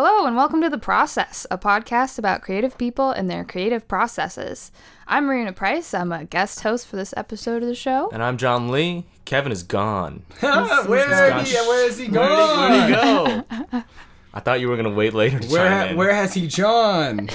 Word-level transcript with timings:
Hello, 0.00 0.26
and 0.26 0.36
welcome 0.36 0.60
to 0.60 0.70
The 0.70 0.78
Process, 0.78 1.44
a 1.50 1.58
podcast 1.58 2.20
about 2.20 2.40
creative 2.40 2.78
people 2.78 3.10
and 3.10 3.28
their 3.28 3.44
creative 3.44 3.88
processes. 3.88 4.70
I'm 5.08 5.26
Marina 5.26 5.52
Price. 5.52 5.92
I'm 5.92 6.12
a 6.12 6.24
guest 6.24 6.60
host 6.60 6.86
for 6.86 6.94
this 6.94 7.12
episode 7.16 7.64
of 7.64 7.68
the 7.68 7.74
show. 7.74 8.08
And 8.12 8.22
I'm 8.22 8.36
John 8.36 8.68
Lee. 8.68 9.06
Kevin 9.24 9.50
is 9.50 9.64
gone. 9.64 10.22
where, 10.38 10.52
gone. 11.08 11.44
he, 11.44 11.52
where 11.56 11.88
is 11.88 11.98
he 11.98 12.06
going? 12.06 12.30
Where 12.30 12.68
did 12.68 12.86
he 12.86 12.94
go? 12.94 13.82
I 14.34 14.38
thought 14.38 14.60
you 14.60 14.68
were 14.68 14.76
gonna 14.76 14.94
wait 14.94 15.14
later 15.14 15.40
to 15.40 15.48
Where, 15.48 15.68
chime 15.68 15.88
in. 15.88 15.96
where 15.96 16.14
has 16.14 16.32
he 16.32 16.46
gone? 16.56 17.30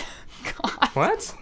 What? 0.94 1.36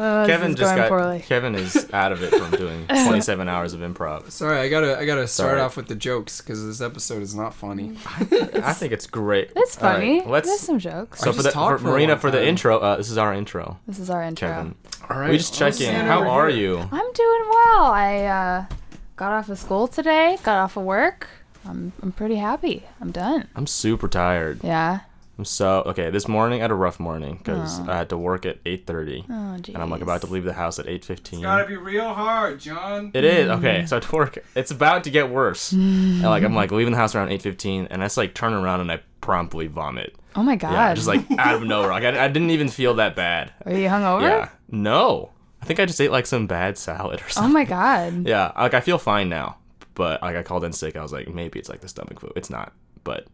Oh, 0.00 0.24
Kevin 0.26 0.50
is 0.52 0.56
just 0.56 0.76
got. 0.76 0.88
poorly. 0.88 1.20
Kevin 1.20 1.54
is 1.56 1.90
out 1.92 2.12
of 2.12 2.22
it 2.22 2.32
from 2.32 2.50
doing 2.52 2.86
27 2.88 3.48
hours 3.48 3.72
of 3.72 3.80
improv. 3.80 4.30
Sorry, 4.30 4.58
I 4.58 4.68
gotta 4.68 4.96
I 4.98 5.04
gotta 5.04 5.26
start 5.26 5.50
Sorry. 5.50 5.60
off 5.60 5.76
with 5.76 5.88
the 5.88 5.96
jokes 5.96 6.40
because 6.40 6.64
this 6.64 6.80
episode 6.80 7.22
is 7.22 7.34
not 7.34 7.52
funny. 7.52 7.96
I 8.06 8.72
think 8.72 8.92
it's 8.92 9.06
great. 9.08 9.50
It's 9.56 9.76
All 9.82 9.88
right, 9.90 9.94
funny. 9.96 10.22
let's. 10.24 10.46
There's 10.48 10.60
some 10.60 10.78
jokes. 10.78 11.20
so 11.20 11.30
I 11.30 11.34
for 11.34 11.42
the 11.42 11.50
for 11.50 11.78
for 11.78 11.84
Marina 11.88 12.16
for 12.16 12.30
the 12.30 12.46
intro. 12.46 12.78
Uh, 12.78 12.96
this 12.96 13.10
is 13.10 13.18
our 13.18 13.34
intro. 13.34 13.78
this 13.86 13.98
is 13.98 14.08
our 14.08 14.22
intro. 14.22 14.48
Kevin, 14.48 14.74
All 15.10 15.18
right, 15.18 15.30
we 15.30 15.36
just 15.38 15.54
check 15.54 15.80
in. 15.80 16.06
How 16.06 16.28
are 16.28 16.48
you? 16.48 16.78
I'm 16.78 17.12
doing 17.12 17.44
well. 17.50 17.84
I 17.86 18.24
uh, 18.26 18.74
got 19.16 19.32
off 19.32 19.48
of 19.48 19.58
school 19.58 19.88
today, 19.88 20.38
got 20.44 20.58
off 20.58 20.76
of 20.76 20.84
work. 20.84 21.26
I'm, 21.66 21.92
I'm 22.02 22.12
pretty 22.12 22.36
happy. 22.36 22.84
I'm 23.00 23.10
done. 23.10 23.48
I'm 23.54 23.66
super 23.66 24.08
tired. 24.08 24.60
Yeah. 24.62 25.00
I'm 25.38 25.44
so 25.44 25.84
okay. 25.86 26.10
This 26.10 26.26
morning 26.26 26.58
I 26.60 26.62
had 26.62 26.72
a 26.72 26.74
rough 26.74 26.98
morning 26.98 27.36
because. 27.36 27.78
I 27.88 27.96
had 27.96 28.08
to 28.10 28.18
work 28.18 28.44
at 28.44 28.62
8:30, 28.64 29.24
Oh, 29.30 29.72
and 29.72 29.76
I'm 29.76 29.88
like 29.88 30.02
about 30.02 30.20
to 30.22 30.26
leave 30.26 30.44
the 30.44 30.52
house 30.52 30.78
at 30.78 30.86
8:15. 30.86 31.42
Gotta 31.42 31.64
be 31.64 31.76
real 31.76 32.12
hard, 32.12 32.58
John. 32.60 33.12
It 33.14 33.24
is 33.24 33.48
mm. 33.48 33.58
okay. 33.58 33.86
So 33.86 33.96
I 33.96 34.00
have 34.00 34.10
to 34.10 34.16
work. 34.16 34.38
It's 34.54 34.70
about 34.70 35.04
to 35.04 35.10
get 35.10 35.30
worse. 35.30 35.72
and 35.72 36.22
like 36.22 36.42
I'm 36.42 36.54
like 36.54 36.72
leaving 36.72 36.92
the 36.92 36.98
house 36.98 37.14
around 37.14 37.30
eight 37.30 37.42
fifteen, 37.42 37.86
and 37.90 38.02
that's 38.02 38.16
like 38.16 38.34
turn 38.34 38.52
around 38.52 38.80
and 38.80 38.90
I 38.90 39.00
promptly 39.20 39.68
vomit. 39.68 40.14
Oh 40.34 40.42
my 40.42 40.56
god. 40.56 40.72
Yeah, 40.72 40.94
just 40.94 41.06
like 41.06 41.24
out 41.38 41.54
of 41.54 41.62
nowhere. 41.62 41.90
Like 41.90 42.04
I, 42.04 42.24
I 42.24 42.28
didn't 42.28 42.50
even 42.50 42.68
feel 42.68 42.94
that 42.94 43.14
bad. 43.14 43.52
Are 43.64 43.72
you 43.72 43.88
hungover? 43.88 44.22
Yeah, 44.22 44.48
no. 44.70 45.30
I 45.62 45.66
think 45.66 45.80
I 45.80 45.86
just 45.86 46.00
ate 46.00 46.12
like 46.12 46.26
some 46.26 46.46
bad 46.46 46.78
salad 46.78 47.20
or 47.20 47.28
something. 47.28 47.50
Oh 47.50 47.52
my 47.52 47.64
god. 47.64 48.26
Yeah, 48.26 48.52
like 48.56 48.74
I 48.74 48.80
feel 48.80 48.98
fine 48.98 49.28
now, 49.28 49.58
but 49.94 50.20
like 50.20 50.36
I 50.36 50.42
called 50.42 50.64
in 50.64 50.72
sick. 50.72 50.96
I 50.96 51.02
was 51.02 51.12
like, 51.12 51.28
maybe 51.28 51.58
it's 51.58 51.68
like 51.68 51.80
the 51.80 51.88
stomach 51.88 52.20
flu. 52.20 52.32
It's 52.36 52.50
not, 52.50 52.72
but 53.04 53.26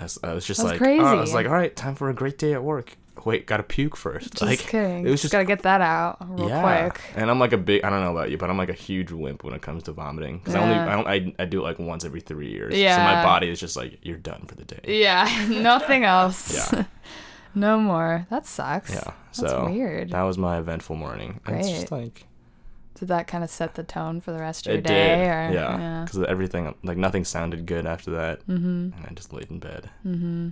I 0.00 0.04
was, 0.04 0.18
I 0.24 0.32
was 0.32 0.44
just 0.46 0.62
That's 0.62 0.80
like, 0.80 1.00
oh, 1.00 1.04
I 1.04 1.14
was 1.14 1.34
like, 1.34 1.46
all 1.46 1.52
right, 1.52 1.74
time 1.76 1.94
for 1.94 2.08
a 2.08 2.14
great 2.14 2.38
day 2.38 2.54
at 2.54 2.64
work. 2.64 2.96
Wait, 3.26 3.46
gotta 3.46 3.62
puke 3.62 3.96
first. 3.96 4.30
Just 4.30 4.42
like 4.42 4.60
kidding. 4.60 5.06
it 5.06 5.10
was 5.10 5.20
just, 5.20 5.24
just 5.24 5.32
gotta 5.32 5.44
get 5.44 5.62
that 5.62 5.82
out 5.82 6.16
real 6.26 6.48
yeah, 6.48 6.88
quick. 6.88 7.02
and 7.16 7.30
I'm 7.30 7.38
like 7.38 7.52
a 7.52 7.58
big. 7.58 7.84
I 7.84 7.90
don't 7.90 8.02
know 8.02 8.12
about 8.12 8.30
you, 8.30 8.38
but 8.38 8.48
I'm 8.48 8.56
like 8.56 8.70
a 8.70 8.74
huge 8.74 9.12
wimp 9.12 9.44
when 9.44 9.52
it 9.52 9.60
comes 9.60 9.82
to 9.84 9.92
vomiting 9.92 10.38
because 10.38 10.54
I 10.54 10.62
only 10.62 10.74
I 10.74 10.96
don't 10.96 11.06
I, 11.06 11.34
I 11.42 11.44
do 11.44 11.60
it 11.60 11.64
like 11.64 11.78
once 11.78 12.06
every 12.06 12.22
three 12.22 12.50
years. 12.50 12.74
Yeah. 12.74 12.96
so 12.96 13.02
my 13.02 13.22
body 13.22 13.50
is 13.50 13.60
just 13.60 13.76
like 13.76 13.98
you're 14.02 14.16
done 14.16 14.46
for 14.46 14.54
the 14.54 14.64
day. 14.64 14.80
Yeah, 15.02 15.46
nothing 15.50 16.04
else. 16.04 16.72
Yeah. 16.72 16.84
no 17.54 17.78
more. 17.78 18.26
That 18.30 18.46
sucks. 18.46 18.90
Yeah, 18.90 19.12
That's 19.26 19.38
so 19.40 19.66
weird. 19.70 20.10
that 20.10 20.22
was 20.22 20.38
my 20.38 20.58
eventful 20.58 20.96
morning. 20.96 21.40
And 21.44 21.56
It's 21.56 21.68
just 21.68 21.88
Great. 21.88 22.02
like 22.02 22.26
Did 22.98 23.08
that 23.08 23.26
kind 23.26 23.42
of 23.44 23.50
set 23.50 23.74
the 23.74 23.82
tone 23.82 24.20
for 24.20 24.32
the 24.32 24.40
rest 24.40 24.66
of 24.66 24.72
your 24.72 24.78
it 24.80 24.84
day? 24.84 25.16
did, 25.16 25.20
Or, 25.28 25.52
yeah, 25.54 26.02
because 26.04 26.22
everything 26.24 26.74
like 26.82 26.96
nothing 26.98 27.24
sounded 27.24 27.64
good 27.66 27.86
after 27.86 28.10
that, 28.12 28.40
Mm-hmm. 28.46 28.66
and 28.96 29.06
I 29.08 29.12
just 29.14 29.32
laid 29.32 29.50
in 29.50 29.58
bed 29.58 29.88
Mm-hmm. 30.06 30.48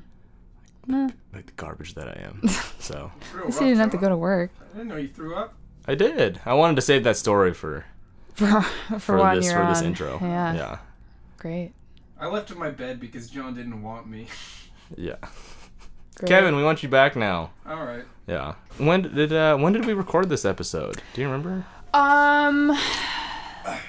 Nah. 0.86 1.11
like 1.34 1.44
the 1.47 1.53
garbage 1.56 1.94
that 1.94 2.09
I 2.09 2.22
am. 2.22 2.41
so 2.78 3.12
At 3.39 3.44
least 3.47 3.61
you 3.61 3.66
didn't 3.66 3.81
have 3.81 3.91
to 3.91 3.98
go 3.98 4.09
to 4.09 4.16
work 4.16 4.50
I 4.72 4.78
didn't 4.78 4.89
know 4.89 4.97
you 4.97 5.09
threw 5.09 5.34
up. 5.36 5.53
I 5.86 5.94
did. 5.94 6.41
I 6.47 6.54
wanted 6.54 6.77
to 6.77 6.82
save 6.82 7.04
that 7.04 7.16
story 7.19 7.53
for 7.53 7.84
for 8.34 8.62
for, 8.62 8.98
for 8.98 9.16
one 9.19 9.37
this 9.37 9.47
you're 9.47 9.60
for 9.60 9.66
this 9.69 9.82
intro. 9.82 10.19
Yeah. 10.22 10.54
yeah, 10.54 10.78
Great. 11.38 11.72
I 12.21 12.27
left 12.28 12.50
in 12.50 12.59
my 12.59 12.71
bed 12.71 13.00
because 13.00 13.28
John 13.28 13.54
didn't 13.54 13.82
want 13.82 14.06
me. 14.09 14.27
yeah. 14.97 15.16
Great. 16.16 16.28
Kevin, 16.28 16.56
we 16.56 16.65
want 16.65 16.82
you 16.82 16.88
back 16.88 17.15
now. 17.16 17.50
All 17.66 17.84
right. 17.84 18.04
Yeah. 18.27 18.54
When 18.78 19.03
did 19.15 19.32
uh 19.32 19.56
when 19.59 19.72
did 19.75 19.84
we 19.84 19.93
record 19.93 20.28
this 20.31 20.44
episode? 20.47 21.03
Do 21.15 21.21
you 21.21 21.27
remember? 21.28 21.65
Um, 21.94 22.76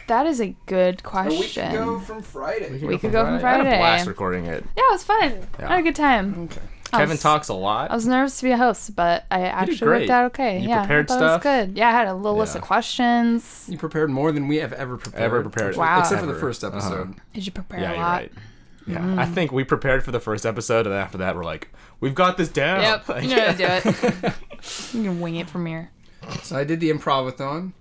that 0.08 0.26
is 0.26 0.40
a 0.42 0.56
good 0.66 1.00
A 1.00 1.04
question. 1.04 1.72
week 1.72 1.80
ago 1.80 2.00
from 2.00 2.22
Friday. 2.22 2.86
We 2.86 2.98
could 2.98 3.12
go 3.12 3.26
from 3.26 3.40
Friday. 3.40 3.60
I 3.62 3.64
had 3.64 3.68
a 3.68 3.70
Friday. 3.70 3.78
blast 3.80 4.08
recording 4.08 4.46
it. 4.46 4.64
Yeah, 4.76 4.84
it 4.90 4.92
was 4.92 5.04
fun. 5.04 5.48
I 5.60 5.68
had 5.68 5.80
a 5.80 5.84
good 5.84 5.96
time. 5.96 6.44
Okay. 6.52 6.62
Kevin 6.92 7.10
was- 7.10 7.22
talks 7.22 7.50
a 7.50 7.54
lot. 7.54 7.92
I 7.92 7.94
was 7.96 8.08
nervous 8.08 8.38
to 8.38 8.44
be 8.46 8.52
a 8.52 8.58
host, 8.58 8.96
but 8.96 9.26
I 9.30 9.42
actually 9.42 9.78
great. 9.78 10.00
worked 10.02 10.10
out 10.10 10.26
okay. 10.28 10.60
You 10.60 10.70
yeah, 10.70 10.80
prepared 10.82 11.06
I 11.06 11.08
thought 11.14 11.18
stuff? 11.20 11.46
it 11.46 11.48
was 11.50 11.66
good. 11.68 11.78
Yeah, 11.78 11.90
I 11.90 11.92
had 11.92 12.08
a 12.08 12.16
little 12.16 12.36
list 12.38 12.56
Yeah. 12.56 12.62
of 12.62 12.66
questions. 12.66 13.66
You 13.70 13.78
prepared 13.78 14.10
more 14.10 14.32
than 14.32 14.48
we 14.48 14.56
have 14.58 14.74
ever 14.74 14.98
prepared. 14.98 15.24
Ever 15.24 15.42
prepared. 15.44 15.76
Wow. 15.76 16.00
Except 16.00 16.20
for 16.20 16.26
the 16.26 16.32
Ever. 16.32 16.40
first 16.42 16.64
Uh-huh. 16.64 16.76
episode. 16.78 17.16
Did 17.34 17.46
you 17.46 17.52
prepare 17.52 17.80
Yeah, 17.80 17.90
a 17.92 17.94
you're 17.94 18.02
lot? 18.04 18.22
right. 18.22 18.32
Yeah, 18.88 19.16
I 19.20 19.26
think 19.28 19.52
we 19.52 19.64
prepared 19.64 20.04
for 20.04 20.10
the 20.10 20.20
first 20.20 20.48
episode, 20.48 20.88
and 20.88 20.96
after 20.96 21.20
that, 21.20 21.36
we're 21.36 21.44
like, 21.44 21.70
we've 22.00 22.16
got 22.16 22.38
this 22.38 22.50
down. 22.50 22.82
Yep, 22.82 23.08
Like- 23.10 23.24
you 23.24 23.30
know 23.36 23.46
how 23.46 23.52
to 23.52 23.58
do 23.58 23.66
it. 24.28 24.34
you 24.96 25.04
can 25.04 25.20
wing 25.20 25.36
it 25.36 25.48
from 25.48 25.68
here. 25.68 25.92
So 26.42 26.58
I 26.58 26.64
did 26.64 26.80
the 26.80 26.90
improvathon. 26.92 27.74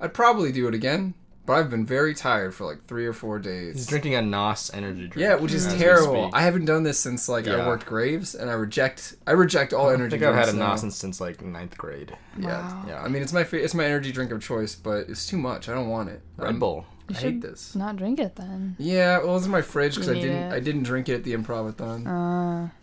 I'd 0.00 0.14
probably 0.14 0.52
do 0.52 0.68
it 0.68 0.74
again, 0.74 1.14
but 1.46 1.54
I've 1.54 1.70
been 1.70 1.86
very 1.86 2.14
tired 2.14 2.54
for 2.54 2.64
like 2.66 2.84
three 2.86 3.06
or 3.06 3.12
four 3.12 3.38
days. 3.38 3.74
He's 3.76 3.86
drinking 3.86 4.14
a 4.14 4.22
Nos 4.22 4.72
energy 4.74 5.08
drink. 5.08 5.16
Yeah, 5.16 5.34
which 5.36 5.52
is 5.52 5.66
terrible. 5.74 6.30
I 6.32 6.42
haven't 6.42 6.66
done 6.66 6.82
this 6.82 6.98
since 7.00 7.28
like 7.28 7.48
I 7.48 7.66
worked 7.66 7.86
Graves, 7.86 8.34
and 8.34 8.48
I 8.50 8.52
reject 8.54 9.16
I 9.26 9.32
reject 9.32 9.72
all 9.72 9.88
I 9.90 9.94
energy. 9.94 10.12
think 10.18 10.22
I've 10.22 10.34
had 10.34 10.44
a 10.48 10.52
drinks 10.52 10.58
now. 10.58 10.68
Nos 10.70 10.80
since, 10.80 10.96
since 10.96 11.20
like 11.20 11.42
ninth 11.42 11.76
grade. 11.78 12.16
Yeah, 12.38 12.46
Wow. 12.46 12.84
Yeah. 12.88 13.02
I 13.02 13.08
mean 13.08 13.22
it's 13.22 13.32
my 13.32 13.44
fa- 13.44 13.62
it's 13.62 13.74
my 13.74 13.84
energy 13.84 14.12
drink 14.12 14.30
of 14.30 14.42
choice, 14.42 14.74
but 14.74 15.08
it's 15.08 15.26
too 15.26 15.38
much. 15.38 15.68
I 15.68 15.74
don't 15.74 15.88
want 15.88 16.10
it. 16.10 16.20
Red 16.36 16.46
I'm- 16.46 16.58
Bull. 16.58 16.84
You 17.08 17.16
I 17.16 17.20
should 17.20 17.32
hate 17.32 17.40
this. 17.40 17.74
not 17.74 17.96
drink 17.96 18.20
it 18.20 18.36
then. 18.36 18.76
Yeah, 18.78 19.20
well, 19.24 19.38
it's 19.38 19.46
in 19.46 19.50
my 19.50 19.62
fridge 19.62 19.94
because 19.94 20.08
You 20.08 20.12
I 20.12 20.16
need 20.16 20.22
didn't 20.24 20.42
it. 20.42 20.52
I 20.52 20.60
didn't 20.60 20.82
drink 20.82 21.08
it 21.08 21.14
at 21.14 21.24
the 21.24 21.32
improvathon. 21.32 22.06
Uh, 22.06 22.64
That's 22.64 22.74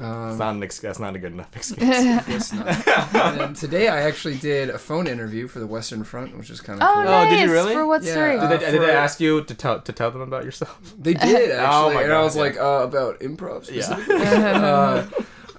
Um, 0.00 0.38
not 0.38 0.54
an 0.56 0.62
ex- 0.62 0.78
That's 0.80 0.98
not 0.98 1.14
a 1.14 1.18
good 1.18 1.32
enough 1.32 1.50
excuse. 1.56 1.78
guess 1.88 2.52
not. 2.52 2.86
and 3.40 3.56
today 3.56 3.88
I 3.88 4.02
actually 4.02 4.36
did 4.38 4.70
a 4.70 4.78
phone 4.78 5.06
interview 5.06 5.48
for 5.48 5.58
the 5.60 5.66
Western 5.66 6.02
Front, 6.04 6.36
which 6.38 6.50
is 6.50 6.60
kind 6.60 6.80
of 6.82 6.88
oh, 6.88 6.94
cool. 6.94 7.04
nice. 7.04 7.30
did 7.30 7.40
you 7.48 7.52
really? 7.52 7.74
For 7.74 7.86
what 7.86 8.02
Yeah, 8.02 8.12
story? 8.12 8.38
uh, 8.38 8.48
did 8.48 8.60
they, 8.60 8.70
did 8.72 8.82
they 8.82 8.92
ask 8.92 9.20
you 9.20 9.44
to 9.44 9.54
tell 9.54 9.80
to 9.80 9.92
tell 9.92 10.10
them 10.10 10.20
about 10.22 10.44
yourself? 10.44 10.94
They 10.98 11.14
did 11.28 11.50
actually, 11.50 11.66
Oh 11.66 11.92
my 11.94 12.02
and 12.04 12.12
I 12.12 12.22
was 12.22 12.36
yeah. 12.36 12.42
like 12.42 12.56
uh, 12.56 12.84
about 12.84 13.20
improv. 13.20 13.70
Yeah. 13.70 13.92
Uh, 14.62 15.06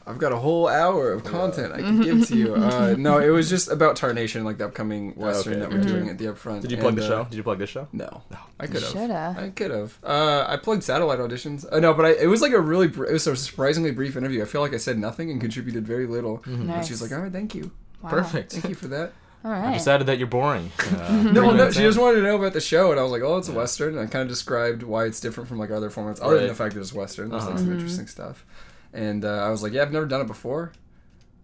I've 0.06 0.18
got 0.18 0.32
a 0.34 0.36
whole 0.38 0.68
hour 0.68 1.12
of 1.14 1.24
content 1.24 1.72
I 1.74 1.78
can 1.78 2.02
give 2.08 2.28
to 2.28 2.36
you. 2.36 2.56
Uh, 2.56 2.96
no, 2.98 3.20
it 3.20 3.30
was 3.30 3.50
just 3.50 3.70
about 3.72 3.96
Tarnation, 3.96 4.44
like 4.44 4.58
the 4.58 4.66
upcoming 4.66 5.12
Western 5.16 5.54
Okay, 5.54 5.62
that 5.62 5.70
we're 5.72 5.78
gotcha. 5.78 5.90
doing 5.94 6.10
at 6.10 6.18
the 6.18 6.26
upfront. 6.26 6.62
Did 6.62 6.72
you 6.72 6.78
plug 6.78 6.94
And, 6.94 6.98
the 7.02 7.06
uh, 7.06 7.08
show? 7.08 7.24
Did 7.30 7.38
you 7.38 7.44
plug 7.44 7.58
this 7.60 7.70
show? 7.70 7.88
No, 7.94 8.22
no. 8.30 8.38
I 8.60 8.68
could 8.68 8.82
have. 8.84 8.92
shoulda. 8.92 9.36
I 9.40 9.50
could 9.50 9.72
have. 9.72 9.98
Uh, 10.04 10.46
I 10.48 10.58
plugged 10.58 10.84
satellite 10.84 11.20
auditions. 11.20 11.66
Uh, 11.72 11.80
no, 11.80 11.94
but 11.94 12.06
I, 12.06 12.10
it 12.12 12.28
was 12.28 12.42
like 12.42 12.52
a 12.52 12.60
really, 12.60 12.88
br- 12.88 13.06
it 13.06 13.14
was 13.14 13.26
a 13.28 13.36
surprisingly 13.36 13.92
brief 13.92 14.18
interview. 14.18 14.42
I 14.42 14.46
feel 14.46 14.62
like 14.62 14.74
I 14.74 14.78
said 14.78 14.98
nothing 15.00 15.32
and 15.32 15.40
contributed 15.40 15.88
very 15.88 16.06
little. 16.08 16.42
And 16.46 16.68
Nice. 16.68 16.88
she's 16.88 17.02
like, 17.02 17.12
"All 17.14 17.20
right, 17.20 17.32
thank 17.32 17.56
you, 17.56 17.72
Wow. 18.02 18.10
Perfect. 18.10 18.52
thank 18.52 18.68
you 18.70 18.76
for 18.76 18.88
that." 18.90 19.14
All 19.46 19.52
I 19.52 19.74
decided 19.74 20.08
that 20.08 20.18
you're 20.20 20.28
boring. 20.28 20.72
Uh, 21.00 21.24
No, 21.34 21.52
no, 21.52 21.70
she 21.72 21.80
just 21.80 21.98
wanted 22.00 22.18
to 22.18 22.24
know 22.24 22.36
about 22.38 22.54
the 22.54 22.62
show, 22.62 22.92
and 22.92 23.00
I 23.00 23.04
was 23.04 23.12
like, 23.12 23.22
"Oh, 23.22 23.38
it's 23.38 23.48
a 23.50 23.54
western." 23.54 23.98
And 23.98 24.00
I 24.08 24.12
kind 24.12 24.22
of 24.24 24.28
described 24.28 24.84
why 24.84 25.06
it's 25.06 25.20
different 25.22 25.48
from 25.50 25.60
like 25.60 25.72
other 25.72 25.90
formats, 25.90 26.20
other 26.22 26.40
than 26.40 26.48
the 26.50 26.56
fact 26.56 26.76
that 26.76 26.82
it's 26.82 26.94
western. 26.94 27.30
There's 27.30 27.44
like 27.44 27.56
Uh-huh. 27.56 27.64
some 27.64 27.72
interesting 27.74 28.08
stuff. 28.08 28.46
And 28.94 29.26
uh, 29.26 29.46
I 29.46 29.50
was 29.50 29.64
like, 29.64 29.74
"Yeah, 29.74 29.82
I've 29.82 29.92
never 29.92 30.06
done 30.06 30.22
it 30.22 30.28
before." 30.28 30.72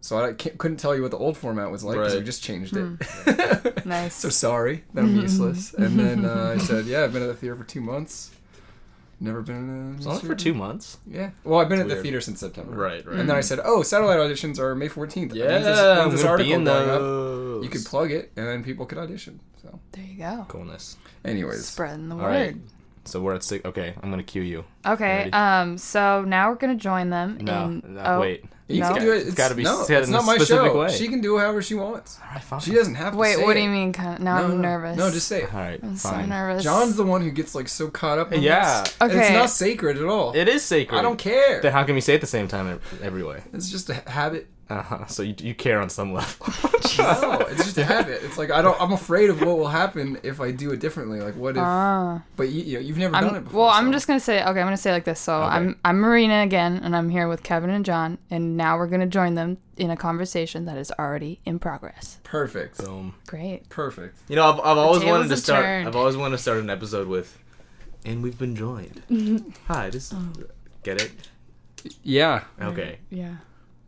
So 0.01 0.17
I 0.23 0.31
can't, 0.33 0.57
couldn't 0.57 0.77
tell 0.77 0.95
you 0.95 1.01
what 1.01 1.11
the 1.11 1.17
old 1.17 1.35
format 1.35 1.71
was 1.71 1.83
like 1.83 1.97
because 1.97 2.15
we 2.15 2.21
just 2.21 2.41
changed 2.43 2.73
Hmm. 2.75 2.95
it. 3.27 3.83
Nice. 3.85 4.15
so 4.15 4.29
sorry 4.29 4.83
that 4.93 5.03
I'm 5.03 5.15
useless. 5.19 5.73
And 5.77 5.99
then 5.99 6.25
uh, 6.25 6.53
I 6.55 6.57
said, 6.57 6.85
"Yeah, 6.85 7.03
I've 7.03 7.11
been 7.13 7.23
at 7.23 7.27
the 7.27 7.33
theater 7.33 7.55
for 7.55 7.63
two 7.65 7.81
months. 7.81 8.31
Never 9.21 9.41
been 9.41 9.55
in 9.57 9.93
a 9.93 9.97
It's 9.97 10.05
only 10.05 10.21
for 10.21 10.35
two 10.35 10.53
months. 10.53 10.97
Yeah. 11.05 11.31
Well, 11.43 11.59
I've 11.59 11.67
been 11.67 11.81
at 11.81 11.89
the 11.89 12.01
theater 12.01 12.21
since 12.21 12.39
September. 12.39 12.71
Right, 12.71 13.05
right. 13.05 13.19
And 13.19 13.27
then 13.29 13.35
I 13.35 13.41
said, 13.41 13.59
"Oh, 13.65 13.81
satellite 13.83 14.19
auditions 14.19 14.59
are 14.59 14.73
May 14.75 14.87
14th. 14.87 15.33
Yeah, 15.35 15.47
When's 15.47 15.65
this, 15.65 15.79
I'm 15.79 15.97
when's 15.97 16.11
this 16.13 16.21
gonna 16.21 16.31
article 16.31 16.49
be 16.49 16.53
in 16.53 16.63
going 16.63 16.89
up? 16.89 16.99
those. 16.99 17.63
You 17.65 17.69
could 17.69 17.83
plug 17.85 18.11
it, 18.13 18.31
and 18.37 18.47
then 18.47 18.63
people 18.63 18.85
could 18.85 18.97
audition." 18.99 19.41
So, 19.61 19.77
there 19.91 20.05
you 20.05 20.17
go. 20.19 20.45
coolness. 20.47 20.95
anyways, 21.25 21.65
Spreading 21.65 22.07
the 22.07 22.15
word. 22.15 22.23
right. 22.23 22.55
So 23.05 23.21
we're 23.21 23.33
at 23.35 23.43
six. 23.43 23.65
Okay, 23.65 23.93
I'm 24.01 24.09
gonna 24.09 24.23
cue 24.23 24.41
you. 24.41 24.65
Okay. 24.85 25.17
Ready? 25.17 25.33
Um. 25.33 25.77
So 25.77 26.23
now 26.25 26.49
we're 26.49 26.55
gonna 26.55 26.75
join 26.75 27.09
them. 27.09 27.37
No, 27.41 27.65
in, 27.65 27.83
no 27.95 28.03
oh, 28.05 28.19
wait. 28.19 28.45
You 28.67 28.81
No? 28.81 28.93
can 28.93 29.01
do 29.01 29.13
it. 29.13 29.25
It's 29.25 29.33
gotta 29.33 29.55
be 29.55 29.63
no, 29.63 29.81
said 29.83 29.99
it's 30.01 30.09
in 30.09 30.13
a 30.13 30.17
not 30.17 30.25
my 30.25 30.35
specific 30.35 30.71
show. 30.71 30.79
way. 30.79 30.89
She 30.89 31.07
can 31.07 31.21
do 31.21 31.39
however 31.39 31.59
she 31.63 31.73
wants. 31.73 32.19
All 32.21 32.31
right, 32.35 32.43
fine. 32.43 32.59
She 32.59 32.71
doesn't 32.71 32.93
have 32.95 33.13
to. 33.13 33.17
Wait. 33.17 33.37
say 33.37 33.43
What 33.43 33.55
do 33.55 33.61
you 33.61 33.69
mean? 33.69 33.95
Now 33.97 34.17
No, 34.19 34.31
I'm 34.33 34.49
no, 34.51 34.57
nervous. 34.57 34.95
No, 34.95 35.09
just 35.09 35.27
say 35.27 35.41
it. 35.41 35.51
All 35.51 35.59
right, 35.59 35.79
I'm 35.81 35.95
so 35.95 36.23
nervous. 36.23 36.63
John's 36.63 36.95
the 36.95 37.03
one 37.03 37.21
who 37.21 37.31
gets 37.31 37.55
like 37.55 37.67
so 37.67 37.89
caught 37.89 38.19
up. 38.19 38.31
In 38.31 38.43
Yeah. 38.43 38.83
this. 38.83 38.95
And 39.01 39.11
It's 39.11 39.31
not 39.31 39.49
sacred 39.49 39.97
at 39.97 40.05
all. 40.05 40.35
It 40.35 40.47
is 40.47 40.63
sacred. 40.63 40.99
I 40.99 41.01
don't 41.01 41.17
care. 41.17 41.61
Then 41.61 41.71
how 41.71 41.83
can 41.83 41.95
we 41.95 42.01
say 42.01 42.13
it 42.13 42.17
at 42.17 42.21
the 42.21 42.27
same 42.27 42.47
time 42.47 42.79
every 43.01 43.23
way? 43.23 43.41
It's 43.53 43.71
just 43.71 43.89
a 43.89 43.95
habit. 44.07 44.47
Uh 44.69 44.83
huh. 44.83 45.05
So 45.07 45.23
you, 45.23 45.33
you 45.39 45.55
care 45.55 45.81
on 45.81 45.89
some 45.89 46.13
level. 46.13 46.47
No, 46.97 47.39
it's 47.49 47.63
just 47.63 47.77
a 47.77 47.85
habit. 47.85 48.21
It's 48.23 48.37
like 48.37 48.51
I 48.51 48.61
don't. 48.61 48.79
I'm 48.81 48.91
afraid 48.91 49.29
of 49.29 49.39
what 49.41 49.57
will 49.57 49.67
happen 49.69 50.17
if 50.23 50.41
I 50.41 50.51
do 50.51 50.71
it 50.71 50.79
differently. 50.81 51.21
Like 51.21 51.35
what 51.35 51.55
if? 51.55 51.61
Ah. 51.63 52.21
but 52.35 52.49
you, 52.49 52.61
you 52.63 52.73
know, 52.73 52.79
you've 52.79 52.97
never 52.97 53.13
done 53.13 53.35
it 53.35 53.43
before. 53.45 53.61
well, 53.61 53.69
I'm 53.69 53.91
just 53.93 54.05
gonna 54.07 54.19
say 54.19 54.41
okay. 54.41 54.59
I'm 54.59 54.65
gonna 54.65 54.75
say 54.75 54.89
it 54.89 54.93
like 54.93 55.05
this. 55.05 55.19
So 55.19 55.35
Okay. 55.35 55.45
I'm 55.55 55.79
I'm 55.85 55.97
Marina 55.99 56.41
again, 56.41 56.81
and 56.83 56.95
I'm 56.95 57.07
here 57.09 57.27
with 57.29 57.41
Kevin 57.43 57.69
and 57.69 57.85
John, 57.85 58.17
and 58.29 58.57
now 58.57 58.77
we're 58.77 58.87
gonna 58.87 59.05
join 59.07 59.35
them 59.35 59.59
in 59.77 59.91
a 59.91 59.95
conversation 59.95 60.65
that 60.65 60.77
is 60.77 60.91
already 60.99 61.39
in 61.45 61.57
progress. 61.59 62.17
perfect. 62.23 62.79
Boom. 62.83 63.13
Great. 63.27 63.69
Perfect. 63.69 64.17
You 64.27 64.35
know, 64.35 64.51
I've, 64.51 64.59
I've 64.59 64.77
always 64.77 65.03
wanted 65.05 65.29
to 65.29 65.37
start. 65.37 65.63
turned. 65.63 65.87
I've 65.87 65.95
always 65.95 66.17
wanted 66.17 66.35
to 66.37 66.41
start 66.41 66.59
an 66.59 66.69
episode 66.69 67.07
with, 67.07 67.37
and 68.03 68.21
we've 68.21 68.37
been 68.37 68.55
joined. 68.57 69.01
Hi, 69.67 69.89
this. 69.89 70.11
Oh. 70.13 70.33
Get 70.83 71.01
it? 71.01 71.11
Yeah. 72.03 72.43
Okay. 72.61 72.97
Yeah. 73.09 73.35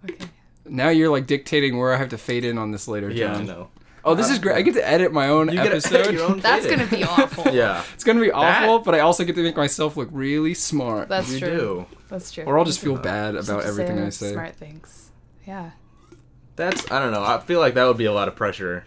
Okay. 0.06 0.26
Now 0.66 0.90
you're 0.90 1.10
like 1.10 1.28
dictating 1.28 1.78
where 1.78 1.94
I 1.94 1.98
have 1.98 2.10
to 2.10 2.18
fade 2.18 2.46
in 2.46 2.58
on 2.58 2.72
this 2.72 2.88
later. 2.88 3.10
Yeah, 3.10 3.36
I 3.36 3.44
know. 3.44 3.70
Oh, 4.04 4.16
this 4.16 4.30
is 4.32 4.40
great. 4.40 4.56
I 4.56 4.62
get 4.64 4.74
to 4.76 4.88
edit 4.88 5.14
my 5.14 5.28
own 5.28 5.50
You 5.50 5.56
get 5.56 5.68
episode. 5.68 6.12
your 6.14 6.24
own 6.24 6.40
That's 6.42 6.66
gonna 6.66 6.88
be 6.88 7.04
awful. 7.04 7.52
Yeah. 7.54 7.84
It's 7.94 8.04
gonna 8.04 8.20
be 8.22 8.30
That- 8.30 8.64
awful, 8.64 8.80
but 8.80 8.96
I 8.96 9.00
also 9.02 9.24
get 9.24 9.36
to 9.36 9.44
make 9.44 9.56
myself 9.56 9.96
look 9.98 10.10
really 10.12 10.54
smart. 10.56 11.08
That's 11.10 11.32
you 11.32 11.40
true. 11.40 11.50
do. 11.50 11.86
That's 12.10 12.32
true. 12.32 12.44
or 12.46 12.58
I'll 12.58 12.66
just 12.66 12.80
feel 12.80 12.96
uh, 12.96 13.02
bad 13.02 13.36
Just 13.36 13.48
about 13.50 13.64
have 13.64 13.76
to 13.76 13.82
everything 13.84 14.04
I 14.04 14.10
say. 14.10 14.34
Smart 14.34 14.56
things. 14.56 15.12
Yeah. 15.48 15.72
That's 16.56 16.92
I 16.92 17.00
don't 17.00 17.12
know. 17.12 17.24
I 17.24 17.40
feel 17.40 17.60
like 17.60 17.76
that 17.76 17.86
would 17.86 17.98
be 17.98 18.06
a 18.06 18.14
lot 18.14 18.28
of 18.28 18.36
pressure 18.36 18.86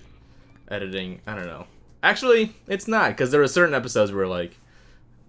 editing. 0.68 1.20
I 1.26 1.34
don't 1.34 1.46
know. 1.46 1.66
Actually, 2.02 2.54
it's 2.66 2.86
not 2.88 3.10
because 3.10 3.30
there 3.30 3.42
are 3.42 3.48
certain 3.48 3.74
episodes 3.74 4.12
where 4.12 4.26
like 4.26 4.56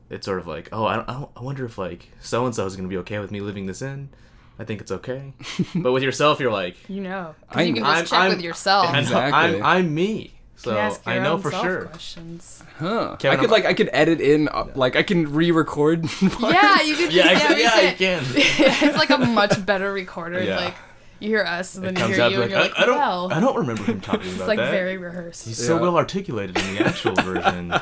it's 0.09 0.25
sort 0.25 0.39
of 0.39 0.47
like, 0.47 0.67
oh, 0.71 0.85
I 0.85 0.95
don't, 0.97 1.09
I, 1.09 1.25
I 1.37 1.41
wonder 1.41 1.63
if 1.65 1.77
like 1.77 2.09
so 2.19 2.45
and 2.45 2.53
so 2.55 2.65
is 2.65 2.75
gonna 2.75 2.87
be 2.87 2.97
okay 2.97 3.19
with 3.19 3.31
me 3.31 3.39
leaving 3.39 3.65
this 3.67 3.81
in. 3.81 4.09
I 4.57 4.63
think 4.63 4.81
it's 4.81 4.91
okay. 4.91 5.33
but 5.75 5.91
with 5.91 6.03
yourself, 6.03 6.39
you're 6.39 6.51
like, 6.51 6.75
You 6.89 7.01
know, 7.01 7.35
I- 7.49 7.63
you 7.63 7.73
can 7.73 7.83
just 7.83 7.95
I'm- 7.95 8.05
check 8.05 8.19
I'm- 8.19 8.29
with 8.31 8.41
yourself. 8.41 8.87
I 8.89 8.91
know, 8.93 8.99
Exactly. 8.99 9.61
I'm, 9.61 9.63
I'm 9.63 9.93
me. 9.93 10.31
So 10.57 10.71
can 10.71 10.79
ask 10.79 11.01
I 11.05 11.19
know 11.19 11.33
own 11.33 11.41
for 11.41 11.51
self 11.51 11.63
sure. 11.65 11.85
Questions. 11.85 12.63
Huh. 12.79 13.17
Kevin, 13.19 13.37
I 13.37 13.41
could 13.41 13.49
I'm- 13.51 13.51
like 13.51 13.65
I 13.65 13.73
could 13.73 13.89
edit 13.91 14.21
in 14.21 14.47
uh, 14.47 14.67
like 14.75 14.95
I 14.95 15.03
can 15.03 15.33
re-record. 15.33 16.05
Yeah, 16.39 16.81
you 16.81 16.95
can. 16.95 17.11
Yeah, 17.11 17.33
just, 17.33 17.45
I- 17.45 17.57
yeah, 17.57 17.89
you 17.91 17.95
can. 17.97 18.23
it's 18.35 18.97
like 18.97 19.09
a 19.09 19.17
much 19.17 19.65
better 19.65 19.91
recorder. 19.91 20.41
Yeah. 20.41 20.55
Like 20.57 20.75
you 21.19 21.29
hear 21.29 21.43
us, 21.43 21.75
and 21.75 21.83
then 21.85 21.95
you 21.97 22.15
hear 22.15 22.29
you, 22.29 22.37
like, 22.37 22.41
and 22.43 22.51
you're 22.51 22.59
like, 22.61 22.79
I, 22.79 22.83
I 22.83 22.85
don't, 22.85 22.97
well. 22.97 23.33
I 23.33 23.39
don't 23.41 23.55
remember 23.57 23.83
him 23.83 23.99
talking 24.01 24.21
about 24.21 24.29
that. 24.31 24.39
It's 24.39 24.47
like 24.47 24.57
that. 24.59 24.71
very 24.71 24.97
rehearsed. 24.97 25.45
He's 25.45 25.65
so 25.65 25.77
well 25.77 25.97
articulated 25.97 26.57
in 26.57 26.75
the 26.75 26.85
actual 26.85 27.15
version. 27.15 27.73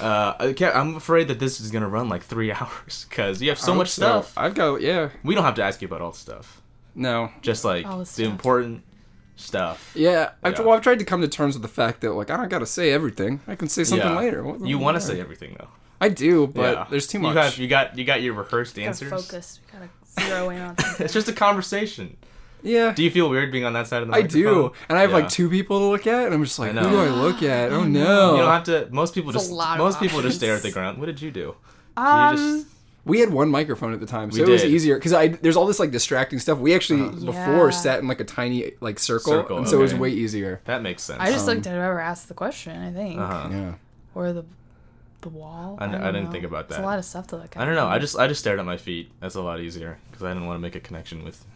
Uh, 0.00 0.34
I'm 0.74 0.96
afraid 0.96 1.28
that 1.28 1.38
this 1.38 1.60
is 1.60 1.70
gonna 1.70 1.88
run 1.88 2.08
like 2.08 2.22
three 2.22 2.52
hours 2.60 3.06
because 3.08 3.40
you 3.42 3.48
have 3.50 3.58
so 3.58 3.74
much 3.74 3.88
hope 3.88 3.92
stuff. 4.24 4.32
I've 4.36 4.54
got 4.54 4.80
yeah. 4.80 5.10
We 5.24 5.34
don't 5.34 5.44
have 5.44 5.54
to 5.56 5.62
ask 5.64 5.80
you 5.82 5.88
about 5.88 6.00
all 6.00 6.12
the 6.12 6.18
stuff. 6.18 6.60
No. 6.94 7.30
Just 7.42 7.64
like 7.64 7.86
All 7.86 7.98
the 8.04 8.12
the 8.16 8.24
important 8.24 8.82
stuff. 9.36 9.92
Yeah, 9.94 10.30
I've, 10.42 10.54
Yeah. 10.54 10.60
well, 10.62 10.74
I've 10.74 10.80
tried 10.82 10.98
to 11.00 11.04
come 11.04 11.20
to 11.20 11.28
terms 11.28 11.54
with 11.54 11.62
the 11.62 11.68
fact 11.68 12.00
that 12.00 12.12
like 12.12 12.30
I 12.30 12.36
don't 12.36 12.48
gotta 12.48 12.66
say 12.66 12.90
everything. 12.90 13.40
I 13.46 13.54
can 13.54 13.68
say 13.68 13.84
something 13.84 14.08
Yeah. 14.08 14.16
later. 14.18 14.42
What- 14.42 14.60
You 14.66 14.78
want 14.78 14.96
to 14.96 15.00
say 15.00 15.20
everything 15.20 15.56
though. 15.58 15.68
I 16.00 16.08
do, 16.10 16.46
but 16.46 16.74
yeah. 16.76 16.86
there's 16.90 17.06
too 17.06 17.18
You 17.18 17.22
much. 17.22 17.34
got 17.34 17.58
you 17.58 17.68
got 17.68 17.96
you 17.98 18.04
got 18.04 18.22
your 18.22 18.34
rehearsed 18.34 18.76
Gotta 18.76 18.88
answers. 18.88 19.10
focus. 19.10 19.60
We 19.72 19.78
gotta 19.78 19.90
zero 20.30 20.50
in 20.50 20.60
on. 20.60 20.76
It's 20.98 21.12
just 21.12 21.28
a 21.28 21.32
conversation. 21.32 22.16
Yeah, 22.66 22.92
Do 22.92 23.02
you 23.02 23.10
feel 23.10 23.28
weird 23.30 23.50
being 23.52 23.64
on 23.64 23.72
that 23.74 23.86
side 23.86 24.02
of 24.02 24.08
the 24.08 24.14
I 24.14 24.22
microphone? 24.22 24.42
do, 24.42 24.72
and 24.88 24.98
I 24.98 25.00
have 25.02 25.10
Yeah. 25.10 25.16
like 25.16 25.28
two 25.28 25.48
people 25.48 25.78
to 25.80 25.84
look 25.86 26.06
at, 26.06 26.26
and 26.26 26.34
I'm 26.34 26.44
just 26.44 26.58
like, 26.58 26.74
I 26.76 26.82
who 26.82 26.90
do 26.90 27.00
I 27.00 27.08
look 27.08 27.42
at? 27.42 27.72
Oh 27.72 27.84
no! 27.84 28.32
You 28.36 28.42
don't 28.42 28.50
have 28.50 28.64
to. 28.64 28.88
Most 28.90 29.14
people 29.14 29.30
It's 29.34 29.48
just. 29.48 29.52
Most 29.78 30.00
people 30.00 30.20
just 30.22 30.36
stare 30.38 30.54
at 30.56 30.62
the 30.62 30.70
ground. 30.72 30.98
What 30.98 31.06
did 31.06 31.22
you 31.22 31.30
do? 31.30 31.54
you 31.98 32.02
Um, 32.02 32.36
just. 32.36 32.66
we 33.04 33.20
had 33.20 33.32
one 33.32 33.48
microphone 33.48 33.92
at 33.94 34.00
the 34.00 34.06
time, 34.06 34.30
so 34.32 34.42
We 34.42 34.48
it 34.48 34.52
was 34.52 34.62
did. 34.62 34.70
easier 34.72 34.96
because 34.96 35.12
I 35.12 35.28
there's 35.28 35.56
all 35.56 35.66
this 35.66 35.78
like 35.78 35.90
distracting 35.92 36.38
stuff. 36.40 36.58
We 36.58 36.74
actually 36.74 37.08
before 37.24 37.66
Yeah. 37.66 37.70
sat 37.70 38.00
in 38.00 38.08
like 38.08 38.20
a 38.20 38.24
tiny 38.24 38.72
like 38.80 38.98
circle, 38.98 39.32
Circle, 39.32 39.58
and 39.58 39.68
so 39.68 39.78
it 39.78 39.82
was 39.82 39.94
way 39.94 40.10
easier. 40.10 40.60
That 40.64 40.82
makes 40.82 41.02
sense. 41.02 41.20
I 41.20 41.30
just 41.30 41.48
Um, 41.48 41.54
looked 41.54 41.66
at 41.68 41.72
whoever 41.74 42.00
asked 42.00 42.28
the 42.28 42.34
question. 42.34 42.76
I 42.82 42.92
think, 42.92 43.18
Uh-huh. 43.20 43.48
Yeah. 43.50 43.72
or 44.14 44.32
the 44.32 44.44
the 45.22 45.30
wall. 45.30 45.76
I, 45.80 45.86
don't 45.86 45.94
I 46.02 46.06
didn't 46.12 46.24
know. 46.26 46.30
think 46.30 46.44
about 46.44 46.66
It's 46.66 46.76
that. 46.76 46.82
a 46.82 46.86
lot 46.86 46.98
of 46.98 47.04
stuff 47.04 47.26
to 47.28 47.36
look 47.36 47.56
at. 47.56 47.62
I 47.62 47.64
don't 47.64 47.74
know. 47.74 47.86
I 47.86 47.98
just 47.98 48.16
I 48.18 48.26
just 48.28 48.40
stared 48.40 48.60
at 48.60 48.66
my 48.66 48.76
feet. 48.76 49.10
That's 49.20 49.34
a 49.34 49.40
lot 49.42 49.60
easier 49.60 49.98
because 50.10 50.22
I 50.24 50.28
didn't 50.28 50.46
want 50.46 50.58
to 50.58 50.62
make 50.62 50.76
a 50.76 50.80
connection 50.80 51.24
with, 51.24 51.44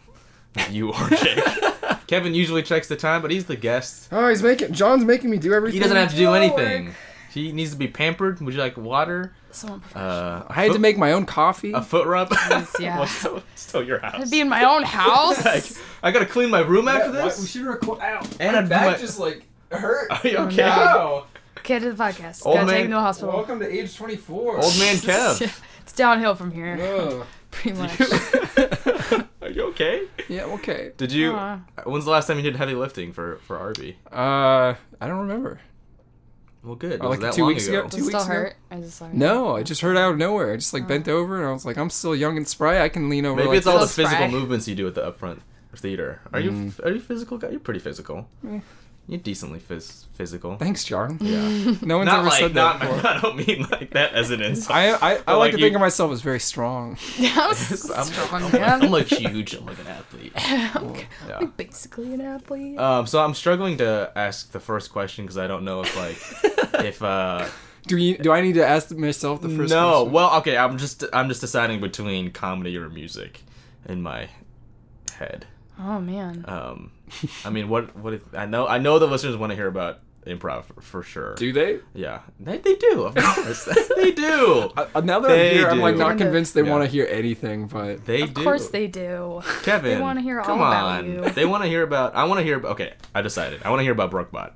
you 0.69 0.91
are 0.93 1.09
Jake. 1.09 1.43
Kevin 2.07 2.33
usually 2.33 2.61
checks 2.63 2.87
the 2.87 2.95
time, 2.97 3.21
but 3.21 3.31
he's 3.31 3.45
the 3.45 3.55
guest. 3.55 4.09
Oh, 4.11 4.27
he's 4.29 4.43
making 4.43 4.73
John's 4.73 5.05
making 5.05 5.29
me 5.29 5.37
do 5.37 5.53
everything. 5.53 5.75
He 5.77 5.79
doesn't 5.81 5.95
have 5.97 6.11
to 6.11 6.15
do 6.17 6.23
No 6.25 6.33
anything. 6.33 6.87
work. 6.87 6.95
He 7.33 7.53
needs 7.53 7.71
to 7.71 7.77
be 7.77 7.87
pampered. 7.87 8.41
Would 8.41 8.53
you 8.53 8.59
like 8.59 8.75
water? 8.75 9.33
Someone 9.51 9.79
professional. 9.79 10.11
Uh, 10.11 10.39
a 10.41 10.45
I 10.49 10.53
had 10.65 10.73
to 10.73 10.79
make 10.79 10.97
my 10.97 11.13
own 11.13 11.25
coffee. 11.25 11.71
a 11.71 11.81
foot 11.81 12.05
rub. 12.05 12.29
Yes, 12.31 12.75
yeah. 12.79 12.99
What's 12.99 13.11
still, 13.11 13.41
still 13.55 13.83
your 13.83 13.99
house? 13.99 14.15
I'd 14.23 14.31
be 14.31 14.41
in 14.41 14.49
my 14.49 14.65
own 14.65 14.83
house. 14.99 15.43
Like, 15.45 15.63
I 16.03 16.11
gotta 16.11 16.25
clean 16.25 16.49
my 16.49 16.59
room 16.59 16.89
after 16.89 17.11
this. 17.13 17.39
We 17.39 17.47
should 17.47 17.61
record. 17.65 17.99
Ow! 18.01 18.21
And 18.41 18.53
my 18.53 18.59
I'd 18.63 18.69
back 18.69 18.85
my- 18.91 18.97
just 18.97 19.17
like 19.19 19.43
hurt. 19.71 20.11
Are 20.11 20.27
you 20.27 20.37
Oh, 20.37 20.45
okay? 20.47 20.57
no. 20.57 20.65
Ow! 20.67 21.25
Kid 21.63 21.81
to 21.83 21.93
the 21.93 22.03
podcast. 22.03 22.45
Old 22.45 22.55
Gotta 22.57 22.67
take 22.67 22.75
man- 22.75 22.85
him 22.85 22.91
to 22.91 22.95
the 22.95 22.99
hospital. 23.01 23.33
Welcome 23.33 23.59
to 23.61 23.71
age 23.73 23.95
24. 23.95 24.55
Old 24.55 24.79
man 24.79 24.95
Kev. 24.97 25.61
it's 25.81 25.93
downhill 25.93 26.35
from 26.35 26.51
here, 26.51 26.77
Ugh. 26.81 27.25
pretty 27.51 27.77
much. 27.77 29.27
Are 29.51 29.53
you 29.53 29.63
okay? 29.69 30.03
yeah. 30.29 30.43
Okay. 30.45 30.91
Did 30.97 31.11
you? 31.11 31.33
Aw. 31.33 31.59
When's 31.85 32.05
the 32.05 32.11
last 32.11 32.27
time 32.27 32.37
you 32.37 32.43
did 32.43 32.55
heavy 32.55 32.73
lifting 32.73 33.11
for 33.11 33.37
for 33.47 33.57
RB? 33.57 33.95
Uh, 34.11 34.75
I 35.01 35.07
don't 35.07 35.19
remember. 35.19 35.59
Well, 36.63 36.75
good. 36.75 37.01
Oh, 37.01 37.09
like 37.09 37.19
that 37.21 37.33
two 37.33 37.45
weeks 37.45 37.67
ago? 37.67 37.83
Does 37.83 37.91
Two 37.91 37.97
it 37.97 38.05
still 38.05 38.19
weeks 38.19 38.25
ago? 38.25 38.33
hurt? 38.33 38.55
I 38.69 38.75
just 38.79 38.97
saw 38.97 39.07
it. 39.07 39.13
No, 39.15 39.55
I 39.55 39.63
just 39.63 39.81
hurt 39.81 39.97
out 39.97 40.11
of 40.13 40.17
nowhere. 40.19 40.53
I 40.53 40.55
just 40.57 40.73
like 40.73 40.87
bent 40.87 41.07
over 41.07 41.37
and 41.37 41.45
I 41.47 41.51
was 41.51 41.65
like, 41.65 41.77
I'm 41.77 41.89
still 41.89 42.15
young 42.15 42.37
and 42.37 42.47
spry. 42.47 42.81
I 42.81 42.87
can 42.89 43.09
lean 43.09 43.25
over. 43.25 43.35
Maybe 43.37 43.49
like 43.49 43.57
it's 43.57 43.67
all 43.67 43.73
the 43.79 43.79
Those 43.81 43.95
physical 43.95 44.27
movements 44.27 44.67
you 44.67 44.75
do 44.75 44.87
at 44.87 44.93
the 44.95 45.01
upfront 45.01 45.39
theater. 45.75 46.21
Are 46.31 46.39
you 46.39 46.51
Mm. 46.51 46.85
are 46.85 46.91
you 46.91 46.99
physical 46.99 47.37
guy? 47.37 47.49
You're 47.49 47.59
pretty 47.59 47.79
physical. 47.79 48.27
Eh. 48.47 48.59
You're 49.07 49.19
decently 49.19 49.59
phys- 49.59 50.05
physical. 50.13 50.55
Thanks, 50.57 50.83
John. 50.85 51.17
Yeah. 51.19 51.75
No 51.81 51.97
one's 51.97 52.05
not 52.07 52.19
ever 52.19 52.29
like 52.29 52.39
said 52.39 52.53
that 52.53 52.79
not. 52.79 52.79
before. 52.79 53.07
I 53.11 53.19
don't 53.19 53.35
mean 53.35 53.67
like 53.69 53.91
that 53.91 54.13
as 54.13 54.29
an 54.31 54.41
insult. 54.41 54.75
I 54.77 54.91
I, 54.91 54.95
I 54.95 55.13
like, 55.15 55.27
like, 55.27 55.51
to 55.53 55.57
you- 55.57 55.65
think 55.65 55.75
of 55.75 55.81
myself 55.81 56.11
as 56.13 56.21
very 56.21 56.39
strong. 56.39 56.97
I'm 57.19 57.49
I'm, 57.49 57.55
strong, 57.55 58.43
I'm, 58.43 58.51
man. 58.51 58.61
like, 58.61 58.83
I'm 58.83 58.91
like 58.91 59.07
huge. 59.07 59.53
I'm 59.55 59.65
like 59.65 59.79
an 59.79 59.87
athlete. 59.87 60.31
Yeah. 60.35 61.37
I'm 61.39 61.47
basically 61.57 62.13
an 62.13 62.21
athlete. 62.21 62.77
Um, 62.79 63.05
so 63.07 63.21
I'm 63.23 63.33
struggling 63.33 63.77
to 63.79 64.11
ask 64.15 64.51
the 64.51 64.59
first 64.59 64.91
question 64.93 65.25
because 65.25 65.37
I 65.37 65.47
don't 65.47 65.65
know 65.65 65.81
if 65.81 65.95
like 65.97 66.85
if 66.85 67.01
uh 67.03 67.45
Do 67.87 67.97
you 67.97 68.17
do 68.17 68.31
I 68.31 68.39
need 68.41 68.53
to 68.53 68.65
ask 68.65 68.91
myself 68.91 69.41
the 69.41 69.49
first? 69.49 69.71
no 69.73 69.91
question? 70.03 70.13
well 70.13 70.37
okay 70.37 70.55
I'm 70.57 70.77
just 70.77 71.03
I'm 71.11 71.27
just 71.27 71.41
deciding 71.41 71.81
between 71.81 72.31
comedy 72.31 72.77
or 72.77 72.87
music 72.89 73.41
in 73.89 74.01
my 74.01 74.29
head. 75.17 75.47
oh 75.79 75.99
man. 75.99 76.45
Um, 76.47 76.91
I 77.45 77.49
mean 77.49 77.69
what 77.69 77.95
what 77.95 78.13
if 78.13 78.21
I 78.35 78.45
know 78.45 78.67
I 78.67 78.77
know 78.77 78.99
the 78.99 79.07
listeners 79.07 79.35
want 79.37 79.51
to 79.51 79.55
hear 79.55 79.67
about 79.67 79.99
improv 80.25 80.65
for, 80.65 80.81
for 80.81 81.03
sure. 81.03 81.33
Do 81.33 81.51
they? 81.51 81.79
Yeah, 81.95 82.19
they, 82.39 82.59
they 82.59 82.75
do 82.75 83.03
of 83.03 83.15
course 83.15 83.65
they 83.95 84.11
do. 84.11 84.71
Uh, 84.77 85.01
now 85.01 85.19
that 85.19 85.29
They 85.29 85.49
I'm 85.51 85.55
here, 85.57 85.67
I'm 85.69 85.79
like 85.79 85.97
not 85.97 86.17
convinced 86.19 86.53
they 86.53 86.61
Yeah. 86.63 86.69
want 86.69 86.83
to 86.83 86.89
hear 86.89 87.07
anything. 87.09 87.65
But 87.67 88.05
They 88.05 88.17
do 88.19 88.23
of 88.25 88.33
do. 88.35 88.43
course 88.43 88.69
they 88.69 88.85
do. 88.87 89.41
Kevin, 89.63 89.95
They 89.95 90.01
wanna 90.01 90.21
hear 90.21 90.39
all 90.39 90.45
come 90.45 90.59
about 90.61 91.05
you. 91.05 91.27
They 91.31 91.45
want 91.45 91.63
to 91.63 91.69
hear 91.69 91.81
about. 91.83 92.13
I 92.15 92.25
want 92.25 92.39
to 92.39 92.43
hear. 92.43 92.57
about 92.57 92.73
Okay, 92.73 92.93
I 93.15 93.21
decided. 93.23 93.61
I 93.63 93.69
want 93.71 93.79
to 93.79 93.83
hear 93.83 93.93
about 93.93 94.11
Brokebot. 94.11 94.51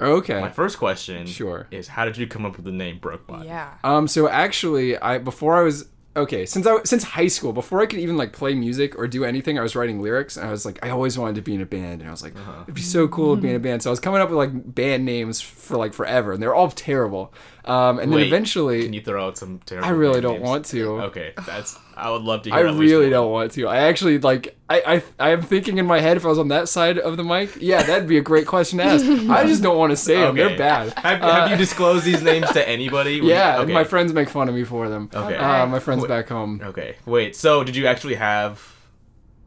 okay. 0.00 0.40
My 0.40 0.48
first 0.50 0.78
question, 0.78 1.26
Sure. 1.26 1.66
is 1.70 1.88
how 1.88 2.04
did 2.06 2.16
you 2.16 2.26
come 2.26 2.44
up 2.46 2.56
with 2.56 2.64
the 2.64 2.72
name 2.72 2.98
Brokebot? 2.98 3.44
Yeah. 3.44 3.74
Um. 3.84 4.08
So 4.08 4.28
actually, 4.28 4.96
I 4.96 5.18
before 5.18 5.56
I 5.56 5.62
was 5.62 5.88
okay 6.14 6.44
since 6.46 6.66
I 6.66 6.82
since 6.84 7.02
high 7.04 7.28
school 7.28 7.52
before 7.52 7.80
I 7.80 7.86
could 7.86 7.98
even 7.98 8.16
like 8.16 8.32
play 8.32 8.54
music 8.54 8.98
or 8.98 9.06
do 9.06 9.24
anything, 9.24 9.58
I 9.58 9.62
was 9.62 9.74
writing 9.74 10.00
lyrics, 10.00 10.36
and 10.36 10.46
I 10.46 10.50
was 10.50 10.64
like, 10.66 10.84
I 10.84 10.90
always 10.90 11.18
wanted 11.18 11.36
to 11.36 11.42
be 11.42 11.54
in 11.54 11.60
a 11.60 11.66
band, 11.66 12.00
and 12.00 12.08
I 12.08 12.10
was 12.10 12.22
like, 12.22 12.36
Uh-huh. 12.36 12.62
it'd 12.62 12.74
be 12.74 12.82
so 12.82 13.08
cool 13.08 13.36
to 13.36 13.42
be 13.42 13.48
in 13.50 13.56
a 13.56 13.60
band. 13.60 13.82
So 13.82 13.90
I 13.90 13.92
was 13.92 14.00
coming 14.00 14.20
up 14.20 14.28
with 14.28 14.38
like 14.38 14.74
band 14.74 15.04
names 15.04 15.40
for 15.40 15.76
like 15.76 15.94
forever, 15.94 16.32
and 16.32 16.42
they're 16.42 16.54
all 16.54 16.70
terrible. 16.70 17.32
Um. 17.64 17.98
And 18.00 18.12
then 18.12 18.20
eventually, 18.20 18.82
Can 18.84 18.92
you 18.92 19.00
throw 19.02 19.26
out 19.26 19.38
some 19.38 19.60
terrible? 19.64 19.86
I 19.88 19.90
really 19.92 20.20
don't 20.20 20.38
names? 20.40 20.48
want 20.48 20.64
to. 20.66 20.88
Okay, 21.02 21.32
that's. 21.46 21.78
I 21.96 22.10
would 22.10 22.22
love 22.22 22.42
to 22.42 22.50
hear. 22.50 22.58
I 22.58 22.62
really 22.72 23.10
don't 23.10 23.30
want 23.30 23.52
to. 23.52 23.68
I 23.68 23.76
actually 23.88 24.18
like. 24.18 24.56
I, 24.68 25.02
I 25.18 25.26
I 25.28 25.30
am 25.30 25.42
thinking 25.42 25.76
in 25.78 25.86
my 25.86 26.00
head 26.00 26.16
if 26.16 26.24
I 26.24 26.28
was 26.28 26.38
on 26.38 26.48
that 26.48 26.68
side 26.68 26.98
of 26.98 27.16
the 27.18 27.22
mic, 27.24 27.50
yeah, 27.60 27.82
that'd 27.82 28.08
be 28.08 28.16
a 28.18 28.22
great 28.22 28.46
question 28.46 28.78
to 28.78 28.84
ask. 28.84 29.04
I 29.04 29.46
just 29.46 29.62
don't 29.62 29.76
want 29.76 29.90
to 29.90 29.96
say 29.96 30.16
them. 30.16 30.34
They're 30.34 30.56
bad. 30.56 30.92
Have, 30.98 31.20
have 31.20 31.22
Uh, 31.22 31.50
you 31.50 31.56
disclosed 31.56 32.04
these 32.04 32.22
names 32.22 32.50
to 32.52 32.66
anybody? 32.68 33.16
Yeah, 33.22 33.58
Okay. 33.60 33.72
my 33.72 33.84
friends 33.84 34.12
make 34.14 34.28
fun 34.30 34.48
of 34.48 34.54
me 34.54 34.64
for 34.64 34.88
them. 34.88 35.10
Okay. 35.14 35.36
Uh, 35.36 35.66
my 35.66 35.78
friends 35.78 36.00
Wait. 36.02 36.08
back 36.08 36.28
home. 36.28 36.60
Okay. 36.64 36.96
Wait. 37.04 37.36
So, 37.36 37.62
did 37.62 37.76
you 37.76 37.86
actually 37.86 38.14
have, 38.14 38.71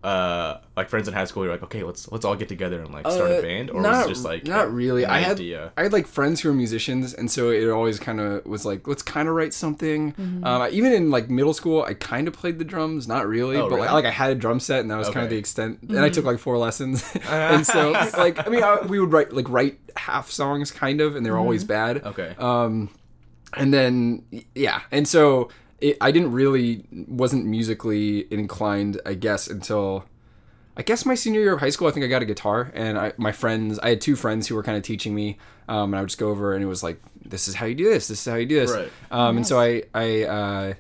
uh, 0.06 0.62
like 0.78 0.88
friends 0.90 1.08
in 1.08 1.14
high 1.14 1.26
school? 1.26 1.44
You're 1.44 1.52
like, 1.54 1.64
okay, 1.64 1.82
let's 1.84 2.12
let's 2.12 2.24
all 2.26 2.36
get 2.36 2.48
together 2.48 2.80
and 2.82 2.94
like 2.94 3.10
start 3.10 3.32
Uh, 3.32 3.34
a 3.36 3.42
band, 3.42 3.72
or 3.72 3.82
not, 3.82 3.92
was 3.98 4.06
it 4.06 4.10
just 4.10 4.26
like 4.26 4.46
not 4.46 4.72
really. 4.72 5.04
an 5.04 5.10
I 5.10 5.20
had 5.20 5.32
idea? 5.38 5.72
I 5.76 5.84
had 5.84 5.94
like 5.94 6.06
friends 6.08 6.42
who 6.42 6.50
were 6.50 6.56
musicians, 6.56 7.14
and 7.14 7.30
so 7.32 7.50
it 7.50 7.68
always 7.70 8.00
kind 8.00 8.20
of 8.20 8.46
was 8.46 8.66
like, 8.66 8.88
let's 8.88 9.02
kind 9.02 9.28
of 9.28 9.36
write 9.36 9.54
something. 9.54 10.14
Mm-hmm. 10.14 10.44
Um, 10.46 10.68
even 10.72 10.94
in 10.94 11.10
like 11.10 11.30
middle 11.30 11.54
school, 11.54 11.82
I 11.84 11.96
kind 11.96 12.28
of 12.28 12.34
played 12.36 12.60
the 12.60 12.66
drums, 12.66 13.08
not 13.08 13.28
really, 13.28 13.58
Oh, 13.58 13.70
but 13.70 13.80
like, 13.80 13.90
really? 13.90 14.04
like 14.04 14.06
I 14.06 14.12
had 14.12 14.32
a 14.32 14.36
drum 14.36 14.60
set, 14.60 14.82
and 14.82 14.92
that 14.92 14.98
was 14.98 15.10
kind 15.10 15.24
of 15.24 15.30
the 15.30 15.38
extent. 15.38 15.80
And 15.82 15.98
I 16.00 16.10
took 16.10 16.20
Mm-hmm. 16.24 16.28
like 16.28 16.40
four 16.40 16.58
lessons, 16.58 17.04
and 17.30 17.66
so 17.66 17.92
like 18.18 18.46
I 18.46 18.50
mean, 18.50 18.64
I, 18.64 18.82
we 18.88 19.00
would 19.00 19.12
write 19.12 19.34
like 19.34 19.50
write 19.50 19.80
half 19.98 20.30
songs, 20.30 20.72
kind 20.72 21.02
of, 21.02 21.16
and 21.16 21.26
they 21.26 21.32
were 21.32 21.38
always 21.40 21.64
Mm-hmm. 21.64 22.00
bad. 22.00 22.04
Okay. 22.06 22.36
Um, 22.38 22.90
and 23.58 23.74
then 23.74 24.24
yeah, 24.54 24.82
and 24.92 25.08
so 25.08 25.50
it, 25.82 25.98
I 26.02 26.12
didn't 26.12 26.32
really 26.32 26.86
wasn't 27.08 27.46
musically 27.46 28.32
inclined, 28.32 29.00
I 29.06 29.14
guess, 29.14 29.48
until 29.48 30.06
I 30.78 30.82
guess 30.84 31.06
my 31.06 31.16
senior 31.16 31.40
year 31.42 31.54
of 31.54 31.60
high 31.62 31.70
school. 31.70 31.88
I 31.88 31.92
think 31.92 32.04
I 32.06 32.10
got 32.10 32.22
a 32.22 32.26
guitar, 32.26 32.72
and 32.74 32.98
I, 32.98 33.14
my 33.18 33.32
friends, 33.32 33.80
I 33.80 33.90
had 33.90 34.02
two 34.02 34.16
friends 34.16 34.48
who 34.48 34.56
were 34.56 34.64
kind 34.64 34.78
of 34.78 34.84
teaching 34.84 35.14
me, 35.16 35.38
um, 35.70 35.94
and 35.94 35.96
I 35.96 36.02
would 36.02 36.10
just 36.10 36.20
go 36.20 36.30
over, 36.30 36.54
and 36.54 36.64
it 36.64 36.68
was 36.68 36.84
like, 36.84 37.00
this 37.24 37.48
is 37.48 37.56
how 37.56 37.66
you 37.66 37.76
do 37.76 37.86
this, 37.86 38.08
this 38.08 38.20
is 38.26 38.32
how 38.32 38.38
you 38.38 38.46
do 38.46 38.60
this, 38.60 38.72
Right. 38.72 38.92
um, 39.12 39.38
and 39.38 39.48
so 39.48 39.60
I 39.60 39.84
I 39.94 40.24
uh, 40.24 40.74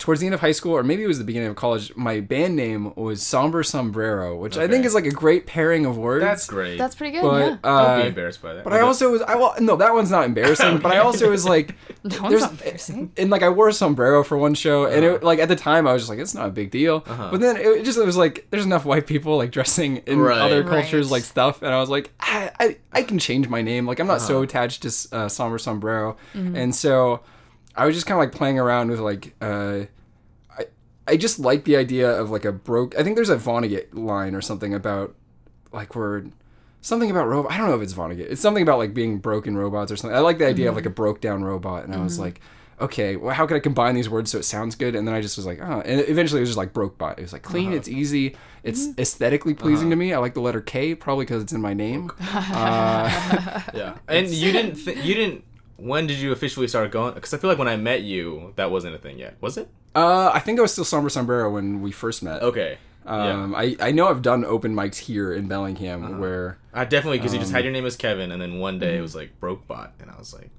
towards 0.00 0.20
the 0.20 0.26
end 0.26 0.34
of 0.34 0.40
high 0.40 0.50
school, 0.52 0.72
or 0.72 0.82
maybe 0.82 1.04
it 1.04 1.06
was 1.06 1.18
the 1.18 1.24
beginning 1.24 1.48
of 1.50 1.54
college, 1.56 1.94
my 1.94 2.18
band 2.20 2.56
name 2.56 2.92
was 2.96 3.22
Somber 3.22 3.62
Sombrero, 3.62 4.34
which 4.36 4.56
I 4.56 4.66
think 4.66 4.84
is 4.84 4.94
like 4.94 5.04
a 5.06 5.10
great 5.10 5.46
pairing 5.46 5.86
of 5.86 5.96
words. 5.96 6.22
That's 6.24 6.46
great. 6.48 6.78
That's 6.78 6.94
pretty 6.96 7.12
good. 7.12 7.22
But 7.22 7.38
yeah. 7.38 7.48
Don't 7.62 7.64
uh, 7.64 8.02
be 8.02 8.08
embarrassed 8.08 8.42
by 8.42 8.54
that. 8.54 8.64
but 8.64 8.72
I 8.72 8.80
also 8.80 9.12
was 9.12 9.22
I 9.22 9.36
well 9.36 9.54
no 9.60 9.76
that 9.76 9.92
one's 9.94 10.10
not 10.10 10.24
embarrassing. 10.24 10.78
But 10.78 10.92
I 10.92 10.98
also 10.98 11.30
was 11.30 11.44
like 11.46 11.76
That 12.02 12.20
one's 12.20 12.30
there's 12.32 12.42
not 12.42 12.52
embarrassing. 12.52 13.12
and 13.18 13.30
like 13.30 13.42
I 13.42 13.50
wore 13.50 13.68
a 13.68 13.72
sombrero 13.72 14.24
for 14.24 14.36
one 14.38 14.54
show, 14.54 14.86
and 14.86 15.04
Uh-huh. 15.04 15.14
it 15.16 15.22
like 15.22 15.38
at 15.38 15.48
the 15.48 15.56
time 15.56 15.86
I 15.86 15.92
was 15.92 16.02
just 16.02 16.10
like 16.10 16.18
it's 16.18 16.34
not 16.34 16.48
a 16.48 16.52
big 16.52 16.70
deal. 16.70 17.00
But 17.00 17.40
then 17.40 17.56
it 17.58 17.84
just 17.84 17.98
it 17.98 18.06
was 18.06 18.16
like 18.16 18.46
there's 18.50 18.64
enough 18.64 18.84
white 18.86 19.06
people 19.06 19.36
like 19.36 19.50
dressing 19.52 19.98
in 20.06 20.18
Right. 20.18 20.38
other 20.40 20.62
Right. 20.62 20.80
cultures 20.82 21.10
like 21.10 21.24
stuff, 21.24 21.60
and 21.62 21.72
I 21.74 21.78
was 21.78 21.90
like 21.90 22.10
I 22.20 22.50
I, 22.58 22.76
I 22.92 23.02
can 23.02 23.18
change 23.18 23.48
my 23.48 23.60
name. 23.60 23.86
Like 23.86 23.98
I'm 24.00 24.06
not 24.06 24.16
Uh-huh. 24.16 24.26
so 24.28 24.42
attached 24.42 24.82
to 24.82 24.90
uh, 25.16 25.28
somber 25.28 25.58
sombrero, 25.58 26.16
Mm-hmm. 26.34 26.56
and 26.56 26.74
so 26.74 27.20
I 27.80 27.86
was 27.86 27.94
just 27.94 28.06
kind 28.06 28.16
of 28.16 28.26
like 28.26 28.34
playing 28.36 28.58
around 28.58 28.90
with 28.90 29.00
like. 29.00 29.34
uh 29.40 29.84
I, 30.58 30.66
I 31.06 31.16
just 31.16 31.38
like 31.38 31.64
the 31.64 31.76
idea 31.76 32.10
of 32.10 32.30
like 32.30 32.44
a 32.44 32.52
broke. 32.52 32.96
I 32.98 33.02
think 33.02 33.16
there's 33.16 33.30
a 33.30 33.36
Vonnegut 33.36 33.94
line 33.94 34.34
or 34.34 34.40
something 34.40 34.74
about 34.74 35.14
like 35.72 35.94
where 35.94 36.24
something 36.82 37.10
about 37.10 37.26
robot. 37.26 37.52
I 37.52 37.58
don't 37.58 37.68
know 37.68 37.76
if 37.76 37.82
it's 37.82 37.94
Vonnegut. 37.94 38.30
It's 38.30 38.40
something 38.40 38.62
about 38.62 38.78
like 38.78 38.94
being 38.94 39.18
broken 39.18 39.56
robots 39.56 39.90
or 39.90 39.96
something. 39.96 40.16
I 40.16 40.20
like 40.20 40.38
the 40.38 40.46
idea 40.46 40.68
of 40.68 40.74
like 40.74 40.84
a 40.84 40.88
mm-hmm. 40.88 40.94
broke 40.94 41.20
down 41.20 41.42
robot, 41.42 41.84
and 41.84 41.94
I 41.94 42.02
was 42.02 42.14
mm-hmm. 42.14 42.22
like, 42.22 42.40
okay, 42.80 43.16
well, 43.16 43.34
how 43.34 43.46
can 43.46 43.56
I 43.56 43.60
combine 43.60 43.94
these 43.94 44.08
words 44.08 44.30
so 44.30 44.38
it 44.38 44.44
sounds 44.44 44.74
good? 44.74 44.94
And 44.94 45.06
then 45.06 45.14
I 45.14 45.20
just 45.20 45.36
was 45.36 45.46
like, 45.46 45.60
oh, 45.60 45.82
and 45.84 46.00
eventually 46.08 46.40
it 46.40 46.42
was 46.42 46.50
just 46.50 46.58
like 46.58 46.72
broke 46.72 46.98
bot. 46.98 47.18
It 47.18 47.22
was 47.22 47.32
like 47.32 47.42
clean, 47.42 47.68
uh-huh. 47.68 47.76
it's 47.76 47.88
easy, 47.88 48.36
it's 48.62 48.86
mm-hmm. 48.86 49.00
aesthetically 49.00 49.54
pleasing 49.54 49.90
to 49.90 49.94
uh-huh. 49.94 50.00
me. 50.00 50.14
I 50.14 50.18
like 50.18 50.34
the 50.34 50.40
letter 50.40 50.60
K 50.60 50.94
probably 50.94 51.24
because 51.24 51.42
it's 51.42 51.52
in 51.52 51.60
my 51.60 51.74
name. 51.74 52.10
Uh, 52.20 53.62
yeah. 53.74 53.98
And 54.08 54.28
you 54.28 54.52
didn't 54.52 54.76
th- 54.76 54.98
you 54.98 55.14
didn't 55.14 55.44
when 55.80 56.06
did 56.06 56.18
you 56.18 56.32
officially 56.32 56.68
start 56.68 56.90
going 56.90 57.14
cuz 57.14 57.32
I 57.34 57.38
feel 57.38 57.48
like 57.50 57.58
when 57.58 57.68
I 57.68 57.76
met 57.76 58.02
you 58.02 58.52
that 58.56 58.70
wasn't 58.70 58.94
a 58.94 58.98
thing 58.98 59.18
yet. 59.18 59.36
Was 59.40 59.56
it? 59.56 59.68
uh, 59.94 60.30
I 60.32 60.38
think 60.38 60.58
I 60.58 60.62
was 60.62 60.72
still 60.72 60.84
somber 60.84 61.08
sombrero 61.08 61.50
when 61.50 61.80
we 61.82 61.90
first 61.90 62.22
met. 62.22 62.42
Okay. 62.42 62.78
yeah. 63.06 63.42
Um, 63.42 63.54
I, 63.56 63.76
I 63.80 63.90
know 63.92 64.06
I've 64.08 64.22
done 64.22 64.44
open 64.44 64.74
mics 64.74 64.98
here 64.98 65.32
in 65.32 65.48
Bellingham 65.48 66.20
where 66.20 66.58
I 66.72 66.84
definitely 66.84 67.18
because 67.18 67.32
you 67.32 67.40
just 67.40 67.50
Um, 67.50 67.56
had 67.56 67.64
your 67.64 67.72
name 67.72 67.86
as 67.86 67.96
Kevin 67.96 68.30
and 68.30 68.40
then 68.40 68.58
one 68.58 68.78
day 68.78 68.88
mm-hmm. 68.90 68.98
it 68.98 69.02
was 69.02 69.14
like 69.16 69.40
Brokebot 69.40 69.90
and 70.00 70.10
I 70.10 70.16
was 70.18 70.32
like 70.34 70.50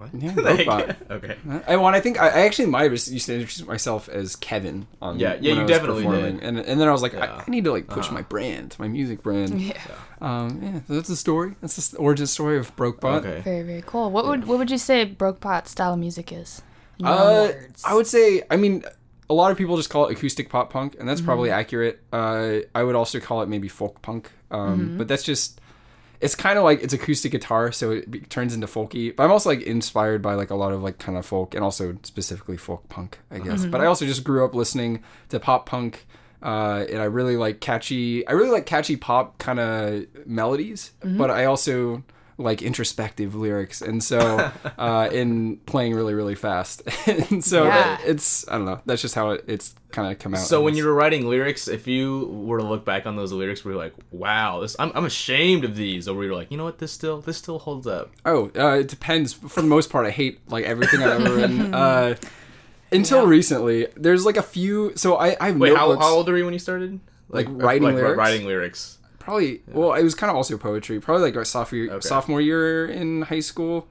what? 0.00 0.10
Yeah, 0.14 0.34
Like, 0.36 0.66
Brokebot. 0.66 1.10
okay. 1.10 1.36
I 1.66 1.76
well, 1.76 1.86
I 1.86 2.00
think 2.00 2.20
I, 2.20 2.28
I 2.28 2.40
actually 2.40 2.66
might 2.66 2.84
have 2.84 2.92
used 2.92 3.08
to 3.26 3.34
introduce 3.34 3.64
myself 3.66 4.08
as 4.08 4.34
Kevin. 4.36 4.86
On, 5.02 5.18
Yeah, 5.18 5.34
yeah, 5.34 5.34
when 5.34 5.42
you 5.44 5.52
I 5.52 5.62
was 5.64 5.70
definitely 5.70 6.02
performing. 6.04 6.36
did. 6.38 6.44
And 6.44 6.58
and 6.58 6.80
then 6.80 6.88
I 6.88 6.92
was 6.92 7.02
like, 7.02 7.12
Yeah. 7.12 7.24
Uh-huh. 7.24 7.36
I, 7.40 7.44
I 7.46 7.50
need 7.50 7.64
to 7.64 7.72
like 7.72 7.86
push 7.88 8.10
my 8.10 8.22
brand, 8.22 8.76
my 8.78 8.88
music 8.88 9.22
brand. 9.22 9.60
Yeah. 9.60 9.76
Um, 10.20 10.60
yeah, 10.62 10.80
so 10.86 10.94
that's 10.94 11.08
the 11.08 11.16
story. 11.16 11.54
That's 11.60 11.88
the 11.90 11.98
origin 11.98 12.26
story 12.26 12.58
of 12.58 12.74
Brokebot. 12.76 13.24
Okay. 13.24 13.40
Very 13.42 13.62
very 13.62 13.82
cool. 13.86 14.10
What 14.10 14.26
would 14.26 14.46
what 14.46 14.58
would 14.58 14.70
you 14.70 14.78
say 14.78 15.06
Brokebot 15.06 15.66
style 15.68 15.92
of 15.94 15.98
music 15.98 16.32
is? 16.32 16.62
In 16.98 17.06
your 17.06 17.14
own 17.14 17.48
Uh. 17.50 17.52
I 17.84 17.94
would 17.94 18.06
say, 18.06 18.42
I 18.50 18.56
mean, 18.56 18.84
a 19.28 19.34
lot 19.34 19.52
of 19.52 19.56
people 19.58 19.76
just 19.76 19.90
call 19.90 20.06
it 20.06 20.12
acoustic 20.16 20.48
pop 20.50 20.70
punk, 20.72 20.96
and 20.98 21.08
that's 21.08 21.20
probably 21.20 21.50
Mm-hmm. 21.50 21.60
accurate. 21.60 22.00
Uh, 22.12 22.58
I 22.74 22.82
would 22.82 22.94
also 22.96 23.20
call 23.20 23.42
it 23.42 23.48
maybe 23.48 23.68
folk 23.68 24.02
punk, 24.02 24.30
um, 24.50 24.60
Mm-hmm. 24.80 24.98
but 24.98 25.08
that's 25.08 25.22
just. 25.22 25.59
It's 26.20 26.34
kind 26.34 26.58
of 26.58 26.64
like 26.64 26.82
it's 26.82 26.92
acoustic 26.92 27.32
guitar, 27.32 27.72
so 27.72 27.92
it 27.92 28.10
be, 28.10 28.20
turns 28.20 28.54
into 28.54 28.66
folky. 28.66 29.14
But 29.14 29.24
I'm 29.24 29.30
also 29.32 29.48
like 29.48 29.62
inspired 29.62 30.20
by 30.20 30.34
like 30.34 30.50
a 30.50 30.54
lot 30.54 30.72
of 30.72 30.82
like 30.82 30.98
kind 30.98 31.16
of 31.16 31.24
folk, 31.24 31.54
and 31.54 31.64
also 31.64 31.96
specifically 32.02 32.56
folk 32.58 32.88
punk, 32.88 33.18
I 33.30 33.38
guess. 33.38 33.62
Mm-hmm. 33.62 33.70
But 33.70 33.80
I 33.80 33.86
also 33.86 34.04
just 34.06 34.22
grew 34.22 34.44
up 34.44 34.54
listening 34.54 35.02
to 35.30 35.40
pop 35.40 35.64
punk, 35.66 36.06
uh, 36.42 36.84
and 36.90 36.98
I 37.00 37.04
really 37.04 37.36
like 37.36 37.60
catchy. 37.60 38.26
I 38.26 38.32
really 38.32 38.50
like 38.50 38.66
catchy 38.66 38.96
pop 38.96 39.38
kind 39.38 39.58
of 39.58 40.04
melodies, 40.26 40.92
Mm-hmm. 41.02 41.16
but 41.16 41.30
I 41.30 41.46
also 41.46 42.02
like 42.40 42.62
introspective 42.62 43.34
lyrics, 43.34 43.82
and 43.82 44.02
so 44.02 44.50
uh, 44.78 45.08
in 45.12 45.58
playing 45.66 45.94
really 45.94 46.14
really 46.14 46.34
fast, 46.34 46.82
and 47.06 47.44
so 47.44 47.64
Yeah. 47.64 47.98
it's 48.04 48.48
I 48.48 48.52
don't 48.56 48.64
know. 48.66 48.80
That's 48.86 49.02
just 49.02 49.14
how 49.14 49.30
it, 49.30 49.44
it's 49.46 49.74
kind 49.92 50.10
of 50.10 50.18
come 50.18 50.34
out. 50.34 50.40
So 50.40 50.62
when 50.62 50.74
you 50.74 50.86
were 50.86 50.94
writing 50.94 51.28
lyrics, 51.28 51.68
if 51.68 51.86
you 51.86 52.26
were 52.26 52.58
to 52.58 52.64
look 52.64 52.84
back 52.84 53.06
on 53.06 53.16
those 53.16 53.32
lyrics, 53.32 53.64
were 53.64 53.72
you 53.72 53.78
like, 53.78 53.94
"Wow, 54.10 54.60
this 54.60 54.74
I'm, 54.78 54.90
I'm 54.94 55.04
ashamed 55.04 55.64
of 55.64 55.76
these," 55.76 56.08
or 56.08 56.14
were 56.14 56.24
you 56.24 56.34
like, 56.34 56.50
"You 56.50 56.56
know 56.56 56.64
what? 56.64 56.78
This 56.78 56.92
still 56.92 57.20
this 57.20 57.36
still 57.36 57.58
holds 57.58 57.86
up." 57.86 58.10
Oh, 58.24 58.50
uh, 58.56 58.78
it 58.80 58.88
depends. 58.88 59.32
For 59.34 59.60
the 59.60 59.68
most 59.68 59.90
part, 59.90 60.06
I 60.06 60.10
hate 60.10 60.40
like 60.48 60.64
everything 60.64 61.02
I've 61.02 61.20
ever 61.20 61.36
written. 61.36 61.74
Uh, 61.74 62.14
until 62.92 63.26
recently, 63.26 63.86
there's 63.96 64.24
like 64.26 64.36
a 64.36 64.42
few. 64.42 64.92
So 64.96 65.16
I, 65.16 65.36
I 65.40 65.46
have 65.48 65.58
Wait, 65.58 65.76
how, 65.76 65.86
notebooks. 65.88 66.04
how 66.06 66.14
old 66.14 66.28
are 66.28 66.36
you 66.36 66.44
when 66.44 66.52
you 66.52 66.58
started? 66.58 66.98
Like, 67.28 67.46
writing 67.48 67.84
like, 67.84 67.94
lyrics? 67.94 68.18
Writing 68.18 68.46
lyrics. 68.46 68.98
Probably. 69.30 69.62
Well, 69.68 69.94
it 69.94 70.02
was 70.02 70.14
kind 70.14 70.30
of 70.30 70.36
also 70.36 70.58
poetry. 70.58 71.00
Probably 71.00 71.22
like 71.24 71.36
our 71.36 71.44
sophomore 71.44 71.84
Okay. 71.84 72.00
sophomore 72.06 72.40
year 72.40 72.86
in 72.86 73.22
high 73.22 73.40
school. 73.40 73.88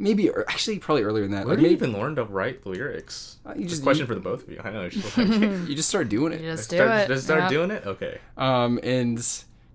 Maybe 0.00 0.30
or 0.30 0.44
actually 0.48 0.78
probably 0.78 1.02
earlier 1.02 1.24
than 1.24 1.32
that. 1.32 1.44
Where 1.44 1.56
Like, 1.56 1.62
did 1.64 1.70
you 1.72 1.76
maybe 1.76 1.88
even 1.90 2.00
learn 2.00 2.14
to 2.16 2.24
write 2.24 2.64
lyrics? 2.64 3.38
Uh, 3.44 3.54
you 3.56 3.62
Just 3.62 3.70
just- 3.70 3.82
question 3.82 4.02
you- 4.02 4.06
for 4.06 4.14
the 4.14 4.20
both 4.20 4.44
of 4.44 4.50
you. 4.50 4.60
I 4.62 4.70
know. 4.70 4.82
It's 4.82 4.94
just 4.94 5.18
like, 5.18 5.28
you 5.28 5.74
just 5.74 5.88
start 5.88 6.08
doing 6.08 6.32
it. 6.32 6.40
You 6.40 6.52
just 6.52 6.70
do 6.70 6.76
start, 6.76 6.90
it. 7.00 7.08
Just 7.08 7.24
start 7.24 7.40
yeah. 7.40 7.48
doing 7.48 7.70
it. 7.72 7.84
Okay. 7.84 8.18
um 8.36 8.78
and 8.84 9.18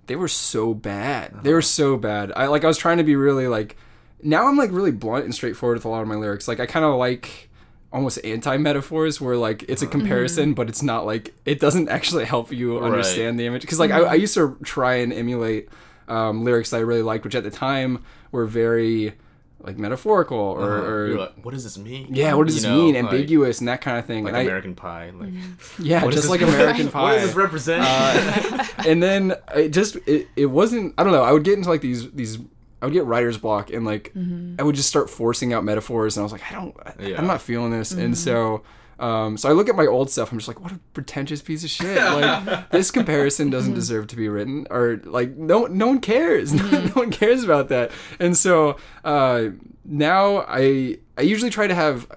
they 0.07 0.15
were 0.17 0.27
so 0.27 0.73
bad 0.73 1.33
they 1.43 1.53
were 1.53 1.61
so 1.61 1.95
bad 1.95 2.29
i 2.35 2.47
like 2.47 2.65
i 2.65 2.67
was 2.67 2.77
trying 2.77 2.97
to 2.97 3.05
be 3.05 3.15
really 3.15 3.47
like 3.47 3.77
now 4.21 4.47
i'm 4.49 4.57
like 4.57 4.69
really 4.73 4.91
blunt 4.91 5.23
and 5.23 5.33
straightforward 5.33 5.77
with 5.77 5.85
a 5.85 5.87
lot 5.87 6.01
of 6.01 6.09
my 6.09 6.15
lyrics 6.15 6.45
like 6.45 6.59
i 6.59 6.65
kind 6.65 6.83
of 6.85 6.95
like 6.95 7.49
almost 7.93 8.19
anti-metaphors 8.25 9.21
where 9.21 9.37
like 9.37 9.63
it's 9.69 9.81
a 9.83 9.87
comparison 9.87 10.53
but 10.55 10.67
it's 10.67 10.81
not 10.81 11.05
like 11.05 11.33
it 11.45 11.59
doesn't 11.59 11.87
actually 11.89 12.25
help 12.25 12.51
you 12.51 12.79
Right. 12.79 12.85
understand 12.91 13.39
the 13.39 13.45
image 13.45 13.61
because 13.61 13.79
like 13.79 13.91
I, 13.91 13.99
I 14.01 14.13
used 14.15 14.33
to 14.33 14.57
try 14.63 14.95
and 14.95 15.13
emulate 15.13 15.69
um, 16.07 16.43
lyrics 16.43 16.71
that 16.71 16.77
i 16.77 16.79
really 16.81 17.03
liked 17.03 17.23
which 17.23 17.35
at 17.35 17.43
the 17.43 17.51
time 17.51 18.03
were 18.31 18.45
very 18.45 19.13
like 19.61 19.77
metaphorical 19.77 20.37
or, 20.37 20.61
Uh-huh. 20.79 20.85
or 20.89 21.07
You're 21.07 21.19
like, 21.19 21.35
what 21.45 21.51
does 21.53 21.63
this 21.63 21.77
mean? 21.77 22.07
yeah 22.09 22.33
what 22.33 22.47
does 22.47 22.55
You 22.55 22.61
this 22.61 22.69
know, 22.69 22.77
mean 22.83 22.95
like- 22.95 23.03
ambiguous 23.13 23.59
and 23.59 23.67
that 23.69 23.79
kind 23.81 23.97
of 23.99 24.05
thing 24.05 24.23
Like 24.25 24.31
and 24.33 24.37
I, 24.37 24.41
American 24.41 24.75
Pie. 24.75 25.11
Like, 25.11 25.29
yeah 25.79 26.05
just 26.09 26.29
like 26.29 26.41
american 26.41 26.89
pie 26.89 27.01
What 27.03 27.13
does 27.13 27.27
this 27.27 27.35
represent? 27.35 27.83
uh, 27.85 28.65
and 28.87 29.01
then 29.03 29.35
it 29.55 29.69
just 29.69 29.95
it, 30.07 30.27
it 30.35 30.47
wasn't 30.47 30.93
i 30.97 31.03
don't 31.03 31.13
know 31.13 31.23
i 31.23 31.31
would 31.31 31.43
get 31.43 31.53
into 31.59 31.69
like 31.69 31.81
these 31.81 32.11
these 32.11 32.39
i 32.83 32.85
would 32.85 32.93
get 32.93 33.05
writer's 33.05 33.37
block 33.37 33.71
and 33.71 33.85
like 33.85 34.11
mm-hmm. 34.13 34.55
i 34.59 34.63
would 34.63 34.75
just 34.75 34.89
start 34.89 35.09
forcing 35.09 35.53
out 35.53 35.63
metaphors 35.63 36.15
and 36.15 36.21
i 36.21 36.23
was 36.23 36.31
like 36.31 36.51
i 36.51 36.53
don't 36.53 36.75
I, 36.85 36.93
Yeah. 36.99 37.17
i'm 37.17 37.25
not 37.25 37.41
feeling 37.41 37.71
this 37.71 37.91
and 37.91 38.13
mm-hmm. 38.13 38.13
so 38.13 38.63
um, 38.99 39.37
so 39.37 39.49
I 39.49 39.53
look 39.53 39.69
at 39.69 39.75
my 39.75 39.85
old 39.85 40.09
stuff. 40.09 40.31
I'm 40.31 40.37
just 40.37 40.47
like, 40.47 40.61
what 40.61 40.71
a 40.71 40.79
pretentious 40.93 41.41
piece 41.41 41.63
of 41.63 41.69
shit! 41.69 41.97
Like 41.97 42.69
this 42.71 42.91
comparison 42.91 43.49
doesn't 43.49 43.71
mm-hmm. 43.71 43.79
deserve 43.79 44.07
to 44.07 44.15
be 44.15 44.29
written, 44.29 44.67
or 44.69 45.01
like 45.03 45.35
no, 45.35 45.65
no 45.65 45.87
one 45.87 45.99
cares. 45.99 46.53
no 46.71 46.79
one 46.91 47.11
cares 47.11 47.43
about 47.43 47.69
that. 47.69 47.91
And 48.19 48.37
so 48.37 48.77
uh, 49.03 49.47
now 49.83 50.45
I, 50.47 50.99
I 51.17 51.21
usually 51.23 51.49
try 51.49 51.67
to 51.67 51.75
have 51.75 52.07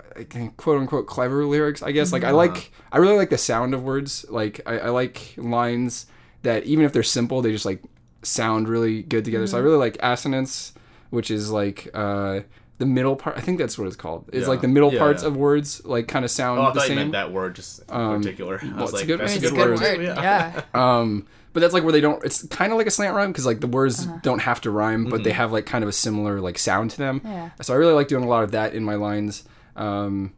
quote 0.57 0.81
unquote 0.81 1.07
clever 1.07 1.45
lyrics. 1.45 1.83
I 1.83 1.93
guess 1.93 2.13
like 2.13 2.25
I 2.25 2.31
like, 2.31 2.71
I 2.93 2.99
really 2.99 3.17
like 3.17 3.31
the 3.31 3.39
sound 3.39 3.75
of 3.75 3.83
words. 3.83 4.25
Like 4.29 4.61
I, 4.67 4.79
I 4.79 4.89
like 4.91 5.35
lines 5.37 6.07
that 6.43 6.65
even 6.65 6.85
if 6.85 6.93
they're 6.93 7.03
simple, 7.03 7.43
they 7.43 7.53
just 7.53 7.67
like 7.67 7.83
sound 8.27 8.69
really 8.69 9.03
good 9.03 9.25
together. 9.25 9.47
So 9.47 9.57
I 9.59 9.61
really 9.61 9.77
like 9.79 9.97
assonance, 10.01 10.73
which 11.11 11.31
is 11.31 11.51
like 11.51 11.89
uh, 11.95 12.41
the 12.79 12.87
middle 12.87 13.17
part. 13.17 13.37
I 13.39 13.41
think 13.41 13.59
that's 13.59 13.79
what 13.79 13.87
it's 13.87 13.97
called. 13.97 14.29
It's 14.33 14.43
Yeah. 14.43 14.49
like 14.49 14.61
the 14.61 14.69
middle 14.69 14.93
Yeah, 14.93 14.99
parts 14.99 15.23
yeah. 15.23 15.29
of 15.29 15.37
words 15.37 15.85
like 15.85 16.09
kind 16.09 16.25
of 16.25 16.31
sound 16.31 16.59
oh, 16.61 16.65
I 16.65 16.69
the 16.73 16.75
thought 16.81 16.83
you 16.85 16.89
same. 16.89 16.97
meant 16.97 17.13
that 17.13 17.33
word 17.33 17.55
just 17.57 17.81
in 17.89 17.95
Um, 17.95 18.21
particular. 18.23 18.61
I 18.63 18.67
well, 18.67 18.77
was 18.77 18.83
it's 18.83 18.93
a 18.93 18.97
like, 18.97 19.07
good- 19.07 19.21
that's 19.21 19.35
a 19.35 19.39
a 19.39 19.41
good, 19.41 19.55
good 19.55 19.71
word. 19.71 19.81
word. 19.81 20.03
Yeah. 20.03 20.63
Um, 20.75 21.27
but 21.53 21.61
that's 21.61 21.73
like 21.73 21.85
where 21.85 21.93
they 21.93 22.03
don't. 22.03 22.23
It's 22.23 22.47
kind 22.49 22.71
of 22.71 22.77
like 22.77 22.87
a 22.87 22.91
slant 22.91 23.15
rhyme 23.17 23.33
because 23.33 23.47
like 23.47 23.61
the 23.61 23.67
words 23.67 24.05
don't 24.23 24.41
have 24.41 24.61
to 24.63 24.71
rhyme, 24.71 25.07
but 25.07 25.25
they 25.25 25.33
have 25.33 25.53
like 25.53 25.65
kind 25.65 25.83
of 25.83 25.89
a 25.89 25.93
similar 25.93 26.39
like 26.39 26.59
sound 26.59 26.91
to 26.91 26.99
them. 26.99 27.23
Yeah. 27.25 27.49
So 27.63 27.73
I 27.73 27.79
really 27.79 27.95
like 27.95 28.09
doing 28.09 28.25
a 28.25 28.29
lot 28.29 28.45
of 28.45 28.51
that 28.51 28.75
in 28.75 28.85
my 28.85 28.97
lines. 28.97 29.45
Um, 29.75 30.33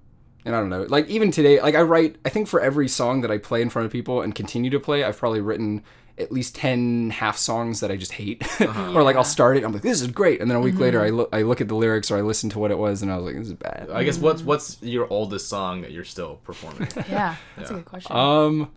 and 0.44 0.54
I 0.56 0.60
don't 0.60 0.70
know, 0.70 0.82
like 0.82 1.08
even 1.08 1.30
today, 1.30 1.60
like 1.60 1.74
I 1.74 1.82
write. 1.82 2.16
I 2.24 2.28
think 2.28 2.48
for 2.48 2.60
every 2.60 2.88
song 2.88 3.20
that 3.22 3.30
I 3.30 3.38
play 3.38 3.60
in 3.62 3.70
front 3.70 3.86
of 3.86 3.92
people 3.92 4.22
and 4.22 4.34
continue 4.34 4.70
to 4.70 4.80
play, 4.80 5.04
I've 5.04 5.18
probably 5.18 5.40
written 5.40 5.82
at 6.16 6.32
least 6.32 6.56
10 6.56 7.10
half 7.10 7.36
songs 7.36 7.78
that 7.78 7.92
I 7.92 7.96
just 7.96 8.10
hate. 8.12 8.42
or 8.60 9.02
like 9.04 9.14
I'll 9.14 9.22
start 9.22 9.56
it, 9.56 9.62
I'm 9.64 9.72
like, 9.72 9.82
this 9.82 10.00
is 10.00 10.08
great. 10.08 10.40
And 10.40 10.50
then 10.50 10.56
a 10.56 10.60
week 10.60 10.78
later, 10.78 11.00
I 11.00 11.10
look, 11.10 11.28
I 11.32 11.42
look 11.42 11.60
at 11.60 11.68
the 11.68 11.76
lyrics 11.76 12.10
or 12.10 12.16
I 12.16 12.22
listen 12.22 12.50
to 12.50 12.58
what 12.58 12.72
it 12.72 12.78
was 12.78 13.02
and 13.02 13.12
I 13.12 13.16
was 13.16 13.26
like, 13.26 13.36
this 13.36 13.46
is 13.48 13.54
bad. 13.54 13.88
I 13.92 14.02
guess 14.02 14.18
what's 14.18 14.42
what's 14.42 14.82
your 14.82 15.06
oldest 15.12 15.48
song 15.48 15.82
that 15.82 15.92
you're 15.92 16.04
still 16.04 16.36
performing? 16.44 16.88
Yeah. 17.08 17.36
That's 17.56 17.70
a 17.70 17.74
good 17.74 17.84
question. 17.84 18.16
Um, 18.16 18.70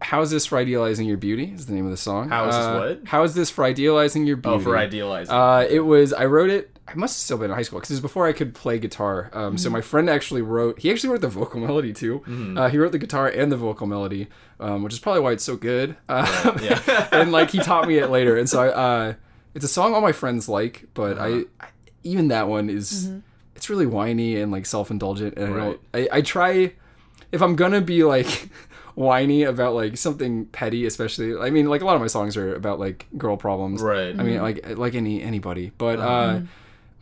how 0.00 0.22
is 0.22 0.30
this 0.30 0.46
for 0.46 0.56
idealizing 0.58 1.06
your 1.06 1.16
beauty? 1.16 1.52
Is 1.54 1.66
the 1.66 1.74
name 1.74 1.84
of 1.84 1.90
the 1.90 1.96
song. 1.96 2.28
How 2.30 2.48
is 2.48 2.54
this 2.54 2.64
Uh, 2.64 2.78
what? 2.78 3.08
How 3.08 3.22
is 3.22 3.34
this 3.34 3.50
for 3.50 3.64
idealizing 3.64 4.26
your 4.26 4.36
beauty? 4.36 4.56
oh, 4.56 4.60
for 4.60 4.76
idealizing. 4.76 5.34
Uh, 5.34 5.66
it 5.68 5.80
was. 5.80 6.12
I 6.12 6.26
wrote 6.26 6.50
it. 6.50 6.75
I 6.88 6.94
must 6.94 7.16
have 7.16 7.20
still 7.22 7.38
been 7.38 7.50
in 7.50 7.56
high 7.56 7.62
school 7.62 7.78
because 7.80 7.90
it 7.90 7.94
was 7.94 8.00
before 8.00 8.28
I 8.28 8.32
could 8.32 8.54
play 8.54 8.78
guitar. 8.78 9.30
Um, 9.32 9.58
So 9.58 9.68
my 9.70 9.80
friend 9.80 10.08
actually 10.08 10.42
wrote. 10.42 10.78
He 10.78 10.90
actually 10.90 11.10
wrote 11.10 11.20
the 11.20 11.28
vocal 11.28 11.60
melody 11.60 11.92
too. 11.92 12.22
Uh, 12.56 12.68
he 12.68 12.78
wrote 12.78 12.92
the 12.92 12.98
guitar 12.98 13.26
and 13.28 13.50
the 13.50 13.56
vocal 13.56 13.86
melody, 13.86 14.28
um, 14.60 14.82
which 14.84 14.92
is 14.92 14.98
probably 15.00 15.20
why 15.20 15.32
it's 15.32 15.44
so 15.44 15.56
good. 15.56 15.96
Um, 16.08 16.58
yeah. 16.62 17.08
and 17.12 17.32
like 17.32 17.50
he 17.50 17.58
taught 17.58 17.88
me 17.88 17.98
it 17.98 18.08
later, 18.10 18.36
and 18.36 18.48
so 18.48 18.62
I, 18.62 18.68
uh, 18.68 19.14
it's 19.54 19.64
a 19.64 19.68
song 19.68 19.94
all 19.94 20.00
my 20.00 20.12
friends 20.12 20.48
like, 20.48 20.84
but 20.94 21.18
I, 21.18 21.44
I, 21.60 21.68
even 22.04 22.28
that 22.28 22.46
one 22.46 22.70
is, 22.70 23.10
it's 23.56 23.68
really 23.68 23.86
whiny 23.86 24.36
and 24.40 24.52
like 24.52 24.64
self 24.66 24.90
indulgent, 24.90 25.36
and 25.38 25.60
I, 25.60 25.98
I 25.98 26.08
I 26.12 26.20
try, 26.22 26.72
if 27.32 27.42
I'm 27.42 27.56
gonna 27.56 27.80
be 27.80 28.04
like. 28.04 28.48
whiny 28.96 29.42
about 29.42 29.74
like 29.74 29.94
something 29.98 30.46
petty 30.46 30.86
especially 30.86 31.36
i 31.36 31.50
mean 31.50 31.68
like 31.68 31.82
a 31.82 31.84
lot 31.84 31.94
of 31.96 32.00
my 32.00 32.06
songs 32.06 32.34
are 32.34 32.54
about 32.54 32.80
like 32.80 33.04
girl 33.18 33.36
problems 33.36 33.82
Right. 33.82 34.18
I 34.18 34.22
mean, 34.22 34.40
like 34.40 34.78
like 34.78 34.94
any 34.94 35.20
anybody, 35.22 35.70
but 35.76 35.98
uh, 35.98 36.40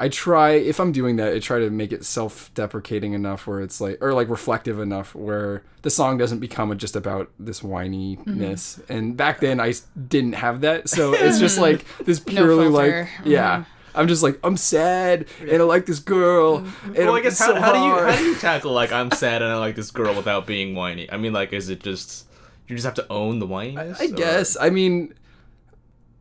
I 0.01 0.09
try 0.09 0.53
if 0.53 0.81
I'm 0.81 0.91
doing 0.93 1.17
that, 1.17 1.33
I 1.35 1.39
try 1.39 1.61
to 1.61 1.71
make 1.71 1.93
it 1.93 2.05
self-deprecating 2.05 3.13
enough 3.13 3.47
where 3.47 3.61
it's 3.61 3.81
like, 3.81 3.99
or 4.03 4.13
like 4.13 4.29
reflective 4.29 4.81
enough 4.81 5.15
where 5.15 5.63
the 5.83 5.91
song 5.91 6.19
doesn't 6.19 6.41
become 6.41 6.77
just 6.79 6.97
about 6.97 7.31
this 7.39 7.61
whininess. 7.61 8.19
Mm-hmm. 8.25 8.93
And 8.93 9.17
back 9.17 9.41
then, 9.41 9.61
I 9.61 9.75
didn't 10.09 10.33
have 10.35 10.63
that, 10.63 10.89
so 10.89 11.15
it's 11.17 11.39
just 11.39 11.59
like 11.59 11.85
this 12.05 12.19
purely 12.21 12.69
like, 12.69 13.09
yeah. 13.25 13.59
Mm-hmm. 13.61 13.71
I'm 13.97 14.09
just 14.09 14.25
like 14.25 14.41
I'm 14.43 14.57
sad 14.57 15.27
and 15.41 15.53
I 15.53 15.65
like 15.65 15.87
this 15.87 16.01
girl. 16.01 16.67
And 16.85 16.97
Well, 16.97 17.13
I 17.15 17.19
I'm 17.19 17.23
guess 17.23 17.39
so 17.39 17.55
how, 17.55 17.61
how 17.61 17.73
do 17.73 17.79
you 17.79 18.11
how 18.13 18.17
do 18.19 18.25
you 18.25 18.35
tackle 18.35 18.73
like 18.73 18.91
I'm 18.91 19.11
sad 19.13 19.41
and 19.41 19.53
I 19.53 19.57
like 19.59 19.77
this 19.77 19.93
girl 19.93 20.17
without 20.17 20.49
being 20.49 20.75
whiny? 20.75 21.09
I 21.13 21.17
mean, 21.17 21.33
like, 21.33 21.53
is 21.53 21.69
it 21.69 21.81
just 21.81 22.27
you 22.67 22.75
just 22.75 22.85
have 22.87 22.95
to 22.95 23.07
own 23.09 23.39
the 23.39 23.47
whininess? 23.47 24.01
I 24.01 24.07
or- 24.07 24.09
guess. 24.09 24.57
I 24.61 24.71
mean, 24.71 25.15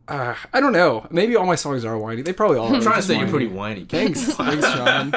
uh, 0.08 0.34
I 0.52 0.60
don't 0.60 0.72
know. 0.72 1.06
Maybe 1.10 1.36
all 1.36 1.46
my 1.46 1.54
songs 1.54 1.84
are 1.84 1.96
whiny. 1.98 2.22
They 2.22 2.32
probably 2.32 2.58
all. 2.58 2.68
are 2.72 2.76
I'm 2.76 2.82
trying 2.82 2.96
to 2.96 3.02
say 3.02 3.18
you're 3.18 3.28
pretty 3.28 3.46
whiny. 3.48 3.84
Thanks, 3.84 4.22
thanks, 4.34 4.64
John. 4.74 5.12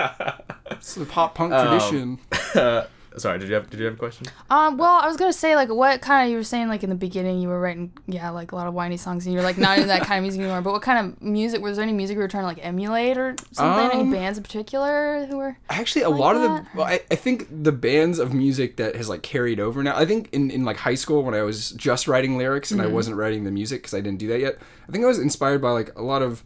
It's 0.71 0.95
the 0.95 1.05
pop 1.05 1.35
punk 1.35 1.53
Um, 1.53 1.67
tradition. 1.67 2.19
Sorry, 3.17 3.39
did 3.39 3.49
you 3.49 3.55
have 3.55 3.69
did 3.69 3.79
you 3.79 3.85
have 3.85 3.95
a 3.95 3.97
question? 3.97 4.27
Um, 4.49 4.77
well, 4.77 4.99
I 5.01 5.07
was 5.07 5.17
gonna 5.17 5.33
say 5.33 5.55
like 5.55 5.69
what 5.69 6.01
kind 6.01 6.25
of 6.25 6.31
you 6.31 6.37
were 6.37 6.43
saying 6.43 6.67
like 6.67 6.83
in 6.83 6.89
the 6.89 6.95
beginning 6.95 7.41
you 7.41 7.47
were 7.47 7.59
writing 7.59 7.91
yeah 8.07 8.29
like 8.29 8.51
a 8.51 8.55
lot 8.55 8.67
of 8.67 8.73
whiny 8.73 8.97
songs 8.97 9.25
and 9.25 9.33
you're 9.33 9.43
like 9.43 9.57
not 9.57 9.79
in 9.79 9.87
that 9.87 10.03
kind 10.03 10.19
of 10.19 10.23
music 10.23 10.41
anymore. 10.41 10.61
But 10.61 10.73
what 10.73 10.81
kind 10.81 11.07
of 11.07 11.21
music 11.21 11.61
was 11.61 11.77
there 11.77 11.83
any 11.83 11.93
music 11.93 12.15
you 12.15 12.21
were 12.21 12.27
trying 12.27 12.43
to 12.43 12.47
like 12.47 12.65
emulate 12.65 13.17
or 13.17 13.35
something? 13.51 13.99
Um, 13.99 14.01
any 14.01 14.11
bands 14.11 14.37
in 14.37 14.43
particular 14.43 15.25
who 15.25 15.37
were? 15.37 15.57
Actually, 15.69 16.03
a 16.03 16.09
like 16.09 16.19
lot 16.19 16.35
of 16.35 16.41
the. 16.41 16.67
Well, 16.75 16.85
I, 16.85 17.01
I 17.11 17.15
think 17.15 17.47
the 17.63 17.71
bands 17.71 18.19
of 18.19 18.33
music 18.33 18.77
that 18.77 18.95
has 18.95 19.09
like 19.09 19.23
carried 19.23 19.59
over 19.59 19.83
now. 19.83 19.97
I 19.97 20.05
think 20.05 20.29
in, 20.33 20.51
in 20.51 20.63
like 20.65 20.77
high 20.77 20.95
school 20.95 21.23
when 21.23 21.33
I 21.33 21.41
was 21.41 21.71
just 21.71 22.07
writing 22.07 22.37
lyrics 22.37 22.71
and 22.71 22.81
I 22.81 22.87
wasn't 22.87 23.17
writing 23.17 23.43
the 23.43 23.51
music 23.51 23.81
because 23.81 23.93
I 23.93 24.01
didn't 24.01 24.19
do 24.19 24.27
that 24.27 24.39
yet. 24.39 24.57
I 24.87 24.91
think 24.91 25.03
I 25.03 25.07
was 25.07 25.19
inspired 25.19 25.61
by 25.61 25.71
like 25.71 25.97
a 25.97 26.01
lot 26.01 26.21
of 26.21 26.43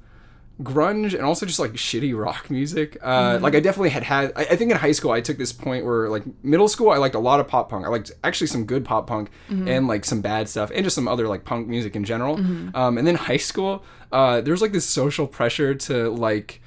grunge 0.62 1.14
and 1.14 1.24
also 1.24 1.46
just 1.46 1.60
like 1.60 1.74
shitty 1.74 2.18
rock 2.18 2.50
music. 2.50 2.98
Uh, 3.02 3.40
Like 3.42 3.56
I 3.56 3.60
definitely 3.60 3.90
had 3.90 4.04
had. 4.04 4.32
I, 4.36 4.42
I 4.42 4.56
think 4.56 4.72
in 4.72 4.78
high 4.78 4.92
school 4.92 5.12
I 5.12 5.22
took 5.22 5.38
this 5.38 5.52
point 5.52 5.86
where 5.86 6.10
like 6.10 6.24
middle 6.44 6.68
school 6.68 6.90
I 6.92 6.98
liked 6.98 7.16
a 7.16 7.20
lot 7.20 7.40
of 7.40 7.48
pop 7.48 7.70
punk. 7.70 7.86
I 7.86 7.90
liked 7.90 8.12
actually 8.24 8.48
some 8.48 8.66
good 8.66 8.86
pop 8.86 9.08
punk 9.08 9.30
and 9.50 9.88
like 9.88 10.06
some 10.06 10.22
bad 10.22 10.50
stuff 10.50 10.72
and 10.74 10.84
just 10.84 10.96
some 10.96 11.08
other 11.08 11.28
like 11.28 11.46
punk 11.46 11.68
music 11.68 11.96
in 11.96 12.04
general. 12.04 12.38
Um, 12.76 12.98
and 12.98 13.08
then 13.08 13.16
high 13.30 13.38
school, 13.38 13.84
uh, 14.12 14.42
there's 14.42 14.62
like 14.62 14.72
this 14.72 14.86
social 14.86 15.28
pressure 15.28 15.74
to 15.76 16.10
like 16.10 16.62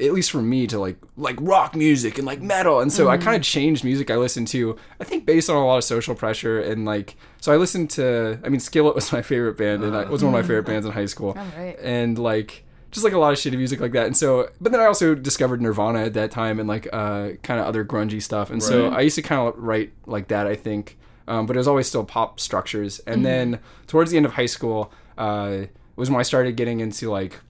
at 0.00 0.12
least 0.12 0.30
for 0.30 0.40
me 0.40 0.64
to 0.68 0.78
like 0.78 0.96
like 1.16 1.36
rock 1.40 1.74
music 1.74 2.18
and 2.18 2.26
like 2.26 2.40
metal 2.40 2.78
and 2.78 2.92
so 2.92 3.08
i 3.08 3.16
kind 3.16 3.34
of 3.34 3.42
changed 3.42 3.82
music 3.82 4.12
i 4.12 4.16
listened 4.16 4.46
to 4.46 4.76
i 5.00 5.04
think 5.04 5.26
based 5.26 5.50
on 5.50 5.56
a 5.56 5.66
lot 5.66 5.76
of 5.76 5.82
social 5.82 6.14
pressure 6.14 6.60
and 6.60 6.84
like 6.84 7.16
so 7.40 7.52
i 7.52 7.56
listened 7.56 7.90
to 7.90 8.38
i 8.44 8.48
mean 8.48 8.60
skillet 8.60 8.94
was 8.94 9.12
my 9.12 9.22
favorite 9.22 9.56
band 9.56 9.82
and 9.82 9.96
it 9.96 10.08
was 10.08 10.22
one 10.22 10.32
of 10.32 10.40
my 10.40 10.46
favorite 10.46 10.66
bands 10.72 10.86
in 10.86 10.92
high 10.92 11.06
school 11.06 11.32
right. 11.34 11.76
and 11.82 12.16
like 12.16 12.64
just 12.90 13.04
like 13.04 13.12
a 13.12 13.18
lot 13.18 13.32
of 13.32 13.38
shitty 13.38 13.56
music 13.56 13.80
like 13.80 13.92
that. 13.92 14.06
And 14.06 14.16
so 14.16 14.50
but 14.60 14.72
then 14.72 14.80
i 14.80 14.86
also 14.86 15.14
discovered 15.14 15.60
nirvana 15.60 16.04
at 16.04 16.14
that 16.14 16.30
time 16.30 16.58
and 16.58 16.68
like 16.68 16.88
uh 16.92 17.30
kind 17.42 17.60
of 17.60 17.66
other 17.66 17.84
grungy 17.84 18.22
stuff. 18.22 18.50
And 18.50 18.62
so 18.62 18.88
i 18.88 19.00
used 19.00 19.16
to 19.16 19.22
kind 19.22 19.46
of 19.46 19.54
write 19.56 19.92
like 20.06 20.28
that 20.28 20.46
i 20.46 20.54
think. 20.54 20.96
Um, 21.26 21.44
but 21.44 21.56
it 21.56 21.58
was 21.58 21.68
always 21.68 21.86
still 21.86 22.04
pop 22.04 22.40
structures. 22.40 23.00
And 23.00 23.24
then 23.24 23.60
towards 23.86 24.10
the 24.10 24.16
end 24.16 24.26
of 24.26 24.32
high 24.32 24.46
school 24.46 24.92
uh 25.18 25.64
was 25.96 26.10
when 26.10 26.20
i 26.20 26.22
started 26.22 26.56
getting 26.56 26.80
into 26.80 27.10
like 27.10 27.40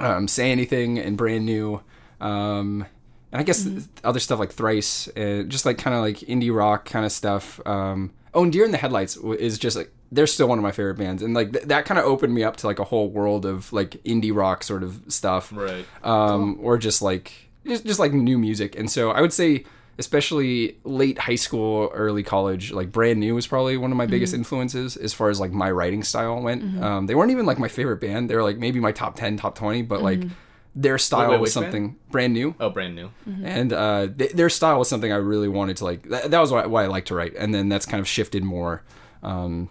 um, 0.00 0.28
say 0.28 0.52
anything 0.52 0.98
and 0.98 1.16
brand 1.16 1.44
new. 1.44 1.80
Um, 2.20 2.86
and 3.32 3.40
i 3.40 3.42
guess 3.42 3.64
th- 3.64 3.82
other 4.04 4.20
stuff 4.20 4.38
like 4.38 4.52
thrice 4.52 5.08
and 5.08 5.50
just 5.50 5.66
like 5.66 5.76
kind 5.78 5.94
of 5.94 6.02
like 6.02 6.18
indie 6.18 6.54
rock 6.54 6.84
kind 6.84 7.04
of 7.06 7.12
stuff. 7.12 7.60
Um, 7.66 8.12
oh 8.34 8.42
and 8.42 8.52
Dear 8.52 8.64
and 8.64 8.74
the 8.74 8.78
Headlights 8.78 9.16
is 9.16 9.58
just 9.58 9.76
like 9.76 9.90
they're 10.10 10.26
still 10.26 10.48
one 10.48 10.58
of 10.58 10.62
my 10.62 10.72
favorite 10.72 10.96
bands 10.96 11.22
and 11.22 11.34
like 11.34 11.52
th- 11.52 11.64
that 11.66 11.84
kind 11.84 11.98
of 11.98 12.04
opened 12.06 12.32
me 12.34 12.42
up 12.42 12.56
to 12.56 12.66
like 12.66 12.78
a 12.78 12.84
whole 12.84 13.08
world 13.10 13.44
of 13.44 13.70
like 13.72 13.90
indie 14.04 14.34
rock 14.34 14.62
sort 14.62 14.82
of 14.82 15.00
stuff 15.08 15.52
Right. 15.54 15.84
um, 16.02 16.58
or 16.62 16.78
just 16.78 17.02
like 17.02 17.32
just, 17.66 17.84
just 17.84 18.00
like 18.00 18.12
new 18.14 18.38
music. 18.38 18.78
And 18.78 18.90
so 18.90 19.10
I 19.10 19.20
would 19.20 19.32
say, 19.34 19.64
especially 19.98 20.78
late 20.84 21.18
high 21.18 21.34
school, 21.34 21.90
early 21.92 22.22
college, 22.22 22.72
like 22.72 22.90
brand 22.92 23.20
new 23.20 23.34
was 23.34 23.46
probably 23.46 23.76
one 23.76 23.90
of 23.90 23.96
my 23.98 24.06
biggest 24.06 24.32
influences 24.32 24.96
as 24.96 25.12
far 25.12 25.28
as 25.28 25.38
like 25.40 25.50
my 25.52 25.70
writing 25.70 26.02
style 26.02 26.40
went. 26.40 26.82
Um, 26.82 27.06
they 27.06 27.14
weren't 27.14 27.30
even 27.32 27.44
like 27.46 27.58
my 27.58 27.68
favorite 27.68 28.00
band; 28.00 28.30
they 28.30 28.36
were 28.36 28.42
like 28.42 28.56
maybe 28.58 28.80
my 28.80 28.92
top 28.92 29.16
ten, 29.16 29.36
top 29.36 29.54
twenty, 29.56 29.82
but 29.82 30.00
like 30.02 30.22
their 30.74 30.96
style 30.98 31.30
wait, 31.30 31.40
was 31.40 31.50
which 31.50 31.62
band? 31.62 31.64
something 31.72 31.96
brand 32.10 32.32
new. 32.32 32.54
Oh, 32.60 32.70
brand 32.70 32.94
new. 32.94 33.10
And 33.44 33.72
uh, 33.72 34.06
th- 34.16 34.32
their 34.32 34.48
style 34.48 34.78
was 34.78 34.88
something 34.88 35.12
I 35.12 35.16
really 35.16 35.48
wanted 35.48 35.76
to 35.78 35.84
like. 35.84 36.08
That, 36.08 36.30
that 36.30 36.38
was 36.40 36.52
why, 36.52 36.64
why 36.66 36.84
I 36.84 36.86
like 36.86 37.06
to 37.06 37.14
write, 37.14 37.34
and 37.36 37.52
then 37.52 37.68
that's 37.68 37.84
kind 37.84 38.00
of 38.00 38.06
shifted 38.08 38.44
more 38.44 38.82
um, 39.22 39.68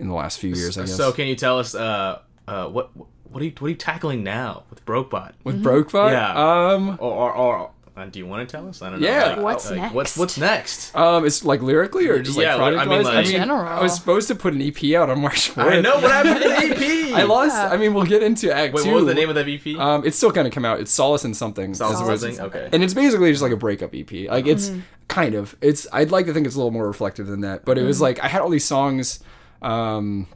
in 0.00 0.08
the 0.08 0.14
last 0.14 0.38
few 0.38 0.54
years. 0.54 0.76
I 0.78 0.82
guess. 0.82 0.96
So, 0.96 1.12
can 1.12 1.26
you 1.26 1.36
tell 1.36 1.58
us 1.58 1.74
uh, 1.74 2.20
uh, 2.48 2.66
what 2.66 2.90
what 3.24 3.40
are 3.42 3.44
you 3.44 3.52
what 3.58 3.66
are 3.66 3.70
you 3.70 3.76
tackling 3.76 4.24
now 4.24 4.64
with 4.70 4.84
Brokebot? 4.84 5.32
with 5.44 5.62
Brokebot, 5.62 6.10
Yeah. 6.12 6.72
um, 6.74 6.98
Or 7.00 7.30
or, 7.30 7.32
or 7.32 7.70
uh, 7.96 8.06
do 8.06 8.18
you 8.18 8.26
want 8.26 8.48
to 8.48 8.50
tell 8.56 8.66
us? 8.68 8.80
I 8.82 8.88
don't 8.90 9.00
know. 9.00 9.06
Yeah. 9.06 9.34
Like, 9.34 9.38
What's 9.42 9.70
like, 9.70 9.92
next? 9.92 10.16
what's 10.16 10.38
next? 10.38 10.96
Um, 10.96 11.26
it's 11.26 11.44
like 11.44 11.60
lyrically 11.60 12.06
or 12.08 12.22
just 12.22 12.36
like 12.36 12.44
Yeah, 12.44 12.54
like, 12.54 12.74
product 12.74 12.82
I 12.82 12.84
mean, 12.96 13.02
like- 13.04 13.14
I 13.14 13.22
mean, 13.22 13.30
General. 13.32 13.66
I 13.68 13.82
was 13.82 13.94
supposed 13.94 14.28
to 14.28 14.34
put 14.34 14.54
an 14.54 14.62
EP 14.62 14.94
out 14.94 15.10
on 15.10 15.20
March 15.20 15.50
4th. 15.52 15.64
I 15.72 15.80
know 15.80 15.96
what 15.96 16.10
happened 16.10 16.40
to 16.42 16.48
the 16.48 16.54
EP. 16.56 17.14
I 17.20 17.24
lost. 17.24 17.54
I 17.56 17.76
mean, 17.76 17.92
we'll 17.92 18.06
get 18.06 18.22
into 18.22 18.50
Act 18.54 18.72
Wait, 18.74 18.84
Two. 18.84 18.90
what 18.92 18.96
was 19.04 19.06
the 19.06 19.14
name 19.14 19.28
of 19.28 19.34
that 19.34 19.48
EP? 19.48 19.76
Um, 19.78 20.06
it's 20.06 20.16
still 20.16 20.30
gonna 20.30 20.50
come 20.50 20.64
out. 20.64 20.80
It's 20.80 20.92
Solace 20.92 21.24
and 21.24 21.36
Something. 21.36 21.74
Solace 21.74 22.22
and 22.22 22.34
Something? 22.34 22.40
Okay. 22.62 22.68
And 22.72 22.82
it's 22.82 22.94
basically 22.94 23.30
just 23.32 23.42
like 23.42 23.52
a 23.52 23.56
breakup 23.56 23.94
EP. 23.94 24.10
Like 24.30 24.46
it's 24.46 24.70
kind 25.08 25.34
of. 25.34 25.54
It's. 25.60 25.86
I'd 25.92 26.10
like 26.12 26.26
to 26.26 26.32
think 26.32 26.46
it's 26.46 26.54
a 26.54 26.58
little 26.58 26.70
more 26.70 26.86
reflective 26.86 27.26
than 27.26 27.40
that. 27.42 27.64
But 27.64 27.76
it 27.76 27.82
was 27.82 28.00
like 28.00 28.18
I 28.20 28.28
had 28.28 28.40
all 28.40 28.48
these 28.50 28.64
songs. 28.64 29.18
Um, 29.62 30.26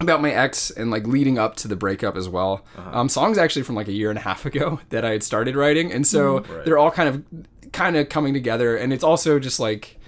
about 0.00 0.20
my 0.20 0.32
ex 0.32 0.70
and 0.72 0.90
like 0.90 1.06
leading 1.06 1.38
up 1.38 1.54
to 1.56 1.68
the 1.68 1.76
breakup 1.76 2.16
as 2.16 2.28
well. 2.28 2.64
Um, 2.76 3.08
songs 3.08 3.38
actually 3.38 3.62
from 3.62 3.76
like 3.76 3.86
a 3.88 3.92
year 3.92 4.10
and 4.10 4.18
a 4.18 4.22
half 4.22 4.44
ago 4.44 4.80
that 4.90 5.04
I 5.04 5.10
had 5.12 5.22
started 5.22 5.54
writing, 5.56 5.92
and 5.92 6.04
so 6.06 6.40
Right. 6.40 6.64
they're 6.64 6.78
all 6.78 6.90
kind 6.90 7.08
of 7.08 7.72
kind 7.72 7.96
of 7.96 8.08
coming 8.08 8.34
together. 8.34 8.76
And 8.76 8.92
it's 8.92 9.04
also 9.04 9.38
just 9.38 9.60
like 9.60 9.98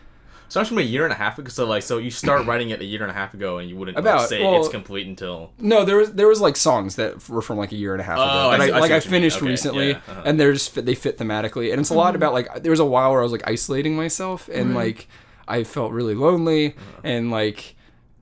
Starts 0.48 0.68
from 0.68 0.78
a 0.78 0.82
year 0.82 1.02
and 1.02 1.12
a 1.12 1.16
half 1.16 1.40
ago. 1.40 1.48
So 1.48 1.66
like, 1.66 1.82
so 1.82 1.98
you 1.98 2.10
start 2.10 2.46
writing 2.46 2.70
it 2.70 2.80
a 2.80 2.84
year 2.84 3.02
and 3.02 3.10
a 3.10 3.14
half 3.14 3.34
ago, 3.34 3.58
and 3.58 3.68
you 3.68 3.76
wouldn't 3.76 3.96
like, 3.96 4.04
About- 4.04 4.28
say 4.28 4.42
well- 4.42 4.58
it's 4.60 4.68
complete 4.68 5.06
until. 5.06 5.52
No, 5.58 5.84
there 5.84 5.96
was 5.96 6.12
there 6.12 6.26
was 6.28 6.40
like 6.40 6.56
songs 6.56 6.96
that 6.96 7.28
were 7.28 7.42
from 7.42 7.56
like 7.56 7.70
a 7.72 7.76
year 7.76 7.92
and 7.94 8.00
a 8.00 8.04
half 8.04 8.16
ago. 8.18 8.24
Oh, 8.28 8.50
I 8.50 8.58
see- 8.66 8.72
I 8.72 8.78
like 8.80 8.90
I 8.90 8.94
what 8.96 9.04
you 9.04 9.10
mean. 9.12 9.20
finished 9.20 9.36
Okay, 9.38 9.46
recently, 9.46 9.88
yeah, 9.90 9.96
uh-huh. 10.08 10.22
and 10.24 10.38
they're 10.40 10.52
just 10.52 10.84
they 10.84 10.94
fit 10.96 11.16
thematically, 11.16 11.70
and 11.70 11.80
it's 11.80 11.90
a 11.90 11.94
lot 11.94 12.16
about 12.16 12.32
like 12.32 12.62
there 12.64 12.70
was 12.70 12.80
a 12.80 12.84
while 12.84 13.12
where 13.12 13.20
I 13.20 13.22
was 13.22 13.32
like 13.32 13.48
isolating 13.48 13.94
myself, 13.96 14.48
and 14.52 14.74
like 14.74 15.06
I 15.48 15.62
felt 15.64 15.92
really 15.92 16.14
lonely, 16.16 16.70
Uh-huh. 16.70 17.00
and 17.04 17.30
like 17.30 17.75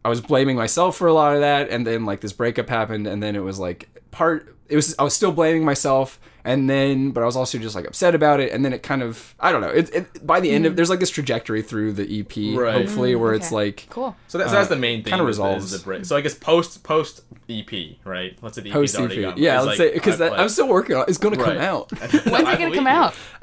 I 0.05 0.09
was 0.09 0.21
blaming 0.21 0.57
myself 0.57 0.97
for 0.97 1.07
a 1.07 1.12
lot 1.12 1.35
of 1.35 1.40
that, 1.40 1.71
and 1.71 1.87
then 1.87 2.05
like 2.05 2.21
this 2.21 2.33
breakup 2.33 2.69
happened, 2.69 3.07
and 3.07 3.23
then 3.23 3.37
it 3.37 3.43
was 3.43 3.59
like 3.59 3.88
part. 4.11 4.57
It 4.69 4.77
was 4.77 4.95
I 4.99 5.03
was 5.03 5.14
still 5.14 5.33
blaming 5.33 5.64
myself, 5.64 6.21
and 6.45 6.69
then 6.69 7.11
but 7.11 7.23
I 7.23 7.27
was 7.27 7.37
also 7.37 7.59
just 7.59 7.75
like 7.75 7.87
upset 7.87 8.15
about 8.15 8.41
it, 8.41 8.53
and 8.53 8.65
then 8.65 8.73
it 8.73 8.83
kind 8.83 9.03
of 9.03 9.35
I 9.41 9.51
don't 9.53 9.61
know. 9.61 9.69
It, 9.71 9.95
it 9.95 10.27
by 10.27 10.41
the 10.41 10.51
end 10.51 10.67
of 10.67 10.77
there's 10.77 10.91
like 10.91 11.01
this 11.01 11.11
trajectory 11.11 11.63
through 11.63 11.93
the 11.95 12.21
EP, 12.21 12.57
Right. 12.59 12.75
hopefully, 12.75 13.15
where 13.15 13.33
it's 13.35 13.51
like 13.53 13.87
Cool. 13.91 14.15
So, 14.29 14.39
that, 14.39 14.49
so 14.49 14.55
that's 14.55 14.69
the 14.69 14.77
main 14.77 15.03
thing. 15.03 15.13
Uh, 15.13 15.17
kinda 15.17 15.27
resolves. 15.27 15.71
The 15.71 15.79
break. 15.85 16.05
So 16.05 16.17
I 16.17 16.21
guess 16.21 16.35
post 16.35 16.83
post 16.83 17.23
EP, 17.49 17.97
right? 18.05 18.37
Let's 18.43 18.57
say 18.57 18.63
the 18.63 18.71
EP's 18.71 18.75
post 18.75 18.95
EP. 18.95 19.01
already 19.01 19.21
gone. 19.23 19.35
Yeah, 19.37 19.57
It's 19.59 19.67
let's 19.67 19.79
like- 19.79 19.89
say 19.89 19.95
because 19.95 20.21
I- 20.21 20.31
I'm 20.37 20.49
still 20.49 20.69
working 20.69 20.97
on. 20.97 21.03
it. 21.03 21.09
It's 21.11 21.19
going 21.19 21.35
to 21.37 21.43
come 21.43 21.59
out. 21.59 21.91
When's 22.01 22.49
it 22.49 22.59
gonna 22.59 22.75
come 22.75 22.87
out? 22.87 23.15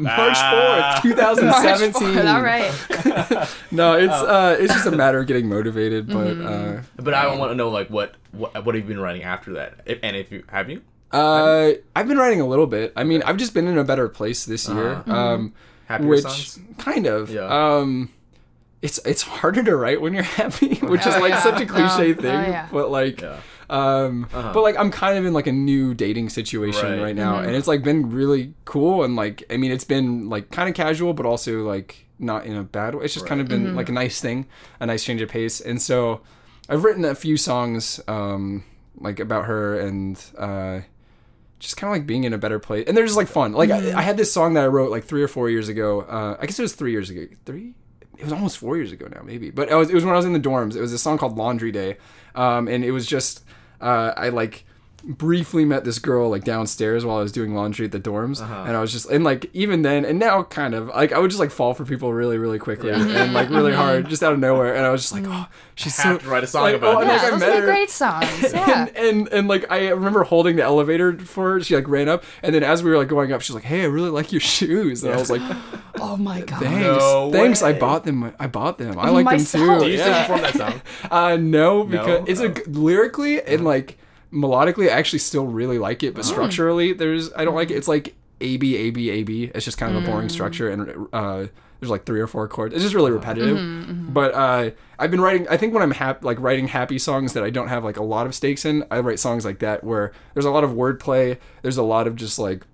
March 0.00 0.36
Ah. 0.36 1.00
4th, 1.02 1.02
2017. 1.02 2.14
March 2.14 2.24
4th, 2.24 2.34
All 2.34 2.42
right. 2.42 3.48
No, 3.70 3.94
it's 3.94 4.12
Oh. 4.14 4.26
uh, 4.26 4.56
it's 4.58 4.72
just 4.72 4.86
a 4.86 4.92
matter 4.92 5.18
of 5.20 5.26
getting 5.26 5.48
motivated. 5.48 6.06
But 6.08 6.14
Mm-hmm. 6.36 7.02
But 7.04 7.14
I 7.14 7.34
want 7.36 7.50
to 7.50 7.54
know 7.56 7.70
like 7.70 7.88
what 7.90 8.14
what 8.32 8.64
what 8.64 8.74
have 8.74 8.84
you 8.84 8.88
been 8.88 9.00
writing 9.00 9.22
after 9.24 9.52
that? 9.54 9.80
If, 9.86 9.98
and 10.02 10.14
if 10.16 10.30
you 10.32 10.44
have 10.48 10.70
you? 10.70 10.82
Uh, 11.14 11.72
I've 11.96 12.08
been 12.08 12.18
writing 12.18 12.40
a 12.40 12.46
little 12.46 12.66
bit. 12.66 12.92
I 12.96 13.04
mean, 13.04 13.22
I've 13.22 13.36
just 13.36 13.54
been 13.54 13.66
in 13.68 13.78
a 13.78 13.84
better 13.84 14.08
place 14.08 14.44
this 14.44 14.68
year. 14.68 14.94
Uh-huh. 14.94 15.12
Um, 15.16 15.54
Happier 15.86 16.08
which 16.08 16.22
songs? 16.22 16.58
kind 16.78 17.06
of. 17.06 17.30
Yeah. 17.30 17.46
Um, 17.46 18.10
it's 18.82 18.98
it's 19.06 19.22
harder 19.22 19.62
to 19.62 19.76
write 19.76 20.00
when 20.00 20.12
you're 20.12 20.22
happy, 20.40 20.74
which 20.76 21.06
is 21.06 21.14
Oh, 21.14 21.20
like 21.20 21.30
yeah. 21.30 21.40
such 21.42 21.60
a 21.60 21.66
cliche 21.74 22.10
Oh, 22.12 22.16
oh, 22.18 22.22
thing. 22.22 22.24
yeah. 22.52 22.68
But 22.72 22.90
like, 22.90 23.20
Yeah. 23.20 23.38
um, 23.70 24.26
Uh-huh. 24.32 24.52
but 24.52 24.62
like 24.62 24.76
I'm 24.78 24.90
kind 24.90 25.16
of 25.18 25.24
in 25.24 25.32
like 25.32 25.46
a 25.46 25.52
new 25.52 25.94
dating 25.94 26.28
situation 26.30 26.90
Right. 26.92 27.02
right, 27.02 27.16
now, 27.16 27.36
Mm-hmm. 27.36 27.46
and 27.48 27.56
it's 27.56 27.68
like 27.68 27.82
been 27.82 28.10
really 28.10 28.52
cool 28.64 29.04
and 29.04 29.14
like 29.16 29.44
I 29.50 29.56
mean 29.56 29.72
it's 29.72 29.84
been 29.84 30.28
like 30.28 30.50
kind 30.50 30.68
of 30.68 30.74
casual, 30.74 31.14
but 31.14 31.24
also 31.26 31.62
like 31.62 32.06
not 32.18 32.44
in 32.46 32.56
a 32.56 32.62
bad 32.62 32.94
way. 32.94 33.04
It's 33.04 33.14
just 33.14 33.26
kind 33.26 33.40
of 33.40 33.48
been 33.48 33.74
like 33.74 33.88
a 33.88 33.92
nice 33.92 34.20
thing, 34.20 34.46
a 34.80 34.86
nice 34.86 35.02
change 35.04 35.20
of 35.22 35.28
pace, 35.30 35.60
and 35.60 35.80
so 35.80 36.20
I've 36.68 36.84
written 36.84 37.04
a 37.04 37.14
few 37.14 37.36
songs 37.36 38.00
um 38.08 38.64
like 38.98 39.18
about 39.20 39.46
her 39.46 39.78
and 39.80 40.22
uh 40.38 40.80
just 41.64 41.76
kind 41.76 41.90
of 41.90 41.98
like 41.98 42.06
being 42.06 42.24
in 42.24 42.32
a 42.32 42.38
better 42.38 42.58
place 42.58 42.84
and 42.86 42.96
they're 42.96 43.04
just 43.04 43.16
like 43.16 43.28
fun. 43.28 43.52
Like 43.52 43.70
I, 43.70 43.98
I 43.98 44.02
had 44.02 44.16
this 44.16 44.32
song 44.32 44.54
that 44.54 44.64
i 44.64 44.66
wrote 44.66 44.90
like 44.90 45.04
three 45.04 45.22
or 45.22 45.28
four 45.28 45.50
years 45.50 45.68
ago 45.68 46.02
uh 46.02 46.36
i 46.40 46.46
guess 46.46 46.58
it 46.58 46.62
was 46.62 46.74
three 46.74 46.92
years 46.92 47.10
ago 47.10 47.26
three 47.44 47.74
it 48.18 48.24
was 48.24 48.32
almost 48.32 48.58
four 48.58 48.76
years 48.76 48.92
ago 48.92 49.08
now 49.10 49.22
maybe 49.22 49.50
but 49.50 49.68
it 49.68 49.74
was, 49.74 49.90
it 49.90 49.94
was 49.94 50.04
when 50.04 50.14
i 50.14 50.16
was 50.16 50.26
in 50.26 50.32
the 50.32 50.40
dorms. 50.40 50.76
It 50.76 50.80
was 50.80 50.92
a 50.92 50.98
song 50.98 51.18
called 51.18 51.36
laundry 51.36 51.72
day 51.72 51.96
um 52.34 52.68
and 52.68 52.84
it 52.84 52.92
was 52.92 53.06
just 53.06 53.44
uh 53.80 54.12
i 54.16 54.28
like 54.28 54.64
briefly 55.06 55.64
met 55.64 55.84
this 55.84 55.98
girl 55.98 56.30
like 56.30 56.44
downstairs 56.44 57.04
while 57.04 57.18
I 57.18 57.22
was 57.22 57.30
doing 57.32 57.54
laundry 57.54 57.84
at 57.86 57.92
the 57.92 58.00
dorms, 58.00 58.40
Uh-huh. 58.40 58.64
and 58.66 58.76
I 58.76 58.80
was 58.80 58.90
just 58.92 59.08
and 59.10 59.22
like 59.24 59.50
even 59.52 59.82
then 59.82 60.04
and 60.04 60.18
now 60.18 60.42
kind 60.44 60.74
of 60.74 60.88
like 60.88 61.12
I 61.12 61.18
would 61.18 61.30
just 61.30 61.40
like 61.40 61.50
fall 61.50 61.74
for 61.74 61.84
people 61.84 62.12
really 62.12 62.38
really 62.38 62.58
quickly 62.58 62.90
and 62.90 63.32
like 63.34 63.50
really 63.50 63.72
hard 63.74 64.08
just 64.08 64.22
out 64.22 64.32
of 64.32 64.38
nowhere, 64.38 64.74
and 64.74 64.84
I 64.86 64.90
was 64.90 65.02
just 65.02 65.12
like, 65.12 65.24
oh, 65.26 65.46
she's 65.74 65.94
so 65.94 66.02
Have 66.04 66.22
to 66.22 66.28
write 66.28 66.44
a 66.44 66.46
song 66.46 66.62
like, 66.62 66.76
about 66.76 66.96
oh, 66.96 67.00
and, 67.00 67.10
this. 67.10 67.22
like, 67.22 67.30
yeah, 67.30 67.36
I 67.36 67.50
those 67.50 67.58
are 67.62 67.66
great 67.66 67.90
songs. 67.90 68.24
Yeah. 68.54 68.86
and, 68.86 68.96
and 68.96 69.28
and 69.28 69.48
like 69.48 69.70
I 69.70 69.88
remember 69.88 70.22
holding 70.24 70.56
the 70.56 70.62
elevator 70.62 71.18
for 71.18 71.52
her. 71.54 71.60
She 71.60 71.74
like 71.76 71.88
ran 71.88 72.08
up, 72.08 72.24
and 72.42 72.54
then 72.54 72.62
as 72.62 72.82
we 72.82 72.90
were 72.90 72.96
like 72.98 73.08
going 73.08 73.32
up, 73.32 73.40
she's 73.42 73.54
like, 73.54 73.64
"Hey, 73.64 73.82
I 73.82 73.86
really 73.86 74.10
like 74.10 74.32
your 74.32 74.40
shoes." 74.40 75.04
And 75.04 75.12
I 75.12 75.16
was 75.18 75.30
like, 75.30 75.42
oh 76.00 76.16
my 76.16 76.40
god. 76.40 76.60
"Thanks, 76.62 76.80
No 76.80 77.30
thanks. 77.32 77.62
I 77.62 77.72
bought 77.74 78.04
them. 78.04 78.32
I 78.38 78.46
bought 78.46 78.78
them. 78.78 78.98
I 78.98 79.10
like 79.10 79.26
them 79.28 79.44
too." 79.44 79.80
Do 79.84 79.90
you 79.90 79.98
still 79.98 80.08
Yeah. 80.12 80.26
perform 80.26 80.40
that 80.42 80.54
song? 80.54 80.80
Uh, 81.10 81.36
no, 81.36 81.84
because 81.84 82.20
No? 82.20 82.24
it's 82.26 82.40
a 82.40 82.70
lyrically 82.70 83.42
and 83.42 83.64
like 83.64 83.98
melodically, 84.34 84.88
I 84.88 84.92
actually 84.98 85.20
still 85.20 85.46
really 85.46 85.78
like 85.78 86.02
it, 86.02 86.14
but 86.14 86.24
structurally, 86.24 86.92
there's 86.92 87.32
I 87.34 87.44
don't 87.44 87.54
like 87.54 87.70
it. 87.70 87.74
It's 87.74 87.88
like 87.88 88.14
A 88.40 88.56
B 88.56 88.76
A 88.76 88.90
B 88.90 89.10
A 89.10 89.22
B. 89.22 89.50
It's 89.54 89.64
just 89.64 89.78
kind 89.78 89.96
of 89.96 90.02
a 90.02 90.06
boring 90.06 90.28
structure, 90.28 90.68
and 90.70 91.08
uh, 91.12 91.46
there's 91.80 91.90
like 91.90 92.04
three 92.06 92.20
or 92.20 92.26
four 92.26 92.48
chords. 92.48 92.74
It's 92.74 92.82
just 92.82 92.94
really 92.94 93.10
repetitive. 93.12 94.12
But 94.12 94.34
uh, 94.34 94.70
I've 94.98 95.10
been 95.10 95.20
writing. 95.20 95.46
I 95.48 95.56
think 95.56 95.72
when 95.74 95.82
I'm 95.82 95.90
hap- 95.92 96.24
like 96.24 96.40
writing 96.40 96.68
happy 96.68 96.98
songs 96.98 97.32
that 97.34 97.44
I 97.44 97.50
don't 97.50 97.68
have 97.68 97.84
like 97.84 97.96
a 97.96 98.02
lot 98.02 98.26
of 98.26 98.34
stakes 98.34 98.64
in, 98.64 98.84
I 98.90 99.00
write 99.00 99.18
songs 99.18 99.44
like 99.44 99.60
that 99.60 99.84
where 99.84 100.12
there's 100.34 100.46
a 100.46 100.50
lot 100.50 100.64
of 100.64 100.70
wordplay. 100.72 101.38
There's 101.62 101.76
a 101.76 101.82
lot 101.82 102.06
of 102.06 102.16
just 102.16 102.38
like. 102.38 102.66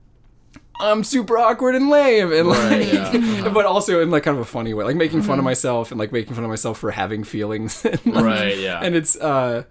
I'm 0.83 1.05
super 1.05 1.37
awkward 1.37 1.75
and 1.75 1.91
lame, 1.91 2.33
and 2.33 2.49
like, 2.49 2.59
Right, 2.71 2.93
yeah. 2.95 3.49
but 3.55 3.67
also 3.67 4.01
in 4.01 4.11
like 4.11 4.23
kind 4.23 4.39
of 4.39 4.41
a 4.41 4.47
funny 4.47 4.73
way, 4.73 4.83
like 4.85 4.97
making 4.97 5.21
fun 5.21 5.39
of 5.39 5.45
myself 5.45 5.91
and 5.91 6.01
like 6.01 6.11
making 6.11 6.35
fun 6.35 6.43
of 6.43 6.49
myself 6.49 6.79
for 6.79 6.91
having 6.91 7.23
feelings. 7.23 7.85
and, 7.85 8.01
like, 8.07 8.25
Right, 8.25 8.57
yeah. 8.57 8.81
And 8.83 8.95
it's 8.97 9.15
uh, 9.17 9.65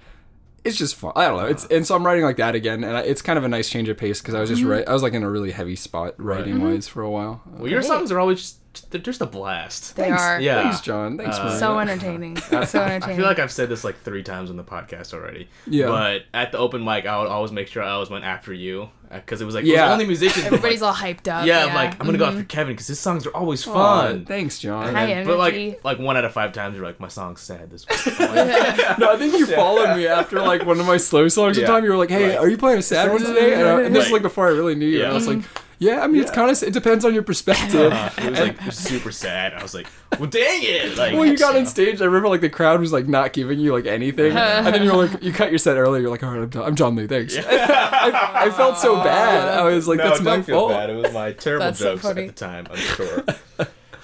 it's 0.63 0.77
just 0.77 0.95
fun. 0.95 1.13
I 1.15 1.27
don't 1.27 1.37
know. 1.37 1.45
It's 1.47 1.65
and 1.65 1.85
so 1.85 1.95
I'm 1.95 2.05
writing 2.05 2.23
like 2.23 2.37
that 2.37 2.55
again, 2.55 2.83
and 2.83 2.97
I, 2.97 3.01
it's 3.01 3.21
kind 3.21 3.37
of 3.37 3.43
a 3.43 3.47
nice 3.47 3.69
change 3.69 3.89
of 3.89 3.97
pace 3.97 4.21
because 4.21 4.35
I 4.35 4.39
was 4.39 4.49
just 4.49 4.61
Mm-hmm. 4.61 4.71
right. 4.71 4.87
I 4.87 4.93
was 4.93 5.01
like 5.03 5.13
in 5.13 5.23
a 5.23 5.29
really 5.29 5.51
heavy 5.51 5.75
spot 5.75 6.15
writing 6.17 6.61
wise 6.61 6.87
for 6.87 7.01
a 7.01 7.09
while. 7.09 7.41
Well, 7.45 7.69
your 7.69 7.81
songs 7.81 8.11
are 8.11 8.19
always 8.19 8.39
just, 8.39 8.58
they're 8.91 9.01
just 9.01 9.19
a 9.21 9.25
blast. 9.25 9.95
They 9.95 10.09
are. 10.11 10.39
Yeah. 10.39 10.63
Thanks, 10.63 10.81
John. 10.81 11.17
Thanks, 11.17 11.37
Uh, 11.37 11.43
Marina. 11.45 11.59
So 11.59 11.79
entertaining. 11.79 12.35
So 12.49 12.55
entertaining. 12.57 13.03
I 13.03 13.15
feel 13.15 13.25
like 13.25 13.39
I've 13.39 13.51
said 13.51 13.69
this 13.69 13.83
like 13.83 13.99
three 14.01 14.23
times 14.23 14.49
on 14.49 14.57
the 14.57 14.63
podcast 14.63 15.13
already. 15.13 15.47
Yeah. 15.67 15.87
But 15.87 16.23
at 16.33 16.51
the 16.51 16.57
open 16.59 16.83
mic, 16.83 17.05
I 17.05 17.19
would 17.19 17.27
always 17.29 17.51
make 17.51 17.67
sure 17.67 17.81
I 17.83 17.89
always 17.91 18.09
went 18.09 18.25
after 18.25 18.53
you 18.53 18.89
uh, 19.11 19.15
because 19.15 19.41
it 19.41 19.45
was 19.45 19.55
like 19.55 19.63
it 19.65 19.69
Yeah. 19.69 19.85
was 19.85 19.93
only 19.93 20.05
musicians. 20.05 20.43
but, 20.45 20.53
Everybody's 20.53 20.81
like, 20.81 20.89
all 20.89 21.07
hyped 21.07 21.27
up. 21.27 21.45
yeah, 21.47 21.65
I'm 21.65 21.73
like 21.73 21.99
I'm 21.99 22.05
gonna 22.05 22.17
go 22.19 22.25
after 22.25 22.39
mm-hmm. 22.39 22.47
Kevin 22.47 22.73
because 22.73 22.87
his 22.87 22.99
songs 22.99 23.25
are 23.25 23.31
always 23.35 23.67
Aw, 23.67 23.73
fun. 23.73 24.25
thanks, 24.25 24.59
John. 24.59 24.87
And 24.87 24.95
High 24.97 25.05
then- 25.07 25.25
But 25.25 25.37
like 25.39 25.83
like 25.83 25.97
one 25.99 26.15
out 26.17 26.25
of 26.25 26.31
five 26.33 26.53
times 26.53 26.75
you're 26.75 26.85
like 26.85 26.99
my 26.99 27.07
song's 27.07 27.41
sad 27.41 27.71
this 27.71 27.87
week. 27.89 28.19
Like, 28.19 28.29
No, 28.99 29.11
I 29.11 29.17
think 29.17 29.33
you 29.33 29.47
followed 29.47 29.95
me 29.97 30.05
after 30.07 30.39
like 30.41 30.65
one 30.65 30.79
of 30.79 30.85
my 30.85 30.97
slow 30.97 31.27
songs. 31.27 31.57
Yeah. 31.57 31.63
One 31.65 31.73
time 31.73 31.83
you 31.85 31.89
were 31.91 31.97
like, 31.97 32.09
"Hey, 32.11 32.29
Right. 32.29 32.37
are 32.37 32.47
you 32.49 32.57
playing 32.57 32.79
a 32.79 32.83
sad 32.83 33.11
one 33.11 33.21
today?" 33.21 33.53
And, 33.53 33.67
I, 33.67 33.81
and 33.81 33.95
this 33.95 34.05
is 34.05 34.09
Right. 34.11 34.13
like 34.13 34.21
before 34.21 34.47
I 34.47 34.51
really 34.51 34.75
knew 34.75 34.87
you. 34.87 35.03
And 35.03 35.11
I 35.11 35.15
was 35.15 35.27
like, 35.27 35.37
mm-hmm. 35.39 35.63
"Yeah, 35.79 36.01
I 36.03 36.07
mean, 36.07 36.21
it's 36.21 36.29
kind 36.31 36.51
of 36.51 36.61
it 36.61 36.71
depends 36.73 37.03
on 37.05 37.13
your 37.13 37.23
perspective." 37.23 37.91
uh, 37.91 38.09
it 38.17 38.29
was 38.29 38.39
like 38.39 38.71
super 38.71 39.11
sad. 39.11 39.53
I 39.53 39.63
was 39.63 39.73
like, 39.73 39.87
well, 40.19 40.29
dang 40.29 40.61
it! 40.61 40.97
Like, 40.97 41.13
Well, 41.13 41.25
you 41.25 41.37
got 41.37 41.55
on 41.55 41.65
stage. 41.65 42.01
I 42.01 42.05
remember 42.05 42.27
like 42.29 42.41
the 42.41 42.49
crowd 42.49 42.79
was 42.79 42.91
like 42.93 43.07
not 43.07 43.33
giving 43.33 43.59
you 43.59 43.73
like 43.73 43.85
anything, 43.85 44.31
and 44.37 44.67
then 44.67 44.83
you 44.83 44.91
were 44.93 45.07
like, 45.07 45.23
you 45.23 45.31
cut 45.33 45.49
your 45.49 45.57
set 45.59 45.77
early. 45.77 46.01
You're 46.01 46.09
like, 46.11 46.23
all 46.23 46.31
right, 46.31 46.41
I'm, 46.43 46.49
John- 46.49 46.65
I'm 46.65 46.75
John 46.75 46.95
Lee, 46.95 47.07
thanks. 47.07 47.35
I, 47.37 48.43
I 48.45 48.49
felt 48.51 48.77
so 48.77 48.97
bad. 48.97 49.47
I 49.57 49.63
was 49.63 49.87
like, 49.87 49.97
no, 49.97 50.09
that's 50.09 50.21
my 50.21 50.35
don't 50.35 50.45
fault. 50.45 50.71
bad. 50.71 50.89
It 50.89 50.95
was 50.95 51.13
my 51.13 51.31
terrible 51.31 51.65
That's 51.65 51.79
jokes 51.79 52.01
funny. 52.03 52.23
at 52.23 52.35
the 52.35 52.45
time. 52.45 52.67
I'm 52.69 52.77
sure. 52.77 53.23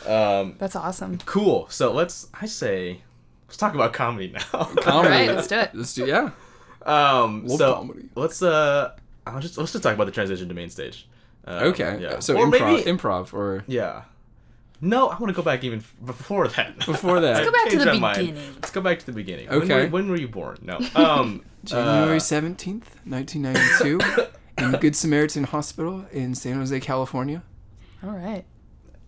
um, 0.07 0.55
That's 0.59 0.75
awesome. 0.75 1.17
cool. 1.25 1.67
So 1.69 1.91
let's. 1.91 2.27
I 2.33 2.45
say, 2.45 3.01
let's 3.47 3.57
talk 3.57 3.73
about 3.73 3.93
comedy 3.93 4.31
now. 4.33 4.39
Comedy. 4.63 4.81
All 4.87 5.03
right, 5.03 5.27
let's 5.29 5.47
do 5.47 5.55
it. 5.59 5.71
Let's 5.73 5.93
do 5.93 6.05
yeah. 6.05 6.31
Um, 6.85 7.45
Love 7.47 7.57
so 7.57 7.73
comedy. 7.75 8.09
let's 8.15 8.41
uh, 8.43 8.91
I'll 9.25 9.39
just 9.39 9.57
let's 9.57 9.71
just 9.71 9.83
talk 9.83 9.95
about 9.95 10.05
the 10.05 10.11
transition 10.11 10.47
to 10.47 10.53
main 10.53 10.69
stage. 10.69 11.07
Um, 11.45 11.63
Okay. 11.67 11.99
Yeah. 12.01 12.19
So 12.19 12.35
or 12.37 12.47
improv, 12.47 12.75
maybe 12.77 12.83
improv, 12.91 13.33
or 13.33 13.63
yeah. 13.67 14.03
No, 14.81 15.07
I 15.07 15.17
want 15.19 15.27
to 15.27 15.33
go 15.33 15.41
back 15.41 15.63
even 15.63 15.83
before 16.03 16.47
that. 16.49 16.77
before 16.85 17.19
that. 17.21 17.35
Let's 17.35 17.45
Go 17.45 17.51
back 17.51 17.69
to 17.69 17.77
the 17.79 17.85
beginning. 18.25 18.53
Let's 18.55 18.71
go 18.71 18.81
back 18.81 18.99
to 18.99 19.05
the 19.05 19.11
beginning. 19.13 19.47
When 19.47 19.61
Okay. 19.63 19.85
were, 19.85 19.89
when 19.89 20.09
were 20.09 20.17
you 20.17 20.27
born? 20.27 20.57
No. 20.61 20.79
Um. 20.95 21.43
January 21.63 22.17
uh, 22.17 22.19
seventeenth, 22.19 22.99
nineteen 23.05 23.41
ninety 23.41 23.61
two, 23.79 23.99
in 24.59 24.71
Good 24.73 24.95
Samaritan 24.95 25.45
Hospital 25.45 26.05
in 26.11 26.35
San 26.35 26.57
Jose, 26.57 26.79
California. 26.79 27.41
All 28.03 28.11
right. 28.11 28.45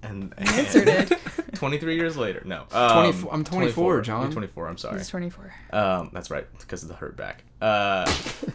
and, 0.02 0.34
Answered 0.40 0.88
it. 0.88 1.12
23 1.54 1.96
years 1.96 2.18
later. 2.18 2.42
No. 2.46 2.62
Um, 2.72 3.12
24 3.12 3.34
I'm 3.34 3.44
24, 3.44 4.02
John. 4.02 4.22
You're 4.24 4.32
24. 4.32 4.68
I'm 4.68 4.78
sorry. 4.78 4.98
He's 4.98 5.08
24. 5.10 5.54
Um, 5.72 6.10
that's 6.14 6.32
right, 6.32 6.48
because 6.58 6.82
of 6.82 6.90
the 6.90 6.96
hurt 6.96 7.16
back. 7.16 7.44
Uh, 7.62 8.06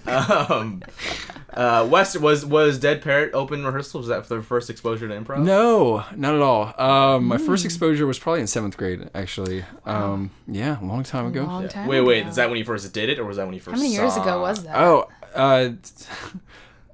um, 0.48 0.82
uh, 1.54 1.86
West 1.90 2.18
was 2.20 2.46
was 2.46 2.78
Dead 2.78 3.02
Parrot 3.02 3.32
open 3.34 3.64
rehearsal? 3.64 4.00
Was 4.00 4.08
that 4.08 4.26
for 4.26 4.36
the 4.36 4.42
first 4.42 4.70
exposure 4.70 5.08
to 5.08 5.14
improv? 5.14 5.42
No, 5.44 6.04
not 6.16 6.34
at 6.34 6.40
all. 6.40 6.72
Um, 6.80 7.24
my 7.26 7.36
Hmm. 7.36 7.46
first 7.46 7.64
exposure 7.64 8.06
was 8.06 8.18
probably 8.18 8.40
in 8.40 8.46
seventh 8.46 8.76
grade, 8.76 9.10
actually. 9.14 9.64
Um, 9.84 10.30
yeah, 10.46 10.80
a 10.80 10.84
long 10.84 11.02
time 11.02 11.26
ago. 11.26 11.44
Long 11.44 11.62
Yeah. 11.62 11.68
time 11.68 11.88
Wait, 11.88 12.00
wait. 12.02 12.20
ago. 12.20 12.30
Is 12.30 12.36
that 12.36 12.48
when 12.48 12.58
you 12.58 12.64
first 12.64 12.92
did 12.92 13.08
it, 13.08 13.18
or 13.18 13.24
was 13.24 13.36
that 13.38 13.44
when 13.46 13.54
you 13.54 13.60
first? 13.60 13.74
How 13.76 13.82
many 13.82 13.92
years 13.94 14.14
saw- 14.14 14.22
ago 14.22 14.40
was 14.40 14.62
that? 14.64 14.76
Oh, 14.76 15.08
uh, 15.34 15.70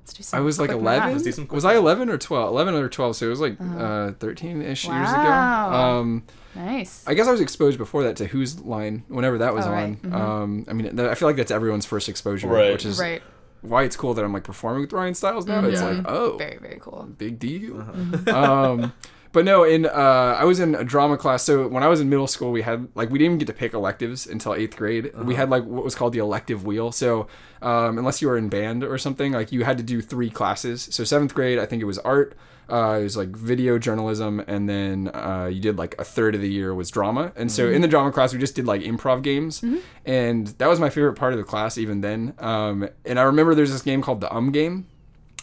Let's 0.08 0.16
do 0.16 0.22
some 0.22 0.38
I 0.38 0.42
was 0.42 0.58
like 0.58 0.70
11. 0.70 1.12
Let's 1.12 1.22
do 1.24 1.32
some 1.32 1.46
Was 1.48 1.64
I 1.66 1.74
11 1.76 2.08
or 2.08 2.16
12? 2.16 2.48
11 2.50 2.74
or 2.74 2.88
12, 2.88 3.16
so 3.16 3.26
it 3.26 3.28
was 3.28 3.40
like 3.40 3.56
uh, 3.60 4.12
13 4.12 4.62
ish 4.62 4.86
years 4.88 5.10
ago. 5.10 5.18
Um, 5.20 6.22
Nice. 6.56 7.04
I 7.06 7.14
guess 7.14 7.28
I 7.28 7.30
was 7.30 7.40
exposed 7.42 7.76
before 7.78 8.02
that 8.04 8.16
to 8.16 8.26
Whose 8.26 8.58
Line, 8.60 9.04
whenever 9.08 9.38
that 9.38 9.54
was 9.54 9.66
Oh, 9.66 9.68
on. 9.68 9.74
right. 9.74 10.02
Mhm. 10.02 10.12
Um, 10.14 10.64
I 10.68 10.72
mean, 10.72 10.96
th- 10.96 11.08
I 11.08 11.14
feel 11.14 11.28
like 11.28 11.36
that's 11.36 11.50
everyone's 11.52 11.84
first 11.86 12.08
exposure, 12.08 12.48
Right. 12.48 12.72
which 12.72 12.84
is 12.86 12.98
right. 12.98 13.22
why 13.60 13.82
it's 13.84 13.94
cool 13.96 14.14
that 14.14 14.24
I'm 14.24 14.32
like 14.32 14.44
performing 14.44 14.80
with 14.80 14.92
Ryan 14.92 15.14
Stiles 15.14 15.46
now. 15.46 15.62
It's 15.66 15.80
Yeah. 15.80 15.88
like, 15.90 16.04
oh, 16.08 16.36
Very, 16.38 16.56
very 16.58 16.78
cool. 16.80 17.06
big 17.18 17.38
deal. 17.38 17.74
Mm-hmm. 17.74 18.28
um, 18.34 18.92
but 19.32 19.44
no, 19.44 19.64
in 19.64 19.86
uh, 19.86 19.90
I 20.38 20.44
was 20.44 20.60
in 20.60 20.74
a 20.74 20.84
drama 20.84 21.16
class. 21.16 21.42
So 21.42 21.68
when 21.68 21.82
I 21.82 21.88
was 21.88 22.00
in 22.00 22.08
middle 22.08 22.26
school, 22.26 22.50
we 22.50 22.62
had 22.62 22.88
like 22.94 23.10
we 23.10 23.18
didn't 23.18 23.32
even 23.32 23.38
get 23.38 23.46
to 23.46 23.52
pick 23.52 23.74
electives 23.74 24.26
until 24.26 24.54
eighth 24.54 24.76
grade. 24.76 25.14
We 25.16 25.34
had 25.34 25.50
like 25.50 25.64
what 25.64 25.84
was 25.84 25.94
called 25.94 26.12
the 26.12 26.18
elective 26.18 26.64
wheel. 26.64 26.92
So 26.92 27.28
um, 27.60 27.98
unless 27.98 28.22
you 28.22 28.28
were 28.28 28.38
in 28.38 28.48
band 28.48 28.84
or 28.84 28.96
something, 28.98 29.32
like 29.32 29.52
you 29.52 29.64
had 29.64 29.76
to 29.78 29.84
do 29.84 30.00
three 30.00 30.30
classes. 30.30 30.88
So 30.90 31.04
seventh 31.04 31.34
grade, 31.34 31.58
I 31.58 31.66
think 31.66 31.82
it 31.82 31.86
was 31.86 31.98
art. 31.98 32.36
Uh, 32.70 32.98
it 33.00 33.02
was 33.02 33.16
like 33.16 33.30
video 33.30 33.78
journalism, 33.78 34.40
and 34.46 34.68
then 34.68 35.08
uh, 35.14 35.48
you 35.50 35.58
did 35.58 35.78
like 35.78 35.94
a 35.98 36.04
third 36.04 36.34
of 36.34 36.42
the 36.42 36.50
year 36.50 36.74
was 36.74 36.90
drama. 36.90 37.32
And 37.34 37.50
so 37.50 37.66
in 37.68 37.80
the 37.80 37.88
drama 37.88 38.12
class, 38.12 38.34
we 38.34 38.38
just 38.38 38.54
did 38.54 38.66
like 38.66 38.82
improv 38.82 39.22
games, 39.22 39.64
and 40.04 40.46
that 40.48 40.68
was 40.68 40.78
my 40.78 40.90
favorite 40.90 41.14
part 41.14 41.32
of 41.32 41.38
the 41.38 41.44
class 41.44 41.78
even 41.78 42.02
then. 42.02 42.34
Um, 42.38 42.88
and 43.06 43.18
I 43.18 43.22
remember 43.22 43.54
there's 43.54 43.72
this 43.72 43.80
game 43.80 44.02
called 44.02 44.20
the 44.20 44.34
Um 44.34 44.52
game, 44.52 44.86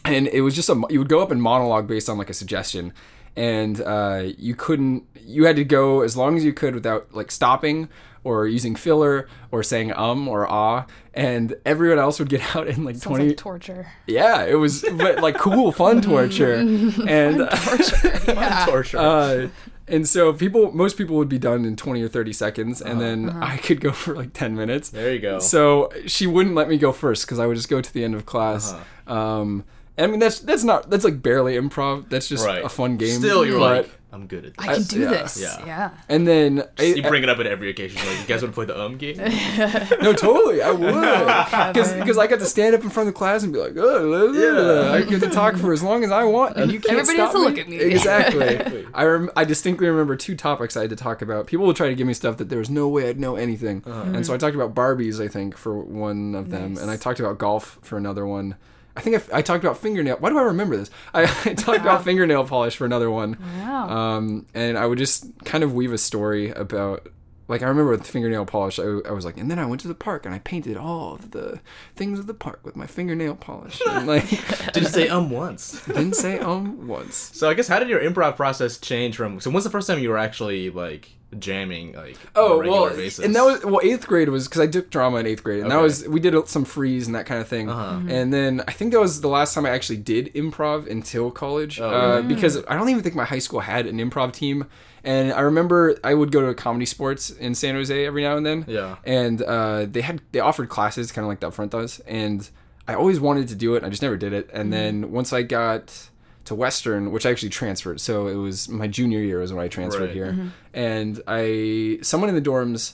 and 0.06 0.28
it 0.28 0.41
was 0.41 0.54
just 0.56 0.69
a 0.69 0.80
you 0.89 1.00
would 1.00 1.10
go 1.10 1.19
up 1.19 1.32
and 1.32 1.41
monologue 1.41 1.88
based 1.88 2.10
on 2.10 2.19
like 2.19 2.30
a 2.30 2.34
suggestion 2.34 2.93
and 3.36 3.82
uh, 3.82 4.24
you 4.38 4.56
couldn't 4.56 5.04
you 5.19 5.45
had 5.45 5.56
to 5.56 5.63
go 5.65 6.02
as 6.02 6.15
long 6.15 6.38
as 6.38 6.43
you 6.45 6.54
could 6.54 6.74
without 6.76 7.13
like 7.13 7.32
stopping 7.32 7.89
or 8.24 8.48
using 8.48 8.76
filler 8.76 9.28
or 9.52 9.62
saying 9.63 9.91
um 9.95 10.28
or 10.28 10.48
ah 10.50 10.86
and 11.13 11.56
everyone 11.65 12.00
else 12.00 12.19
would 12.19 12.30
get 12.30 12.41
out 12.56 12.67
in 12.67 12.84
like 12.84 12.95
Sounds 12.95 13.06
20 13.17 13.28
like 13.30 13.38
torture. 13.38 13.88
yeah 14.08 14.43
it 14.43 14.56
was 14.56 14.84
but 14.93 15.19
like 15.21 15.38
cool 15.38 15.71
fun 15.71 16.02
torture 16.02 16.54
and 17.08 17.38
Torture. 17.52 18.12
yeah. 18.28 18.65
Torture. 18.67 18.98
uh, 18.98 19.48
and 19.88 20.08
so 20.08 20.34
people 20.34 20.71
most 20.71 20.98
people 20.98 21.15
would 21.17 21.30
be 21.30 21.38
done 21.39 21.65
in 21.65 21.76
20 21.76 22.02
or 22.04 22.08
30 22.08 22.34
seconds 22.34 22.82
and 22.82 23.00
then 23.02 23.30
Uh-huh. 23.30 23.39
i 23.43 23.58
could 23.58 23.80
go 23.82 23.91
for 23.91 24.15
like 24.15 24.34
10 24.34 24.56
minutes 24.56 24.89
there 24.89 25.13
you 25.13 25.19
go. 25.19 25.38
so 25.39 25.91
she 26.08 26.26
wouldn't 26.28 26.56
let 26.56 26.67
me 26.69 26.78
go 26.78 26.91
first 26.91 27.26
because 27.26 27.38
I 27.39 27.45
would 27.48 27.56
just 27.58 27.69
go 27.69 27.82
to 27.82 27.93
the 27.93 28.04
end 28.04 28.15
of 28.15 28.26
class. 28.26 28.74
Uh-huh. 28.74 29.13
Um, 29.41 29.65
I 29.97 30.08
mean 30.08 30.19
that's 30.19 30.39
that's 30.39 30.63
not 30.63 30.89
that's 30.89 31.03
like 31.03 31.21
barely 31.21 31.55
improv. 31.55 32.10
That's 32.10 32.27
just 32.27 32.45
right. 32.45 32.63
a 32.63 32.69
fun 32.69 32.97
game. 32.97 33.19
Still, 33.19 33.45
you're 33.45 33.60
but- 33.60 33.86
like, 33.86 33.91
I'm 34.12 34.27
good 34.27 34.45
at 34.45 34.55
this. 34.55 34.65
I 34.65 34.73
can 34.75 34.84
do 34.84 34.99
yeah, 35.01 35.10
this. 35.10 35.41
yeah. 35.41 35.65
Yeah. 35.65 35.89
And 36.08 36.25
then 36.25 36.63
I, 36.79 36.84
you 36.84 37.01
bring 37.03 37.23
it 37.23 37.27
up 37.27 37.38
at 37.39 37.47
every 37.47 37.69
occasion. 37.69 37.99
Like, 38.08 38.17
you 38.19 38.25
guys 38.25 38.41
want 38.41 38.53
to 38.53 38.55
play 38.55 38.63
the 38.65 38.79
um 38.81 38.97
game? 38.97 39.17
no, 40.01 40.13
totally, 40.13 40.62
I 40.62 40.71
would 40.71 41.73
because 41.73 41.91
Kevin. 41.91 42.19
I 42.19 42.27
got 42.27 42.39
to 42.39 42.45
stand 42.45 42.75
up 42.75 42.84
in 42.84 42.89
front 42.89 43.10
of 43.10 43.13
the 43.13 43.17
class 43.17 43.43
and 43.43 43.51
be 43.51 43.60
like, 43.60 43.73
oh, 43.75 44.31
blah, 44.31 44.31
blah, 44.31 44.84
blah. 44.84 44.93
I 44.93 45.01
get 45.03 45.19
to 45.21 45.29
talk 45.29 45.58
for 45.58 45.73
as 45.73 45.84
long 45.84 46.05
as 46.05 46.12
I 46.12 46.23
want, 46.23 46.55
and 46.55 46.71
you 46.71 46.79
can't 46.79 46.99
Everybody 46.99 47.17
stop 47.17 47.27
has 47.27 47.34
to 47.34 47.39
me. 47.39 47.45
look 47.45 47.58
at 47.58 47.67
me. 47.69 47.77
Exactly. 47.77 48.86
I 48.93 49.03
rem- 49.03 49.31
I 49.36 49.43
distinctly 49.43 49.88
remember 49.88 50.15
two 50.15 50.36
topics 50.36 50.77
I 50.77 50.81
had 50.81 50.91
to 50.91 50.95
talk 50.95 51.21
about. 51.21 51.47
People 51.47 51.65
would 51.65 51.75
try 51.75 51.89
to 51.89 51.95
give 51.95 52.08
me 52.08 52.13
stuff 52.13 52.38
that 52.38 52.47
there 52.49 52.60
was 52.60 52.69
no 52.69 52.88
way 52.88 53.10
I'd 53.10 53.19
know 53.19 53.36
anything, 53.36 53.84
and 53.86 54.25
so 54.25 54.34
I 54.34 54.38
talked 54.38 54.55
about 54.55 54.73
Barbies, 54.75 55.23
I 55.23 55.27
think, 55.27 55.58
for 55.58 55.77
one 55.77 56.36
of 56.36 56.51
them, 56.51 56.75
Nice. 56.75 56.81
and 56.81 56.91
I 56.91 56.95
talked 56.97 57.19
about 57.19 57.38
golf 57.38 57.79
for 57.81 57.97
another 57.97 58.25
one. 58.25 58.55
I 58.95 59.01
think 59.01 59.17
I, 59.34 59.39
I 59.39 59.41
talked 59.41 59.63
about 59.63 59.77
fingernail. 59.77 60.17
Why 60.17 60.29
do 60.29 60.38
I 60.38 60.43
remember 60.43 60.77
this? 60.77 60.89
I, 61.13 61.23
I 61.45 61.53
talked 61.53 61.81
about 61.81 62.03
fingernail 62.03 62.45
polish 62.45 62.75
for 62.77 62.86
another 62.86 63.12
one. 63.12 63.38
Wow. 63.60 63.89
Um, 63.89 64.45
and 64.53 64.77
I 64.77 64.86
would 64.86 64.97
just 64.97 65.25
kind 65.43 65.63
of 65.63 65.73
weave 65.73 65.91
a 65.91 65.97
story 65.97 66.51
about, 66.51 67.08
like, 67.47 67.62
I 67.62 67.67
remember 67.67 67.91
with 67.91 68.08
fingernail 68.08 68.45
polish, 68.45 68.79
I, 68.79 68.84
I 68.84 69.12
was 69.12 69.25
like, 69.25 69.38
and 69.38 69.51
then 69.51 69.60
I 69.60 69.65
went 69.65 69.81
to 69.81 69.88
the 69.88 69.95
park 69.95 70.25
and 70.25 70.34
I 70.34 70.39
painted 70.39 70.77
all 70.77 71.13
of 71.13 71.31
the 71.31 71.60
things 71.95 72.19
of 72.19 72.27
the 72.27 72.34
park 72.34 72.62
with 72.63 72.75
my 72.75 72.88
fingernail 72.88 73.36
polish. 73.36 73.81
And, 73.88 74.08
like, 74.08 74.29
Did 74.71 74.84
you 74.84 74.89
say 74.89 75.10
um 75.10 75.29
once? 75.29 75.84
didn't 75.88 76.15
say 76.15 76.39
um 76.39 76.88
once. 76.88 77.15
So 77.34 77.49
I 77.49 77.53
guess 77.53 77.67
how 77.67 77.79
did 77.79 77.89
your 77.89 77.99
improv 77.99 78.36
process 78.38 78.77
change 78.77 79.17
from? 79.17 79.39
So 79.41 79.51
when's 79.51 79.65
the 79.65 79.69
first 79.69 79.88
time 79.88 79.99
you 79.99 80.10
were 80.10 80.17
actually 80.17 80.69
like 80.69 81.12
jamming 81.39 81.93
like 81.93 82.17
Oh 82.36 82.45
on 82.45 82.52
a 82.52 82.58
regular 82.60 82.82
well, 82.82 82.95
basis? 82.95 83.24
and 83.26 83.36
that 83.36 83.43
was 83.43 83.65
well 83.65 83.82
eighth 83.84 84.08
grade 84.08 84.30
was 84.30 84.48
because 84.48 84.62
I 84.62 84.67
took 84.67 84.89
drama 84.89 85.17
in 85.17 85.28
eighth 85.28 85.43
grade, 85.43 85.62
and 85.62 85.71
that 85.71 85.82
was 85.82 86.08
we 86.08 86.19
did 86.19 86.36
some 86.48 86.65
freeze 86.65 87.06
and 87.08 87.15
that 87.15 87.26
kind 87.26 87.41
of 87.41 87.48
thing. 87.48 87.69
Uh-huh. 87.69 88.00
And 88.08 88.34
then 88.34 88.62
I 88.67 88.71
think 88.71 88.91
that 88.93 89.00
was 89.00 89.21
the 89.21 89.28
last 89.28 89.54
time 89.54 89.65
I 89.65 89.69
actually 89.69 89.98
did 89.98 90.34
improv 90.34 90.89
until 90.89 91.32
college, 91.32 91.80
Oh, 91.80 91.89
uh, 91.89 92.15
really? 92.17 92.28
because 92.36 92.63
I 92.67 92.76
don't 92.76 92.89
even 92.89 93.04
think 93.04 93.15
my 93.15 93.26
high 93.26 93.39
school 93.39 93.60
had 93.62 93.86
an 93.88 93.98
improv 93.98 94.34
team. 94.34 94.65
And 95.04 95.32
I 95.34 95.41
remember 95.41 95.95
I 96.04 96.15
would 96.15 96.32
go 96.32 96.41
to 96.52 96.60
ComedySportz 96.60 97.38
in 97.38 97.54
San 97.54 97.76
Jose 97.76 98.06
every 98.06 98.24
now 98.24 98.38
and 98.38 98.45
then. 98.45 98.65
Yeah. 98.67 98.95
And 99.06 99.39
uh, 99.43 99.86
they 99.86 100.02
had 100.02 100.21
they 100.32 100.39
offered 100.39 100.69
classes 100.69 101.12
kind 101.12 101.24
of 101.24 101.30
like 101.30 101.41
the 101.41 101.52
upfront 101.52 101.69
does, 101.69 102.00
and 102.08 102.50
I 102.88 102.95
always 102.95 103.19
wanted 103.19 103.48
to 103.50 103.56
do 103.56 103.76
it. 103.76 103.84
I 103.84 103.89
just 103.89 104.02
never 104.02 104.17
did 104.17 104.34
it. 104.34 104.50
And 104.52 104.74
then 104.74 105.12
once 105.12 105.32
I 105.32 105.43
got 105.43 106.10
to 106.45 106.55
Western, 106.55 107.12
which 107.12 107.25
I 107.25 107.31
actually 107.31 107.49
transferred, 107.49 107.99
so 107.99 108.27
it 108.27 108.36
was 108.36 108.69
my 108.69 108.88
junior 108.88 109.19
year 109.19 109.39
was 109.39 109.51
when 109.53 109.63
I 109.63 109.67
transferred 109.67 110.03
Right. 110.03 110.12
here, 110.13 110.51
and 110.73 111.21
I 111.27 111.99
someone 112.01 112.29
in 112.29 112.36
the 112.36 112.41
dorms 112.41 112.93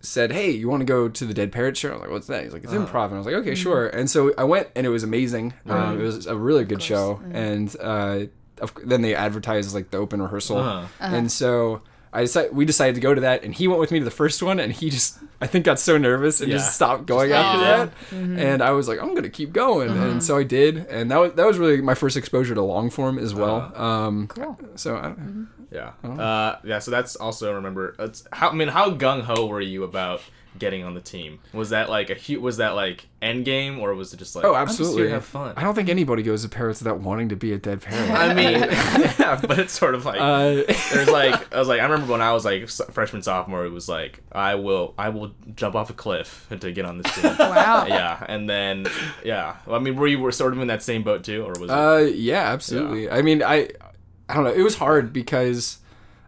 said, 0.00 0.30
"Hey, 0.32 0.50
you 0.50 0.68
want 0.68 0.80
to 0.80 0.84
go 0.84 1.08
to 1.08 1.24
the 1.24 1.34
Dead 1.34 1.50
Parrot 1.52 1.76
show?" 1.76 1.90
I 1.90 1.92
was 1.94 2.00
like, 2.02 2.10
"What's 2.10 2.26
that?" 2.28 2.42
He's 2.44 2.52
like, 2.52 2.64
"It's 2.64 2.72
improv," 2.72 3.06
and 3.06 3.14
I 3.14 3.18
was 3.18 3.26
like, 3.26 3.34
"Okay, 3.36 3.54
sure." 3.54 3.88
And 3.88 4.08
so 4.10 4.32
I 4.38 4.44
went, 4.44 4.68
and 4.76 4.86
it 4.86 4.90
was 4.90 5.02
amazing. 5.02 5.54
Um, 5.66 6.00
it 6.00 6.02
was 6.02 6.26
a 6.26 6.36
really 6.36 6.64
good 6.64 6.82
show, 6.82 7.20
and 7.32 7.74
uh, 7.80 8.20
then 8.84 9.02
they 9.02 9.14
advertised 9.14 9.74
like 9.74 9.90
the 9.90 9.98
open 9.98 10.20
rehearsal, 10.22 10.58
Uh-huh. 10.58 10.86
and 11.00 11.30
so. 11.32 11.82
I 12.12 12.22
decided 12.22 12.54
we 12.54 12.64
decided 12.64 12.94
to 12.94 13.00
go 13.00 13.14
to 13.14 13.20
that, 13.22 13.44
and 13.44 13.54
he 13.54 13.68
went 13.68 13.80
with 13.80 13.90
me 13.90 13.98
to 13.98 14.04
the 14.04 14.10
first 14.10 14.42
one, 14.42 14.58
and 14.60 14.72
he 14.72 14.90
just 14.90 15.18
I 15.40 15.46
think 15.46 15.64
got 15.64 15.78
so 15.78 15.98
nervous 15.98 16.40
and 16.40 16.50
Yeah. 16.50 16.56
just 16.58 16.74
stopped 16.74 17.06
going 17.06 17.32
after 17.32 17.58
Aw. 17.58 17.60
that. 17.60 17.90
And 18.40 18.62
I 18.62 18.70
was 18.72 18.88
like, 18.88 19.00
I'm 19.00 19.14
gonna 19.14 19.28
keep 19.28 19.52
going, 19.52 19.90
and 19.90 20.22
so 20.22 20.36
I 20.36 20.42
did, 20.42 20.78
and 20.88 21.10
that 21.10 21.18
was 21.18 21.32
that 21.34 21.46
was 21.46 21.58
really 21.58 21.80
my 21.80 21.94
first 21.94 22.16
exposure 22.16 22.54
to 22.54 22.62
long 22.62 22.90
form 22.90 23.18
as 23.18 23.34
well. 23.34 23.72
Um, 23.76 24.26
Cool. 24.28 24.58
so 24.76 24.96
I 24.96 25.02
don't, 25.02 25.48
Yeah. 25.70 25.90
Oh. 26.02 26.12
Uh, 26.12 26.58
yeah. 26.64 26.78
So 26.78 26.90
that's 26.90 27.14
also 27.16 27.52
remember. 27.54 27.94
It's, 27.98 28.24
how 28.32 28.48
I 28.50 28.54
mean, 28.54 28.68
how 28.68 28.90
gung 28.90 29.22
ho 29.22 29.46
were 29.46 29.60
you 29.60 29.84
about 29.84 30.22
getting 30.58 30.84
on 30.84 30.94
the 30.94 31.00
team? 31.00 31.40
Was 31.52 31.70
that 31.70 31.88
like 31.88 32.10
a 32.10 32.14
hu- 32.14 32.40
was 32.40 32.58
that 32.58 32.74
like 32.74 33.06
end 33.20 33.44
game 33.44 33.80
or 33.80 33.94
was 33.94 34.12
it 34.12 34.18
just 34.18 34.36
like 34.36 34.44
oh, 34.44 34.54
I'm 34.54 34.66
just 34.66 34.78
here 34.78 34.86
absolutely. 34.86 35.08
to 35.08 35.14
have 35.14 35.24
fun? 35.24 35.54
I 35.56 35.62
don't 35.62 35.74
think 35.74 35.88
anybody 35.88 36.22
goes 36.22 36.42
to 36.42 36.48
parrots 36.48 36.80
without 36.80 37.00
wanting 37.00 37.30
to 37.30 37.36
be 37.36 37.52
a 37.52 37.58
Dead 37.58 37.80
Parrot. 37.80 38.10
I 38.12 38.34
mean, 38.34 38.52
yeah, 39.18 39.40
but 39.46 39.58
it's 39.58 39.72
sort 39.72 39.94
of 39.94 40.04
like 40.04 40.20
uh, 40.20 40.72
there's 40.92 41.08
like 41.08 41.54
I 41.54 41.58
was 41.58 41.68
like 41.68 41.80
I 41.80 41.84
remember 41.84 42.12
when 42.12 42.22
I 42.22 42.32
was 42.32 42.44
like 42.44 42.68
freshman 42.68 43.22
sophomore 43.22 43.64
it 43.64 43.72
was 43.72 43.88
like 43.88 44.22
I 44.32 44.54
will 44.54 44.94
I 44.98 45.08
will 45.08 45.32
jump 45.54 45.74
off 45.74 45.90
a 45.90 45.94
cliff 45.94 46.46
to 46.58 46.72
get 46.72 46.84
on 46.84 46.98
this 46.98 47.14
team. 47.14 47.36
Wow. 47.38 47.86
yeah, 47.86 48.24
and 48.28 48.48
then 48.48 48.86
yeah, 49.24 49.56
well, 49.66 49.76
I 49.76 49.78
mean, 49.78 49.96
were 49.96 50.06
you 50.06 50.18
were 50.18 50.32
sort 50.32 50.52
of 50.52 50.60
in 50.60 50.68
that 50.68 50.82
same 50.82 51.02
boat 51.02 51.24
too, 51.24 51.44
or 51.44 51.52
was 51.58 51.62
it? 51.62 51.70
Uh, 51.70 51.98
yeah, 52.14 52.52
absolutely. 52.52 53.10
I 53.10 53.22
mean, 53.22 53.42
I, 53.42 53.68
I 54.28 54.34
don't 54.34 54.44
know. 54.44 54.52
It 54.52 54.62
was 54.62 54.76
hard 54.76 55.12
because, 55.12 55.78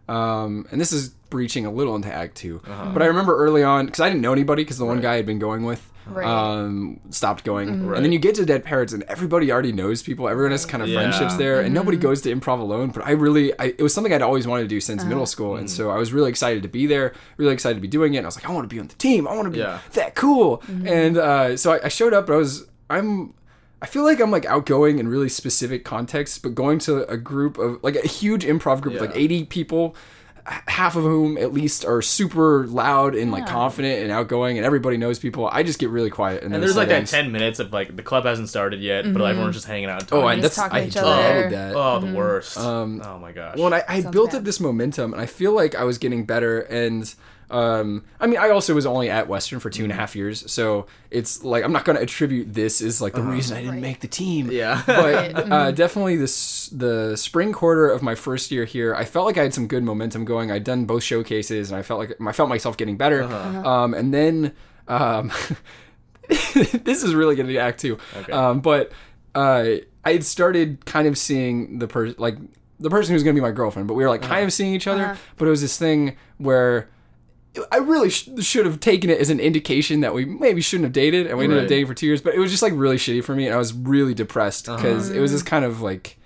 um, 0.08 0.66
and 0.70 0.80
this 0.80 0.92
is 0.92 1.14
breaching 1.30 1.64
a 1.66 1.70
little 1.70 1.94
into 1.96 2.12
Act 2.12 2.36
2 2.36 2.60
Uh-huh. 2.66 2.90
but 2.92 3.02
I 3.02 3.06
remember 3.06 3.36
early 3.36 3.62
on 3.62 3.86
because 3.86 4.00
I 4.00 4.08
didn't 4.08 4.20
know 4.22 4.32
anybody 4.32 4.62
because 4.64 4.78
the 4.78 4.84
one 4.84 4.96
Right. 4.96 5.02
guy 5.02 5.12
I 5.12 5.16
had 5.16 5.26
been 5.26 5.38
going 5.38 5.64
with. 5.64 5.86
Right. 6.06 6.26
Um, 6.26 6.98
stopped 7.10 7.44
going, 7.44 7.86
Right. 7.86 7.96
and 7.96 8.04
then 8.04 8.10
you 8.10 8.18
get 8.18 8.34
to 8.36 8.44
Dead 8.44 8.64
Parrots, 8.64 8.92
and 8.92 9.04
everybody 9.04 9.52
already 9.52 9.70
knows 9.70 10.02
people. 10.02 10.28
Everyone 10.28 10.50
has 10.50 10.66
kind 10.66 10.82
of 10.82 10.88
Yeah. 10.88 10.98
friendships 10.98 11.36
there, 11.36 11.60
and 11.60 11.72
nobody 11.72 11.96
goes 11.96 12.20
to 12.22 12.34
improv 12.34 12.58
alone. 12.58 12.88
But 12.90 13.06
I 13.06 13.12
really, 13.12 13.52
I, 13.60 13.66
it 13.78 13.82
was 13.82 13.94
something 13.94 14.12
I'd 14.12 14.22
always 14.22 14.44
wanted 14.46 14.62
to 14.62 14.68
do 14.68 14.80
since 14.80 15.04
middle 15.04 15.26
school, 15.26 15.50
Mm-hmm. 15.52 15.58
and 15.60 15.70
so 15.70 15.90
I 15.90 15.98
was 15.98 16.12
really 16.12 16.28
excited 16.30 16.64
to 16.64 16.68
be 16.68 16.86
there, 16.86 17.12
really 17.36 17.52
excited 17.52 17.74
to 17.76 17.80
be 17.80 17.86
doing 17.86 18.14
it. 18.14 18.18
And 18.18 18.26
I 18.26 18.28
was 18.28 18.34
like, 18.34 18.48
I 18.48 18.52
want 18.52 18.68
to 18.68 18.74
be 18.74 18.80
on 18.80 18.88
the 18.88 18.94
team. 18.96 19.28
I 19.28 19.34
want 19.36 19.44
to 19.46 19.50
be 19.52 19.58
Yeah. 19.58 19.78
that 19.92 20.16
cool. 20.16 20.62
And 20.84 21.16
uh, 21.16 21.56
so 21.56 21.74
I, 21.74 21.80
I 21.84 21.88
showed 21.88 22.12
up. 22.12 22.26
But 22.26 22.32
I 22.32 22.36
was, 22.38 22.66
I'm 22.88 23.34
I 23.82 23.86
feel 23.86 24.02
like 24.02 24.20
I'm 24.20 24.30
like 24.32 24.46
outgoing 24.46 24.98
in 24.98 25.06
really 25.06 25.28
specific 25.28 25.84
contexts, 25.84 26.38
but 26.38 26.54
going 26.56 26.78
to 26.80 27.08
a 27.08 27.16
group 27.16 27.56
of 27.56 27.78
like 27.84 27.94
a 27.96 28.06
huge 28.06 28.44
improv 28.44 28.80
group 28.80 28.94
with 28.94 29.02
like 29.02 29.16
80 29.16 29.44
people, 29.44 29.94
h- 29.94 29.94
half 30.46 30.96
of 30.96 31.02
whom 31.02 31.36
at 31.38 31.52
least 31.52 31.84
are 31.84 32.00
super 32.02 32.66
loud 32.66 33.14
and 33.14 33.30
like 33.30 33.44
Yeah. 33.46 33.52
confident 33.52 34.02
and 34.02 34.10
outgoing, 34.12 34.56
and 34.56 34.64
everybody 34.66 34.96
knows 34.96 35.18
people. 35.18 35.48
I 35.52 35.62
just 35.62 35.78
get 35.78 35.90
really 35.90 36.10
quiet. 36.10 36.42
In 36.42 36.46
and 36.46 36.54
those 36.54 36.70
there's 36.70 36.76
like 36.76 36.88
that 36.88 37.08
settings. 37.08 37.10
ten 37.10 37.32
minutes 37.32 37.58
of 37.60 37.72
like 37.72 37.94
the 37.96 38.02
club 38.02 38.24
hasn't 38.24 38.48
started 38.48 38.80
yet, 38.80 39.12
but 39.12 39.22
everyone's 39.22 39.54
just 39.56 39.66
hanging 39.66 39.88
out. 39.90 40.02
And 40.02 40.12
Oh, 40.12 40.26
and 40.28 40.42
that's 40.42 40.56
talking 40.56 40.76
I 40.76 40.80
to 40.82 40.86
each 40.88 40.94
hated 40.94 41.06
other. 41.06 41.50
that. 41.50 41.74
oh, 41.76 41.98
the 42.00 42.14
worst. 42.14 42.58
Um, 42.58 43.02
oh 43.04 43.18
my 43.18 43.32
gosh. 43.32 43.56
Well, 43.56 43.66
and 43.66 43.74
I, 43.76 43.84
I 43.88 44.00
Sounds 44.00 44.12
built 44.12 44.30
bad. 44.32 44.38
up 44.38 44.44
this 44.44 44.60
momentum, 44.60 45.12
and 45.12 45.20
I 45.22 45.26
feel 45.26 45.52
like 45.52 45.74
I 45.74 45.84
was 45.84 45.98
getting 45.98 46.24
better. 46.24 46.60
And 46.60 47.12
um, 47.50 48.04
I 48.20 48.26
mean, 48.26 48.38
I 48.38 48.50
also 48.50 48.74
was 48.74 48.86
only 48.86 49.10
at 49.10 49.26
Western 49.28 49.58
for 49.60 49.70
two 49.70 49.82
and 49.82 49.92
a 49.92 49.94
half 49.96 50.14
years, 50.14 50.50
so 50.50 50.86
it's 51.10 51.42
like 51.42 51.64
I'm 51.64 51.72
not 51.72 51.84
going 51.84 51.96
to 51.96 52.02
attribute 52.02 52.54
this 52.54 52.80
as 52.80 53.02
like 53.02 53.14
the 53.14 53.22
reason 53.22 53.56
I 53.56 53.60
didn't 53.60 53.74
Right. 53.74 53.82
make 53.82 54.00
the 54.00 54.08
team. 54.08 54.50
yeah. 54.52 54.82
but 54.86 55.34
uh, 55.52 55.70
definitely 55.72 56.16
this 56.16 56.68
the 56.68 57.16
spring 57.16 57.52
quarter 57.52 57.88
of 57.88 58.02
my 58.02 58.14
first 58.14 58.50
year 58.50 58.64
here, 58.64 58.94
I 58.94 59.04
felt 59.04 59.26
like 59.26 59.36
I 59.38 59.42
had 59.42 59.52
some 59.54 59.66
good 59.66 59.82
momentum 59.82 60.24
going. 60.24 60.50
I'd 60.52 60.64
done 60.64 60.84
both 60.84 61.02
showcases, 61.02 61.70
and 61.70 61.78
I 61.78 61.82
felt 61.82 61.98
like 62.00 62.16
I 62.24 62.32
felt 62.32 62.48
myself 62.48 62.76
getting 62.76 62.96
better. 62.96 63.24
Um, 63.24 63.94
and 63.94 64.14
then 64.14 64.52
um, 64.88 65.32
this 66.28 67.02
is 67.02 67.14
really 67.14 67.36
going 67.36 67.48
to 67.48 67.56
act 67.58 67.80
two. 67.80 67.98
Okay. 68.16 68.32
Um, 68.32 68.60
but 68.60 68.92
uh, 69.34 69.64
I 70.04 70.12
had 70.12 70.24
started 70.24 70.84
kind 70.86 71.06
of 71.08 71.18
seeing 71.18 71.78
the 71.78 71.88
person 71.88 72.14
like 72.18 72.36
the 72.78 72.90
person 72.90 73.12
who's 73.12 73.22
going 73.22 73.34
to 73.34 73.40
be 73.40 73.44
my 73.44 73.50
girlfriend, 73.52 73.88
but 73.88 73.94
we 73.94 74.02
were 74.02 74.08
like 74.08 74.22
kind 74.22 74.44
of 74.44 74.52
seeing 74.52 74.74
each 74.74 74.86
other. 74.86 75.04
Uh-huh. 75.06 75.16
But 75.36 75.48
it 75.48 75.50
was 75.50 75.60
this 75.62 75.76
thing 75.78 76.16
where. 76.38 76.88
I 77.72 77.78
really 77.78 78.10
sh- 78.10 78.28
should 78.40 78.64
have 78.64 78.78
taken 78.78 79.10
it 79.10 79.20
as 79.20 79.28
an 79.28 79.40
indication 79.40 80.00
that 80.00 80.14
we 80.14 80.24
maybe 80.24 80.60
shouldn't 80.60 80.84
have 80.84 80.92
dated, 80.92 81.26
and 81.26 81.36
we 81.36 81.44
ended 81.44 81.58
up 81.58 81.62
Right. 81.62 81.68
dating 81.68 81.86
for 81.86 81.94
two 81.94 82.06
years. 82.06 82.20
But 82.20 82.34
it 82.34 82.38
was 82.38 82.50
just 82.50 82.62
like 82.62 82.72
really 82.76 82.96
shitty 82.96 83.24
for 83.24 83.34
me, 83.34 83.46
and 83.46 83.54
I 83.54 83.58
was 83.58 83.72
really 83.72 84.14
depressed 84.14 84.68
uh-huh. 84.68 84.76
because 84.76 85.10
it 85.10 85.20
was 85.20 85.32
this 85.32 85.42
kind 85.42 85.64
of 85.64 85.80
like, 85.80 86.16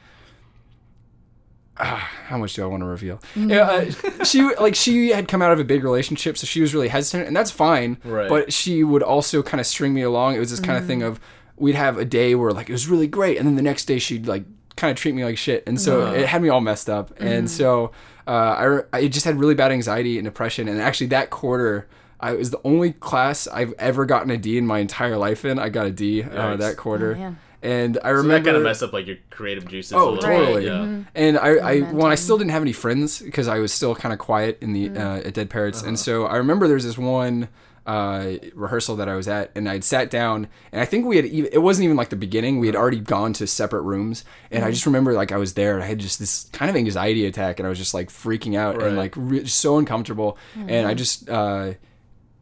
ah, 1.79 2.11
how 2.27 2.37
much 2.37 2.55
do 2.55 2.63
I 2.63 2.67
want 2.67 2.83
to 2.83 2.87
reveal? 2.87 3.21
Yeah, 3.35 3.61
uh, 3.63 3.85
mm-hmm. 3.87 4.23
she 4.25 4.43
like 4.57 4.75
she 4.75 5.11
had 5.11 5.27
come 5.27 5.41
out 5.41 5.51
of 5.51 5.59
a 5.59 5.65
big 5.65 5.83
relationship, 5.83 6.37
so 6.37 6.47
she 6.47 6.61
was 6.61 6.75
really 6.75 6.89
hesitant, 6.89 7.27
and 7.27 7.35
that's 7.35 7.51
fine. 7.51 7.97
Right. 8.05 8.29
But 8.29 8.53
she 8.53 8.85
would 8.85 9.03
also 9.03 9.43
kind 9.43 9.61
of 9.61 9.67
string 9.67 9.95
me 9.95 10.03
along. 10.03 10.37
It 10.37 10.41
was 10.41 10.51
this 10.51 10.61
kind 10.61 10.79
of 10.79 10.87
thing 10.87 11.01
mm-hmm. 11.01 11.09
of 11.09 11.21
we'd 11.57 11.75
have 11.75 11.97
a 11.97 12.05
day 12.05 12.35
where 12.35 12.51
like 12.51 12.69
it 12.69 12.73
was 12.73 12.87
really 12.87 13.07
great, 13.07 13.39
and 13.39 13.47
then 13.47 13.57
the 13.57 13.63
next 13.63 13.87
day 13.87 13.99
she'd 13.99 14.27
like 14.27 14.45
kind 14.77 14.91
of 14.91 14.99
treat 14.99 15.15
me 15.15 15.25
like 15.25 15.39
shit, 15.39 15.63
and 15.67 15.81
so 15.81 16.03
uh-huh. 16.03 16.17
it 16.17 16.27
had 16.27 16.43
me 16.43 16.51
all 16.51 16.61
messed 16.61 16.91
up, 16.91 17.13
and 17.19 17.47
mm-hmm. 17.47 17.47
so 17.47 17.93
uh, 18.27 18.31
I 18.31 18.65
re- 18.65 18.83
I 18.93 19.09
just 19.09 19.25
had 19.25 19.39
really 19.39 19.55
bad 19.55 19.73
anxiety 19.73 20.19
and 20.19 20.25
depression, 20.25 20.69
and 20.69 20.81
actually 20.81 21.09
that 21.09 21.31
quarter. 21.31 21.87
I 22.21 22.33
was 22.33 22.51
the 22.51 22.61
only 22.65 22.93
class 22.93 23.47
I've 23.49 23.75
ever 23.79 24.07
gotten 24.07 24.31
a 24.31 24.39
D 24.39 24.57
in 24.57 24.67
my 24.67 24.79
entire 24.79 25.19
life 25.19 25.45
in. 25.45 25.59
I 25.59 25.69
got 25.69 25.87
a 25.87 25.91
D 25.91 26.23
uh, 26.23 26.27
Yikes. 26.29 26.59
that 26.59 26.77
quarter, 26.79 27.17
Oh, 27.21 27.37
and 27.61 27.99
I 27.99 28.09
so 28.11 28.15
remember 28.15 28.33
that 28.39 28.45
kind 28.45 28.57
of 28.57 28.63
messed 28.63 28.83
up 28.83 28.95
like 28.95 29.07
your 29.07 29.17
creative 29.29 29.67
juices. 29.69 29.93
a 29.93 29.97
Oh, 29.97 30.11
little 30.13 30.23
totally. 30.23 30.63
Bit. 30.63 30.73
Yeah. 30.73 30.79
Mm-hmm. 30.79 31.03
and 31.15 31.37
I, 31.39 31.49
I 31.57 31.81
when 31.81 32.11
I 32.11 32.15
still 32.15 32.39
didn't 32.39 32.53
have 32.53 32.63
any 32.63 32.73
friends 32.73 33.19
because 33.21 33.47
I 33.47 33.59
was 33.59 33.73
still 33.75 33.95
kind 33.95 34.13
of 34.15 34.19
quiet 34.19 34.57
in 34.63 34.73
the 34.73 34.89
uh, 34.99 35.17
at 35.19 35.35
Dead 35.35 35.51
Parrots, 35.51 35.83
and 35.83 35.99
so 35.99 36.25
I 36.25 36.37
remember 36.37 36.67
there's 36.67 36.85
this 36.85 36.97
one 36.97 37.49
uh, 37.87 38.33
rehearsal 38.55 38.97
that 38.97 39.09
I 39.09 39.15
was 39.15 39.29
at, 39.29 39.51
and 39.55 39.69
I'd 39.69 39.85
sat 39.85 40.11
down, 40.11 40.49
and 40.73 40.81
I 40.81 40.85
think 40.85 41.05
we 41.07 41.17
had 41.17 41.27
even, 41.27 41.51
it 41.53 41.59
wasn't 41.59 41.85
even 41.85 41.97
like 41.97 42.09
the 42.09 42.17
beginning. 42.17 42.59
We 42.59 42.67
had 42.67 42.77
already 42.77 43.01
gone 43.01 43.33
to 43.35 43.47
separate 43.47 43.83
rooms, 43.83 44.25
and 44.51 44.65
I 44.65 44.71
just 44.71 44.87
remember 44.87 45.13
like 45.13 45.33
I 45.33 45.37
was 45.37 45.55
there, 45.55 45.75
and 45.75 45.83
I 45.85 45.87
had 45.87 45.99
just 45.99 46.19
this 46.19 46.49
kind 46.53 46.71
of 46.71 46.77
anxiety 46.77 47.27
attack, 47.27 47.59
and 47.61 47.67
I 47.67 47.69
was 47.69 47.79
just 47.79 47.93
like 47.95 48.09
freaking 48.09 48.57
out 48.57 48.79
Right. 48.79 48.87
and 48.89 48.97
like 48.97 49.13
re- 49.17 49.47
so 49.47 49.79
uncomfortable, 49.79 50.39
and 50.57 50.87
I 50.87 50.95
just. 50.95 51.29
Uh, 51.29 51.75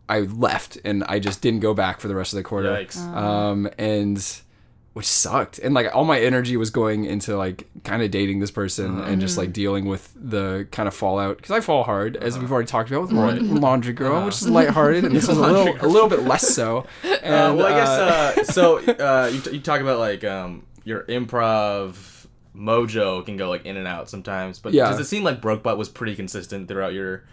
I 0.09 0.21
left 0.21 0.77
and 0.85 1.05
I 1.05 1.21
just 1.21 1.41
didn't 1.41 1.61
go 1.61 1.73
back 1.73 1.99
for 2.01 2.07
the 2.09 2.15
rest 2.15 2.35
of 2.35 2.37
the 2.37 2.43
quarter. 2.43 2.87
Um, 3.15 3.71
and 3.79 4.19
which 4.95 5.07
sucked. 5.07 5.59
And 5.59 5.73
like 5.75 5.95
all 5.95 6.05
my 6.05 6.21
energy 6.21 6.57
was 6.57 6.71
going 6.71 7.05
into 7.05 7.37
like 7.37 7.67
kind 7.85 8.03
of 8.03 8.11
dating 8.11 8.41
this 8.41 8.51
person 8.51 9.01
and 9.01 9.21
just 9.21 9.39
like 9.39 9.53
dealing 9.53 9.87
with 9.87 10.13
the 10.15 10.69
kind 10.71 10.87
of 10.87 10.95
fallout 10.95 11.39
because 11.39 11.51
I 11.51 11.61
fall 11.61 11.83
hard 11.85 12.17
as 12.17 12.39
we've 12.39 12.53
already 12.53 12.67
talked 12.67 12.91
about 12.91 13.03
with. 13.03 13.13
Laun- 13.13 13.57
Laundry 13.57 13.95
Girl, 13.95 14.25
which 14.25 14.35
is 14.37 14.49
lighthearted, 14.49 15.05
and 15.05 15.15
this 15.17 15.29
is 15.29 15.37
a 15.37 15.41
little 15.41 15.75
a 15.81 15.89
little 15.89 16.09
bit 16.09 16.23
less 16.25 16.47
so. 16.55 16.87
And, 17.23 17.53
Uh, 17.53 17.55
well, 17.57 17.67
I 17.67 17.71
guess 17.71 17.89
uh, 17.89 18.41
uh, 18.41 18.45
so. 18.45 18.79
Uh, 19.03 19.31
you, 19.33 19.41
t- 19.41 19.51
you 19.53 19.61
talk 19.61 19.81
about 19.81 19.99
like 19.99 20.25
um, 20.25 20.67
your 20.85 21.05
improv 21.05 22.27
mojo 22.55 23.25
can 23.25 23.37
go 23.37 23.49
like 23.49 23.65
in 23.65 23.77
and 23.77 23.87
out 23.87 24.11
sometimes, 24.11 24.59
but 24.59 24.73
Yeah. 24.75 24.91
does 24.91 25.01
it 25.01 25.05
seem 25.07 25.23
like 25.25 25.41
Brokebot 25.41 25.77
was 25.77 25.89
pretty 25.89 26.15
consistent 26.15 26.69
throughout 26.69 26.93
your 26.93 27.25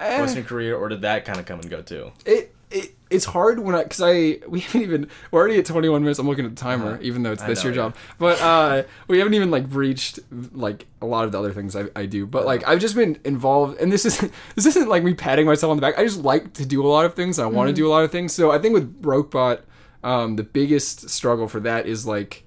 eh, 0.00 0.20
Western 0.20 0.44
career, 0.44 0.76
or 0.76 0.88
did 0.88 1.02
that 1.02 1.24
kind 1.24 1.38
of 1.38 1.44
come 1.46 1.60
and 1.60 1.68
go 1.68 1.82
too? 1.82 2.12
it, 2.24 2.54
it 2.70 2.94
it's 3.10 3.24
hard 3.24 3.58
when 3.60 3.74
I 3.74 3.82
because 3.84 4.02
I 4.02 4.38
we 4.48 4.60
haven't 4.66 4.82
even 4.82 5.08
we're 5.30 5.40
already 5.40 5.58
at 5.58 5.64
21 5.66 6.02
minutes. 6.02 6.18
I'm 6.18 6.26
looking 6.28 6.44
at 6.44 6.54
the 6.54 6.60
timer, 6.60 6.92
Uh-huh. 6.92 6.98
even 7.02 7.22
though 7.22 7.32
it's 7.32 7.42
I 7.42 7.46
this 7.46 7.64
know, 7.64 7.70
your 7.70 7.72
yeah. 7.76 7.82
job. 7.90 7.96
But 8.18 8.40
uh, 8.40 8.82
we 9.08 9.18
haven't 9.18 9.34
even 9.34 9.50
like 9.50 9.68
breached 9.68 10.18
like 10.52 10.86
a 11.00 11.06
lot 11.06 11.24
of 11.24 11.32
the 11.32 11.38
other 11.38 11.52
things 11.52 11.74
I, 11.74 11.84
I 11.96 12.04
do. 12.06 12.26
But 12.26 12.44
like 12.44 12.62
Uh-huh. 12.62 12.72
I've 12.72 12.80
just 12.80 12.94
been 12.94 13.18
involved, 13.24 13.80
and 13.80 13.90
this 13.90 14.04
is 14.04 14.18
this 14.54 14.66
isn't 14.66 14.88
like 14.88 15.02
me 15.04 15.14
patting 15.14 15.46
myself 15.46 15.70
on 15.70 15.76
the 15.76 15.80
back. 15.80 15.98
I 15.98 16.04
just 16.04 16.20
like 16.22 16.52
to 16.54 16.66
do 16.66 16.84
a 16.84 16.88
lot 16.88 17.04
of 17.06 17.14
things. 17.14 17.38
I 17.38 17.44
Mm-hmm. 17.44 17.54
want 17.56 17.68
to 17.68 17.74
do 17.74 17.86
a 17.86 17.90
lot 17.90 18.04
of 18.04 18.10
things. 18.12 18.32
So 18.34 18.50
I 18.50 18.58
think 18.58 18.74
with 18.74 19.00
Brokebot, 19.02 19.60
um, 20.04 20.36
the 20.36 20.42
biggest 20.44 21.08
struggle 21.10 21.48
for 21.48 21.60
that 21.60 21.86
is 21.86 22.06
like. 22.06 22.44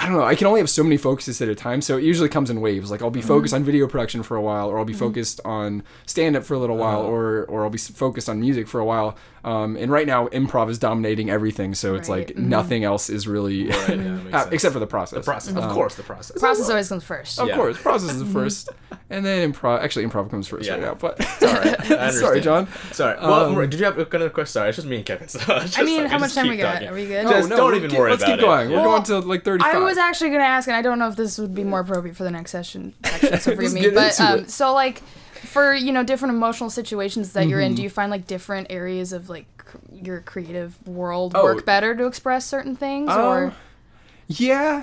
I 0.00 0.06
don't 0.06 0.16
know. 0.16 0.24
I 0.24 0.34
can 0.34 0.46
only 0.46 0.60
have 0.60 0.70
so 0.70 0.82
many 0.82 0.96
focuses 0.96 1.42
at 1.42 1.50
a 1.50 1.54
time, 1.54 1.82
so 1.82 1.98
it 1.98 2.04
usually 2.04 2.30
comes 2.30 2.48
in 2.48 2.62
waves. 2.62 2.90
Like 2.90 3.02
I'll 3.02 3.10
be 3.10 3.20
mm-hmm. 3.20 3.28
focused 3.28 3.52
on 3.52 3.64
video 3.64 3.86
production 3.86 4.22
for 4.22 4.34
a 4.34 4.40
while, 4.40 4.70
or 4.70 4.78
I'll 4.78 4.86
be 4.86 4.94
mm-hmm. 4.94 5.00
focused 5.00 5.42
on 5.44 5.82
stand 6.06 6.36
up 6.36 6.42
for 6.42 6.54
a 6.54 6.58
little 6.58 6.78
while, 6.78 7.00
uh-huh. 7.00 7.10
or 7.10 7.44
or 7.44 7.64
I'll 7.64 7.70
be 7.70 7.76
focused 7.76 8.26
on 8.30 8.40
music 8.40 8.66
for 8.66 8.80
a 8.80 8.84
while. 8.84 9.14
Um, 9.42 9.76
and 9.76 9.90
right 9.90 10.06
now, 10.06 10.28
improv 10.28 10.68
is 10.68 10.78
dominating 10.78 11.30
everything, 11.30 11.74
so 11.74 11.94
it's 11.94 12.08
Right. 12.08 12.28
like 12.28 12.36
nothing 12.36 12.84
else 12.84 13.08
is 13.08 13.26
really, 13.26 13.68
Right, 13.68 13.98
yeah, 13.98 14.18
uh, 14.32 14.48
except 14.52 14.72
for 14.74 14.78
the 14.80 14.86
process. 14.86 15.18
the 15.18 15.22
process. 15.24 15.54
Of 15.56 15.64
Um, 15.64 15.70
course, 15.72 15.94
the 15.94 16.02
process. 16.02 16.38
Process 16.38 16.68
always 16.68 16.88
comes 16.88 17.04
first. 17.04 17.38
Of 17.40 17.48
Yeah. 17.48 17.56
course, 17.56 17.78
process 17.80 18.14
is 18.16 18.32
first, 18.32 18.68
and 19.08 19.24
then 19.24 19.50
improv. 19.52 19.82
Actually, 19.82 20.06
improv 20.06 20.30
comes 20.30 20.46
first 20.46 20.66
Yeah. 20.66 20.74
right 20.74 20.82
now. 20.82 20.94
But 20.94 21.22
Sorry, 21.40 22.12
sorry. 22.12 22.40
John. 22.42 22.68
Sorry. 22.92 23.16
Well, 23.18 23.46
Um, 23.58 23.70
did 23.70 23.78
you 23.80 23.84
have 23.86 23.96
another 23.98 24.28
question? 24.30 24.52
Sorry, 24.52 24.68
it's 24.68 24.76
just 24.76 24.86
me 24.88 24.96
and 24.96 25.06
Kevin. 25.06 25.28
So 25.28 25.38
just, 25.38 25.78
I 25.78 25.82
mean, 25.84 26.02
like, 26.02 26.10
how 26.10 26.18
much 26.18 26.34
time 26.34 26.48
we 26.48 26.56
got? 26.58 26.74
talking. 26.74 26.88
Are 26.88 26.94
we 26.94 27.06
good? 27.06 27.26
Just 27.26 27.48
no, 27.48 27.56
don't 27.56 27.74
even 27.76 27.90
keep- 27.90 27.98
worry 27.98 28.10
Let's 28.10 28.22
about 28.22 28.38
keep 28.38 28.46
going. 28.46 28.70
it. 28.70 28.76
We're 28.76 28.84
going 28.84 29.02
to 29.04 29.18
like 29.20 29.44
thirty-five. 29.44 29.74
I 29.74 29.78
was 29.78 29.96
actually 29.98 30.30
gonna 30.30 30.44
ask, 30.44 30.68
and 30.68 30.76
I 30.76 30.82
don't 30.82 30.98
know 30.98 31.08
if 31.08 31.16
this 31.16 31.38
would 31.38 31.54
be 31.54 31.64
more 31.64 31.80
appropriate 31.80 32.16
for 32.16 32.24
the 32.24 32.30
next 32.30 32.50
session. 32.50 32.94
Section, 33.04 33.40
so 33.40 33.54
forgive 33.56 33.72
me. 33.72 33.88
But 33.90 34.10
into 34.18 34.22
um, 34.24 34.38
it. 34.40 34.50
so 34.50 34.72
like, 34.74 35.02
for 35.50 35.74
you 35.74 35.92
know 35.92 36.02
different 36.04 36.34
emotional 36.34 36.70
situations 36.70 37.32
that 37.32 37.48
you're 37.48 37.60
in, 37.60 37.68
Mm-hmm. 37.72 37.76
do 37.76 37.82
you 37.82 37.90
find 37.90 38.10
like 38.10 38.26
different 38.26 38.68
areas 38.70 39.12
of 39.12 39.28
like 39.28 39.46
cr- 39.58 39.76
your 39.92 40.20
creative 40.20 40.74
world 40.86 41.32
Oh. 41.34 41.42
work 41.44 41.64
better 41.66 41.94
to 41.94 42.06
express 42.06 42.46
certain 42.46 42.76
things, 42.76 43.10
or 43.10 43.44
Um, 43.46 43.52
Yeah, 44.28 44.82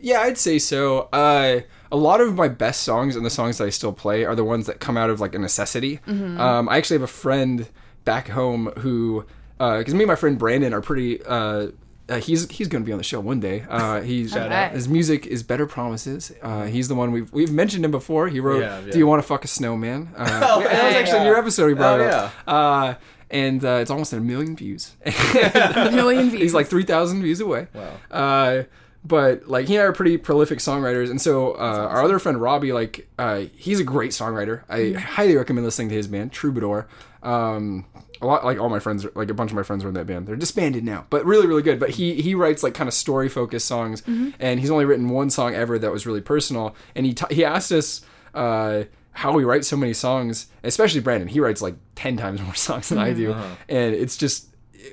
yeah, 0.00 0.20
I'd 0.20 0.38
say 0.38 0.58
so. 0.58 1.08
Uh, 1.12 1.60
a 1.90 1.96
lot 1.96 2.20
of 2.20 2.34
my 2.34 2.48
best 2.48 2.82
songs 2.82 3.16
and 3.16 3.24
the 3.24 3.30
songs 3.30 3.58
that 3.58 3.64
I 3.66 3.70
still 3.70 3.92
play 3.92 4.24
are 4.24 4.34
the 4.34 4.44
ones 4.44 4.66
that 4.66 4.80
come 4.80 4.96
out 4.96 5.10
of 5.10 5.20
like 5.20 5.34
a 5.34 5.38
necessity. 5.38 6.00
Mm-hmm. 6.06 6.40
Um, 6.40 6.68
I 6.68 6.76
actually 6.78 6.96
have 6.96 7.02
a 7.02 7.06
friend 7.24 7.68
back 8.04 8.28
home 8.28 8.66
who, 8.78 9.24
because 9.58 9.94
me 9.94 10.00
and 10.00 10.08
my 10.08 10.16
friend 10.16 10.38
Brandon 10.38 10.74
are 10.74 10.80
pretty. 10.80 11.22
Uh, 11.24 11.68
uh, 12.12 12.20
he's 12.20 12.48
he's 12.50 12.68
going 12.68 12.82
to 12.82 12.86
be 12.86 12.92
on 12.92 12.98
the 12.98 13.04
show 13.04 13.20
one 13.20 13.40
day. 13.40 13.64
Uh, 13.68 14.00
he's 14.00 14.30
Shout 14.34 14.52
out. 14.52 14.72
his 14.72 14.88
music 14.88 15.26
is 15.26 15.42
better 15.42 15.66
promises. 15.66 16.32
Uh, 16.42 16.64
he's 16.64 16.88
the 16.88 16.94
one 16.94 17.12
we've 17.12 17.32
we've 17.32 17.52
mentioned 17.52 17.84
him 17.84 17.90
before. 17.90 18.28
He 18.28 18.40
wrote 18.40 18.60
Yeah, 18.60 18.80
yeah. 18.80 18.92
"Do 18.92 18.98
you 18.98 19.06
want 19.06 19.22
to 19.22 19.26
fuck 19.26 19.44
a 19.44 19.48
snowman?" 19.48 20.08
Uh, 20.16 20.40
Oh, 20.52 20.60
yeah, 20.60 20.68
that 20.68 20.84
was 20.84 20.92
yeah. 20.94 20.98
actually 21.00 21.20
in 21.20 21.26
your 21.26 21.36
episode. 21.38 21.66
We 21.66 21.74
brought 21.74 22.00
Oh, 22.00 22.04
it 22.04 22.10
up. 22.12 22.32
Uh, 22.46 22.94
and 23.30 23.64
uh, 23.64 23.78
it's 23.80 23.90
almost 23.90 24.12
at 24.12 24.18
a 24.18 24.22
million 24.22 24.54
views. 24.56 24.94
a 25.06 25.90
million 25.94 26.28
views? 26.30 26.42
He's 26.42 26.54
like 26.54 26.66
three 26.66 26.84
thousand 26.84 27.22
views 27.22 27.40
away. 27.40 27.68
Wow. 27.74 27.94
Uh, 28.10 28.62
but 29.04 29.48
like 29.48 29.66
he 29.66 29.74
and 29.76 29.82
I 29.82 29.86
are 29.86 29.92
pretty 29.92 30.16
prolific 30.18 30.58
songwriters, 30.60 31.10
and 31.10 31.20
so 31.20 31.52
uh, 31.54 31.88
our 31.90 32.04
other 32.04 32.18
friend 32.18 32.40
Robbie, 32.40 32.72
like 32.72 33.08
uh, 33.18 33.46
he's 33.56 33.80
a 33.80 33.84
great 33.84 34.10
songwriter. 34.12 34.62
I 34.68 34.92
highly 35.00 35.34
recommend 35.36 35.64
listening 35.64 35.88
to 35.88 35.94
his 35.94 36.06
band 36.08 36.30
Troubadour. 36.32 36.86
Um, 37.22 37.86
a 38.22 38.26
lot 38.26 38.44
like 38.44 38.58
all 38.58 38.68
my 38.68 38.78
friends, 38.78 39.06
like 39.14 39.28
a 39.30 39.34
bunch 39.34 39.50
of 39.50 39.56
my 39.56 39.62
friends 39.62 39.84
were 39.84 39.88
in 39.88 39.94
that 39.94 40.06
band. 40.06 40.26
They're 40.26 40.36
disbanded 40.36 40.84
now, 40.84 41.06
but 41.10 41.24
really, 41.24 41.46
really 41.46 41.62
good. 41.62 41.78
But 41.78 41.90
he 41.90 42.20
he 42.22 42.34
writes 42.34 42.62
like 42.62 42.74
kind 42.74 42.88
of 42.88 42.94
story 42.94 43.28
focused 43.28 43.66
songs, 43.66 44.02
and 44.38 44.60
he's 44.60 44.70
only 44.70 44.84
written 44.84 45.08
one 45.08 45.30
song 45.30 45.54
ever 45.54 45.78
that 45.78 45.92
was 45.92 46.06
really 46.06 46.20
personal. 46.20 46.74
And 46.94 47.04
he 47.06 47.14
t- 47.14 47.34
he 47.34 47.44
asked 47.44 47.72
us. 47.72 48.02
Uh, 48.34 48.84
how 49.14 49.30
we 49.30 49.44
write 49.44 49.62
so 49.62 49.76
many 49.76 49.92
songs, 49.92 50.46
especially 50.64 51.00
Brandon. 51.00 51.28
He 51.28 51.38
writes 51.38 51.60
like 51.60 51.74
ten 51.94 52.16
times 52.16 52.40
more 52.44 52.54
songs 52.54 52.88
than 52.88 52.96
I 52.96 53.12
do, 53.12 53.34
and 53.68 53.94
it's 53.94 54.16
just 54.16 54.46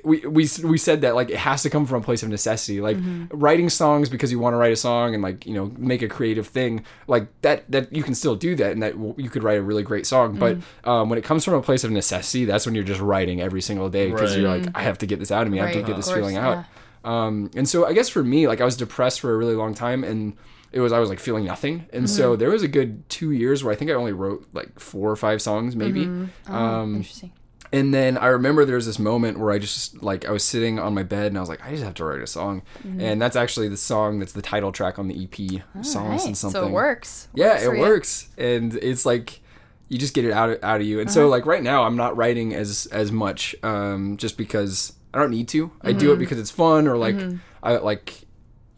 we, 0.04 0.20
we 0.20 0.48
we 0.64 0.78
said 0.78 1.00
that 1.02 1.14
like 1.14 1.30
it 1.30 1.36
has 1.36 1.62
to 1.62 1.70
come 1.70 1.86
from 1.86 2.00
a 2.02 2.04
place 2.04 2.22
of 2.22 2.28
necessity. 2.28 2.80
Like 2.80 2.96
writing 3.32 3.68
songs 3.68 4.08
because 4.08 4.30
you 4.32 4.38
want 4.38 4.54
to 4.54 4.58
write 4.58 4.72
a 4.72 4.76
song 4.76 5.14
and 5.14 5.22
like 5.22 5.46
you 5.46 5.54
know 5.54 5.72
make 5.78 6.02
a 6.02 6.08
creative 6.08 6.46
thing 6.46 6.84
like 7.06 7.26
that 7.42 7.70
that 7.70 7.92
you 7.92 8.02
can 8.02 8.14
still 8.14 8.36
do 8.36 8.54
that 8.56 8.72
and 8.72 8.82
that 8.82 8.94
you 9.18 9.28
could 9.30 9.42
write 9.42 9.58
a 9.58 9.62
really 9.62 9.82
great 9.82 10.06
song. 10.06 10.38
But 10.38 10.58
um, 10.84 11.08
when 11.08 11.18
it 11.18 11.24
comes 11.24 11.44
from 11.44 11.54
a 11.54 11.62
place 11.62 11.84
of 11.84 11.90
necessity 11.90 12.44
that's 12.44 12.66
when 12.66 12.74
you're 12.74 12.84
just 12.84 13.00
writing 13.00 13.40
every 13.40 13.60
single 13.62 13.88
day 13.88 14.10
because 14.10 14.30
Right. 14.32 14.40
you're 14.40 14.56
like 14.56 14.68
i 14.76 14.82
have 14.82 14.98
to 14.98 15.06
get 15.06 15.18
this 15.18 15.30
out 15.30 15.46
of 15.46 15.52
me. 15.52 15.60
I 15.60 15.64
have 15.64 15.72
to 15.72 15.78
Right, 15.80 15.86
get 15.86 15.96
this 15.96 16.06
course, 16.06 16.16
feeling 16.18 16.36
out. 16.36 16.64
Yeah. 17.04 17.26
um, 17.26 17.50
and 17.56 17.68
so 17.68 17.86
i 17.86 17.92
guess 17.92 18.08
for 18.08 18.22
me 18.22 18.46
like 18.48 18.60
i 18.60 18.64
was 18.64 18.76
depressed 18.76 19.20
for 19.20 19.32
a 19.34 19.36
really 19.36 19.54
long 19.54 19.74
time 19.74 20.04
and 20.04 20.36
it 20.72 20.80
was 20.80 20.92
i 20.92 20.98
was 20.98 21.08
like 21.08 21.18
feeling 21.18 21.44
nothing. 21.44 21.86
And 21.92 22.04
Mm-hmm. 22.04 22.06
so 22.06 22.36
there 22.36 22.50
was 22.50 22.62
a 22.62 22.68
good 22.68 23.08
two 23.08 23.32
years 23.32 23.64
where 23.64 23.72
i 23.72 23.76
think 23.76 23.90
i 23.90 23.94
only 23.94 24.12
wrote 24.12 24.46
like 24.52 24.78
four 24.78 25.10
or 25.10 25.16
five 25.16 25.40
songs 25.42 25.74
maybe. 25.74 26.08
Oh, 26.48 26.54
um, 26.54 26.96
interesting. 26.96 27.32
And 27.72 27.94
then 27.94 28.18
I 28.18 28.26
remember 28.26 28.64
there 28.64 28.76
was 28.76 28.86
this 28.86 28.98
moment 28.98 29.38
where 29.38 29.52
I 29.52 29.58
just 29.58 30.02
like 30.02 30.24
I 30.26 30.30
was 30.32 30.44
sitting 30.44 30.78
on 30.78 30.94
my 30.94 31.02
bed 31.02 31.26
and 31.28 31.36
I 31.36 31.40
was 31.40 31.48
like, 31.48 31.64
I 31.64 31.70
just 31.70 31.84
have 31.84 31.94
to 31.94 32.04
write 32.04 32.20
a 32.20 32.26
song, 32.26 32.62
Mm-hmm. 32.86 33.00
and 33.00 33.22
that's 33.22 33.36
actually 33.36 33.68
the 33.68 33.76
song 33.76 34.18
that's 34.18 34.32
the 34.32 34.42
title 34.42 34.72
track 34.72 34.98
on 34.98 35.08
the 35.08 35.24
EP, 35.24 35.62
"Songs 35.84 36.20
Right, 36.22 36.26
and 36.26 36.36
Something." 36.36 36.60
So 36.62 36.66
it 36.68 36.72
works. 36.72 37.28
Yeah, 37.34 37.52
Works 37.52 37.62
it 37.64 37.72
you. 37.74 37.80
works, 37.80 38.28
and 38.38 38.74
it's 38.76 39.06
like 39.06 39.40
you 39.88 39.98
just 39.98 40.14
get 40.14 40.24
it 40.24 40.32
out 40.32 40.58
out 40.62 40.80
of 40.80 40.86
you. 40.86 41.00
And 41.00 41.10
so 41.10 41.22
Uh-huh. 41.22 41.30
like 41.30 41.46
right 41.46 41.62
now, 41.62 41.84
I'm 41.84 41.96
not 41.96 42.16
writing 42.16 42.54
as 42.54 42.86
as 42.92 43.10
much, 43.12 43.54
um, 43.62 44.16
just 44.16 44.36
because 44.38 44.92
I 45.12 45.18
don't 45.18 45.30
need 45.30 45.48
to. 45.48 45.70
I 45.82 45.90
Mm-hmm. 45.90 45.98
do 45.98 46.12
it 46.12 46.18
because 46.18 46.38
it's 46.38 46.50
fun 46.50 46.86
or 46.88 46.96
like 46.96 47.16
I 47.62 47.76
like 47.76 48.14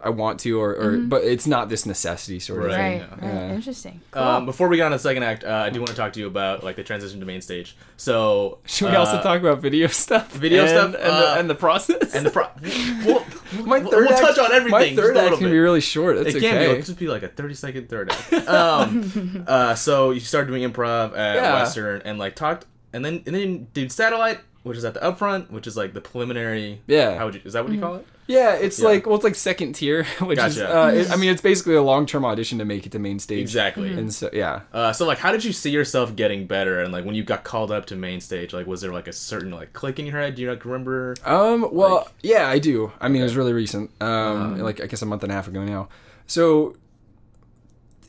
I 0.04 0.08
want 0.10 0.40
to, 0.40 0.60
or, 0.60 0.70
or 0.74 0.92
Mm-hmm. 0.92 1.08
but 1.08 1.22
it's 1.24 1.46
not 1.46 1.68
this 1.68 1.86
necessity 1.86 2.40
sort 2.40 2.64
of 2.64 2.70
thing. 2.72 3.00
Right, 3.00 3.10
right. 3.10 3.22
Yeah. 3.22 3.54
Interesting. 3.54 4.00
Cool. 4.10 4.22
Um, 4.22 4.46
before 4.46 4.68
we 4.68 4.76
get 4.76 4.84
on 4.86 4.90
to 4.90 4.96
the 4.96 5.02
second 5.02 5.22
act, 5.22 5.44
uh, 5.44 5.48
I 5.66 5.70
do 5.70 5.78
want 5.80 5.90
to 5.90 5.94
talk 5.96 6.12
to 6.14 6.20
you 6.20 6.26
about 6.26 6.64
like 6.64 6.76
the 6.76 6.82
transition 6.82 7.20
to 7.20 7.26
main 7.26 7.40
stage. 7.40 7.76
So 7.96 8.58
Should 8.66 8.90
we 8.90 8.96
uh, 8.96 9.00
also 9.00 9.22
talk 9.22 9.40
about 9.40 9.60
video 9.60 9.86
stuff? 9.86 10.32
video 10.32 10.62
and- 10.62 10.70
stuff, 10.70 10.86
and, 10.94 10.96
uh, 11.12 11.20
the, 11.34 11.40
and 11.40 11.50
the 11.50 11.54
process? 11.54 12.14
and 12.14 12.26
the 12.26 12.30
pro- 12.30 12.48
we'll, 13.06 13.24
my 13.64 13.78
we'll- 13.78 13.90
third 13.90 14.08
we'll 14.08 14.18
touch 14.18 14.38
on 14.38 14.50
everything. 14.52 14.70
My 14.72 14.84
just 14.84 14.96
third 14.96 15.12
a 15.12 15.14
little 15.14 15.28
act 15.30 15.38
can 15.38 15.46
bit. 15.46 15.52
be 15.52 15.58
really 15.58 15.80
short. 15.80 16.16
That's 16.16 16.34
it 16.34 16.40
can 16.40 16.58
be. 16.58 16.64
It'll 16.64 16.76
just 16.82 16.98
be 16.98 17.06
like 17.08 17.22
a 17.22 17.28
thirty 17.28 17.54
second 17.54 17.88
third 17.88 18.10
act. 18.10 18.32
Um, 18.48 19.44
uh, 19.48 19.74
so 19.76 20.10
you 20.10 20.20
started 20.20 20.48
doing 20.48 20.68
improv 20.70 21.16
at 21.16 21.36
Yeah. 21.36 21.54
Western 21.54 22.02
and 22.04 22.18
like 22.18 22.34
talked, 22.34 22.66
and 22.92 23.04
then 23.04 23.22
and 23.26 23.34
then 23.34 23.40
you 23.40 23.66
did 23.72 23.92
satellite, 23.92 24.40
which 24.62 24.78
is 24.78 24.84
at 24.84 24.94
the 24.94 25.00
upfront, 25.00 25.50
which 25.50 25.66
is 25.66 25.76
like 25.76 25.92
the 25.94 26.00
preliminary. 26.00 26.80
Yeah. 26.86 27.16
How 27.18 27.26
would 27.26 27.34
you? 27.34 27.40
Is 27.44 27.52
that 27.54 27.64
what 27.64 27.72
you 27.72 27.80
call 27.80 27.96
it? 27.96 28.06
Yeah, 28.28 28.54
it's 28.54 28.78
Yeah. 28.78 28.86
like 28.86 29.06
well, 29.06 29.16
it's 29.16 29.24
like 29.24 29.34
second 29.34 29.72
tier, 29.74 30.04
which 30.20 30.38
is 30.38 30.56
Gotcha. 30.56 30.78
uh, 30.78 30.86
it, 30.92 31.10
I 31.10 31.16
mean, 31.16 31.30
it's 31.30 31.42
basically 31.42 31.74
a 31.74 31.82
long 31.82 32.06
term 32.06 32.24
audition 32.24 32.58
to 32.58 32.64
make 32.64 32.86
it 32.86 32.92
to 32.92 32.98
main 32.98 33.18
stage. 33.18 33.40
Exactly. 33.40 33.92
And 33.92 34.14
so 34.14 34.30
yeah, 34.32 34.60
Uh, 34.72 34.92
so 34.92 35.06
like, 35.06 35.18
how 35.18 35.32
did 35.32 35.44
you 35.44 35.52
see 35.52 35.70
yourself 35.70 36.14
getting 36.14 36.46
better? 36.46 36.80
And 36.80 36.92
like, 36.92 37.04
when 37.04 37.14
you 37.16 37.24
got 37.24 37.42
called 37.44 37.72
up 37.72 37.86
to 37.86 37.96
main 37.96 38.20
stage, 38.20 38.52
like, 38.52 38.66
was 38.66 38.80
there 38.80 38.92
like 38.92 39.08
a 39.08 39.12
certain 39.12 39.50
like 39.50 39.72
click 39.72 39.98
in 39.98 40.06
your 40.06 40.18
head? 40.18 40.36
Do 40.36 40.42
you 40.42 40.50
like 40.50 40.64
remember? 40.64 41.16
um, 41.24 41.68
well, 41.72 41.94
Like- 41.96 42.06
yeah, 42.22 42.46
I 42.48 42.58
do. 42.60 42.92
I 43.00 43.08
mean, 43.08 43.20
it 43.22 43.24
was 43.24 43.36
really 43.36 43.52
recent. 43.52 43.90
Um, 44.00 44.08
Uh-huh. 44.54 44.64
like 44.64 44.80
I 44.80 44.86
guess 44.86 45.02
a 45.02 45.06
month 45.06 45.24
and 45.24 45.32
a 45.32 45.34
half 45.34 45.48
ago 45.48 45.64
now. 45.64 45.88
So 46.26 46.76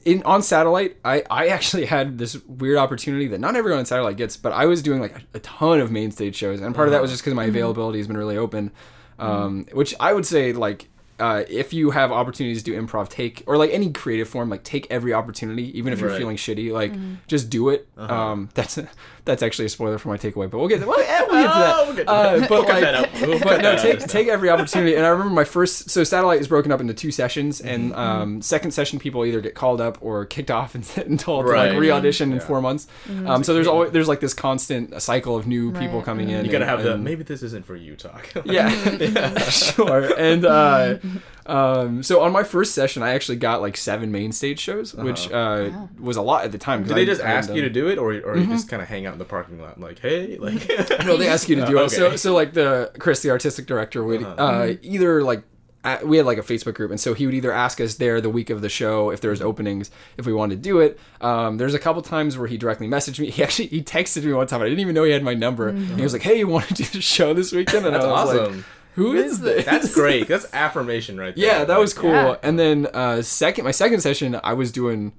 in 0.05 0.23
on 0.23 0.41
satellite, 0.41 0.97
I 1.03 1.23
I 1.29 1.47
actually 1.47 1.85
had 1.85 2.17
this 2.17 2.41
weird 2.45 2.77
opportunity 2.77 3.27
that 3.27 3.39
not 3.39 3.55
everyone 3.55 3.79
on 3.79 3.85
satellite 3.85 4.17
gets, 4.17 4.37
but 4.37 4.51
I 4.53 4.65
was 4.65 4.81
doing 4.81 4.99
like 5.01 5.15
a, 5.17 5.37
a 5.37 5.39
ton 5.39 5.79
of 5.79 5.91
main 5.91 6.11
stage 6.11 6.35
shows, 6.35 6.61
and 6.61 6.73
part 6.75 6.87
of 6.87 6.91
that 6.93 7.01
was 7.01 7.11
just 7.11 7.23
because 7.23 7.33
my 7.35 7.45
availability 7.45 7.99
has 7.99 8.07
been 8.07 8.17
really 8.17 8.37
open. 8.37 8.71
Um, 9.19 9.65
which 9.73 9.93
I 9.99 10.13
would 10.13 10.25
say 10.25 10.53
like. 10.53 10.89
Uh, 11.19 11.43
if 11.47 11.71
you 11.73 11.91
have 11.91 12.11
opportunities 12.11 12.63
to 12.63 12.71
do 12.71 12.81
improv, 12.81 13.07
take 13.07 13.43
or 13.45 13.55
like 13.55 13.69
any 13.71 13.91
creative 13.91 14.27
form, 14.27 14.49
like 14.49 14.63
take 14.63 14.87
every 14.89 15.13
opportunity, 15.13 15.77
even 15.77 15.93
if 15.93 15.99
you're 16.01 16.09
Right. 16.09 16.17
feeling 16.17 16.37
shitty, 16.37 16.71
like 16.71 16.91
just 17.27 17.51
do 17.51 17.69
it. 17.69 17.87
Uh-huh. 17.95 18.13
Um, 18.13 18.49
that's 18.55 18.79
that's 19.25 19.41
actually 19.41 19.65
a 19.65 19.69
spoiler 19.69 19.97
for 19.97 20.09
my 20.09 20.17
takeaway, 20.17 20.49
but 20.49 20.57
we'll 20.59 20.67
get 20.67 20.81
to, 20.81 20.85
well, 20.87 21.01
yeah, 21.01 21.21
we'll 21.21 21.31
get 21.41 21.53
to 21.53 21.59
that. 21.59 21.75
Oh, 21.77 21.85
we'll 21.85 21.95
get 21.95 22.03
to 22.07 22.11
Uh, 22.11 22.37
that. 22.39 22.49
but 22.49 22.51
We'll 22.51 22.63
cut 22.63 22.73
like, 22.73 22.81
that 22.83 22.95
out. 22.95 23.21
We'll 23.21 23.39
cut 23.39 23.47
but 23.47 23.61
no, 23.61 23.71
that 23.75 23.81
take 23.81 24.01
out. 24.01 24.09
take 24.09 24.27
every 24.27 24.49
opportunity. 24.49 24.95
And 24.95 25.05
I 25.05 25.09
remember 25.09 25.33
my 25.33 25.43
first. 25.45 25.89
So 25.89 26.03
satellite 26.03 26.41
is 26.41 26.47
broken 26.47 26.71
up 26.71 26.81
into 26.81 26.93
two 26.93 27.11
sessions, 27.11 27.59
Mm-hmm. 27.61 27.67
and 27.69 27.95
um, 27.95 28.41
second 28.41 28.71
session 28.71 28.99
people 28.99 29.25
either 29.25 29.39
get 29.41 29.55
called 29.55 29.79
up 29.79 29.97
or 30.01 30.25
kicked 30.25 30.51
off 30.51 30.75
and, 30.75 30.85
and 31.05 31.19
told 31.19 31.45
to 31.45 31.51
Right. 31.53 31.71
like 31.71 31.79
re-audition 31.79 32.33
in 32.33 32.39
four 32.41 32.61
months. 32.61 32.87
Um, 33.25 33.43
so 33.43 33.53
there's 33.53 33.67
always 33.67 33.91
there's 33.91 34.07
like 34.09 34.19
this 34.19 34.33
constant 34.33 35.01
cycle 35.01 35.37
of 35.37 35.47
new 35.47 35.71
people 35.71 35.97
Right. 35.99 36.05
coming 36.05 36.29
in. 36.29 36.43
You 36.45 36.51
gotta 36.51 36.63
and- 36.65 36.69
have 36.71 36.83
the 36.83 36.93
and- 36.95 37.03
maybe 37.03 37.23
this 37.23 37.43
isn't 37.43 37.65
for 37.65 37.75
you 37.75 37.95
talk. 37.95 38.27
yeah, 38.45 38.69
sure. 39.49 40.13
And 40.19 40.45
uh, 40.45 40.97
um, 41.45 42.03
so 42.03 42.21
on 42.21 42.31
my 42.31 42.43
first 42.43 42.73
session, 42.73 43.03
I 43.03 43.13
actually 43.13 43.37
got 43.37 43.61
like 43.61 43.75
seven 43.77 44.11
main 44.11 44.31
stage 44.31 44.59
shows, 44.59 44.93
which 44.93 45.27
uh, 45.31 45.69
Wow. 45.71 45.89
was 45.99 46.17
a 46.17 46.21
lot 46.21 46.45
at 46.45 46.51
the 46.51 46.57
time. 46.57 46.81
'cause 46.81 46.89
Did 46.89 46.97
they 46.97 47.05
just 47.05 47.21
I 47.21 47.27
hadn't 47.27 47.37
ask 47.49 47.53
you 47.53 47.61
to 47.61 47.69
do 47.69 47.87
it, 47.87 47.97
or 47.97 48.13
or 48.13 48.37
you 48.37 48.47
just 48.47 48.69
kind 48.69 48.81
of 48.81 48.87
hang 48.87 49.05
out 49.05 49.12
in 49.13 49.19
the 49.19 49.25
parking 49.25 49.61
lot, 49.61 49.79
like, 49.79 49.99
hey, 49.99 50.37
like? 50.37 50.67
No, 51.05 51.17
they 51.17 51.27
ask 51.35 51.47
you 51.49 51.55
to 51.57 51.65
do 51.65 51.79
Uh, 51.79 51.83
it. 51.85 51.89
So, 51.89 52.07
okay. 52.07 52.17
so 52.17 52.33
like 52.33 52.53
the 52.53 52.91
Chris, 52.99 53.21
the 53.21 53.29
artistic 53.31 53.65
director, 53.65 54.03
would 54.03 54.23
Uh-huh. 54.23 54.43
uh, 54.43 54.73
either 54.81 55.23
like 55.23 55.43
uh, 55.85 55.97
we 56.05 56.15
had 56.15 56.25
like 56.25 56.37
a 56.37 56.41
Facebook 56.41 56.75
group, 56.75 56.91
and 56.91 56.99
so 56.99 57.13
he 57.13 57.25
would 57.25 57.35
either 57.35 57.51
ask 57.51 57.81
us 57.81 57.95
there 57.95 58.21
the 58.21 58.29
week 58.29 58.49
of 58.49 58.61
the 58.61 58.69
show 58.69 59.09
if 59.09 59.19
there 59.19 59.31
was 59.31 59.41
openings, 59.41 59.91
if 60.17 60.25
we 60.25 60.31
wanted 60.31 60.55
to 60.55 60.61
do 60.61 60.79
it. 60.79 60.97
Um, 61.19 61.57
there's 61.57 61.73
a 61.73 61.79
couple 61.79 62.01
times 62.01 62.37
where 62.37 62.47
he 62.47 62.57
directly 62.57 62.87
messaged 62.87 63.19
me. 63.19 63.29
He 63.29 63.43
actually 63.43 63.67
he 63.67 63.81
texted 63.83 64.23
me 64.23 64.31
one 64.31 64.47
time. 64.47 64.61
I 64.61 64.65
didn't 64.65 64.79
even 64.79 64.95
know 64.95 65.03
he 65.03 65.11
had 65.11 65.23
my 65.23 65.33
number. 65.33 65.67
And 65.69 65.97
he 65.97 66.01
was 66.03 66.13
like, 66.13 66.21
"Hey, 66.21 66.37
you 66.39 66.47
want 66.47 66.67
to 66.69 66.73
do 66.73 66.85
the 66.85 67.01
show 67.01 67.33
this 67.33 67.51
weekend?" 67.51 67.85
And 67.85 67.93
That's 67.95 68.05
I 68.05 68.07
was 68.11 68.29
awesome. 68.29 68.55
like, 68.57 68.65
"Who 68.95 69.13
is 69.13 69.41
this?" 69.41 69.65
That's 69.65 69.93
great. 69.93 70.29
That's 70.29 70.47
affirmation 70.53 71.19
right 71.19 71.35
there. 71.35 71.45
Yeah, 71.45 71.65
that 71.65 71.77
was 71.79 71.93
cool. 71.93 72.11
Yeah. 72.11 72.37
And 72.41 72.57
then 72.57 72.87
uh, 72.93 73.21
second, 73.21 73.65
my 73.65 73.71
second 73.71 73.99
session, 73.99 74.39
I 74.41 74.53
was 74.53 74.71
doing 74.71 75.11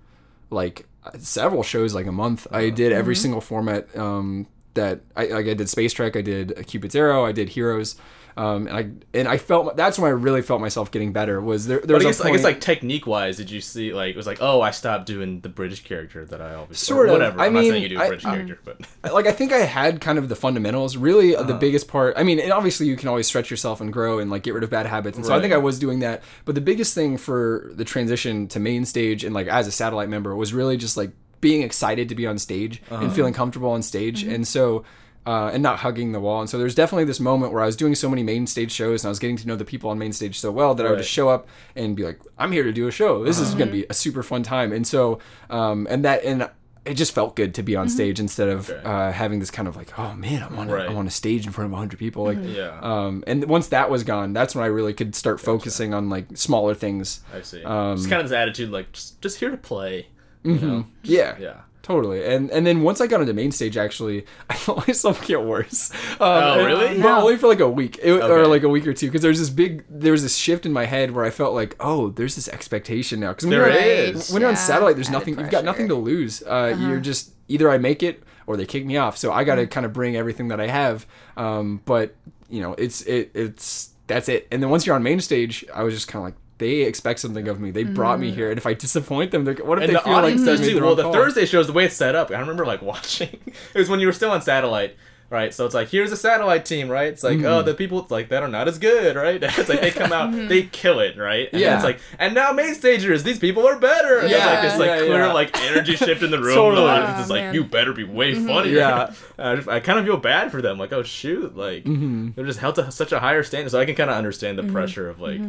like 0.54 0.86
several 1.18 1.62
shows 1.62 1.94
like 1.94 2.06
a 2.06 2.12
month. 2.12 2.46
I 2.50 2.70
did 2.70 2.92
every 2.92 3.16
single 3.16 3.40
format. 3.40 3.94
Um, 3.96 4.46
that 4.74 5.00
I 5.16 5.26
like 5.26 5.46
I 5.46 5.54
did 5.54 5.68
Space 5.68 5.92
Trek, 5.92 6.16
I 6.16 6.20
did 6.20 6.52
Cupid's 6.66 6.94
Arrow, 6.94 7.24
I 7.24 7.32
did 7.32 7.50
Heroes. 7.50 7.96
Um, 8.36 8.66
and 8.66 8.76
I 8.76 8.90
and 9.16 9.28
I 9.28 9.38
felt 9.38 9.76
that's 9.76 9.96
when 9.96 10.08
I 10.08 10.12
really 10.12 10.42
felt 10.42 10.60
myself 10.60 10.90
getting 10.90 11.12
better. 11.12 11.40
Was 11.40 11.68
there? 11.68 11.78
There 11.80 11.94
was 11.94 12.04
I 12.04 12.08
a 12.08 12.10
guess, 12.10 12.20
I 12.20 12.30
guess 12.32 12.42
like 12.42 12.60
technique 12.60 13.06
wise, 13.06 13.36
did 13.36 13.48
you 13.48 13.60
see 13.60 13.94
like 13.94 14.10
it 14.10 14.16
was 14.16 14.26
like 14.26 14.38
oh 14.40 14.60
I 14.60 14.72
stopped 14.72 15.06
doing 15.06 15.40
the 15.40 15.48
British 15.48 15.84
character 15.84 16.24
that 16.24 16.40
I 16.40 16.54
always 16.56 16.78
Sort 16.78 17.06
or 17.06 17.06
of. 17.06 17.12
whatever. 17.12 17.40
I 17.40 17.46
I'm 17.46 17.52
mean, 17.54 17.62
not 17.64 17.70
saying 17.70 17.82
you 17.84 17.88
do 17.90 17.98
a 17.98 18.02
I- 18.02 18.08
British 18.08 18.24
character, 18.24 18.58
but 18.64 19.12
like 19.12 19.26
I 19.26 19.32
think 19.32 19.52
I 19.52 19.58
had 19.58 20.00
kind 20.00 20.18
of 20.18 20.28
the 20.28 20.34
fundamentals. 20.34 20.96
Really, 20.96 21.36
Uh-huh. 21.36 21.46
the 21.46 21.54
biggest 21.54 21.86
part. 21.86 22.14
I 22.16 22.24
mean, 22.24 22.40
and 22.40 22.50
obviously 22.52 22.86
you 22.88 22.96
can 22.96 23.08
always 23.08 23.28
stretch 23.28 23.50
yourself 23.52 23.80
and 23.80 23.92
grow 23.92 24.18
and 24.18 24.30
like 24.32 24.42
get 24.42 24.54
rid 24.54 24.64
of 24.64 24.70
bad 24.70 24.86
habits. 24.86 25.16
And 25.16 25.24
so 25.24 25.32
I 25.32 25.40
think 25.40 25.52
I 25.54 25.58
was 25.58 25.78
doing 25.78 26.00
that. 26.00 26.22
But 26.44 26.56
the 26.56 26.60
biggest 26.60 26.92
thing 26.94 27.16
for 27.16 27.70
the 27.74 27.84
transition 27.84 28.48
to 28.48 28.58
main 28.58 28.84
stage 28.84 29.22
and 29.22 29.32
like 29.32 29.46
as 29.46 29.66
a 29.68 29.72
satellite 29.72 30.08
member 30.08 30.34
was 30.34 30.52
really 30.52 30.76
just 30.76 30.96
like 30.96 31.12
being 31.40 31.62
excited 31.62 32.08
to 32.08 32.14
be 32.16 32.26
on 32.26 32.38
stage 32.38 32.82
Uh-huh. 32.90 33.04
and 33.04 33.12
feeling 33.12 33.32
comfortable 33.32 33.70
on 33.70 33.82
stage. 33.82 34.24
Mm-hmm. 34.24 34.34
And 34.34 34.48
so. 34.48 34.84
Uh, 35.26 35.48
and 35.54 35.62
not 35.62 35.78
hugging 35.78 36.12
the 36.12 36.20
wall, 36.20 36.40
and 36.42 36.50
so 36.50 36.58
there's 36.58 36.74
definitely 36.74 37.04
this 37.04 37.18
moment 37.18 37.50
where 37.50 37.62
I 37.62 37.66
was 37.66 37.76
doing 37.76 37.94
so 37.94 38.10
many 38.10 38.22
main 38.22 38.46
stage 38.46 38.70
shows, 38.70 39.02
and 39.04 39.08
I 39.08 39.10
was 39.10 39.18
getting 39.18 39.38
to 39.38 39.46
know 39.48 39.56
the 39.56 39.64
people 39.64 39.88
on 39.88 39.98
main 39.98 40.12
stage 40.12 40.38
so 40.38 40.50
well 40.52 40.74
that 40.74 40.84
I 40.84 40.90
would 40.90 40.98
just 40.98 41.08
show 41.10 41.30
up 41.30 41.48
and 41.74 41.96
be 41.96 42.02
like, 42.04 42.20
"I'm 42.36 42.52
here 42.52 42.62
to 42.62 42.72
do 42.74 42.88
a 42.88 42.90
show. 42.90 43.24
This 43.24 43.38
is 43.38 43.54
going 43.54 43.68
to 43.68 43.72
be 43.72 43.86
a 43.88 43.94
super 43.94 44.22
fun 44.22 44.42
time." 44.42 44.70
And 44.70 44.86
so, 44.86 45.20
um, 45.48 45.86
and 45.88 46.04
that, 46.04 46.24
and 46.24 46.50
it 46.84 46.92
just 46.98 47.14
felt 47.14 47.36
good 47.36 47.54
to 47.54 47.62
be 47.62 47.74
on 47.74 47.88
stage 47.88 48.20
instead 48.20 48.50
of 48.50 48.68
Okay. 48.68 48.82
uh, 48.84 49.12
having 49.12 49.38
this 49.40 49.50
kind 49.50 49.66
of 49.66 49.74
like, 49.76 49.98
oh 49.98 50.12
man, 50.12 50.42
I'm 50.42 50.58
on, 50.58 50.68
Right. 50.68 50.90
I'm 50.90 50.96
on 50.98 51.06
a 51.06 51.10
stage 51.10 51.46
in 51.46 51.52
front 51.52 51.64
of 51.68 51.72
100 51.72 51.98
people. 51.98 52.24
Like, 52.24 52.36
yeah, 52.42 52.78
um, 52.82 53.24
and 53.26 53.46
once 53.46 53.68
that 53.68 53.88
was 53.88 54.02
gone, 54.04 54.34
that's 54.34 54.54
when 54.54 54.62
I 54.62 54.66
really 54.68 54.92
could 54.92 55.14
start 55.14 55.40
focusing 55.40 55.94
on 55.94 56.10
like 56.10 56.26
smaller 56.36 56.74
things. 56.74 57.20
I 57.34 57.40
see. 57.40 57.64
um, 57.64 57.96
just 57.96 58.10
kind 58.10 58.20
of 58.20 58.28
this 58.28 58.36
attitude 58.36 58.68
like 58.70 58.92
just, 58.92 59.18
just 59.22 59.38
here 59.40 59.50
to 59.50 59.56
play. 59.56 60.08
You 60.42 60.58
know? 60.58 60.86
Yeah. 61.02 61.38
Yeah. 61.40 61.60
Totally, 61.84 62.24
and 62.24 62.50
and 62.50 62.66
then 62.66 62.80
once 62.80 63.02
I 63.02 63.06
got 63.06 63.20
onto 63.20 63.32
main 63.34 63.52
stage, 63.52 63.76
actually, 63.76 64.24
I 64.50 64.54
felt 64.54 64.88
myself 64.88 65.24
get 65.26 65.44
worse. 65.44 65.90
Um, 66.12 66.16
Oh, 66.20 66.54
and- 66.58 66.66
really? 66.66 67.02
But 67.02 67.18
only 67.22 67.36
for 67.36 67.46
like 67.46 67.60
a 67.60 67.68
week, 67.68 67.98
it, 68.02 68.10
or 68.22 68.46
like 68.46 68.62
a 68.62 68.68
week 68.70 68.86
or 68.86 68.94
two, 68.94 69.06
because 69.08 69.20
there's 69.20 69.38
this 69.38 69.50
big, 69.50 69.84
there 69.90 70.12
was 70.12 70.22
this 70.22 70.34
shift 70.36 70.64
in 70.64 70.72
my 70.72 70.86
head 70.86 71.10
where 71.10 71.26
I 71.26 71.30
felt 71.30 71.52
like, 71.54 71.76
oh, 71.80 72.08
there's 72.08 72.36
this 72.36 72.48
expectation 72.48 73.20
now. 73.20 73.32
Because 73.32 73.44
when 73.44 73.50
There 73.58 73.68
you're 73.70 73.82
is. 74.14 74.30
on, 74.30 74.34
when 74.34 74.40
you're 74.40 74.48
on 74.50 74.56
satellite, 74.56 74.96
there's 74.96 75.08
added 75.08 75.18
nothing. 75.18 75.38
You've 75.38 75.50
got 75.50 75.64
nothing 75.64 75.88
to 75.88 75.94
lose. 75.94 76.42
Uh, 76.42 76.74
You're 76.80 77.00
just 77.00 77.32
either 77.48 77.70
I 77.70 77.76
make 77.76 78.02
it 78.02 78.22
or 78.46 78.56
they 78.56 78.64
kick 78.64 78.86
me 78.86 78.96
off. 78.96 79.18
So 79.18 79.30
I 79.30 79.44
got 79.44 79.56
to 79.56 79.66
kind 79.66 79.84
of 79.84 79.92
bring 79.92 80.16
everything 80.16 80.48
that 80.48 80.60
I 80.60 80.68
have. 80.68 81.06
Um, 81.36 81.82
but 81.84 82.14
you 82.48 82.62
know, 82.62 82.72
it's 82.78 83.02
it 83.02 83.30
it's 83.34 83.90
that's 84.06 84.30
it. 84.30 84.48
And 84.50 84.62
then 84.62 84.70
once 84.70 84.86
you're 84.86 84.96
on 84.96 85.02
main 85.02 85.20
stage, 85.20 85.64
I 85.74 85.82
was 85.82 85.92
just 85.92 86.08
kind 86.08 86.22
of 86.22 86.24
like. 86.28 86.34
They 86.58 86.82
expect 86.82 87.18
something 87.20 87.48
of 87.48 87.58
me. 87.60 87.70
They 87.72 87.82
brought 87.82 88.20
me 88.20 88.30
here, 88.30 88.48
and 88.50 88.58
if 88.58 88.64
I 88.66 88.74
disappoint 88.74 89.32
them, 89.32 89.44
they're, 89.44 89.54
what 89.54 89.78
if 89.78 89.84
And 89.84 89.90
they 89.90 89.94
the 89.94 90.00
feel 90.04 90.12
like 90.12 90.22
audience 90.24 90.44
does 90.44 90.60
too. 90.60 90.80
Well, 90.80 90.94
the 90.94 91.02
call? 91.02 91.12
Thursday 91.12 91.46
shows, 91.46 91.66
the 91.66 91.72
way 91.72 91.84
it's 91.84 91.96
set 91.96 92.14
up, 92.14 92.30
I 92.30 92.38
remember 92.38 92.64
like 92.64 92.80
watching. 92.92 93.40
It 93.74 93.78
was 93.78 93.88
when 93.88 93.98
you 94.00 94.06
were 94.06 94.12
still 94.12 94.30
on 94.30 94.40
satellite, 94.40 94.96
right? 95.30 95.52
So 95.52 95.66
it's 95.66 95.74
like 95.74 95.88
here's 95.88 96.12
a 96.12 96.16
satellite 96.16 96.64
team, 96.64 96.88
right? 96.88 97.08
It's 97.08 97.24
like 97.24 97.38
Mm-hmm. 97.38 97.46
oh, 97.46 97.62
the 97.62 97.74
people 97.74 98.06
like 98.08 98.28
that 98.28 98.44
are 98.44 98.48
not 98.48 98.68
as 98.68 98.78
good, 98.78 99.16
right? 99.16 99.42
It's 99.58 99.68
like 99.68 99.80
they 99.80 99.90
come 99.90 100.12
out, 100.12 100.30
they 100.48 100.62
kill 100.62 101.00
it, 101.00 101.16
right? 101.18 101.48
And 101.52 101.60
Yeah. 101.60 101.74
it's 101.74 101.82
like 101.84 101.98
and 102.20 102.34
now 102.36 102.52
main 102.52 102.76
stagers, 102.76 103.24
these 103.24 103.40
people 103.40 103.66
are 103.66 103.76
better. 103.80 104.20
And 104.20 104.30
Yeah, 104.30 104.36
there's 104.38 104.46
like 104.54 104.62
this 104.62 104.78
like 104.78 104.86
yeah, 104.90 104.98
clear 105.06 105.26
yeah. 105.26 105.32
like 105.32 105.60
energy 105.62 105.96
shift 105.96 106.22
in 106.22 106.30
the 106.30 106.38
room. 106.46 106.54
Totally. 106.54 106.86
The 106.86 106.90
audience 106.92 107.24
is 107.24 107.30
Oh, 107.32 107.34
like 107.34 107.42
man. 107.46 107.54
you 107.54 107.64
better 107.64 107.92
be 107.92 108.04
way 108.04 108.34
funnier. 108.36 108.76
Yeah. 108.78 109.12
I, 109.36 109.56
just- 109.56 109.68
I 109.68 109.80
kind 109.80 109.98
of 109.98 110.04
feel 110.04 110.18
bad 110.18 110.52
for 110.52 110.62
them. 110.62 110.78
Like 110.78 110.92
oh 110.92 111.02
shoot, 111.02 111.56
like 111.56 111.82
Mm-hmm. 111.82 112.30
they're 112.36 112.46
just 112.46 112.60
held 112.60 112.76
to 112.76 112.92
such 112.92 113.10
a 113.10 113.18
higher 113.18 113.42
standard. 113.42 113.70
So 113.70 113.80
I 113.80 113.86
can 113.86 113.96
kind 113.96 114.08
of 114.10 114.14
understand 114.16 114.56
the 114.56 114.62
Mm-hmm. 114.62 114.72
pressure 114.72 115.08
of 115.08 115.18
like 115.20 115.40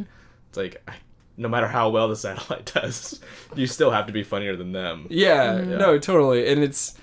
it's 0.56 0.58
like. 0.58 0.82
I, 0.88 0.94
no 1.38 1.50
matter 1.50 1.68
how 1.68 1.90
well 1.90 2.08
the 2.08 2.16
satellite 2.28 2.72
does, 2.74 3.20
you 3.58 3.68
still 3.68 3.92
have 3.92 4.08
to 4.08 4.14
be 4.14 4.24
funnier 4.24 4.56
than 4.56 4.72
them. 4.72 5.06
Yeah, 5.10 5.60
Yeah. 5.60 5.76
no, 5.78 6.00
totally. 6.00 6.48
And 6.48 6.64
it's 6.64 6.94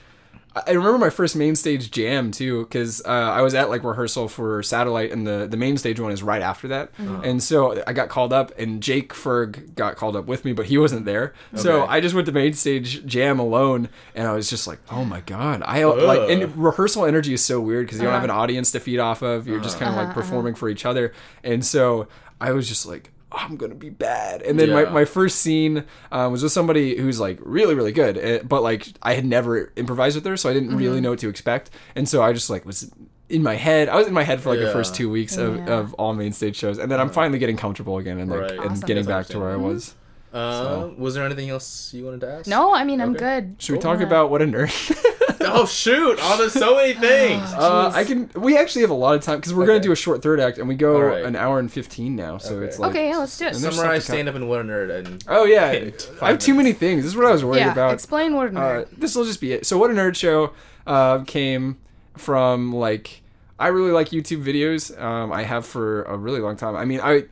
I 0.57 0.63
I 0.69 0.71
remember 0.73 0.97
my 0.97 1.11
first 1.11 1.37
main 1.37 1.55
stage 1.55 1.91
jam 1.91 2.31
too, 2.31 2.63
because 2.65 3.03
uh, 3.05 3.09
I 3.11 3.43
was 3.43 3.53
at 3.55 3.69
like 3.69 3.85
rehearsal 3.85 4.29
for 4.29 4.63
Satellite, 4.63 5.13
and 5.13 5.27
the 5.27 5.47
the 5.51 5.59
main 5.59 5.77
stage 5.77 6.01
one 6.01 6.13
is 6.13 6.23
right 6.23 6.41
after 6.41 6.69
that. 6.69 6.95
Mm-hmm. 6.95 7.15
Uh-huh. 7.15 7.23
And 7.25 7.43
so 7.43 7.83
I 7.87 7.93
got 7.93 8.09
called 8.09 8.33
up, 8.33 8.53
and 8.59 8.83
Jake 8.83 9.13
Ferg 9.13 9.75
got 9.75 9.97
called 9.97 10.17
up 10.17 10.25
with 10.25 10.47
me, 10.47 10.55
but 10.55 10.65
he 10.65 10.79
wasn't 10.79 11.05
there. 11.05 11.35
So 11.55 11.85
I 11.85 12.01
just 12.01 12.15
went 12.15 12.25
to 12.25 12.33
main 12.33 12.55
stage 12.55 13.05
jam 13.05 13.39
alone, 13.39 13.91
and 14.15 14.27
I 14.27 14.33
was 14.33 14.49
just 14.49 14.67
like, 14.67 14.79
oh 14.91 15.05
my 15.05 15.21
god, 15.21 15.63
I 15.63 15.85
like 15.85 16.31
and 16.31 16.57
rehearsal 16.57 17.05
energy 17.05 17.35
is 17.35 17.45
so 17.45 17.61
weird 17.61 17.85
because 17.87 17.99
you 17.99 18.05
don't 18.05 18.13
have 18.15 18.21
uh-huh. 18.21 18.25
an 18.25 18.31
Uh-huh. 18.31 18.41
audience 18.45 18.73
to 18.73 18.81
feed 18.81 18.99
off 18.99 19.21
of. 19.21 19.47
You're 19.47 19.61
just 19.61 19.77
uh-huh. 19.77 19.91
kind 19.91 20.01
of 20.01 20.07
like 20.07 20.15
performing 20.15 20.55
for 20.55 20.71
each 20.71 20.87
other, 20.87 21.13
and 21.45 21.63
so 21.63 22.09
I 22.41 22.53
was 22.53 22.67
just 22.67 22.87
like. 22.87 23.11
I'm 23.35 23.57
gonna 23.57 23.75
be 23.75 23.91
bad, 23.91 24.43
and 24.43 24.59
then 24.59 24.71
my, 24.71 24.83
Yeah. 24.83 24.91
my 24.91 25.05
first 25.05 25.39
scene 25.41 25.85
um, 26.11 26.33
was 26.33 26.43
with 26.43 26.53
somebody 26.53 26.97
who's 26.99 27.19
like 27.21 27.39
really 27.43 27.75
really 27.75 27.93
good, 27.93 28.19
eh, 28.19 28.41
but 28.45 28.63
like 28.63 28.89
I 29.03 29.15
had 29.15 29.25
never 29.25 29.73
improvised 29.77 30.17
with 30.17 30.25
her, 30.27 30.37
so 30.37 30.51
I 30.51 30.53
didn't 30.53 30.77
really 30.77 30.97
Mm-hmm. 30.97 31.03
know 31.05 31.11
what 31.11 31.19
to 31.21 31.29
expect, 31.29 31.71
and 31.97 32.09
so 32.09 32.23
I 32.23 32.33
just 32.33 32.51
like 32.51 32.65
was 32.67 32.91
in 33.29 33.43
my 33.43 33.55
head. 33.55 33.89
I 33.89 33.97
was 33.97 34.07
in 34.07 34.13
my 34.13 34.25
head 34.25 34.41
for 34.41 34.51
like 34.51 34.61
the 34.61 34.71
first 34.73 34.95
two 34.95 35.09
weeks 35.09 35.37
of, 35.39 35.57
Yeah. 35.57 35.79
of 35.79 35.95
all 35.95 36.13
main 36.15 36.33
stage 36.33 36.57
shows, 36.57 36.79
and 36.79 36.91
then 36.91 37.01
I'm 37.01 37.09
finally 37.11 37.39
getting 37.39 37.57
comfortable 37.57 37.97
again 37.99 38.19
and 38.19 38.31
like 38.31 38.41
Right. 38.41 38.51
and 38.53 38.61
Awesome. 38.73 38.87
getting 38.87 39.07
back 39.07 39.27
to 39.29 39.39
where 39.41 39.51
I 39.51 39.57
was. 39.57 39.95
Uh, 40.35 40.89
was 40.97 41.15
there 41.15 41.25
anything 41.25 41.51
else 41.51 41.93
you 41.95 42.05
wanted 42.07 42.21
to 42.23 42.29
ask? 42.33 42.47
No, 42.47 42.73
I 42.75 42.85
mean 42.85 43.01
I'm 43.01 43.13
good. 43.15 43.57
Should 43.59 43.73
we 43.73 43.79
talk 43.79 44.01
Yeah. 44.01 44.07
about 44.07 44.31
what 44.31 44.41
a 44.43 44.47
nerd? 44.47 44.71
Oh 45.55 45.67
shoot! 45.67 46.19
Oh, 46.21 46.37
there's 46.39 46.53
so 46.53 46.77
many 46.77 46.95
things. 46.95 47.43
uh, 47.53 47.91
I 47.95 48.05
can. 48.05 48.31
We 48.35 48.57
actually 48.57 48.83
have 48.83 48.91
a 48.91 48.95
lot 48.95 49.15
of 49.17 49.23
time 49.23 49.39
because 49.39 49.53
we're 49.55 49.67
gonna 49.67 49.81
do 49.81 49.93
a 49.93 49.97
short 49.97 50.23
third 50.23 50.41
act, 50.41 50.59
and 50.59 50.69
we 50.69 50.75
go 50.75 50.95
All 50.97 51.03
right. 51.03 51.25
an 51.25 51.37
hour 51.37 51.59
and 51.59 51.71
fifteen 51.71 52.17
now. 52.17 52.39
So 52.39 52.57
Okay. 52.57 52.67
it's 52.67 52.79
like 52.79 52.91
Okay, 52.91 53.09
yeah, 53.11 53.17
let's 53.19 53.37
do 53.39 53.47
it. 53.47 53.57
Summarize 53.57 54.05
stand 54.05 54.29
up 54.29 54.35
and 54.35 54.49
what 54.49 54.61
a 54.61 54.65
nerd 54.65 54.91
and 55.07 55.25
Oh 55.29 55.45
yeah, 55.45 55.67
I 55.71 55.91
five 55.91 56.29
have 56.31 56.39
too 56.39 56.55
many 56.55 56.73
things. 56.73 57.03
This 57.03 57.13
is 57.13 57.17
what 57.17 57.27
I 57.27 57.33
was 57.33 57.45
worried 57.45 57.61
yeah, 57.61 57.73
about. 57.73 57.93
explain 57.95 58.35
what 58.35 58.47
a 58.47 58.51
uh, 58.51 58.53
nerd. 58.85 58.89
this 58.97 59.15
will 59.15 59.25
just 59.25 59.41
be 59.41 59.53
it. 59.53 59.67
So, 59.67 59.79
what 59.79 59.91
a 59.91 59.95
nerd 59.95 60.17
show 60.17 60.53
uh, 60.87 61.25
came 61.25 61.79
from 62.17 62.73
like 62.73 63.23
I 63.59 63.69
really 63.69 63.93
like 63.93 64.09
YouTube 64.11 64.45
videos. 64.45 64.99
Um, 65.01 65.33
I 65.33 65.43
have 65.45 65.65
for 65.67 66.03
a 66.05 66.17
really 66.17 66.41
long 66.41 66.57
time. 66.57 66.75
I 66.77 66.85
mean, 66.85 67.01
I 67.03 67.25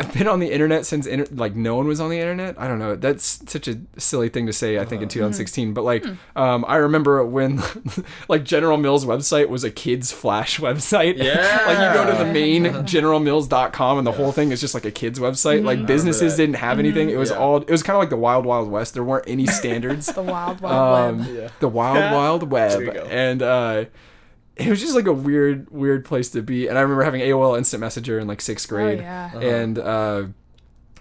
I've 0.00 0.12
been 0.12 0.26
on 0.26 0.40
the 0.40 0.50
internet 0.50 0.86
since 0.86 1.06
inter- 1.06 1.26
like 1.30 1.54
no 1.54 1.76
one 1.76 1.86
was 1.86 2.00
on 2.00 2.10
the 2.10 2.18
internet. 2.18 2.56
I 2.58 2.66
don't 2.66 2.80
know. 2.80 2.96
That's 2.96 3.40
such 3.48 3.68
a 3.68 3.78
silly 3.96 4.28
thing 4.28 4.46
to 4.46 4.52
say. 4.52 4.78
I 4.80 4.84
think 4.84 5.02
in 5.02 5.08
2016, 5.08 5.72
but 5.72 5.82
like 5.84 6.04
um, 6.34 6.64
I 6.66 6.76
remember 6.76 7.24
when 7.24 7.62
like 8.28 8.42
General 8.44 8.76
Mills 8.76 9.04
website 9.06 9.48
was 9.48 9.62
a 9.62 9.70
kids 9.70 10.10
flash 10.10 10.58
website. 10.66 11.16
Yeah. 11.18 11.62
like 11.66 11.78
you 11.78 11.94
go 12.04 12.10
to 12.10 12.24
the 12.24 12.32
main 12.32 12.64
generalmills.com 12.64 13.98
and 13.98 14.06
the 14.06 14.12
whole 14.12 14.32
thing 14.32 14.50
is 14.50 14.60
just 14.60 14.74
like 14.74 14.84
a 14.84 14.90
kids 14.90 15.18
website. 15.20 15.64
Like 15.64 15.86
businesses 15.86 16.32
that. 16.36 16.42
didn't 16.42 16.56
have 16.56 16.78
anything. 16.80 17.10
It 17.10 17.16
was 17.16 17.30
Yeah. 17.30 17.36
all. 17.38 17.58
It 17.58 17.70
was 17.70 17.82
kind 17.84 17.96
of 17.96 18.00
like 18.00 18.10
the 18.10 18.16
Wild 18.16 18.44
Wild 18.46 18.68
West. 18.70 18.94
There 18.94 19.04
weren't 19.04 19.28
any 19.28 19.46
standards 19.46 20.06
the 20.06 20.22
wild 20.22 20.60
wild 20.60 21.10
um, 21.14 21.18
web. 21.20 21.36
Yeah. 21.36 21.48
the 21.60 21.68
wild 21.68 22.12
wild 22.12 22.50
web 22.50 22.70
There 22.72 22.82
you 22.82 22.92
go. 22.92 23.04
and 23.06 23.42
uh 23.42 23.84
it 24.56 24.68
was 24.68 24.80
just 24.80 24.94
like 24.94 25.06
a 25.06 25.12
weird 25.12 25.70
weird 25.70 26.04
place 26.04 26.30
to 26.30 26.42
be. 26.42 26.68
And 26.68 26.78
i 26.78 26.80
remember 26.80 27.02
having 27.04 27.20
aol 27.22 27.56
instant 27.58 27.80
messenger 27.80 28.18
in 28.18 28.26
like 28.28 28.40
sixth 28.40 28.68
grade. 28.68 29.00
Oh, 29.00 29.02
yeah. 29.02 29.38
and 29.40 29.78
uh 29.78 30.24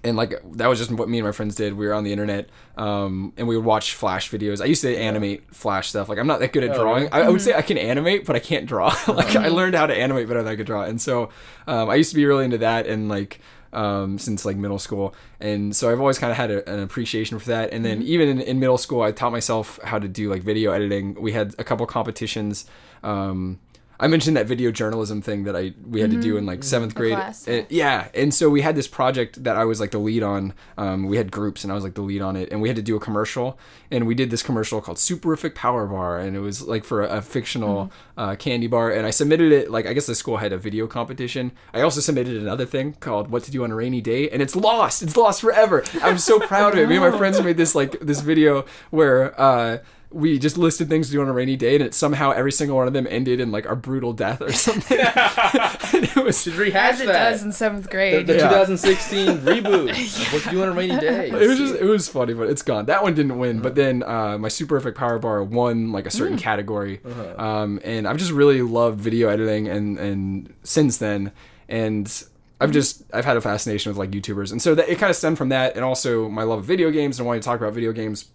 and 0.06 0.18
like 0.18 0.34
that 0.58 0.68
was 0.68 0.80
just 0.80 0.92
what 0.92 1.08
me 1.08 1.20
and 1.20 1.26
my 1.26 1.32
friends 1.32 1.56
did. 1.56 1.74
We 1.76 1.88
were 1.88 1.94
on 1.94 2.04
the 2.04 2.12
internet 2.12 2.50
um 2.78 3.32
and 3.38 3.48
we 3.48 3.56
would 3.56 3.64
watch 3.66 3.94
flash 3.94 4.30
videos. 4.32 4.62
I 4.62 4.66
used 4.66 4.82
to 4.82 4.94
animate 4.98 5.54
flash 5.56 5.90
stuff. 5.90 6.10
Like 6.10 6.18
i'm 6.20 6.28
not 6.28 6.40
that 6.40 6.52
good 6.52 6.64
at 6.64 6.72
Oh, 6.72 6.82
drawing. 6.82 7.04
really? 7.04 7.12
I, 7.14 7.22
I 7.22 7.30
would 7.30 7.42
say 7.42 7.54
i 7.54 7.62
can 7.62 7.78
animate 7.78 8.26
but 8.26 8.36
i 8.36 8.40
can't 8.40 8.66
draw. 8.66 8.94
Like 9.08 9.36
i 9.36 9.48
learned 9.48 9.76
how 9.76 9.86
to 9.88 9.96
animate 9.96 10.28
better 10.28 10.44
than 10.44 10.52
i 10.52 10.56
could 10.56 10.66
draw. 10.66 10.84
And 10.84 11.00
so 11.02 11.30
um, 11.68 11.90
i 11.90 11.96
used 11.96 12.10
to 12.10 12.16
be 12.16 12.26
really 12.26 12.46
into 12.46 12.58
that 12.60 12.88
and 12.88 13.08
like 13.08 13.40
um, 13.74 14.18
since 14.18 14.46
like 14.46 14.58
middle 14.58 14.80
school. 14.80 15.14
And 15.40 15.76
so 15.76 15.92
i've 15.92 16.00
always 16.00 16.18
kind 16.18 16.32
of 16.32 16.38
had 16.38 16.52
a, 16.52 16.70
an 16.70 16.80
appreciation 16.80 17.40
for 17.40 17.48
that. 17.48 17.74
And 17.74 17.84
then 17.84 18.02
even 18.02 18.30
in, 18.30 18.42
in 18.42 18.60
middle 18.60 18.78
school 18.78 19.02
i 19.02 19.12
taught 19.12 19.32
myself 19.32 19.80
how 19.84 20.00
to 20.00 20.08
do 20.08 20.30
like 20.30 20.44
video 20.44 20.72
editing. 20.72 21.16
We 21.22 21.32
had 21.32 21.56
a 21.58 21.64
couple 21.64 21.86
competitions 21.86 22.66
um, 23.04 23.60
I 24.04 24.08
mentioned 24.08 24.36
that 24.36 24.48
video 24.48 24.70
journalism 24.70 25.22
thing 25.22 25.46
that 25.46 25.56
I 25.56 25.74
we 25.88 26.02
had 26.02 26.12
to 26.12 26.20
do 26.20 26.36
in 26.36 26.46
like 26.46 26.62
seventh 26.66 26.94
grade. 26.94 27.14
Uh, 27.48 27.64
yeah, 27.70 28.10
and 28.14 28.34
so 28.34 28.50
we 28.50 28.60
had 28.60 28.76
this 28.76 28.86
project 28.86 29.42
that 29.46 29.56
I 29.56 29.64
was 29.64 29.80
like 29.80 29.92
the 29.92 29.98
lead 29.98 30.24
on. 30.24 30.54
Um, 30.78 31.08
we 31.08 31.16
had 31.16 31.32
groups, 31.32 31.64
and 31.64 31.72
I 31.72 31.76
was 31.76 31.86
like 31.86 31.94
the 31.94 32.02
lead 32.02 32.22
on 32.22 32.36
it, 32.36 32.52
and 32.52 32.62
we 32.62 32.68
had 32.68 32.76
to 32.76 32.82
do 32.82 32.98
a 32.98 33.00
commercial, 33.00 33.58
and 33.90 34.06
we 34.06 34.14
did 34.14 34.30
this 34.30 34.44
commercial 34.44 34.82
called 34.82 34.98
Superific 34.98 35.56
Power 35.56 35.88
Bar, 35.88 36.20
and 36.20 36.36
it 36.36 36.42
was 36.42 36.64
like 36.64 36.84
for 36.84 37.02
a, 37.02 37.20
a 37.20 37.22
fictional 37.22 37.94
uh, 38.18 38.36
candy 38.36 38.68
bar, 38.68 38.92
and 38.92 39.08
I 39.08 39.10
submitted 39.10 39.54
it 39.54 39.72
like 39.72 39.86
I 39.86 39.94
guess 39.94 40.08
the 40.08 40.16
school 40.16 40.36
had 40.36 40.52
a 40.52 40.58
video 40.58 40.86
competition. 40.86 41.54
I 41.74 41.80
also 41.80 42.02
submitted 42.02 42.36
another 42.36 42.66
thing 42.66 42.96
called 43.00 43.30
What 43.30 43.44
to 43.46 43.52
Do 43.52 43.64
on 43.64 43.72
a 43.72 43.76
Rainy 43.76 44.02
Day, 44.02 44.30
and 44.30 44.42
it's 44.42 44.54
lost. 44.54 45.02
It's 45.02 45.16
lost 45.16 45.40
forever. 45.40 45.82
I'm 46.02 46.18
so 46.18 46.42
proud 46.42 46.74
of 46.74 46.80
it. 46.80 46.90
Me 46.90 46.98
and 46.98 47.10
my 47.10 47.18
friends 47.18 47.42
made 47.44 47.56
this 47.56 47.74
like 47.74 47.98
this 48.02 48.20
video 48.20 48.66
where. 48.90 49.40
Uh, 49.40 49.78
we 50.14 50.38
just 50.38 50.58
listed 50.58 50.90
things 50.90 51.08
to 51.08 51.12
do 51.14 51.22
on 51.22 51.28
a 51.28 51.34
rainy 51.34 51.56
day, 51.56 51.74
and 51.76 51.84
it 51.84 51.94
somehow 51.94 52.32
every 52.32 52.52
single 52.52 52.78
one 52.78 52.86
of 52.88 52.94
them 52.94 53.08
ended 53.10 53.40
in 53.40 53.52
like 53.52 53.66
our 53.68 53.76
brutal 53.76 54.14
death 54.14 54.42
or 54.42 54.52
something. 54.54 55.00
and 55.00 55.10
it 55.94 56.16
was 56.24 56.44
should 56.44 56.54
rehash 56.54 56.94
As 56.96 57.02
it 57.02 57.08
that. 57.08 57.30
does 57.32 57.44
in 57.44 57.52
seventh 57.52 57.90
grade. 57.90 58.28
the 58.28 58.36
Yeah. 58.36 58.50
2016 58.50 59.28
reboot. 59.40 60.34
What 60.34 60.46
you 60.46 60.52
do 60.52 60.62
on 60.64 60.70
a 60.70 60.72
rainy 60.74 61.00
day? 61.00 61.30
it 61.30 61.48
was 61.48 61.58
just 61.58 61.76
it 61.76 61.86
was 61.86 62.08
funny, 62.08 62.34
but 62.34 62.50
it's 62.50 62.62
gone. 62.62 62.86
That 62.86 63.02
one 63.04 63.16
didn't 63.16 63.40
win, 63.40 63.60
but 63.60 63.76
then 63.76 64.04
uh, 64.04 64.38
my 64.38 64.50
super 64.50 64.76
perfect 64.78 64.98
power 64.98 65.18
bar 65.20 65.44
won 65.44 65.92
like 65.92 66.06
a 66.06 66.12
certain 66.12 66.38
category, 66.38 67.02
um, 67.38 67.80
and 67.84 68.08
I've 68.08 68.18
just 68.18 68.32
really 68.32 68.62
loved 68.62 69.00
video 69.00 69.30
editing, 69.30 69.68
and 69.68 69.98
and 69.98 70.54
since 70.64 70.98
then, 70.98 71.32
and 71.68 72.24
I've 72.62 72.72
just 72.72 73.04
I've 73.14 73.26
had 73.26 73.36
a 73.38 73.42
fascination 73.42 73.90
with 73.90 73.98
like 73.98 74.12
YouTubers, 74.12 74.52
and 74.52 74.62
so 74.62 74.76
that 74.76 74.90
it 74.90 75.00
kind 75.00 75.10
of 75.10 75.16
stemmed 75.16 75.38
from 75.40 75.50
that, 75.50 75.76
and 75.76 75.84
also 75.84 76.30
my 76.30 76.44
love 76.44 76.60
of 76.60 76.66
video 76.66 76.92
games 76.92 77.18
and 77.20 77.26
wanting 77.26 77.42
to 77.42 77.46
talk 77.46 77.60
about 77.60 77.74
video 77.74 77.92
games, 77.92 78.26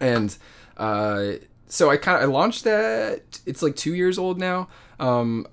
and 0.00 0.36
uh, 0.76 1.32
so 1.68 1.90
I 1.90 1.96
kind 1.96 2.18
of 2.22 2.28
I 2.28 2.32
launched 2.32 2.64
that. 2.64 3.22
It's 3.46 3.62
like 3.62 3.76
two 3.76 3.94
years 3.94 4.18
old 4.18 4.38
now. 4.38 4.68
Um, 5.00 5.46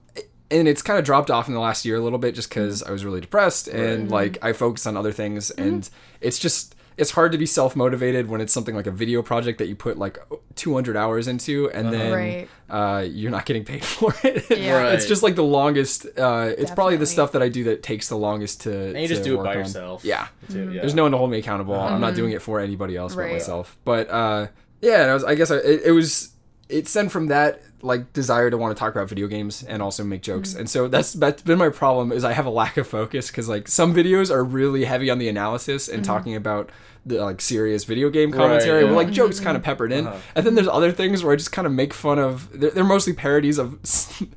and 0.50 0.68
it's 0.68 0.82
kind 0.82 1.00
of 1.00 1.06
dropped 1.06 1.32
off 1.32 1.48
in 1.48 1.54
the 1.54 1.60
last 1.62 1.86
year 1.86 1.96
a 1.96 2.02
little 2.02 2.20
bit 2.20 2.36
just 2.36 2.50
because 2.50 2.84
I 2.84 2.92
was 2.92 3.06
really 3.06 3.22
depressed 3.22 3.68
and 3.70 4.12
like 4.12 4.38
I 4.44 4.52
focused 4.54 4.86
on 4.86 4.98
other 4.98 5.14
things 5.14 5.50
and 5.52 5.90
it's 6.20 6.38
just 6.40 6.76
it's 6.98 7.12
hard 7.12 7.32
to 7.32 7.38
be 7.38 7.46
self 7.46 7.74
motivated 7.76 8.28
when 8.28 8.42
it's 8.42 8.52
something 8.52 8.76
like 8.76 8.86
a 8.86 8.92
video 8.92 9.22
project 9.24 9.60
that 9.60 9.68
you 9.68 9.76
put 9.78 9.98
like 9.98 10.20
200 10.56 10.98
hours 10.98 11.30
into 11.30 11.72
and 11.72 11.92
then 11.92 12.12
Right. 12.14 12.50
uh, 12.70 13.00
you're 13.08 13.32
not 13.32 13.46
getting 13.46 13.64
paid 13.64 13.84
for 13.98 14.14
it. 14.26 14.60
Yeah. 14.60 14.84
Right. 14.84 14.94
It's 14.94 15.06
just 15.06 15.24
like 15.24 15.36
the 15.36 15.44
longest. 15.44 16.06
Uh, 16.18 16.52
it's 16.58 16.70
probably 16.72 16.98
the 16.98 17.06
stuff 17.06 17.32
that 17.32 17.42
I 17.42 17.48
do 17.48 17.64
that 17.64 17.82
takes 17.82 18.10
the 18.10 18.18
longest 18.18 18.62
to. 18.64 18.88
And 18.90 19.02
you 19.02 19.08
just 19.08 19.24
do 19.24 19.40
it 19.40 19.44
by 19.46 19.52
on. 19.54 19.60
yourself. 19.60 20.04
Yeah. 20.04 20.28
too, 20.50 20.74
yeah. 20.74 20.82
There's 20.82 20.94
no 20.94 21.04
one 21.04 21.14
to 21.14 21.18
hold 21.18 21.32
me 21.32 21.40
accountable. 21.40 21.80
I'm 21.80 22.02
not 22.02 22.14
doing 22.14 22.34
it 22.34 22.42
for 22.42 22.60
anybody 22.60 22.98
else 22.98 23.16
but 23.16 23.30
myself. 23.32 23.78
But 23.86 24.10
uh, 24.10 24.48
yeah, 24.82 25.02
and 25.02 25.12
I 25.12 25.14
was. 25.14 25.24
I 25.24 25.36
guess 25.36 25.52
I, 25.52 25.58
it, 25.58 25.82
it 25.86 25.92
was. 25.92 26.30
It 26.70 26.88
stemmed 26.88 27.12
from 27.12 27.28
that 27.28 27.62
like 27.84 28.14
desire 28.14 28.50
to 28.50 28.58
want 28.58 28.76
to 28.76 28.80
talk 28.80 28.94
about 28.94 29.10
video 29.10 29.28
games 29.28 29.64
and 29.64 29.82
also 29.82 30.04
make 30.04 30.22
jokes. 30.22 30.52
Mm-hmm. 30.52 30.60
And 30.60 30.70
so 30.70 30.88
that's 30.88 31.14
that's 31.14 31.42
been 31.42 31.58
my 31.58 31.70
problem 31.70 32.12
is 32.12 32.24
I 32.24 32.34
have 32.34 32.46
a 32.46 32.52
lack 32.52 32.78
of 32.78 32.88
focus 32.88 33.28
because 33.28 33.50
like 33.50 33.68
some 33.68 33.94
videos 33.94 34.32
are 34.32 34.44
really 34.44 34.86
heavy 34.86 35.10
on 35.10 35.18
the 35.18 35.28
analysis 35.30 35.88
and 35.88 36.04
mm-hmm. 36.04 36.12
talking 36.12 36.36
about 36.36 36.72
the 37.06 37.20
like 37.24 37.42
serious 37.42 37.84
video 37.84 38.10
game 38.10 38.32
commentary 38.32 38.82
yeah. 38.82 38.88
with 38.88 38.96
like 38.96 39.12
jokes 39.12 39.40
kind 39.40 39.58
of 39.58 39.64
peppered 39.64 39.92
in. 39.92 40.08
Uh-huh. 40.08 40.18
And 40.36 40.46
then 40.46 40.56
there's 40.56 40.68
other 40.68 40.92
things 40.92 41.24
where 41.24 41.34
I 41.34 41.36
just 41.36 41.52
kind 41.52 41.66
of 41.66 41.74
make 41.74 41.94
fun 41.94 42.20
of. 42.20 42.50
They're, 42.58 42.72
they're 42.72 42.84
mostly 42.84 43.14
parodies 43.14 43.58
of 43.58 43.74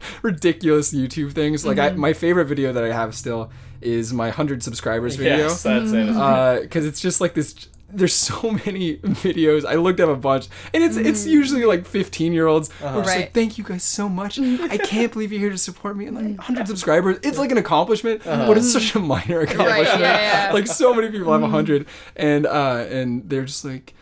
ridiculous 0.23 0.93
YouTube 0.93 1.33
things. 1.33 1.65
Like 1.65 1.79
I, 1.79 1.91
mm-hmm. 1.91 2.01
my 2.01 2.13
favorite 2.13 2.47
video 2.47 2.73
that 2.73 2.85
I 2.85 2.93
have 2.93 3.15
still 3.15 3.51
is 3.81 4.13
my 4.13 4.31
hundred 4.31 4.63
subscribers 4.63 5.17
video 5.17 5.49
Yes, 5.49 5.63
that's 5.63 5.93
it. 5.93 6.09
Uh, 6.09 6.61
because 6.63 6.87
it's 6.87 7.01
just 7.01 7.21
like 7.21 7.35
this. 7.35 7.69
There's 7.95 8.15
so 8.15 8.51
many 8.67 8.97
videos. 8.99 9.65
I 9.65 9.75
looked 9.75 10.01
up 10.01 10.09
a 10.09 10.17
bunch, 10.17 10.49
and 10.73 10.83
it's 10.83 10.97
it's 10.97 11.25
mm. 11.25 11.31
usually 11.31 11.65
like 11.65 11.87
15 11.87 12.33
year 12.33 12.47
olds. 12.47 12.71
We're 12.81 12.89
uh-huh. 12.89 13.03
just 13.03 13.17
like, 13.17 13.33
thank 13.33 13.59
you 13.59 13.65
guys 13.65 13.83
so 13.83 14.09
much. 14.09 14.39
I 14.39 14.79
can't 14.85 15.13
believe 15.13 15.33
you're 15.33 15.41
here 15.41 15.51
to 15.51 15.59
support 15.59 15.97
me. 15.97 16.07
And 16.07 16.17
like 16.17 16.39
100 16.39 16.69
subscribers, 16.69 17.19
it's 17.23 17.39
like 17.39 17.51
an 17.51 17.59
accomplishment, 17.59 18.23
but 18.25 18.33
uh-huh. 18.33 18.53
it's 18.53 18.73
such 18.73 18.95
a 18.95 18.99
minor 18.99 19.41
accomplishment. 19.41 20.01
yeah, 20.01 20.49
yeah. 20.49 20.53
Like 20.55 20.67
so 20.67 20.95
many 20.95 21.11
people 21.11 21.33
have 21.33 21.43
100, 21.43 21.87
mm. 21.87 21.89
and 22.17 22.47
uh, 22.47 22.87
and 22.89 23.29
they're 23.29 23.45
just 23.45 23.65
like. 23.65 23.95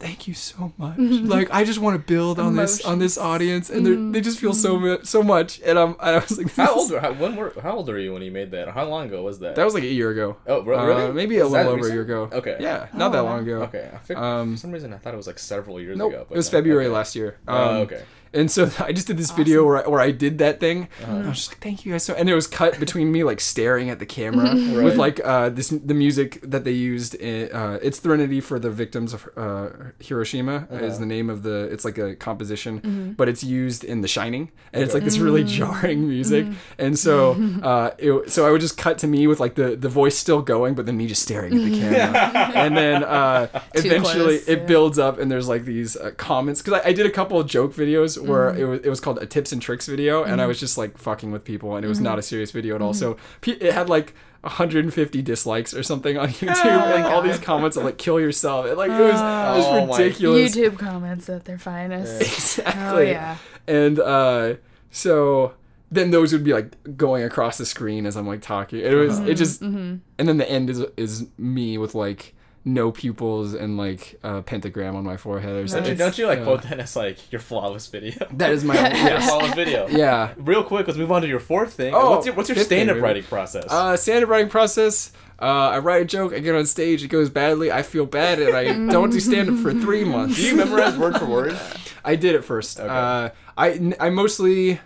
Thank 0.00 0.28
you 0.28 0.34
so 0.34 0.72
much. 0.78 0.96
Like 0.98 1.48
I 1.52 1.64
just 1.64 1.80
want 1.80 1.94
to 2.00 2.06
build 2.06 2.38
on 2.38 2.54
this 2.54 2.84
on 2.84 3.00
this 3.00 3.18
audience, 3.18 3.68
and 3.68 3.84
they're 3.84 3.96
they 4.12 4.20
just 4.20 4.38
feel 4.38 4.52
so 4.54 4.78
mu- 4.78 5.02
so 5.02 5.22
much. 5.24 5.60
And 5.64 5.76
I'm 5.78 5.96
I 5.98 6.14
was 6.18 6.38
like, 6.38 6.46
this 6.54 6.56
how 6.56 6.76
is- 6.78 6.82
old? 6.82 6.90
Were, 6.92 7.00
how, 7.00 7.12
when 7.14 7.34
were, 7.36 7.52
how 7.60 7.76
old 7.78 7.90
are 7.90 7.98
you 7.98 8.12
when 8.12 8.22
you 8.22 8.30
made 8.30 8.52
that? 8.52 8.68
How 8.68 8.84
long 8.84 9.06
ago 9.06 9.22
was 9.22 9.40
that? 9.40 9.56
That 9.56 9.64
was 9.64 9.74
like 9.74 9.82
a 9.82 9.86
year 9.92 10.10
ago. 10.10 10.36
Oh, 10.46 10.62
re- 10.62 10.76
Uh, 10.76 10.84
really? 10.86 11.12
maybe 11.12 11.38
a 11.38 11.42
Was 11.44 11.52
little 11.52 11.72
that 11.72 11.78
over 11.80 11.88
a 11.88 11.92
year 11.92 12.02
ago. 12.02 12.28
Okay. 12.32 12.56
Yeah, 12.60 12.86
not 12.94 13.08
Oh, 13.10 13.12
that 13.14 13.22
long 13.22 13.40
ago. 13.40 13.62
Okay. 13.64 13.90
I 13.92 13.98
figured, 13.98 14.24
Um, 14.24 14.54
for 14.54 14.60
some 14.60 14.70
reason, 14.70 14.92
I 14.94 14.98
thought 14.98 15.14
it 15.14 15.16
was 15.16 15.26
like 15.26 15.38
several 15.40 15.80
years 15.80 15.98
Nope, 15.98 16.12
ago. 16.12 16.26
it 16.30 16.36
was 16.36 16.52
no. 16.52 16.58
February 16.58 16.86
Okay. 16.86 16.94
last 16.94 17.16
year. 17.16 17.38
Um, 17.48 17.56
Oh, 17.58 17.76
okay. 17.82 18.02
And 18.32 18.50
so 18.50 18.70
I 18.78 18.92
just 18.92 19.06
did 19.06 19.16
this 19.16 19.30
video 19.30 19.64
where 19.64 19.84
I, 19.84 19.88
where 19.88 20.00
I 20.00 20.10
did 20.10 20.38
that 20.38 20.60
thing. 20.60 20.88
Uh-huh. 21.02 21.12
And 21.16 21.26
I 21.26 21.28
was 21.28 21.38
just 21.38 21.50
like, 21.50 21.60
"Thank 21.60 21.84
you 21.84 21.92
guys 21.92 22.04
so." 22.04 22.14
And 22.14 22.28
it 22.28 22.34
was 22.34 22.46
cut 22.46 22.78
between 22.78 23.10
me 23.12 23.24
like 23.24 23.40
staring 23.40 23.90
at 23.90 23.98
the 23.98 24.06
camera 24.06 24.54
with 24.84 24.96
like 24.96 25.20
uh, 25.24 25.48
this 25.50 25.68
the 25.70 25.94
music 25.94 26.40
that 26.42 26.64
they 26.64 26.72
used. 26.72 27.14
In, 27.14 27.50
uh, 27.52 27.78
it's 27.82 27.98
Threnody 27.98 28.40
for 28.40 28.58
the 28.58 28.70
victims 28.70 29.12
of 29.12 29.28
uh, 29.36 29.68
Hiroshima 30.00 30.66
Uh-huh. 30.70 30.84
is 30.84 30.98
the 30.98 31.06
name 31.06 31.30
of 31.30 31.42
the. 31.42 31.68
It's 31.72 31.84
like 31.84 31.98
a 31.98 32.14
composition, 32.16 33.14
but 33.16 33.28
it's 33.28 33.42
used 33.44 33.84
in 33.84 34.00
The 34.00 34.08
Shining, 34.08 34.50
and 34.72 34.82
it's 34.82 34.94
like 34.94 35.04
this 35.04 35.18
really 35.18 35.44
jarring 35.44 36.08
music. 36.08 36.46
And 36.78 36.98
so 36.98 37.32
uh, 37.62 37.90
it, 37.98 38.30
so 38.30 38.46
I 38.46 38.50
would 38.50 38.60
just 38.60 38.76
cut 38.76 38.98
to 38.98 39.06
me 39.06 39.26
with 39.26 39.40
like 39.40 39.54
the 39.54 39.76
the 39.76 39.88
voice 39.88 40.16
still 40.18 40.42
going, 40.42 40.74
but 40.74 40.86
then 40.86 40.96
me 40.96 41.06
just 41.06 41.22
staring 41.22 41.54
at 41.54 41.62
the 41.70 41.78
camera, 41.80 42.52
and 42.54 42.76
then 42.76 43.04
uh, 43.04 43.48
eventually 43.74 44.38
close, 44.38 44.48
it 44.48 44.58
yeah. 44.60 44.64
builds 44.66 44.98
up 44.98 45.18
and 45.18 45.30
there's 45.30 45.48
like 45.48 45.64
these 45.64 45.96
uh, 45.96 46.10
comments 46.16 46.60
because 46.62 46.80
I, 46.80 46.88
I 46.88 46.92
did 46.92 47.06
a 47.06 47.10
couple 47.10 47.38
of 47.40 47.46
joke 47.46 47.74
videos 47.74 48.17
where 48.20 48.50
Mm-hmm. 48.50 48.60
it 48.60 48.64
was 48.64 48.80
it 48.80 48.88
was 48.90 49.00
called 49.00 49.18
a 49.18 49.26
tips 49.26 49.52
and 49.52 49.60
tricks 49.62 49.86
video 49.86 50.22
and 50.24 50.40
I 50.40 50.46
was 50.46 50.58
just 50.60 50.76
like 50.78 50.98
fucking 50.98 51.30
with 51.32 51.44
people 51.44 51.76
and 51.76 51.84
it 51.84 51.88
was 51.88 51.98
Mm-hmm. 51.98 52.04
not 52.04 52.18
a 52.18 52.22
serious 52.22 52.50
video 52.50 52.74
at 52.74 52.82
all. 52.82 52.94
So 52.94 53.16
it 53.46 53.72
had 53.72 53.88
like 53.88 54.14
150 54.42 55.20
dislikes 55.22 55.74
or 55.74 55.82
something 55.82 56.16
on 56.16 56.28
YouTube 56.40 56.64
Oh 56.64 56.94
and 56.94 57.04
all 57.06 57.22
these 57.22 57.38
comments 57.38 57.76
of 57.76 57.84
like 57.84 57.98
kill 57.98 58.20
yourself. 58.20 58.66
And, 58.66 58.76
like 58.76 58.90
it 58.90 59.00
was, 59.00 59.10
it 59.10 59.58
was 59.58 59.64
Oh 59.66 59.86
my- 59.86 59.96
ridiculous. 59.98 60.56
YouTube 60.56 60.78
comments 60.78 61.28
at 61.28 61.44
their 61.44 61.58
finest. 61.58 62.20
exactly. 62.60 62.82
Oh 62.82 62.98
yeah. 63.10 63.36
And 63.66 63.98
uh, 63.98 64.54
so 64.90 65.54
then 65.90 66.10
those 66.10 66.32
would 66.32 66.44
be 66.44 66.52
like 66.52 66.96
going 66.96 67.22
across 67.24 67.58
the 67.58 67.66
screen 67.66 68.06
as 68.06 68.16
I'm 68.16 68.26
like 68.26 68.42
talking. 68.42 68.80
It 68.80 68.94
was 68.94 69.18
Mm-hmm. 69.20 69.28
it 69.30 69.34
just 69.34 69.60
and 69.62 70.00
then 70.16 70.36
the 70.36 70.50
end 70.50 70.70
is 70.70 70.80
is 70.96 71.26
me 71.36 71.78
with 71.78 71.94
like 71.94 72.34
no 72.64 72.92
pupils 72.92 73.54
and 73.54 73.76
like 73.78 74.18
a 74.22 74.42
pentagram 74.42 74.94
on 74.96 75.04
my 75.04 75.16
forehead 75.16 75.52
or 75.52 75.58
Don't 75.60 75.68
something. 75.68 75.92
you, 75.92 75.96
don't 75.98 76.18
you 76.18 76.26
like 76.26 76.38
yeah. 76.40 76.44
quote 76.44 76.62
that 76.62 76.78
as 76.80 76.96
like 76.96 77.30
your 77.32 77.40
flawless 77.40 77.86
video? 77.86 78.26
That 78.32 78.52
is 78.52 78.64
my 78.64 78.74
your 78.74 78.82
yes. 78.96 79.26
flawless 79.28 79.54
video. 79.62 79.86
yeah. 79.88 80.34
Real 80.36 80.62
quick, 80.62 80.86
let's 80.86 80.98
move 80.98 81.10
on 81.12 81.22
to 81.22 81.28
your 81.28 81.40
fourth 81.40 81.72
thing. 81.72 81.94
Oh, 81.94 82.10
what's 82.10 82.26
your 82.26 82.34
what's 82.34 82.48
your 82.48 82.58
stand-up 82.58 83.00
writing 83.00 83.22
process? 83.24 83.64
Uh, 83.68 83.96
stand-up 83.96 84.28
writing 84.28 84.50
process. 84.50 85.12
Uh, 85.40 85.70
I 85.70 85.78
write 85.78 86.02
a 86.02 86.04
joke, 86.04 86.32
I 86.34 86.40
get 86.40 86.54
on 86.56 86.66
stage, 86.66 87.04
it 87.04 87.08
goes 87.08 87.30
badly, 87.30 87.70
I 87.70 87.82
feel 87.82 88.06
bad, 88.06 88.40
and 88.40 88.56
I 88.56 88.64
don't 88.92 89.10
do 89.10 89.20
stand-up 89.20 89.58
for 89.58 89.72
three 89.72 90.02
months. 90.04 90.36
Do 90.36 90.42
you 90.42 90.56
memorize 90.56 90.96
word 90.98 91.16
for 91.16 91.26
word? 91.26 91.56
I 92.04 92.16
did 92.16 92.34
it 92.34 92.42
first. 92.44 92.80
Okay. 92.80 92.88
Uh, 92.88 93.30
I 93.56 93.94
I 94.00 94.10
mostly 94.10 94.80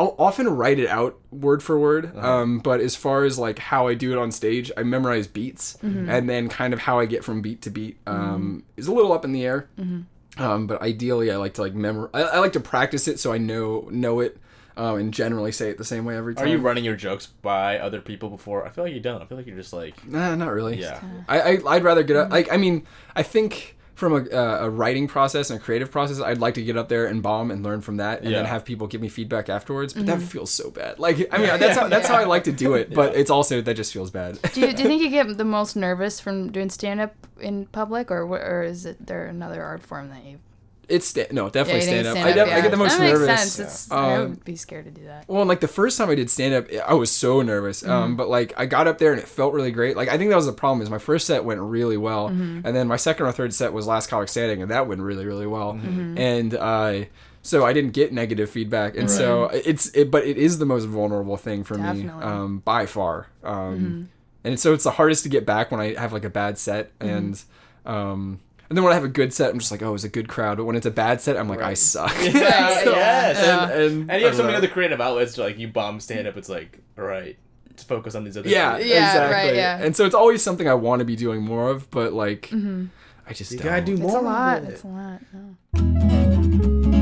I'll 0.00 0.14
often 0.18 0.48
write 0.48 0.78
it 0.78 0.88
out 0.88 1.18
word 1.30 1.62
for 1.62 1.78
word. 1.78 2.06
Uh-huh. 2.16 2.26
Um, 2.38 2.58
but 2.60 2.80
as 2.80 2.96
far 2.96 3.24
as 3.24 3.38
like 3.38 3.58
how 3.58 3.86
I 3.86 3.92
do 3.94 4.12
it 4.12 4.18
on 4.18 4.32
stage, 4.32 4.72
I 4.76 4.82
memorize 4.82 5.26
beats, 5.26 5.76
and 5.82 6.28
then 6.28 6.48
kind 6.48 6.72
of 6.72 6.80
how 6.80 6.98
I 6.98 7.04
get 7.06 7.22
from 7.22 7.42
beat 7.42 7.60
to 7.62 7.70
beat 7.70 7.98
um, 8.06 8.64
is 8.78 8.86
a 8.86 8.92
little 8.92 9.12
up 9.12 9.24
in 9.26 9.32
the 9.32 9.44
air. 9.44 9.68
Um, 10.38 10.66
but 10.66 10.80
ideally, 10.80 11.30
I 11.30 11.36
like 11.36 11.54
to 11.54 11.60
like 11.62 11.74
memor. 11.74 12.08
I, 12.14 12.22
I 12.22 12.38
like 12.38 12.54
to 12.54 12.60
practice 12.60 13.06
it 13.08 13.18
so 13.20 13.32
I 13.32 13.38
know 13.38 13.88
know 13.90 14.20
it. 14.20 14.38
Um, 14.76 14.98
and 14.98 15.12
generally 15.12 15.52
say 15.52 15.68
it 15.68 15.76
the 15.76 15.84
same 15.84 16.06
way 16.06 16.16
every 16.16 16.34
time. 16.34 16.46
Are 16.46 16.48
you 16.48 16.56
running 16.56 16.84
your 16.84 16.96
jokes 16.96 17.26
by 17.26 17.78
other 17.78 18.00
people 18.00 18.30
before? 18.30 18.64
I 18.66 18.70
feel 18.70 18.84
like 18.84 18.94
you 18.94 19.00
don't. 19.00 19.20
I 19.20 19.26
feel 19.26 19.36
like 19.36 19.46
you're 19.46 19.56
just 19.56 19.74
like 19.74 20.06
Nah, 20.08 20.34
not 20.36 20.50
really. 20.52 20.80
yeah. 20.80 21.00
I, 21.28 21.40
I 21.40 21.58
I'd 21.74 21.84
rather 21.84 22.02
get 22.02 22.16
Mm-hmm. 22.16 22.26
up. 22.26 22.32
Like 22.32 22.50
I 22.50 22.56
mean, 22.56 22.86
I 23.14 23.22
think 23.22 23.76
from 24.00 24.12
a, 24.14 24.30
uh, 24.30 24.58
a 24.66 24.70
writing 24.70 25.06
process 25.06 25.50
and 25.50 25.60
a 25.60 25.62
creative 25.62 25.90
process, 25.92 26.20
I'd 26.20 26.38
like 26.38 26.54
to 26.54 26.62
get 26.62 26.76
up 26.76 26.88
there 26.88 27.06
and 27.06 27.22
bomb 27.22 27.50
and 27.52 27.62
learn 27.62 27.80
from 27.82 27.98
that, 27.98 28.22
and 28.22 28.34
then 28.34 28.44
have 28.46 28.64
people 28.64 28.86
give 28.88 29.00
me 29.00 29.08
feedback 29.08 29.48
afterwards. 29.48 29.92
But 29.92 30.06
Mm-hmm. 30.06 30.18
that 30.20 30.26
feels 30.26 30.50
so 30.50 30.70
bad. 30.70 30.98
Like 30.98 31.28
I 31.32 31.38
mean, 31.38 31.46
that's 31.60 31.78
how 31.78 31.86
that's 31.88 32.08
how 32.08 32.16
I 32.16 32.24
like 32.24 32.44
to 32.44 32.52
do 32.52 32.74
it. 32.74 32.92
But 33.00 33.14
it's 33.14 33.30
also 33.30 33.60
that 33.60 33.74
just 33.76 33.92
feels 33.92 34.10
bad. 34.10 34.40
Do 34.54 34.60
you, 34.62 34.72
do 34.72 34.82
you 34.82 34.88
think 34.88 35.02
you 35.02 35.10
get 35.10 35.36
the 35.42 35.44
most 35.44 35.76
nervous 35.76 36.18
from 36.18 36.50
doing 36.50 36.70
stand 36.70 37.00
up 37.00 37.14
in 37.40 37.66
public, 37.66 38.10
or 38.10 38.22
or 38.22 38.62
is 38.64 38.86
it 38.86 39.06
there 39.06 39.26
another 39.26 39.62
art 39.62 39.82
form 39.82 40.08
that 40.10 40.24
you? 40.24 40.38
It's 40.90 41.06
sta- 41.06 41.28
no, 41.32 41.44
Yeah, 41.44 41.50
definitely 41.50 41.80
you 41.82 41.86
think 41.86 42.04
stand 42.04 42.06
up. 42.08 42.16
stand-up, 42.22 42.48
I, 42.48 42.50
I 42.50 42.56
yeah. 42.56 42.60
get 42.62 42.70
the 42.70 42.76
most 42.76 42.98
that 42.98 43.00
makes 43.00 43.18
nervous. 43.20 43.52
sense. 43.52 43.58
It's, 43.58 43.90
I 43.90 44.16
Um, 44.16 44.30
would 44.30 44.44
be 44.44 44.56
scared 44.56 44.84
to 44.86 44.90
do 44.90 45.04
that. 45.06 45.24
Well, 45.28 45.40
and 45.42 45.48
like 45.48 45.60
the 45.60 45.68
first 45.68 45.96
time 45.98 46.10
I 46.10 46.14
did 46.14 46.28
stand 46.30 46.54
up, 46.54 46.66
I 46.86 46.94
was 46.94 47.10
so 47.10 47.42
nervous. 47.42 47.82
Mm-hmm. 47.82 47.90
Um, 47.92 48.16
but 48.16 48.28
like 48.28 48.52
I 48.56 48.66
got 48.66 48.86
up 48.88 48.98
there 48.98 49.12
and 49.12 49.20
it 49.20 49.28
felt 49.28 49.54
really 49.54 49.70
great. 49.70 49.96
Like 49.96 50.08
I 50.08 50.18
think 50.18 50.30
that 50.30 50.36
was 50.36 50.46
the 50.46 50.52
problem 50.52 50.82
is 50.82 50.90
my 50.90 50.98
first 50.98 51.26
set 51.26 51.44
went 51.44 51.60
really 51.60 51.96
well, 51.96 52.28
Mm-hmm. 52.28 52.66
and 52.66 52.76
then 52.76 52.88
my 52.88 52.96
second 52.96 53.26
or 53.26 53.32
third 53.32 53.54
set 53.54 53.72
was 53.72 53.86
Last 53.86 54.08
Comic 54.08 54.28
Standing, 54.28 54.62
and 54.62 54.70
that 54.70 54.86
went 54.88 55.00
really 55.00 55.24
really 55.26 55.46
well. 55.46 55.74
Mm-hmm. 55.74 56.18
And 56.18 56.54
uh, 56.54 57.04
so 57.42 57.64
I 57.64 57.72
didn't 57.72 57.92
get 57.92 58.12
negative 58.12 58.50
feedback, 58.50 58.96
and 58.96 59.10
so 59.10 59.44
it's 59.46 59.88
it, 59.94 60.10
but 60.10 60.24
it 60.26 60.36
is 60.36 60.58
the 60.58 60.66
most 60.66 60.84
vulnerable 60.84 61.36
thing 61.36 61.64
for 61.64 61.74
me 61.74 61.82
Definitely. 62.02 62.22
um, 62.24 62.58
by 62.58 62.86
far. 62.86 63.28
Um, 63.42 64.10
and 64.44 64.58
so 64.58 64.72
it's 64.74 64.84
the 64.84 64.90
hardest 64.90 65.22
to 65.22 65.28
get 65.28 65.46
back 65.46 65.70
when 65.70 65.80
I 65.80 65.94
have 66.00 66.12
like 66.12 66.24
a 66.24 66.30
bad 66.30 66.58
set 66.58 66.90
and. 67.00 67.40
Um, 67.86 68.40
and 68.70 68.76
then 68.76 68.84
when 68.84 68.92
I 68.92 68.94
have 68.94 69.04
a 69.04 69.08
good 69.08 69.34
set, 69.34 69.50
I'm 69.50 69.58
just 69.58 69.72
like, 69.72 69.82
oh, 69.82 69.94
it's 69.94 70.04
a 70.04 70.08
good 70.08 70.28
crowd. 70.28 70.56
But 70.58 70.64
when 70.64 70.76
it's 70.76 70.86
a 70.86 70.92
bad 70.92 71.20
set, 71.20 71.36
I'm 71.36 71.48
like, 71.48 71.60
I 71.60 71.74
suck. 71.74 72.14
Yeah, 72.22 72.30
yeah, 72.32 72.84
yes. 72.84 73.38
and, 73.38 73.72
and, 73.82 74.10
And 74.12 74.20
you 74.20 74.26
have 74.28 74.36
so 74.36 74.44
many 74.44 74.54
other 74.54 74.68
creative 74.68 75.00
outlets. 75.00 75.36
Like 75.36 75.58
you 75.58 75.66
bomb 75.66 75.98
stand 75.98 76.28
up. 76.28 76.36
It's 76.36 76.48
like 76.48 76.78
all 76.96 77.04
right, 77.04 77.36
to 77.76 77.84
focus 77.84 78.14
on 78.14 78.22
these 78.22 78.36
other. 78.36 78.48
Yeah, 78.48 78.76
things. 78.76 78.88
Yeah, 78.90 79.06
exactly. 79.08 79.34
right, 79.48 79.54
yeah. 79.56 79.82
And 79.84 79.96
so 79.96 80.06
it's 80.06 80.14
always 80.14 80.40
something 80.40 80.68
I 80.68 80.74
want 80.74 81.00
to 81.00 81.04
be 81.04 81.16
doing 81.16 81.42
more 81.42 81.68
of, 81.68 81.90
but 81.90 82.12
like, 82.12 82.42
mm-hmm. 82.42 82.86
I 83.26 83.32
just 83.32 83.50
You 83.50 83.58
don't. 83.58 83.66
gotta 83.66 83.82
do 83.82 83.92
It's 83.94 84.02
more. 84.02 84.18
a 84.18 84.22
lot. 84.22 84.62
it. 84.62 84.68
It's 84.68 84.84
a 84.84 84.86
lot. 84.86 85.20
No. 85.32 86.96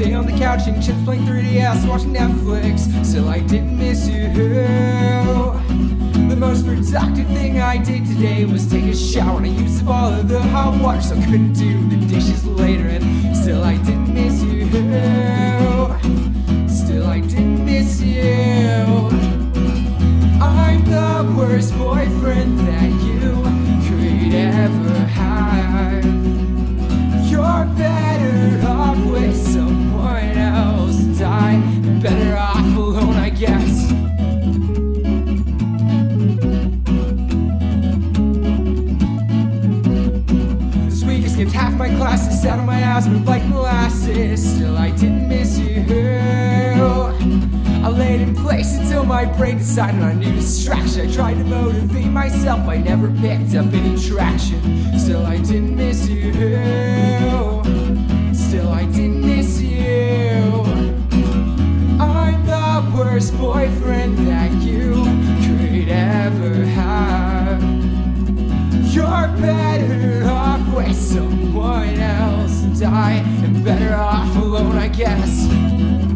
Day 0.00 0.14
on 0.14 0.24
the 0.24 0.32
couch 0.32 0.62
eating 0.62 0.80
chips, 0.80 1.02
playing 1.04 1.26
3DS, 1.26 1.86
watching 1.86 2.14
Netflix. 2.14 3.04
Still, 3.04 3.28
I 3.28 3.40
didn't 3.40 3.76
miss 3.76 4.08
you. 4.08 4.32
The 6.30 6.36
most 6.38 6.64
productive 6.64 7.26
thing 7.26 7.60
I 7.60 7.76
did 7.76 8.06
today 8.06 8.46
was 8.46 8.66
take 8.66 8.84
a 8.84 8.96
shower, 8.96 9.36
and 9.36 9.46
I 9.46 9.50
used 9.50 9.82
up 9.82 9.90
all 9.90 10.14
of 10.14 10.26
the 10.26 10.40
hot 10.40 10.80
water, 10.80 11.02
so 11.02 11.16
I 11.16 11.24
couldn't 11.26 11.52
do 11.52 11.86
the 11.90 11.96
dishes 12.06 12.46
later. 12.46 12.88
And 12.88 13.36
still, 13.36 13.62
I 13.62 13.76
didn't 13.76 14.14
miss 14.14 14.42
you. 14.42 14.70
Still, 16.66 17.06
I 17.06 17.20
didn't 17.20 17.66
miss 17.66 18.00
you. 18.00 18.24
I'm 20.40 20.82
the 20.86 21.34
worst 21.36 21.76
boyfriend 21.76 22.58
that 22.60 22.90
you 23.04 23.42
could 23.86 24.34
ever 24.34 24.98
have. 25.18 26.04
You're 27.30 27.66
better 27.76 28.66
off 28.66 28.96
with 29.04 29.49
die. 31.40 31.60
Better 32.00 32.36
off 32.36 32.76
alone, 32.76 33.16
I 33.16 33.30
guess. 33.30 33.88
This 40.86 41.04
week 41.04 41.24
I 41.24 41.28
skipped 41.28 41.52
half 41.52 41.74
my 41.74 41.88
classes, 41.88 42.40
sat 42.40 42.58
on 42.58 42.66
my 42.66 42.80
ass, 42.80 43.06
moved 43.06 43.26
like 43.26 43.44
molasses. 43.46 44.54
Still, 44.54 44.76
I 44.76 44.90
didn't 44.90 45.28
miss 45.28 45.58
you. 45.58 45.84
I 47.82 47.88
laid 47.88 48.20
in 48.20 48.34
place 48.34 48.76
until 48.76 49.04
my 49.04 49.24
brain 49.24 49.58
decided 49.58 50.02
on 50.02 50.10
a 50.10 50.14
new 50.14 50.32
distraction. 50.32 51.08
I 51.08 51.12
tried 51.12 51.34
to 51.34 51.44
motivate 51.44 52.06
myself, 52.06 52.60
I 52.68 52.76
never 52.76 53.08
picked 53.22 53.54
up 53.54 53.72
any 53.72 53.96
traction. 53.98 54.60
Still, 54.98 55.24
I 55.26 55.38
didn't 55.38 55.76
miss 55.76 56.08
you. 56.08 56.32
Still, 58.34 58.68
I 58.70 58.84
didn't 58.86 59.22
miss 59.26 59.60
you. 59.60 60.69
Worst 63.00 63.36
boyfriend 63.38 64.18
that 64.28 64.52
you 64.60 64.92
could 65.42 65.88
ever 65.88 66.66
have. 66.66 67.62
You're 68.94 69.26
better 69.40 70.28
off 70.28 70.76
with 70.76 70.94
someone 70.94 71.98
else, 71.98 72.62
and 72.62 72.82
I 72.84 73.12
am 73.42 73.64
better 73.64 73.94
off 73.94 74.36
alone, 74.36 74.76
I 74.76 74.88
guess. 74.88 76.09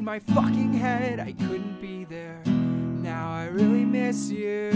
Inside 0.00 0.04
my 0.04 0.18
fucking 0.34 0.72
head 0.74 1.20
I 1.20 1.32
couldn't 1.32 1.80
be 1.80 2.04
there. 2.04 2.42
Now 2.46 3.30
I 3.30 3.46
really 3.46 3.84
miss 3.84 4.30
you. 4.30 4.70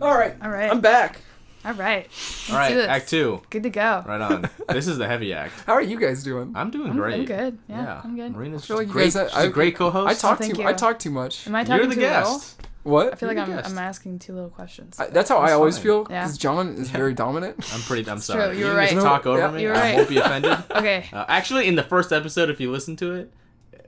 All 0.00 0.16
right. 0.16 0.36
All 0.42 0.50
right. 0.50 0.70
I'm 0.70 0.80
back. 0.80 1.18
All 1.64 1.74
right. 1.74 2.04
Let's 2.04 2.50
All 2.50 2.56
right, 2.56 2.68
do 2.68 2.74
this. 2.76 2.88
Act 2.88 3.08
Two. 3.08 3.42
Good 3.50 3.64
to 3.64 3.70
go. 3.70 4.04
Right 4.06 4.20
on. 4.20 4.48
this 4.68 4.86
is 4.86 4.96
the 4.98 5.08
heavy 5.08 5.32
act. 5.32 5.54
How 5.66 5.74
are 5.74 5.82
you 5.82 5.98
guys 5.98 6.22
doing? 6.22 6.52
I'm 6.54 6.70
doing 6.70 6.90
I'm, 6.90 6.96
great. 6.96 7.14
I'm 7.20 7.24
good. 7.24 7.58
Yeah, 7.68 8.00
I'm 8.04 8.14
good. 8.16 8.32
Marina's 8.32 8.62
I 8.62 8.66
feel 8.66 8.76
like 8.76 8.86
you 8.86 8.92
great. 8.92 9.12
guys- 9.12 9.30
she's 9.30 9.38
I- 9.38 9.44
a 9.44 9.48
great 9.50 9.74
co-host. 9.74 10.08
I 10.08 10.14
talk 10.14 10.38
thank 10.38 10.54
too. 10.54 10.62
you. 10.62 10.68
I 10.68 10.72
talk 10.72 10.98
too 11.00 11.10
much. 11.10 11.46
Am 11.48 11.54
I 11.54 11.64
talking 11.64 11.82
too 11.82 11.88
much? 11.88 11.96
You're 11.96 12.06
the 12.06 12.16
too 12.16 12.16
little? 12.16 12.38
guest. 12.38 12.67
What? 12.84 13.12
I 13.12 13.16
feel 13.16 13.28
like 13.28 13.36
You're 13.36 13.46
I'm, 13.46 13.50
guest. 13.56 13.70
I'm 13.70 13.78
asking 13.78 14.18
too 14.20 14.32
little 14.34 14.50
questions. 14.50 14.98
I- 14.98 15.08
that's 15.08 15.28
how 15.28 15.38
I 15.38 15.52
always 15.52 15.76
fine. 15.76 15.82
feel 15.84 16.06
Yeah. 16.08 16.22
because 16.22 16.38
John 16.38 16.68
is 16.76 16.88
very 16.90 17.12
dominant. 17.24 17.56
I'm 17.74 17.80
pretty. 17.82 18.08
I'm 18.10 18.18
sorry. 18.18 18.50
true, 18.50 18.58
you 18.58 18.66
were 18.66 18.74
can 18.74 18.82
just 18.84 18.94
right. 18.96 19.02
talk 19.02 19.26
over 19.26 19.38
Yeah. 19.38 19.50
me. 19.50 19.62
You 19.62 19.68
were 19.68 19.74
I 19.74 19.80
right. 19.80 19.96
won't 19.96 20.08
be 20.08 20.18
offended. 20.18 20.58
okay. 20.70 21.06
Uh, 21.12 21.24
actually, 21.28 21.66
in 21.68 21.74
the 21.74 21.82
first 21.82 22.12
episode, 22.12 22.48
if 22.50 22.60
you 22.60 22.70
listen 22.70 22.96
to 22.96 23.12
it, 23.12 23.32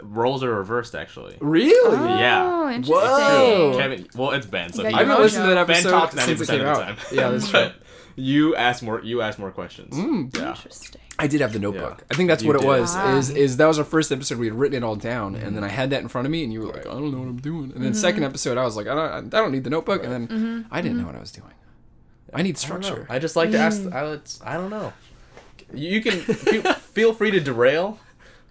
roles 0.03 0.43
are 0.43 0.55
reversed. 0.55 0.95
Actually, 0.95 1.37
Really? 1.41 1.97
Yeah. 2.21 2.43
Oh, 2.45 2.67
It's 2.69 2.77
interesting. 2.89 2.97
Whoa. 2.97 3.75
Kevin. 3.79 4.07
Well, 4.15 4.31
it's 4.33 4.47
Ben. 4.47 4.73
So 4.73 4.83
You 4.83 4.89
I 4.89 4.91
your 4.91 4.99
haven't 5.09 5.23
listened 5.23 5.45
to 5.45 5.55
that 5.55 5.67
Ben 5.67 5.77
episode 5.77 5.91
talks 5.91 6.15
since 6.15 6.21
ninety 6.27 6.33
it 6.33 6.39
percent 6.39 6.59
came 6.61 6.69
of 6.69 6.77
the 6.77 6.83
out. 6.83 6.97
time. 6.99 7.07
Yeah, 7.13 7.29
that's 7.31 7.49
true. 7.51 7.71
You 8.17 8.57
asked 8.57 8.83
more. 8.83 9.01
You 9.03 9.23
asked 9.23 9.39
more 9.39 9.51
questions. 9.53 9.95
Mm. 9.95 10.37
Yeah. 10.37 10.51
Interesting. 10.51 11.00
I 11.21 11.27
did 11.27 11.41
have 11.43 11.53
the 11.53 11.59
notebook. 11.59 11.99
Yeah. 11.99 12.05
I 12.11 12.15
think 12.15 12.29
that's 12.29 12.43
You 12.43 12.49
what 12.49 12.57
it 12.57 12.67
was. 12.67 12.95
Ah. 12.97 13.17
Is 13.17 13.31
is 13.31 13.57
that 13.59 13.67
was 13.67 13.79
our 13.79 13.85
first 13.85 14.11
episode? 14.11 14.39
We 14.39 14.47
had 14.47 14.59
written 14.59 14.83
it 14.83 14.85
all 14.85 14.97
down, 14.97 15.35
and 15.35 15.55
then 15.55 15.63
I 15.63 15.69
mm-hmm. 15.69 15.77
had 15.77 15.91
that 15.91 16.01
in 16.01 16.09
front 16.09 16.27
of 16.27 16.33
me, 16.33 16.45
and 16.45 16.53
you 16.53 16.61
were 16.61 16.67
like, 16.67 16.87
"I 16.87 16.91
don't 16.91 17.13
know 17.13 17.19
what 17.19 17.29
I'm 17.29 17.41
doing." 17.41 17.73
And 17.73 17.85
then 17.85 17.93
mm-hmm. 17.93 18.01
second 18.01 18.25
episode, 18.25 18.57
I 18.57 18.65
was 18.65 18.77
like, 18.77 18.87
"I 18.87 18.95
don't, 18.95 19.35
I 19.35 19.39
don't 19.39 19.53
need 19.53 19.65
the 19.65 19.71
notebook," 19.71 20.03
and 20.03 20.13
then 20.13 20.29
mm-hmm. 20.29 20.75
I 20.75 20.81
didn't 20.81 20.99
know 20.99 21.07
what 21.07 21.17
I 21.17 21.21
was 21.21 21.33
doing. 21.33 21.53
I 22.33 22.43
need 22.43 22.57
I 22.65 22.69
don't 22.69 22.81
know. 22.81 22.87
structure. 22.87 23.07
I 23.11 23.19
just 23.19 23.37
like 23.37 23.51
to 23.51 23.59
ask. 23.59 23.83
Mm. 23.83 23.93
I, 23.93 24.13
it's- 24.13 24.41
I 24.45 24.55
don't 24.55 24.71
know. 24.71 24.93
You 25.75 25.91
you 25.91 26.01
can 26.01 26.21
feel, 26.21 26.63
feel 26.75 27.13
free 27.13 27.31
to 27.33 27.41
derail. 27.41 27.99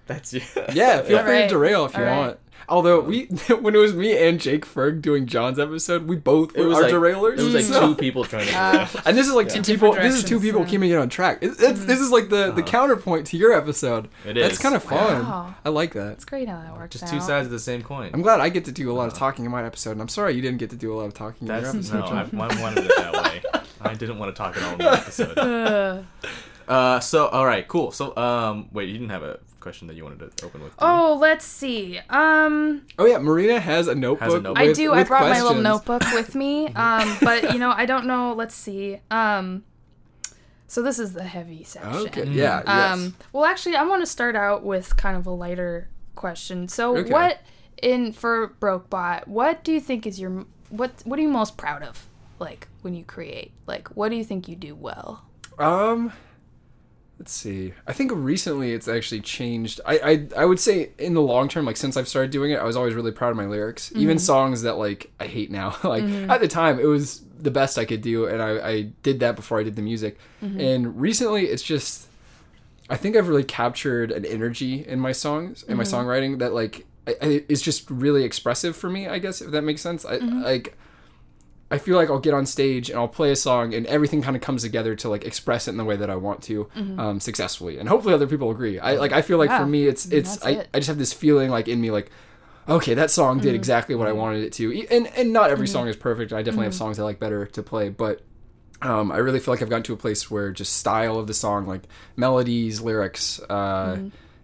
That's 0.07 0.33
yeah. 0.33 0.43
Yeah, 0.73 1.01
feel 1.01 1.23
free 1.23 1.41
to 1.41 1.47
derail 1.47 1.85
if 1.85 1.93
you 1.93 2.03
Alright. 2.03 2.17
want. 2.17 2.39
Although 2.67 2.99
we, 3.01 3.25
when 3.61 3.73
it 3.73 3.77
was 3.79 3.93
me 3.95 4.17
and 4.17 4.39
Jake 4.39 4.65
Ferg 4.65 5.01
doing 5.01 5.25
John's 5.25 5.57
episode, 5.59 6.07
we 6.07 6.15
both 6.17 6.55
It 6.55 6.61
were 6.61 6.67
was 6.67 6.77
our 6.77 6.83
like 6.83 6.91
derailers. 6.93 7.39
It 7.39 7.43
was 7.43 7.53
like 7.55 7.63
so- 7.63 7.79
two 7.87 7.95
people 7.95 8.25
trying 8.25 8.45
to 8.47 8.51
derail. 8.51 8.87
And 9.05 9.17
this 9.17 9.27
is 9.27 9.33
like 9.33 9.47
Yeah. 9.47 9.53
two 9.55 9.61
Two 9.63 9.73
people. 9.73 9.93
This 9.93 10.15
is 10.15 10.23
two 10.23 10.39
people 10.39 10.61
yeah. 10.61 10.67
keeping 10.67 10.89
it 10.91 10.95
on 10.97 11.09
track. 11.09 11.39
It, 11.41 11.51
it's, 11.59 11.85
This 11.85 11.99
is 11.99 12.11
like 12.11 12.29
the, 12.29 12.51
the 12.51 12.61
Uh-huh. 12.61 12.61
counterpoint 12.63 13.27
to 13.27 13.37
your 13.37 13.53
episode. 13.53 14.09
It 14.25 14.37
is. 14.37 14.43
That's 14.47 14.57
kind 14.61 14.75
of 14.75 14.83
fun. 14.83 15.23
Wow. 15.23 15.55
I 15.65 15.69
like 15.69 15.93
that. 15.93 16.11
It's 16.13 16.25
great 16.25 16.47
how 16.47 16.59
that 16.61 16.75
works 16.75 16.91
Just 16.93 17.05
out. 17.05 17.09
two 17.11 17.21
sides 17.21 17.45
of 17.45 17.51
the 17.51 17.59
same 17.59 17.81
coin. 17.81 18.11
I'm 18.13 18.21
glad 18.21 18.39
I 18.39 18.49
get 18.49 18.65
to 18.65 18.71
do 18.71 18.91
a 18.91 18.93
lot 18.93 19.07
of 19.07 19.13
talking 19.13 19.45
in 19.45 19.51
my 19.51 19.63
episode, 19.65 19.91
and 19.91 20.01
I'm 20.01 20.07
sorry 20.09 20.33
you 20.35 20.41
didn't 20.41 20.57
get 20.59 20.69
to 20.71 20.75
do 20.75 20.93
a 20.93 20.95
lot 20.95 21.05
of 21.05 21.13
talking 21.13 21.47
in 21.47 21.53
your 21.53 21.61
That's 21.61 21.73
episode. 21.75 21.99
no. 21.99 22.05
I, 22.05 22.25
John. 22.25 22.41
I 22.41 22.61
wanted 22.61 22.85
it 22.85 22.91
that 22.97 23.13
way. 23.23 23.41
I 23.81 23.93
didn't 23.93 24.19
want 24.19 24.35
to 24.35 24.37
talk 24.37 24.57
at 24.57 24.63
all 24.63 24.71
in 24.73 24.77
the 24.79 24.91
episode. 24.91 25.37
Uh, 25.37 26.01
Uh, 26.67 26.99
so 26.99 27.27
all 27.29 27.45
right, 27.47 27.67
cool. 27.67 27.91
So 27.91 28.15
um, 28.15 28.69
wait, 28.71 28.89
you 28.89 28.93
didn't 28.93 29.09
have 29.09 29.23
a 29.23 29.39
question 29.59 29.87
that 29.87 29.95
you 29.95 30.03
wanted 30.03 30.19
to 30.37 30.45
open 30.45 30.61
with? 30.63 30.75
did 30.77 30.81
you? 30.83 30.87
oh, 30.91 31.17
let's 31.19 31.45
see. 31.45 31.99
Um, 32.09 32.83
Oh 32.97 33.05
yeah, 33.05 33.17
Marina 33.19 33.59
has 33.59 33.87
a 33.87 33.95
notebook. 33.95 34.29
notebook. 34.43 34.57
I 34.57 34.67
with- 34.67 34.75
do. 34.77 34.93
I 34.93 34.99
with 34.99 35.07
brought 35.07 35.29
my 35.29 35.41
little 35.41 35.61
notebook 35.61 36.01
with 36.13 36.35
me. 36.35 36.67
Um, 36.73 37.17
but 37.21 37.53
you 37.53 37.59
know, 37.59 37.71
I 37.71 37.85
don't 37.85 38.05
know. 38.05 38.33
Let's 38.33 38.55
see. 38.55 38.99
Um, 39.11 39.63
so 40.67 40.81
this 40.81 40.99
is 40.99 41.13
the 41.13 41.23
heavy 41.23 41.63
section. 41.63 41.93
Okay. 42.07 42.21
Mm. 42.23 42.33
Yeah. 42.33 42.57
Um, 42.65 43.03
yes. 43.03 43.11
well, 43.33 43.45
actually, 43.45 43.75
I 43.75 43.83
want 43.83 44.01
to 44.01 44.05
start 44.05 44.35
out 44.35 44.63
with 44.63 44.95
kind 44.97 45.17
of 45.17 45.25
a 45.25 45.31
lighter 45.31 45.89
question. 46.15 46.67
So, 46.67 46.95
Okay. 46.97 47.09
what 47.11 47.41
in 47.81 48.11
for 48.13 48.49
Brokebot? 48.59 49.27
What 49.27 49.63
do 49.63 49.71
you 49.73 49.79
think 49.79 50.05
is 50.05 50.19
your 50.19 50.45
what? 50.69 50.91
What 51.05 51.17
are 51.17 51.21
you 51.21 51.29
most 51.29 51.57
proud 51.57 51.81
of? 51.83 52.07
Like 52.39 52.67
when 52.83 52.93
you 52.93 53.03
create, 53.03 53.51
like 53.67 53.87
what 53.89 54.09
do 54.09 54.15
you 54.15 54.23
think 54.23 54.47
you 54.47 54.55
do 54.55 54.73
well? 54.75 55.25
Um, 55.57 56.13
let's 57.19 57.33
see. 57.33 57.73
I 57.85 57.93
think 57.93 58.11
recently 58.13 58.71
it's 58.71 58.87
actually 58.87 59.21
changed. 59.21 59.81
I, 59.85 59.99
I 59.99 60.27
I 60.37 60.45
would 60.45 60.59
say 60.59 60.91
in 60.97 61.13
the 61.13 61.21
long 61.21 61.49
term, 61.49 61.65
like 61.65 61.77
since 61.77 61.97
I've 61.97 62.07
started 62.07 62.31
doing 62.31 62.51
it, 62.51 62.55
I 62.55 62.63
was 62.63 62.77
always 62.77 62.95
really 62.95 63.11
proud 63.11 63.31
of 63.31 63.37
my 63.37 63.45
lyrics. 63.45 63.91
Even 63.95 64.17
mm-hmm. 64.17 64.23
songs 64.23 64.61
that 64.61 64.77
like 64.77 65.11
I 65.19 65.27
hate 65.27 65.51
now. 65.51 65.77
like 65.83 66.03
mm-hmm. 66.03 66.31
at 66.31 66.39
the 66.39 66.47
time, 66.47 66.79
it 66.79 66.85
was 66.85 67.21
the 67.37 67.51
best 67.51 67.77
I 67.77 67.85
could 67.85 68.01
do, 68.01 68.25
and 68.25 68.41
I 68.41 68.67
I 68.67 68.81
did 69.03 69.19
that 69.19 69.35
before 69.35 69.59
I 69.59 69.63
did 69.63 69.75
the 69.75 69.81
music. 69.81 70.17
Mm-hmm. 70.41 70.59
And 70.59 70.99
recently, 70.99 71.45
it's 71.45 71.63
just. 71.63 72.07
I 72.91 72.97
think 72.97 73.15
I've 73.15 73.27
really 73.27 73.43
captured 73.43 74.11
an 74.11 74.25
energy 74.25 74.83
in 74.83 74.99
my 74.99 75.11
songs 75.11 75.63
and 75.67 75.77
my 75.77 75.83
songwriting 75.83 76.39
that 76.39 76.53
like 76.53 76.87
I, 77.05 77.15
I, 77.21 77.43
is 77.47 77.61
just 77.61 77.87
really 77.91 78.23
expressive 78.23 78.75
for 78.75 78.89
me. 78.89 79.07
I 79.07 79.19
guess 79.19 79.41
if 79.41 79.51
that 79.51 79.61
makes 79.61 79.81
sense. 79.81 80.05
I 80.05 80.15
like. 80.17 80.75
I 81.71 81.77
feel 81.77 81.95
like 81.95 82.09
I'll 82.09 82.19
get 82.19 82.33
on 82.33 82.45
stage 82.45 82.89
and 82.89 82.97
I'll 82.97 83.07
play 83.07 83.31
a 83.31 83.35
song 83.35 83.73
and 83.75 83.85
everything 83.85 84.21
kind 84.21 84.35
of 84.35 84.41
comes 84.41 84.63
together 84.63 84.95
to 84.95 85.09
like 85.09 85.23
express 85.23 85.67
it 85.67 85.71
in 85.71 85.77
the 85.77 85.85
way 85.85 85.95
that 85.95 86.09
I 86.09 86.15
want 86.15 86.41
to 86.43 86.65
mm-hmm. 86.75 86.99
um, 86.99 87.19
successfully. 87.19 87.77
And 87.77 87.87
hopefully 87.87 88.13
other 88.13 88.27
people 88.27 88.49
agree. 88.49 88.79
I 88.79 88.95
like 88.95 89.11
I 89.11 89.21
feel 89.21 89.37
like 89.37 89.49
Yeah, 89.49 89.59
for 89.59 89.65
me 89.67 89.85
it's 89.85 90.07
it's 90.07 90.43
I, 90.43 90.51
it. 90.51 90.69
I 90.73 90.79
just 90.79 90.87
have 90.87 90.97
this 90.97 91.13
feeling 91.13 91.51
like 91.51 91.67
in 91.67 91.79
me 91.79 91.91
like 91.91 92.09
okay 92.67 92.95
that 92.95 93.11
song 93.11 93.37
did 93.37 93.49
mm-hmm. 93.49 93.55
exactly 93.55 93.93
what 93.93 94.07
I 94.07 94.11
mm-hmm. 94.11 94.19
wanted 94.19 94.43
it 94.45 94.53
to. 94.53 94.87
And 94.89 95.07
and 95.15 95.31
not 95.31 95.51
every 95.51 95.67
song 95.67 95.87
is 95.87 95.95
perfect. 95.95 96.33
I 96.33 96.41
definitely 96.41 96.65
have 96.65 96.75
songs 96.75 96.97
I 96.97 97.03
like 97.03 97.19
better 97.19 97.45
to 97.45 97.63
play 97.63 97.89
but 97.89 98.21
um, 98.81 99.11
I 99.11 99.17
really 99.17 99.39
feel 99.39 99.53
like 99.53 99.61
I've 99.61 99.69
gotten 99.69 99.83
to 99.83 99.93
a 99.93 99.97
place 99.97 100.31
where 100.31 100.51
just 100.51 100.77
style 100.77 101.19
of 101.19 101.27
the 101.27 101.33
song 101.33 101.67
like 101.67 101.83
melodies 102.15 102.81
lyrics 102.81 103.39
uh, 103.41 103.97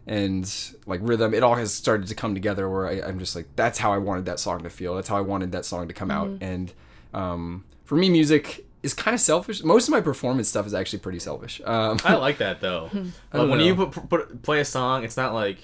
and 0.05 0.75
like 0.85 0.99
rhythm 1.01 1.33
it 1.33 1.41
all 1.41 1.55
has 1.55 1.73
started 1.73 2.07
to 2.07 2.15
come 2.15 2.35
together 2.35 2.69
where 2.69 2.85
I, 2.85 3.01
i'm 3.01 3.17
just 3.17 3.35
like 3.35 3.47
that's 3.55 3.79
how 3.79 3.91
i 3.91 3.97
wanted 3.97 4.25
that 4.25 4.39
song 4.39 4.61
to 4.61 4.69
feel. 4.69 4.93
That's 4.93 5.07
how 5.07 5.17
i 5.17 5.21
wanted 5.21 5.53
that 5.53 5.65
song 5.65 5.87
to 5.87 5.93
come 5.95 6.11
out. 6.11 6.29
And 6.41 6.71
um, 7.15 7.63
for 7.83 7.95
me 7.95 8.09
music 8.09 8.65
is 8.83 8.93
kind 8.93 9.13
of 9.15 9.21
selfish 9.21 9.63
most 9.63 9.87
of 9.87 9.91
my 9.91 10.01
performance 10.01 10.47
stuff 10.49 10.65
is 10.67 10.73
actually 10.73 10.99
pretty 10.99 11.19
selfish 11.19 11.59
um, 11.65 11.97
I 12.05 12.15
like 12.15 12.37
that 12.39 12.61
though. 12.61 12.89
Like 13.33 13.49
when 13.49 13.57
know. 13.59 13.65
you 13.65 13.75
put, 13.87 14.09
put 14.09 14.41
play 14.43 14.59
a 14.59 14.65
song, 14.65 15.03
it's 15.03 15.17
not 15.17 15.33
like 15.33 15.57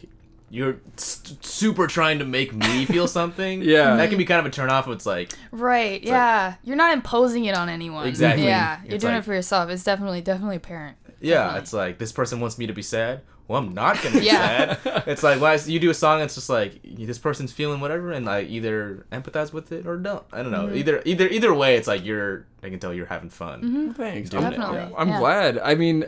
you're 0.49 0.77
st- 0.97 1.43
super 1.45 1.87
trying 1.87 2.19
to 2.19 2.25
make 2.25 2.53
me 2.53 2.85
feel 2.85 3.07
something. 3.19 3.61
Yeah. 3.61 3.95
that 3.95 4.09
can 4.09 4.17
be 4.17 4.25
kind 4.25 4.39
of 4.39 4.45
a 4.45 4.49
turn 4.49 4.69
off. 4.69 4.85
It's 4.89 5.05
like 5.05 5.31
Right. 5.51 6.03
yeah. 6.03 6.55
you're 6.63 6.75
not 6.75 6.93
imposing 6.93 7.45
it 7.45 7.55
on 7.55 7.69
anyone. 7.69 8.05
Exactly. 8.07 8.45
Yeah. 8.45 8.81
You're 8.83 8.95
It's 8.95 9.01
doing 9.03 9.13
like- 9.13 9.23
it 9.23 9.25
for 9.25 9.33
yourself. 9.33 9.69
It's 9.69 9.83
definitely 9.85 10.19
definitely 10.21 10.57
apparent. 10.57 10.97
yeah, 11.21 11.35
Definitely. 11.35 11.59
it's 11.61 11.73
like 11.73 11.97
this 11.99 12.11
person 12.11 12.39
wants 12.41 12.57
me 12.57 12.67
to 12.67 12.73
be 12.73 12.81
sad. 12.81 13.21
Well, 13.51 13.61
I'm 13.61 13.73
not 13.73 14.01
gonna 14.01 14.19
be 14.19 14.25
Yeah. 14.25 14.77
sad. 14.81 15.03
It's 15.07 15.23
like 15.23 15.39
when 15.41 15.51
I- 15.51 15.63
you 15.65 15.79
do 15.79 15.89
a 15.89 15.93
song, 15.93 16.21
it's 16.21 16.35
just 16.35 16.49
like 16.49 16.79
this 16.83 17.19
person's 17.19 17.51
feeling 17.51 17.79
whatever, 17.81 18.11
and 18.11 18.29
I 18.29 18.41
either 18.43 19.05
empathize 19.11 19.51
with 19.53 19.71
it 19.71 19.85
or 19.85 19.97
don't. 19.97 20.23
I 20.31 20.41
don't 20.43 20.51
know. 20.51 20.65
Mm-hmm. 20.67 20.77
Either 20.77 21.01
either 21.05 21.27
either 21.27 21.53
way, 21.53 21.75
it's 21.75 21.87
like 21.87 22.03
you're. 22.05 22.45
I 22.63 22.69
can 22.69 22.79
tell 22.79 22.93
you're 22.93 23.07
having 23.07 23.29
fun. 23.29 23.93
thanks 23.95 24.29
Doing 24.29 24.45
I'm, 24.45 24.53
it, 24.53 24.57
Definitely. 24.57 24.91
yeah. 24.91 24.97
I'm 25.01 25.09
yeah. 25.09 25.19
glad 25.19 25.57
i 25.59 25.73
mean 25.75 26.05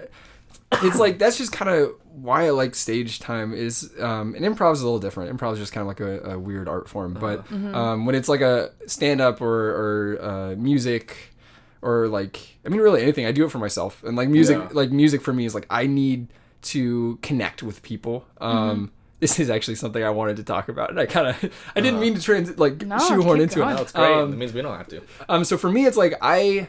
it's 0.83 0.99
like 0.99 1.17
that's 1.17 1.37
just 1.37 1.51
kind 1.51 1.69
of 1.69 1.91
why 2.13 2.45
i 2.45 2.49
like 2.51 2.75
stage 2.75 3.19
time 3.19 3.53
is 3.53 3.91
um 3.99 4.35
and 4.35 4.45
improv 4.45 4.73
is 4.73 4.81
a 4.81 4.83
little 4.83 4.99
different 4.99 5.35
improv 5.35 5.53
is 5.53 5.59
just 5.59 5.71
kind 5.73 5.81
of 5.81 5.87
like 5.87 5.99
a, 5.99 6.31
a 6.33 6.39
weird 6.39 6.67
art 6.69 6.87
form 6.87 7.13
but 7.15 7.43
Mm-hmm. 7.47 7.73
um 7.75 8.05
when 8.05 8.13
it's 8.15 8.29
like 8.29 8.41
a 8.41 8.71
stand-up 8.85 9.41
or 9.41 9.69
or 9.81 10.21
uh, 10.21 10.55
music 10.55 11.33
or 11.81 12.07
like 12.07 12.39
i 12.65 12.69
mean 12.69 12.79
really 12.81 13.01
anything 13.01 13.25
i 13.25 13.31
do 13.31 13.45
it 13.45 13.49
for 13.51 13.57
myself 13.59 14.03
and 14.03 14.15
like 14.15 14.29
music 14.29 14.57
Yeah. 14.59 14.69
like 14.73 14.91
music 14.91 15.21
for 15.21 15.33
me 15.33 15.45
is 15.45 15.55
like 15.55 15.65
i 15.71 15.87
need 15.87 16.27
to 16.63 17.17
connect 17.21 17.61
with 17.63 17.81
people 17.83 18.25
um 18.41 18.91
this 19.19 19.39
is 19.39 19.49
actually 19.49 19.75
something 19.75 20.03
I 20.03 20.09
wanted 20.09 20.35
to 20.35 20.43
talk 20.43 20.67
about, 20.67 20.89
and 20.89 20.99
I 20.99 21.05
kind 21.05 21.27
of 21.27 21.53
I 21.77 21.79
didn't 21.79 22.01
mean 22.01 22.13
to 22.15 22.21
trans 22.21 22.57
like 22.59 22.85
No, 22.85 22.99
shoehorn 22.99 23.39
into 23.39 23.55
going. 23.59 23.69
it. 23.69 23.75
No, 23.75 23.81
it's 23.83 23.91
great. 23.93 24.11
Um, 24.11 24.33
it 24.33 24.35
means 24.35 24.51
we 24.51 24.61
don't 24.61 24.77
have 24.77 24.89
to. 24.89 25.01
um, 25.29 25.45
so 25.45 25.57
for 25.57 25.71
me, 25.71 25.85
it's 25.85 25.95
like 25.95 26.15
I 26.21 26.67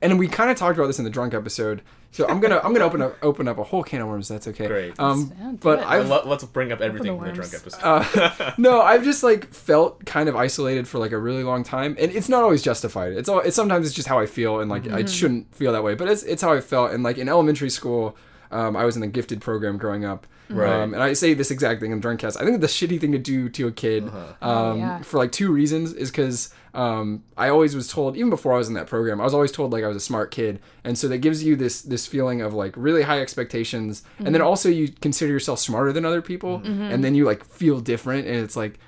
and 0.00 0.16
we 0.16 0.28
kind 0.28 0.48
of 0.48 0.56
talked 0.56 0.78
about 0.78 0.86
this 0.86 0.98
in 1.00 1.04
the 1.04 1.10
drunk 1.10 1.34
episode. 1.34 1.82
So 2.12 2.26
I'm 2.28 2.38
gonna 2.38 2.60
I'm 2.62 2.72
gonna 2.72 2.84
open 2.84 3.02
up 3.02 3.16
open 3.20 3.48
up 3.48 3.58
a 3.58 3.64
whole 3.64 3.82
can 3.82 4.00
of 4.00 4.06
worms. 4.06 4.28
That's 4.28 4.46
okay. 4.46 4.68
Great. 4.68 5.00
Um, 5.00 5.32
Yeah, 5.40 5.52
but. 5.60 5.80
I've 5.80 6.08
Let, 6.08 6.24
us 6.26 6.44
bring 6.44 6.70
up 6.70 6.80
everything 6.80 7.12
the 7.12 7.18
from 7.18 7.26
the 7.28 7.34
drunk 7.34 7.52
episode. 7.52 7.80
uh, 7.82 8.52
no, 8.58 8.80
I've 8.80 9.02
just 9.02 9.24
like 9.24 9.52
felt 9.52 10.04
kind 10.06 10.28
of 10.28 10.36
isolated 10.36 10.86
for 10.86 10.98
like 11.00 11.10
a 11.10 11.18
really 11.18 11.42
long 11.42 11.64
time, 11.64 11.96
and 11.98 12.12
it's 12.12 12.28
not 12.28 12.44
always 12.44 12.62
justified. 12.62 13.12
It's 13.14 13.28
all. 13.28 13.40
It's 13.40 13.56
sometimes 13.56 13.86
it's 13.86 13.94
just 13.96 14.06
how 14.06 14.20
I 14.20 14.26
feel, 14.26 14.60
and 14.60 14.70
like 14.70 14.88
I 14.88 15.04
shouldn't 15.04 15.52
feel 15.52 15.72
that 15.72 15.82
way, 15.82 15.96
but 15.96 16.08
it's 16.08 16.22
it's 16.22 16.42
how 16.42 16.52
I 16.52 16.60
felt. 16.60 16.92
And 16.92 17.02
like 17.02 17.18
in 17.18 17.28
elementary 17.28 17.70
school, 17.70 18.16
um, 18.50 18.76
I 18.76 18.84
was 18.84 18.94
in 18.96 19.00
the 19.00 19.06
gifted 19.08 19.40
program 19.40 19.78
growing 19.78 20.04
up. 20.04 20.26
Right. 20.50 20.72
Um, 20.82 20.94
and 20.94 21.02
I 21.02 21.12
say 21.12 21.34
this 21.34 21.50
exact 21.50 21.80
thing 21.82 21.92
in 21.92 22.00
Drunkcast. 22.00 22.40
I 22.40 22.44
think 22.46 22.62
the 22.62 22.66
shitty 22.68 22.98
thing 22.98 23.12
to 23.12 23.18
do 23.18 23.50
to 23.50 23.66
a 23.66 23.72
kid, 23.72 24.04
um, 24.04 24.34
Oh, 24.40 24.74
yeah. 24.76 25.02
for 25.02 25.18
like 25.18 25.30
two 25.30 25.52
reasons, 25.52 25.92
is 25.92 26.10
because 26.10 26.54
um, 26.72 27.22
I 27.36 27.50
always 27.50 27.76
was 27.76 27.86
told, 27.92 28.16
even 28.16 28.30
before 28.30 28.54
I 28.54 28.56
was 28.56 28.66
in 28.68 28.72
that 28.74 28.86
program, 28.86 29.20
I 29.20 29.24
was 29.24 29.34
always 29.34 29.52
told 29.52 29.72
like 29.74 29.84
I 29.84 29.88
was 29.88 29.96
a 29.98 30.00
smart 30.00 30.30
kid, 30.30 30.60
and 30.84 30.96
so 30.96 31.06
that 31.08 31.18
gives 31.18 31.44
you 31.44 31.54
this 31.54 31.82
this 31.82 32.06
feeling 32.06 32.40
of 32.40 32.54
like 32.54 32.72
really 32.78 33.02
high 33.02 33.20
expectations, 33.20 34.04
and 34.18 34.34
then 34.34 34.40
also 34.40 34.70
you 34.70 34.88
consider 34.88 35.30
yourself 35.32 35.58
smarter 35.58 35.92
than 35.92 36.06
other 36.06 36.22
people, 36.22 36.62
and 36.64 37.04
then 37.04 37.14
you 37.14 37.26
like 37.26 37.44
feel 37.44 37.80
different, 37.80 38.26
and 38.26 38.36
it's 38.36 38.56
like 38.56 38.78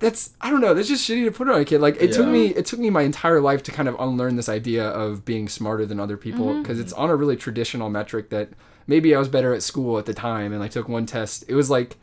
that's 0.00 0.30
I 0.40 0.50
don't 0.50 0.60
know. 0.60 0.74
That's 0.74 0.88
just 0.88 1.08
shitty 1.08 1.24
to 1.24 1.30
put 1.30 1.48
on 1.48 1.60
a 1.60 1.64
kid. 1.64 1.80
Like 1.80 1.96
it 2.02 2.12
took 2.12 2.26
me 2.26 2.46
it 2.48 2.66
took 2.66 2.80
me 2.80 2.90
my 2.90 3.02
entire 3.02 3.40
life 3.40 3.62
to 3.64 3.70
kind 3.70 3.88
of 3.88 3.94
unlearn 4.00 4.34
this 4.34 4.48
idea 4.48 4.88
of 4.88 5.24
being 5.24 5.48
smarter 5.48 5.86
than 5.86 6.00
other 6.00 6.16
people 6.16 6.60
because 6.60 6.80
it's 6.80 6.92
on 6.94 7.10
a 7.10 7.16
really 7.16 7.36
traditional 7.36 7.88
metric 7.90 8.30
that 8.30 8.48
maybe 8.86 9.14
I 9.14 9.18
was 9.18 9.28
better 9.28 9.52
at 9.54 9.62
school 9.62 9.98
at 9.98 10.06
the 10.06 10.14
time 10.14 10.52
and 10.52 10.62
I 10.62 10.68
took 10.68 10.88
one 10.88 11.06
test. 11.06 11.44
It 11.48 11.54
was 11.54 11.70
like 11.70 11.96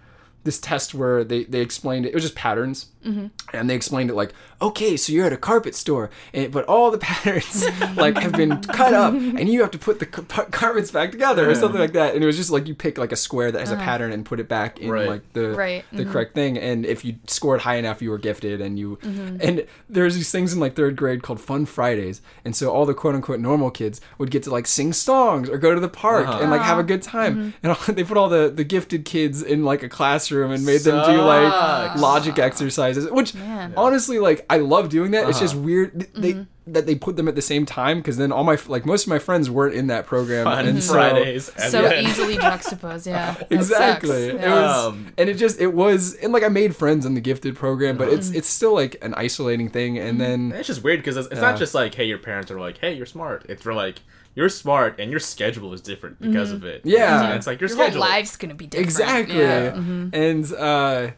this 0.44 0.60
test 0.60 0.94
where 0.94 1.24
they, 1.24 1.46
they 1.46 1.62
explained 1.62 2.06
it. 2.06 2.10
It 2.10 2.16
was 2.16 2.24
just 2.24 2.36
patterns, 2.36 2.88
mm-hmm. 3.06 3.28
and 3.56 3.70
they 3.70 3.76
explained 3.76 4.10
it 4.10 4.16
like, 4.16 4.34
okay, 4.64 4.96
so 4.96 5.12
you're 5.12 5.26
at 5.26 5.34
a 5.34 5.38
carpet 5.38 5.76
store, 5.76 6.10
and 6.34 6.52
but 6.52 6.66
all 6.66 6.90
the 6.90 6.98
patterns 7.10 7.66
like 7.98 8.18
have 8.18 8.32
been 8.32 8.62
cut 8.62 8.94
up, 8.94 9.14
and 9.14 9.50
you 9.50 9.62
have 9.62 9.72
to 9.72 9.78
put 9.78 10.00
the 10.00 10.06
ca- 10.06 10.46
carpets 10.46 10.90
back 10.90 11.12
together 11.12 11.50
or 11.50 11.56
something 11.56 11.80
like 11.80 11.94
that. 11.94 12.16
And 12.16 12.24
it 12.24 12.28
was 12.28 12.38
just 12.38 12.50
like 12.50 12.68
you 12.68 12.74
pick 12.74 12.98
like 12.98 13.12
a 13.12 13.16
square 13.18 13.52
that 13.52 13.60
has 13.60 13.72
a 13.72 13.76
uh-huh. 13.76 13.84
pattern 13.84 14.12
and 14.14 14.26
put 14.26 14.40
it 14.40 14.48
back 14.48 14.80
in 14.80 14.90
Right. 14.90 15.08
like 15.08 15.34
the 15.34 15.50
Right. 15.52 15.86
the 15.92 16.04
mm-hmm. 16.04 16.12
correct 16.12 16.34
thing. 16.34 16.58
And 16.58 16.86
if 16.86 17.04
you 17.04 17.16
scored 17.28 17.62
high 17.62 17.76
enough, 17.76 18.02
you 18.02 18.10
were 18.10 18.18
gifted. 18.18 18.62
And 18.62 18.80
you 18.80 18.98
mm-hmm. 19.04 19.38
and 19.42 19.68
there's 19.90 20.16
these 20.16 20.32
things 20.32 20.54
in 20.54 20.60
like 20.60 20.76
third 20.76 20.96
grade 20.96 21.22
called 21.24 21.42
Fun 21.42 21.66
Fridays, 21.66 22.22
and 22.46 22.56
so 22.56 22.72
all 22.72 22.86
the 22.86 22.94
quote 22.94 23.16
unquote 23.16 23.40
normal 23.40 23.70
kids 23.70 24.00
would 24.18 24.32
get 24.32 24.44
to 24.44 24.52
like 24.52 24.68
sing 24.68 24.94
songs 24.94 25.50
or 25.50 25.58
go 25.58 25.74
to 25.76 25.82
the 25.82 25.90
park 25.90 26.28
Uh-huh. 26.28 26.40
and 26.42 26.50
like 26.52 26.62
have 26.62 26.78
a 26.78 26.82
ah. 26.82 26.84
good 26.84 27.02
time. 27.02 27.36
Mm-hmm. 27.36 27.50
And 27.64 27.72
all, 27.72 27.80
they 27.96 28.04
put 28.04 28.18
all 28.18 28.30
the 28.30 28.50
the 28.50 28.64
gifted 28.64 29.04
kids 29.06 29.42
in 29.42 29.66
like 29.66 29.84
a 29.84 29.90
classroom 29.90 30.52
and 30.52 30.66
made 30.66 30.82
them 30.82 31.04
do 31.06 31.22
like 31.22 31.98
logic 31.98 32.40
exercises, 32.40 33.10
which 33.12 33.34
Man. 33.36 33.74
honestly 33.76 34.20
like 34.20 34.46
I 34.54 34.58
love 34.58 34.90
doing 34.90 35.12
that. 35.12 35.28
It's 35.30 35.38
Uh-huh. 35.38 35.46
just 35.46 35.56
weird 35.56 36.00
th- 36.00 36.12
they 36.16 36.46
that 36.66 36.86
they 36.86 36.96
put 36.96 37.18
them 37.18 37.28
at 37.28 37.36
the 37.36 37.42
same 37.42 37.66
time 37.66 37.98
because 37.98 38.16
then 38.16 38.32
all 38.32 38.46
my 38.46 38.58
like 38.68 38.86
most 38.86 39.04
of 39.04 39.10
my 39.10 39.20
friends 39.20 39.50
weren't 39.50 39.76
in 39.76 39.88
that 39.88 40.06
program 40.06 40.46
Fun 40.46 40.66
and 40.66 40.82
so- 40.82 40.94
Fridays. 40.94 41.50
and 41.62 41.72
so 41.72 41.82
then- 41.82 42.06
easily 42.06 42.36
juxtaposed. 42.38 43.06
Yeah. 43.06 43.36
Exactly 43.50 44.30
sucks. 44.30 44.34
it 44.36 44.40
Yeah. 44.42 44.62
was 44.62 44.86
Um, 44.88 45.08
and 45.18 45.30
it 45.30 45.34
just 45.38 45.60
it 45.60 45.74
was 45.74 46.14
and 46.16 46.32
like 46.32 46.44
i 46.44 46.48
made 46.48 46.74
friends 46.74 47.06
in 47.06 47.16
the 47.16 47.22
gifted 47.22 47.56
program 47.58 47.98
but 47.98 48.08
Mm-hmm. 48.08 48.18
it's 48.18 48.30
it's 48.32 48.48
still 48.50 48.74
like 48.74 48.96
an 49.02 49.14
isolating 49.16 49.68
thing 49.70 49.98
and 50.00 50.22
then 50.22 50.54
It's 50.56 50.68
just 50.68 50.84
weird 50.84 51.00
because 51.00 51.18
it's, 51.18 51.28
it's 51.28 51.36
Yeah. 51.42 51.50
not 51.52 51.60
just 51.60 51.74
like, 51.74 51.94
hey, 51.96 52.06
your 52.06 52.18
parents 52.20 52.50
are 52.50 52.60
like, 52.60 52.78
hey, 52.78 52.94
you're 52.94 53.06
smart. 53.18 53.46
It's 53.50 53.62
for 53.64 53.74
like, 53.74 53.98
you're 54.36 54.50
smart 54.50 55.00
and 55.00 55.12
your 55.12 55.20
schedule 55.20 55.74
is 55.74 55.82
different 55.82 56.20
because 56.22 56.52
of 56.52 56.64
it. 56.64 56.82
Yeah. 56.86 57.26
And 57.26 57.34
it's 57.36 57.46
like 57.46 57.60
your, 57.60 57.70
Your 57.70 57.78
whole 57.78 57.86
schedule. 57.88 58.02
life's 58.02 58.38
gonna 58.38 58.56
be 58.56 58.68
different. 58.68 58.88
exactly 58.90 59.38
Yeah. 59.38 59.72
Mm-hmm. 59.72 60.08
and 60.16 60.54
uh 60.54 61.12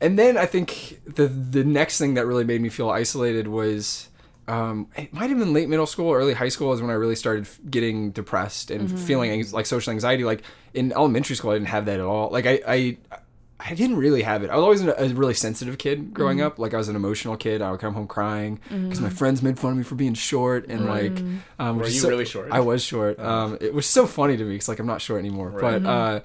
and 0.00 0.18
then 0.18 0.36
i 0.36 0.46
think 0.46 1.00
the 1.06 1.26
the 1.26 1.64
next 1.64 1.98
thing 1.98 2.14
that 2.14 2.26
really 2.26 2.44
made 2.44 2.60
me 2.60 2.68
feel 2.68 2.90
isolated 2.90 3.48
was 3.48 4.08
um, 4.48 4.86
it 4.96 5.12
might 5.12 5.28
have 5.30 5.40
been 5.40 5.52
late 5.52 5.68
middle 5.68 5.86
school, 5.86 6.12
early 6.12 6.32
high 6.32 6.50
school 6.50 6.72
is 6.72 6.80
when 6.80 6.88
I 6.88 6.92
really 6.92 7.16
started 7.16 7.48
getting 7.68 8.12
depressed 8.12 8.70
and 8.70 8.88
Mm-hmm. 8.88 8.96
feeling 8.98 9.30
anx- 9.32 9.52
like 9.52 9.66
social 9.66 9.90
anxiety. 9.90 10.22
Like 10.22 10.42
in 10.72 10.92
elementary 10.92 11.34
school, 11.34 11.50
I 11.50 11.54
didn't 11.54 11.66
have 11.70 11.86
that 11.86 11.94
at 11.98 12.06
all. 12.06 12.30
Like 12.30 12.46
I, 12.46 12.60
I, 12.64 12.96
I 13.58 13.74
didn't 13.74 13.96
really 13.96 14.22
have 14.22 14.44
it. 14.44 14.50
I 14.50 14.54
was 14.54 14.62
always 14.62 14.82
a, 14.82 14.92
a 15.02 15.08
really 15.14 15.34
sensitive 15.34 15.78
kid 15.78 16.14
growing 16.14 16.38
Mm-hmm. 16.38 16.46
up. 16.46 16.60
Like 16.60 16.74
I 16.74 16.76
was 16.76 16.88
an 16.88 16.94
emotional 16.94 17.36
kid. 17.36 17.60
I 17.60 17.72
would 17.72 17.80
come 17.80 17.92
home 17.94 18.06
crying 18.06 18.60
because 18.70 19.00
my 19.00 19.08
friends 19.10 19.42
made 19.42 19.58
fun 19.58 19.72
of 19.72 19.78
me 19.78 19.82
for 19.82 19.96
being 19.96 20.14
short 20.14 20.66
and 20.68 20.86
like. 20.86 21.18
Um, 21.58 21.78
Were 21.78 21.86
you 21.86 21.98
so- 21.98 22.08
really 22.08 22.24
short? 22.24 22.52
I 22.52 22.60
was 22.60 22.84
short. 22.84 23.18
Um, 23.18 23.58
it 23.60 23.74
was 23.74 23.86
so 23.86 24.06
funny 24.06 24.36
to 24.36 24.44
me 24.44 24.50
because 24.50 24.68
like 24.68 24.78
I'm 24.78 24.86
not 24.86 25.02
short 25.02 25.18
anymore. 25.18 25.48
Right. 25.50 25.82
But 25.82 25.88
uh, 25.88 26.20
I- 26.20 26.22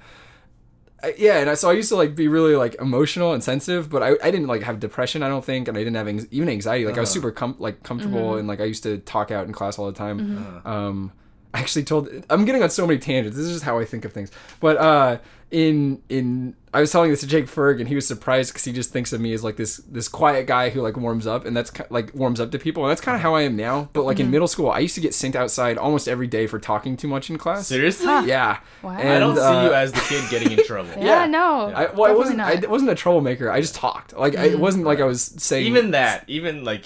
yeah, 1.18 1.39
and 1.39 1.49
I, 1.49 1.56
so 1.56 1.70
I 1.70 1.74
used 1.74 1.89
to 1.89 1.95
like 1.95 2.16
be 2.16 2.28
really 2.28 2.56
like 2.56 2.76
emotional 2.76 3.34
and 3.34 3.43
sensitive, 3.43 3.89
but 3.89 4.04
I, 4.04 4.12
I 4.24 4.32
didn't 4.32 4.47
like 4.47 4.62
have 4.64 4.80
depression. 4.80 5.24
I 5.24 5.28
don't 5.30 5.43
think, 5.43 5.68
and 5.68 5.78
I 5.78 5.82
didn't 5.82 5.95
have 5.95 6.08
anx- 6.08 6.28
even 6.32 6.49
anxiety. 6.49 6.86
Like 6.86 6.97
I 6.97 6.99
was 7.02 7.10
Uh-huh. 7.10 7.14
super 7.16 7.32
com- 7.32 7.56
like 7.60 7.84
comfortable, 7.84 8.36
and 8.38 8.47
like 8.47 8.62
I 8.62 8.66
used 8.66 8.84
to 8.84 8.97
talk 8.99 9.32
out 9.32 9.47
in 9.47 9.54
class 9.54 9.80
all 9.80 9.88
the 9.88 9.93
time. 9.97 10.38
Uh-huh. 10.64 10.70
Um, 10.72 11.12
I 11.54 11.60
actually 11.60 11.84
told 11.84 12.08
I'm 12.30 12.45
getting 12.45 12.64
on 12.64 12.70
so 12.70 12.86
many 12.88 12.99
tangents. 12.99 13.36
This 13.36 13.45
is 13.47 13.54
just 13.54 13.64
how 13.66 13.78
I 13.80 13.86
think 13.86 14.06
of 14.06 14.14
things. 14.14 14.32
But 14.60 14.78
uh, 14.78 15.18
in 15.52 16.02
in 16.10 16.56
I 16.74 16.80
was 16.80 16.89
telling 16.91 17.12
this 17.12 17.20
to 17.20 17.28
Jake 17.28 17.47
Ferg, 17.47 17.80
and 17.80 17.89
he 17.89 17.95
was 17.95 18.08
surprised 18.08 18.52
because 18.54 18.64
he 18.64 18.72
just 18.72 18.91
thinks 18.91 19.12
of 19.12 19.20
me 19.20 19.34
as 19.34 19.43
like 19.43 19.58
this 19.58 19.78
this 19.89 20.08
quiet 20.08 20.47
guy 20.47 20.70
who 20.70 20.82
like 20.82 20.95
warms 20.95 21.28
up, 21.28 21.45
and 21.45 21.56
that's 21.56 21.72
like 21.89 22.14
warms 22.16 22.39
up 22.39 22.52
to 22.52 22.60
people, 22.60 22.84
and 22.84 22.89
that's 22.89 23.02
kind 23.02 23.16
of 23.16 23.22
how 23.22 23.36
I 23.36 23.41
am 23.41 23.58
now. 23.58 23.89
But 23.91 24.04
like 24.04 24.22
in 24.22 24.32
middle 24.32 24.47
school, 24.47 24.70
I 24.72 24.80
used 24.80 24.95
to 24.95 25.02
get 25.02 25.14
sent 25.14 25.36
outside 25.36 25.78
almost 25.78 26.08
every 26.08 26.28
day 26.28 26.47
for 26.47 26.58
talking 26.60 26.95
too 26.95 27.10
much 27.10 27.30
in 27.30 27.38
class. 27.38 27.68
Seriously? 27.68 28.06
Yeah. 28.08 28.60
Wow. 28.82 28.91
I 28.91 29.20
don't 29.20 29.32
And, 29.32 29.38
see 29.38 29.43
uh, 29.43 29.64
you 29.66 29.74
as 29.74 29.91
the 29.91 29.99
kid 29.99 30.30
getting 30.30 30.58
in 30.58 30.66
trouble. 30.66 30.89
Yeah, 30.97 31.04
Yeah. 31.22 31.26
no. 31.28 31.66
I, 31.76 31.91
well, 31.91 32.10
I 32.10 32.14
wasn't. 32.16 32.38
not. 32.38 32.64
I 32.64 32.68
wasn't 32.68 32.91
a 32.91 32.95
troublemaker. 32.95 33.52
I 33.52 33.60
just 33.60 33.76
talked. 33.76 34.14
Like 34.16 34.38
I, 34.38 34.45
it 34.45 34.60
wasn't 34.60 34.86
like 34.86 35.02
I 35.02 35.06
was 35.06 35.22
saying. 35.22 35.68
Even 35.68 35.91
that, 35.91 36.24
even 36.28 36.64
like, 36.64 36.86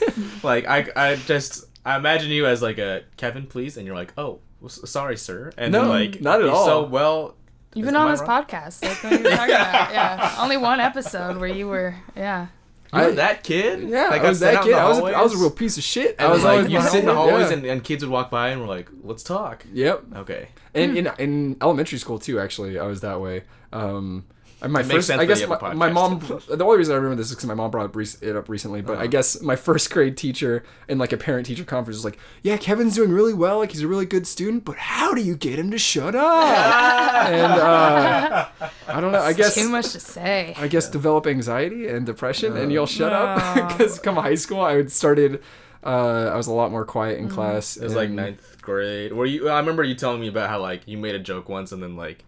like 0.42 0.66
I, 0.66 0.88
I 0.96 1.16
just, 1.16 1.66
I 1.84 1.96
imagine 1.96 2.30
you 2.30 2.46
as 2.46 2.62
like 2.62 2.78
a 2.78 3.02
Kevin, 3.18 3.46
please, 3.46 3.76
and 3.76 3.86
you're 3.86 3.94
like, 3.96 4.14
oh, 4.16 4.40
sorry, 4.66 5.16
sir, 5.18 5.52
and 5.58 5.72
then 5.74 5.82
No, 5.84 5.88
like, 5.90 6.20
not 6.22 6.40
at 6.40 6.48
all. 6.48 6.64
So 6.64 6.84
well, 6.84 7.35
You've 7.76 7.86
been 7.86 7.96
on 7.96 8.10
this 8.10 8.20
wrong? 8.20 8.44
podcast. 8.44 8.82
Like 8.82 9.02
what 9.04 9.12
you 9.12 9.18
talking 9.30 9.54
about. 9.54 9.92
Yeah. 9.92 10.36
Only 10.40 10.56
one 10.56 10.80
episode 10.80 11.36
where 11.36 11.48
you 11.48 11.68
were. 11.68 11.94
Yeah. 12.16 12.46
You 12.92 13.00
were 13.00 13.06
I- 13.06 13.10
that 13.12 13.42
kid. 13.44 13.88
Yeah, 13.88 14.08
like, 14.08 14.22
I 14.22 14.28
was 14.28 14.40
that 14.40 14.62
kid. 14.64 14.72
I 14.74 14.88
was. 14.88 14.98
A, 14.98 15.02
I 15.02 15.22
was 15.22 15.34
a 15.34 15.38
real 15.38 15.50
piece 15.50 15.76
of 15.76 15.82
shit. 15.84 16.16
And 16.18 16.28
I 16.28 16.30
was 16.32 16.42
like 16.44 16.58
always 16.58 16.72
you 16.72 16.80
sit 16.82 17.00
in 17.00 17.06
the 17.06 17.12
behind- 17.12 17.30
hallways 17.30 17.50
yeah. 17.50 17.56
and, 17.58 17.66
and 17.66 17.84
kids 17.84 18.02
would 18.04 18.10
walk 18.10 18.30
by 18.30 18.48
and 18.48 18.60
we're 18.60 18.68
like, 18.68 18.88
let's 19.02 19.22
talk. 19.22 19.64
Yep. 19.72 20.04
Okay. 20.16 20.48
And 20.74 20.96
in 20.96 21.10
in 21.18 21.56
elementary 21.60 21.98
school 21.98 22.18
too, 22.18 22.38
actually, 22.40 22.78
I 22.78 22.86
was 22.86 23.00
that 23.02 23.20
way. 23.20 23.42
Um, 23.72 23.92
and 23.94 24.24
my 24.62 24.66
It 24.80 24.86
makes 24.86 24.88
first, 24.90 25.06
sense 25.08 25.20
I 25.20 25.24
that 25.24 25.26
guess 25.28 25.40
you 25.40 25.48
have 25.48 25.62
a 25.62 25.74
my, 25.74 25.88
my 25.88 25.90
mom. 25.90 26.18
The 26.48 26.64
only 26.64 26.78
reason 26.78 26.92
I 26.94 26.96
remember 26.96 27.16
this 27.16 27.26
is 27.28 27.32
because 27.34 27.46
my 27.46 27.54
mom 27.54 27.70
brought 27.70 27.94
it 27.94 28.36
up 28.36 28.48
recently. 28.48 28.80
But 28.80 28.94
Uh-huh. 28.94 29.02
I 29.02 29.06
guess 29.06 29.40
my 29.42 29.54
first 29.56 29.90
grade 29.92 30.16
teacher 30.16 30.64
in 30.88 30.98
like 30.98 31.12
a 31.12 31.16
parent 31.16 31.46
teacher 31.46 31.64
conference 31.64 31.96
was 31.98 32.04
like, 32.04 32.18
"Yeah, 32.42 32.56
Kevin's 32.56 32.94
doing 32.94 33.10
really 33.12 33.34
well. 33.34 33.58
Like 33.58 33.72
he's 33.72 33.82
a 33.82 33.88
really 33.88 34.06
good 34.06 34.26
student. 34.26 34.64
But 34.64 34.76
how 34.76 35.12
do 35.14 35.20
you 35.20 35.36
get 35.36 35.58
him 35.58 35.70
to 35.72 35.78
shut 35.78 36.14
up?" 36.14 36.46
and 37.28 37.52
uh, 37.52 38.48
I 38.88 39.00
don't 39.00 39.12
know. 39.12 39.20
I 39.20 39.32
guess 39.32 39.54
Too 39.54 39.68
much 39.68 39.90
to 39.92 40.00
say. 40.00 40.54
I 40.56 40.68
guess 40.68 40.88
develop 40.88 41.26
anxiety 41.26 41.88
and 41.88 42.06
depression, 42.06 42.56
and 42.56 42.70
Uh. 42.70 42.74
you'll 42.74 42.86
shut 42.86 43.12
up. 43.12 43.68
Because 43.76 43.98
come 44.06 44.16
high 44.16 44.34
school, 44.36 44.60
I 44.60 44.76
would 44.76 44.90
started. 44.92 45.42
Uh, 45.84 46.30
I 46.32 46.36
was 46.36 46.48
a 46.48 46.52
lot 46.52 46.72
more 46.72 46.84
quiet 46.84 47.18
in 47.18 47.28
class. 47.28 47.76
It 47.76 47.84
was 47.84 47.94
like 47.94 48.10
ninth 48.10 48.60
grade. 48.60 49.12
Where 49.12 49.26
you? 49.26 49.48
I 49.48 49.58
remember 49.60 49.84
you 49.84 49.94
telling 49.94 50.20
me 50.20 50.26
about 50.28 50.48
how 50.50 50.60
like 50.60 50.82
you 50.86 50.98
made 50.98 51.14
a 51.14 51.20
joke 51.20 51.48
once 51.48 51.70
and 51.70 51.80
then 51.80 51.94
like, 51.96 52.24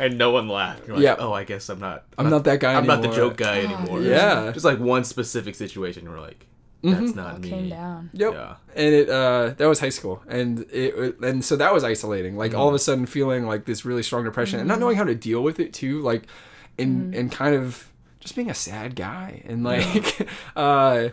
and 0.00 0.18
no 0.18 0.30
one 0.30 0.48
laughed. 0.48 0.86
You're 0.86 0.96
like, 0.96 1.04
Yeah. 1.04 1.16
Oh, 1.18 1.32
I 1.32 1.44
guess 1.44 1.68
I'm 1.68 1.78
not. 1.78 2.04
I'm 2.18 2.30
not 2.30 2.44
that 2.44 2.58
guy 2.58 2.74
anymore. 2.74 2.96
I'm 2.96 3.02
not 3.02 3.08
the 3.08 3.14
joke 3.14 3.36
guy 3.36 3.60
anymore. 3.60 4.00
Yeah. 4.02 4.50
Just 4.52 4.64
like 4.64 4.78
one 4.80 5.04
specific 5.04 5.54
situation. 5.54 6.04
You're 6.04 6.20
like, 6.20 6.46
that's 6.82 7.14
not 7.14 7.34
All 7.34 7.38
me. 7.38 7.48
came 7.50 7.68
down. 7.68 8.10
Yep. 8.14 8.32
Yeah. 8.32 8.54
And 8.74 8.94
it 8.94 9.10
uh 9.10 9.50
that 9.58 9.66
was 9.66 9.78
high 9.80 9.90
school, 9.90 10.22
and 10.26 10.60
it 10.72 11.20
and 11.20 11.44
so 11.44 11.56
that 11.56 11.74
was 11.74 11.84
isolating. 11.84 12.36
Like 12.38 12.54
all 12.54 12.68
of 12.68 12.74
a 12.74 12.78
sudden 12.78 13.04
feeling 13.06 13.46
like 13.46 13.66
this 13.66 13.84
really 13.84 14.02
strong 14.02 14.24
depression, 14.24 14.58
and 14.58 14.66
not 14.66 14.80
knowing 14.80 14.96
how 14.96 15.04
to 15.04 15.14
deal 15.14 15.42
with 15.42 15.60
it 15.60 15.74
too. 15.74 16.00
Like, 16.00 16.22
and 16.78 17.14
and 17.14 17.30
kind 17.30 17.54
of 17.54 17.86
just 18.20 18.34
being 18.34 18.50
a 18.50 18.54
sad 18.54 18.96
guy, 18.96 19.42
and 19.46 19.62
like, 19.62 20.26
uh. 20.56 21.10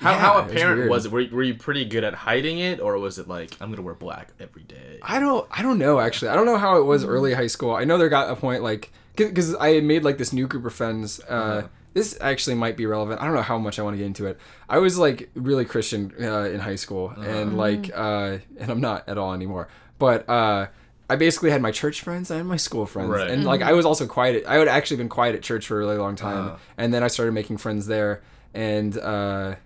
How, 0.00 0.10
yeah, 0.12 0.18
how 0.18 0.38
it 0.38 0.42
was 0.44 0.52
apparent 0.52 0.90
was 0.90 1.06
it? 1.06 1.12
Were 1.12 1.20
you, 1.20 1.34
were 1.36 1.42
you 1.42 1.54
pretty 1.54 1.84
good 1.84 2.04
at 2.04 2.14
hiding 2.14 2.58
it, 2.60 2.78
or 2.80 2.96
was 2.98 3.18
it 3.18 3.26
like 3.28 3.50
I'm 3.60 3.70
gonna 3.70 3.82
wear 3.82 3.94
black 3.94 4.28
every 4.38 4.62
day? 4.62 4.98
I 5.02 5.18
don't 5.20 5.46
I 5.50 5.62
don't 5.62 5.78
know 5.78 5.98
actually. 5.98 6.28
I 6.28 6.34
don't 6.36 6.46
know 6.46 6.56
how 6.58 6.78
it 6.78 6.84
was 6.84 7.02
Mm-hmm. 7.02 7.10
early 7.12 7.34
high 7.34 7.46
school. 7.48 7.74
I 7.74 7.84
know 7.84 7.98
there 7.98 8.08
got 8.08 8.30
a 8.30 8.36
point 8.36 8.62
like 8.62 8.92
because 9.16 9.54
I 9.56 9.70
had 9.70 9.82
made 9.84 10.04
like 10.04 10.16
this 10.18 10.32
new 10.32 10.46
group 10.46 10.64
of 10.64 10.72
friends. 10.74 11.20
Uh, 11.28 11.32
Uh-huh. 11.32 11.68
This 11.94 12.16
actually 12.20 12.54
might 12.54 12.76
be 12.76 12.86
relevant. 12.86 13.20
I 13.20 13.24
don't 13.24 13.34
know 13.34 13.42
how 13.42 13.58
much 13.58 13.78
I 13.80 13.82
want 13.82 13.94
to 13.94 13.98
get 13.98 14.06
into 14.06 14.26
it. 14.26 14.38
I 14.68 14.78
was 14.78 14.98
like 14.98 15.30
really 15.34 15.64
Christian 15.64 16.12
uh, 16.20 16.42
in 16.44 16.60
high 16.60 16.76
school, 16.76 17.08
Uh-huh. 17.16 17.22
and 17.28 17.56
like, 17.56 17.90
uh, 17.92 18.38
and 18.60 18.70
I'm 18.70 18.80
not 18.80 19.08
at 19.08 19.18
all 19.18 19.32
anymore. 19.34 19.66
But 19.98 20.28
uh, 20.28 20.66
I 21.10 21.16
basically 21.16 21.50
had 21.50 21.60
my 21.62 21.72
church 21.72 22.02
friends 22.02 22.30
and 22.30 22.46
my 22.46 22.56
school 22.58 22.86
friends, 22.86 23.08
Right. 23.10 23.28
and 23.30 23.42
like 23.44 23.62
I 23.62 23.72
was 23.72 23.84
also 23.84 24.06
quiet. 24.06 24.44
At, 24.44 24.48
I 24.50 24.58
had 24.58 24.68
actually 24.68 24.98
been 24.98 25.08
quiet 25.08 25.34
at 25.34 25.42
church 25.42 25.66
for 25.66 25.74
a 25.76 25.78
really 25.78 25.96
long 25.96 26.14
time, 26.14 26.44
Uh-huh. 26.48 26.56
and 26.76 26.94
then 26.94 27.02
I 27.02 27.08
started 27.08 27.32
making 27.32 27.56
friends 27.56 27.86
there. 27.88 28.22
And 28.54 28.96
uh, 28.96 29.56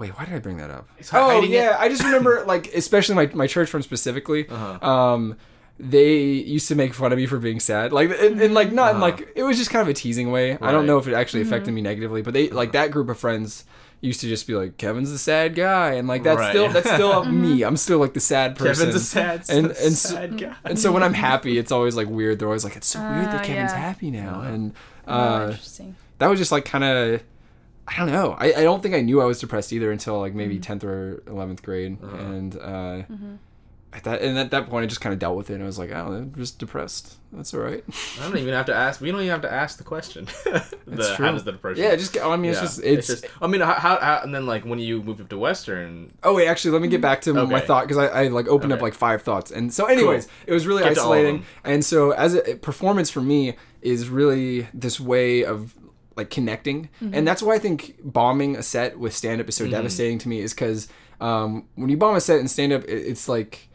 wait, 0.00 0.10
why 0.18 0.24
did 0.24 0.34
I 0.34 0.38
bring 0.40 0.56
that 0.56 0.70
up? 0.70 0.88
It's 0.98 1.12
Oh 1.14 1.28
hiding 1.30 1.52
it. 1.52 1.54
yeah, 1.54 1.76
I 1.78 1.88
just 1.88 2.02
remember 2.02 2.42
like 2.48 2.74
especially 2.74 3.14
my, 3.14 3.26
my 3.34 3.46
church 3.46 3.68
friends 3.70 3.84
specifically. 3.86 4.48
Uh-huh. 4.48 4.84
Um, 4.90 5.36
they 5.78 6.14
used 6.18 6.68
to 6.68 6.74
make 6.74 6.92
fun 6.92 7.10
of 7.12 7.16
me 7.18 7.26
for 7.26 7.38
being 7.38 7.58
sad, 7.60 7.92
like 7.92 8.10
and, 8.10 8.40
and 8.40 8.52
like 8.54 8.70
not 8.72 8.92
Uh-huh. 8.96 9.00
like 9.00 9.32
it 9.36 9.42
was 9.44 9.56
just 9.56 9.70
kind 9.70 9.80
of 9.82 9.88
a 9.88 9.94
teasing 9.94 10.30
way. 10.30 10.58
I 10.60 10.72
don't 10.72 10.86
know 10.86 10.98
if 10.98 11.06
it 11.08 11.14
actually 11.14 11.42
affected 11.42 11.72
me 11.72 11.80
negatively, 11.80 12.20
but 12.22 12.34
they 12.34 12.50
like 12.50 12.72
that 12.72 12.90
group 12.90 13.08
of 13.08 13.18
friends 13.18 13.64
used 14.02 14.20
to 14.22 14.28
just 14.28 14.46
be 14.46 14.54
like 14.54 14.76
Kevin's 14.78 15.10
the 15.12 15.18
sad 15.18 15.54
guy, 15.54 15.92
and 15.94 16.06
like 16.08 16.22
that's 16.22 16.38
Right. 16.38 16.50
still 16.50 16.68
that's 16.70 16.90
still 16.90 17.24
me. 17.44 17.62
I'm 17.62 17.76
still 17.78 17.98
like 17.98 18.12
the 18.14 18.20
sad 18.20 18.56
person. 18.56 18.86
Kevin's 18.88 18.94
a 18.94 19.00
sad, 19.04 19.44
and 19.48 19.66
and 19.68 19.94
sad 19.96 20.30
so, 20.32 20.36
guy. 20.36 20.54
and 20.64 20.78
so 20.78 20.92
when 20.92 21.02
I'm 21.02 21.14
happy, 21.14 21.56
it's 21.56 21.72
always 21.72 21.96
like 21.96 22.08
weird. 22.08 22.38
They're 22.38 22.48
always 22.48 22.64
like, 22.64 22.76
it's 22.76 22.86
so 22.86 23.00
weird 23.00 23.26
that 23.26 23.40
Ah, 23.40 23.44
Kevin's 23.44 23.72
yeah. 23.72 23.78
happy 23.78 24.10
now, 24.10 24.40
and 24.42 24.74
Oh, 25.08 25.12
uh, 25.14 25.44
interesting. 25.46 25.96
that 26.18 26.28
was 26.28 26.38
just 26.38 26.52
like 26.52 26.64
kind 26.66 26.84
of 26.84 27.22
I 27.90 27.96
don't 27.96 28.12
know. 28.12 28.36
I, 28.38 28.52
I 28.54 28.62
don't 28.62 28.82
think 28.82 28.94
I 28.94 29.00
knew 29.00 29.20
I 29.20 29.24
was 29.24 29.40
depressed 29.40 29.72
either 29.72 29.90
until 29.90 30.18
like 30.20 30.32
maybe 30.34 30.58
Mm-hmm. 30.58 30.72
10th 30.72 30.84
or 30.84 31.22
11th 31.26 31.62
grade, 31.62 31.98
Uh-huh. 32.02 32.16
and 32.16 32.56
uh, 32.56 33.02
at 33.92 34.04
that 34.04 34.22
and 34.22 34.38
at 34.38 34.52
that 34.52 34.70
point 34.70 34.84
I 34.84 34.86
just 34.86 35.00
kind 35.00 35.12
of 35.12 35.18
dealt 35.18 35.36
with 35.36 35.50
it. 35.50 35.54
and 35.54 35.64
I 35.64 35.66
was 35.66 35.76
like, 35.78 35.90
oh, 35.90 36.12
I'm 36.12 36.32
just 36.36 36.60
depressed. 36.60 37.16
That's 37.32 37.52
all 37.52 37.58
right. 37.60 37.82
I 38.20 38.22
don't 38.28 38.38
even 38.38 38.54
have 38.54 38.66
to 38.66 38.74
ask. 38.74 39.00
We 39.00 39.10
don't 39.10 39.20
even 39.20 39.30
have 39.32 39.42
to 39.42 39.52
ask 39.52 39.78
the 39.78 39.82
question. 39.84 40.26
the, 40.44 41.14
true. 41.16 41.26
How 41.26 41.32
does 41.32 41.42
the 41.42 41.50
depression? 41.52 41.82
yeah, 41.82 41.96
just 41.96 42.16
I 42.16 42.36
mean, 42.36 42.52
it's 42.52 42.58
Yeah. 42.60 42.62
just 42.66 42.80
it's. 42.84 43.24
I 43.42 43.48
mean, 43.48 43.60
how, 43.60 43.74
how, 43.74 43.98
how 43.98 44.20
and 44.22 44.32
then 44.32 44.46
like 44.46 44.64
when 44.64 44.78
you 44.78 45.02
moved 45.02 45.20
up 45.20 45.28
to 45.30 45.38
Western, 45.38 46.12
Oh 46.22 46.34
wait, 46.36 46.46
actually, 46.46 46.70
let 46.70 46.82
me 46.82 46.88
get 46.88 47.00
back 47.00 47.22
to 47.22 47.32
my 47.34 47.58
thought 47.60 47.88
because 47.88 47.98
I, 47.98 48.06
I 48.24 48.28
like 48.28 48.46
opened 48.46 48.72
up 48.72 48.80
like 48.80 48.94
five 48.94 49.22
thoughts, 49.22 49.50
and 49.50 49.74
so 49.74 49.86
anyways, 49.86 50.28
it 50.46 50.52
was 50.52 50.64
really 50.68 50.84
Get 50.84 50.94
to 50.94 51.00
all 51.00 51.12
of 51.12 51.18
isolating. 51.18 51.44
And 51.64 51.84
so 51.84 52.12
as 52.12 52.36
a 52.36 52.54
performance 52.56 53.10
for 53.10 53.20
me 53.20 53.56
is 53.82 54.08
really 54.08 54.68
this 54.74 55.00
way 55.00 55.44
of 55.44 55.74
like 56.20 56.30
connecting, 56.30 56.88
and 57.00 57.26
that's 57.28 57.42
why 57.42 57.54
I 57.54 57.58
think 57.58 57.96
bombing 58.02 58.56
a 58.56 58.62
set 58.62 58.98
with 58.98 59.14
stand 59.14 59.40
up 59.40 59.48
is 59.48 59.56
so 59.56 59.64
Mm-hmm. 59.64 59.72
devastating 59.72 60.18
to 60.18 60.28
me 60.28 60.40
is 60.40 60.52
because 60.54 60.88
um, 61.20 61.66
when 61.74 61.88
you 61.90 61.96
bomb 61.96 62.14
a 62.16 62.20
set 62.20 62.38
in 62.40 62.48
stand 62.48 62.72
up, 62.72 62.82
it's 62.88 63.28
like. 63.28 63.66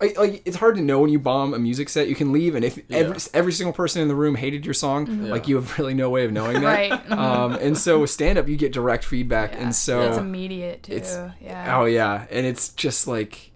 Like, 0.00 0.18
like 0.18 0.42
it's 0.44 0.56
hard 0.56 0.74
to 0.74 0.82
know 0.82 0.98
when 1.00 1.08
you 1.10 1.20
bomb 1.20 1.54
a 1.54 1.58
music 1.58 1.88
set. 1.88 2.08
You 2.08 2.16
can 2.16 2.32
leave, 2.32 2.56
and 2.56 2.64
if 2.64 2.78
every, 2.90 3.16
every 3.32 3.52
single 3.52 3.72
person 3.72 4.02
in 4.02 4.08
the 4.08 4.14
room 4.14 4.34
hated 4.34 4.66
your 4.66 4.74
song, 4.74 5.28
like 5.30 5.46
you 5.48 5.54
have 5.54 5.78
really 5.78 5.94
no 5.94 6.10
way 6.10 6.24
of 6.26 6.32
knowing 6.32 6.60
that. 6.66 6.90
Right. 6.90 7.10
Um, 7.12 7.52
and 7.54 7.78
so 7.78 8.00
with 8.00 8.10
stand 8.10 8.36
up, 8.36 8.48
you 8.48 8.56
get 8.56 8.72
direct 8.72 9.04
feedback, 9.04 9.52
Yeah. 9.52 9.62
and 9.62 9.74
so 9.74 10.02
it's 10.02 10.18
immediate 10.18 10.82
too. 10.82 10.94
it's- 10.94 11.16
yeah. 11.40 11.78
Oh 11.78 11.84
yeah, 11.84 12.26
and 12.28 12.44
it's 12.44 12.70
just 12.70 13.06
like, 13.06 13.52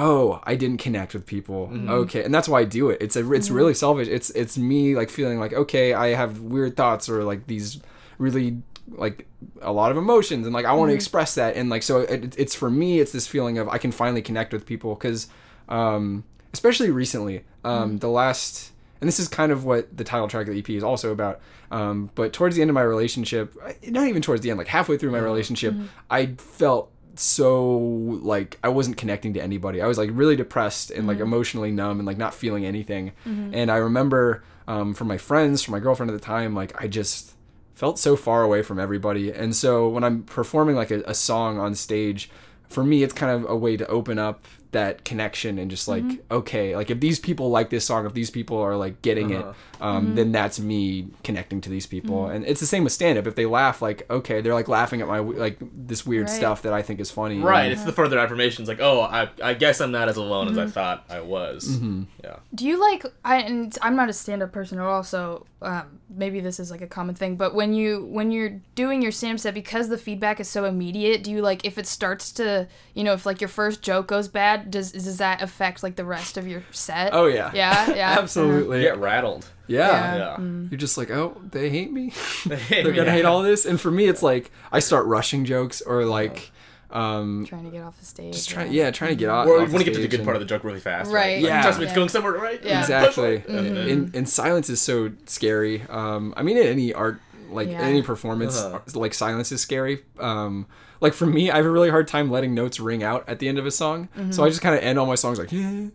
oh, 0.00 0.40
I 0.44 0.56
didn't 0.56 0.78
connect 0.78 1.12
with 1.12 1.26
people. 1.26 1.68
Mm-hmm. 1.68 1.90
Okay, 1.90 2.24
and 2.24 2.34
that's 2.34 2.48
why 2.48 2.60
I 2.60 2.64
do 2.64 2.88
it. 2.88 2.98
It's 3.02 3.16
a, 3.16 3.32
it's 3.32 3.50
really 3.50 3.74
selfish. 3.74 4.08
It's 4.08 4.30
it's 4.30 4.56
me 4.56 4.96
like 4.96 5.10
feeling 5.10 5.38
like 5.38 5.52
okay, 5.52 5.92
I 5.92 6.08
have 6.14 6.40
weird 6.40 6.76
thoughts 6.76 7.08
or 7.08 7.22
like 7.22 7.46
these 7.46 7.80
really 8.18 8.62
like 8.92 9.26
a 9.60 9.72
lot 9.72 9.90
of 9.90 9.96
emotions 9.96 10.46
and 10.46 10.54
like 10.54 10.64
I 10.64 10.72
want 10.72 10.90
to 10.90 10.94
express 10.94 11.36
that 11.36 11.54
and 11.54 11.70
like 11.70 11.84
so 11.84 12.00
it, 12.00 12.36
it's 12.36 12.56
for 12.56 12.68
me 12.68 12.98
it's 12.98 13.12
this 13.12 13.24
feeling 13.26 13.56
of 13.58 13.68
I 13.68 13.78
can 13.78 13.92
finally 13.92 14.20
connect 14.20 14.52
with 14.52 14.66
people 14.66 14.96
because 14.96 15.28
um 15.68 16.24
especially 16.52 16.90
recently 16.90 17.44
um 17.64 17.98
the 17.98 18.08
last 18.08 18.72
and 19.00 19.06
this 19.06 19.20
is 19.20 19.28
kind 19.28 19.52
of 19.52 19.64
what 19.64 19.96
the 19.96 20.02
title 20.02 20.26
track 20.26 20.48
of 20.48 20.54
the 20.54 20.58
EP 20.58 20.70
is 20.70 20.82
also 20.82 21.12
about 21.12 21.40
um 21.70 22.10
but 22.16 22.32
towards 22.32 22.56
the 22.56 22.62
end 22.62 22.68
of 22.68 22.74
my 22.74 22.82
relationship 22.82 23.54
not 23.86 24.08
even 24.08 24.22
towards 24.22 24.42
the 24.42 24.50
end 24.50 24.58
like 24.58 24.66
halfway 24.66 24.98
through 24.98 25.12
my 25.12 25.20
relationship 25.20 25.72
I 26.10 26.26
felt 26.34 26.90
so 27.20 27.76
like 28.22 28.58
I 28.64 28.68
wasn't 28.68 28.96
connecting 28.96 29.34
to 29.34 29.42
anybody. 29.42 29.82
I 29.82 29.86
was 29.86 29.98
like 29.98 30.10
really 30.12 30.36
depressed 30.36 30.90
and 30.90 31.06
like 31.06 31.20
emotionally 31.20 31.70
numb 31.70 31.98
and 31.98 32.06
like 32.06 32.16
not 32.16 32.32
feeling 32.34 32.64
anything. 32.64 33.12
And 33.54 33.70
I 33.70 33.76
remember 33.76 34.42
um, 34.66 34.94
from 34.94 35.08
my 35.08 35.18
friends, 35.18 35.62
from 35.62 35.72
my 35.72 35.80
girlfriend 35.80 36.10
at 36.10 36.18
the 36.18 36.24
time, 36.24 36.54
like 36.54 36.80
I 36.82 36.86
just 36.88 37.32
felt 37.74 37.98
so 37.98 38.16
far 38.16 38.42
away 38.42 38.62
from 38.62 38.78
everybody. 38.78 39.32
And 39.32 39.54
so 39.54 39.88
when 39.88 40.02
I'm 40.04 40.22
performing 40.22 40.76
like 40.76 40.90
a, 40.90 41.02
a 41.06 41.14
song 41.14 41.58
on 41.58 41.74
stage, 41.74 42.30
for 42.68 42.84
me, 42.84 43.02
it's 43.02 43.12
kind 43.14 43.32
of 43.32 43.50
a 43.50 43.56
way 43.56 43.76
to 43.76 43.86
open 43.88 44.18
up 44.18 44.46
that 44.72 45.04
connection 45.04 45.58
and 45.58 45.70
just 45.70 45.88
like 45.88 46.04
okay 46.30 46.76
like 46.76 46.90
if 46.90 47.00
these 47.00 47.18
people 47.18 47.50
like 47.50 47.70
this 47.70 47.84
song 47.84 48.06
if 48.06 48.14
these 48.14 48.30
people 48.30 48.56
are 48.58 48.76
like 48.76 49.02
getting 49.02 49.34
Uh-huh. 49.34 49.50
it 49.50 49.82
um, 49.82 50.14
then 50.14 50.30
that's 50.30 50.60
me 50.60 51.08
connecting 51.24 51.60
to 51.62 51.70
these 51.70 51.86
people 51.86 52.26
and 52.26 52.44
it's 52.44 52.60
the 52.60 52.66
same 52.66 52.84
with 52.84 52.92
stand 52.92 53.18
up 53.18 53.26
if 53.26 53.34
they 53.34 53.46
laugh 53.46 53.82
like 53.82 54.08
okay 54.10 54.40
they're 54.40 54.54
like 54.54 54.68
laughing 54.68 55.00
at 55.00 55.08
my 55.08 55.18
like 55.18 55.58
this 55.74 56.06
weird 56.06 56.26
Right. 56.26 56.30
stuff 56.36 56.62
that 56.62 56.72
i 56.72 56.82
think 56.82 57.00
is 57.00 57.10
funny 57.10 57.38
right? 57.40 57.64
And- 57.64 57.72
It's 57.72 57.84
the 57.84 57.92
further 57.92 58.18
affirmation. 58.18 58.62
It's 58.62 58.68
like, 58.68 58.80
oh, 58.80 59.00
I, 59.02 59.28
I 59.42 59.54
guess 59.54 59.80
I'm 59.80 59.90
not 59.92 60.08
as 60.08 60.16
alone 60.16 60.48
as 60.48 60.58
I 60.58 60.62
Mm-hmm. 60.62 60.70
thought 60.70 61.04
I 61.08 61.20
was. 61.20 61.68
Mm-hmm. 61.68 62.02
Yeah. 62.22 62.36
Do 62.54 62.66
you 62.66 62.78
like? 62.78 63.04
I 63.24 63.36
and 63.40 63.76
I'm 63.82 63.96
not 63.96 64.08
a 64.08 64.12
stand-up 64.12 64.52
person 64.52 64.78
at 64.78 64.84
all, 64.84 65.02
so 65.02 65.46
um, 65.62 65.98
maybe 66.08 66.40
this 66.40 66.60
is 66.60 66.70
like 66.70 66.82
a 66.82 66.86
common 66.86 67.14
thing. 67.14 67.36
But 67.36 67.54
when 67.54 67.72
you 67.72 68.04
when 68.10 68.30
you're 68.30 68.60
doing 68.74 69.00
your 69.02 69.12
stand-up 69.12 69.40
set, 69.40 69.54
because 69.54 69.88
the 69.88 69.98
feedback 69.98 70.40
is 70.40 70.48
so 70.48 70.64
immediate, 70.64 71.24
do 71.24 71.30
you 71.30 71.40
like 71.42 71.64
if 71.64 71.78
it 71.78 71.86
starts 71.86 72.32
to 72.32 72.68
you 72.94 73.04
know 73.04 73.12
if 73.14 73.24
like 73.24 73.40
your 73.40 73.48
first 73.48 73.80
joke 73.82 74.06
goes 74.08 74.28
bad, 74.28 74.59
does 74.68 74.92
does 74.92 75.18
that 75.18 75.42
affect 75.42 75.82
like 75.82 75.96
the 75.96 76.04
rest 76.04 76.36
of 76.36 76.46
your 76.46 76.62
set? 76.70 77.14
oh 77.14 77.26
yeah 77.26 77.50
yeah, 77.54 77.94
yeah, 77.94 78.10
absolutely 78.18 78.78
You 78.82 78.88
get 78.88 78.98
rattled. 78.98 79.46
yeah, 79.66 79.88
Yeah. 79.88 80.16
Yeah. 80.16 80.38
you're 80.70 80.78
just 80.78 80.98
like 80.98 81.10
oh 81.10 81.40
they 81.50 81.70
hate 81.70 81.92
me 81.92 82.12
They're 82.46 82.58
they're 82.68 82.92
gonna 82.92 83.10
hate 83.12 83.24
all 83.24 83.42
this 83.42 83.64
and 83.66 83.80
for 83.80 83.90
me 83.90 84.06
it's 84.06 84.22
like 84.22 84.50
i 84.72 84.78
start 84.80 85.06
rushing 85.06 85.44
jokes 85.44 85.80
or 85.80 86.04
like 86.04 86.50
um 86.90 87.46
Trying 87.48 87.64
to 87.66 87.70
get 87.70 87.84
off 87.84 87.96
the 88.00 88.04
stage. 88.04 88.34
just 88.34 88.50
trying 88.50 88.72
yeah 88.72 88.90
trying 88.90 89.10
to 89.10 89.16
get 89.16 89.28
off 89.28 89.46
Or 89.46 89.58
you 89.58 89.62
off 89.64 89.72
want 89.72 89.84
to 89.84 89.90
get 89.90 89.94
to 89.94 90.02
the 90.02 90.08
good 90.08 90.20
and- 90.20 90.24
part 90.26 90.34
of 90.36 90.40
the 90.40 90.46
joke 90.46 90.64
really 90.64 90.80
fast. 90.80 91.12
Right. 91.12 91.36
Like, 91.40 91.48
Yeah. 91.48 91.62
Trust 91.62 91.78
me, 91.78 91.84
it's 91.84 91.92
Yeah. 91.92 91.96
going 91.96 92.08
somewhere 92.08 92.32
right. 92.32 92.60
Yeah. 92.64 92.80
exactly 92.80 93.38
Mhm. 93.38 93.92
and, 93.92 94.14
and 94.16 94.28
silence 94.28 94.68
is 94.68 94.80
so 94.82 95.12
scary 95.26 95.82
um 95.88 96.34
i 96.36 96.42
mean 96.42 96.56
in 96.56 96.66
any 96.66 96.92
art 96.92 97.20
like 97.52 97.68
Yeah. 97.68 97.80
any 97.82 98.02
performance 98.02 98.60
Uh-huh. 98.60 98.78
like 98.94 99.14
silence 99.14 99.52
is 99.52 99.60
scary 99.60 100.02
um 100.18 100.66
like 101.00 101.12
for 101.14 101.26
me 101.26 101.50
i 101.50 101.56
have 101.56 101.66
a 101.66 101.70
really 101.70 101.90
hard 101.90 102.06
time 102.08 102.30
letting 102.30 102.54
notes 102.54 102.78
ring 102.80 103.02
out 103.02 103.24
at 103.28 103.38
the 103.38 103.48
end 103.48 103.58
of 103.58 103.66
a 103.66 103.70
song 103.70 104.08
so 104.30 104.44
i 104.44 104.48
just 104.48 104.60
kind 104.62 104.74
of 104.74 104.82
end 104.82 104.98
all 104.98 105.06
my 105.06 105.14
songs 105.14 105.38
like 105.38 105.50
yeah 105.52 105.88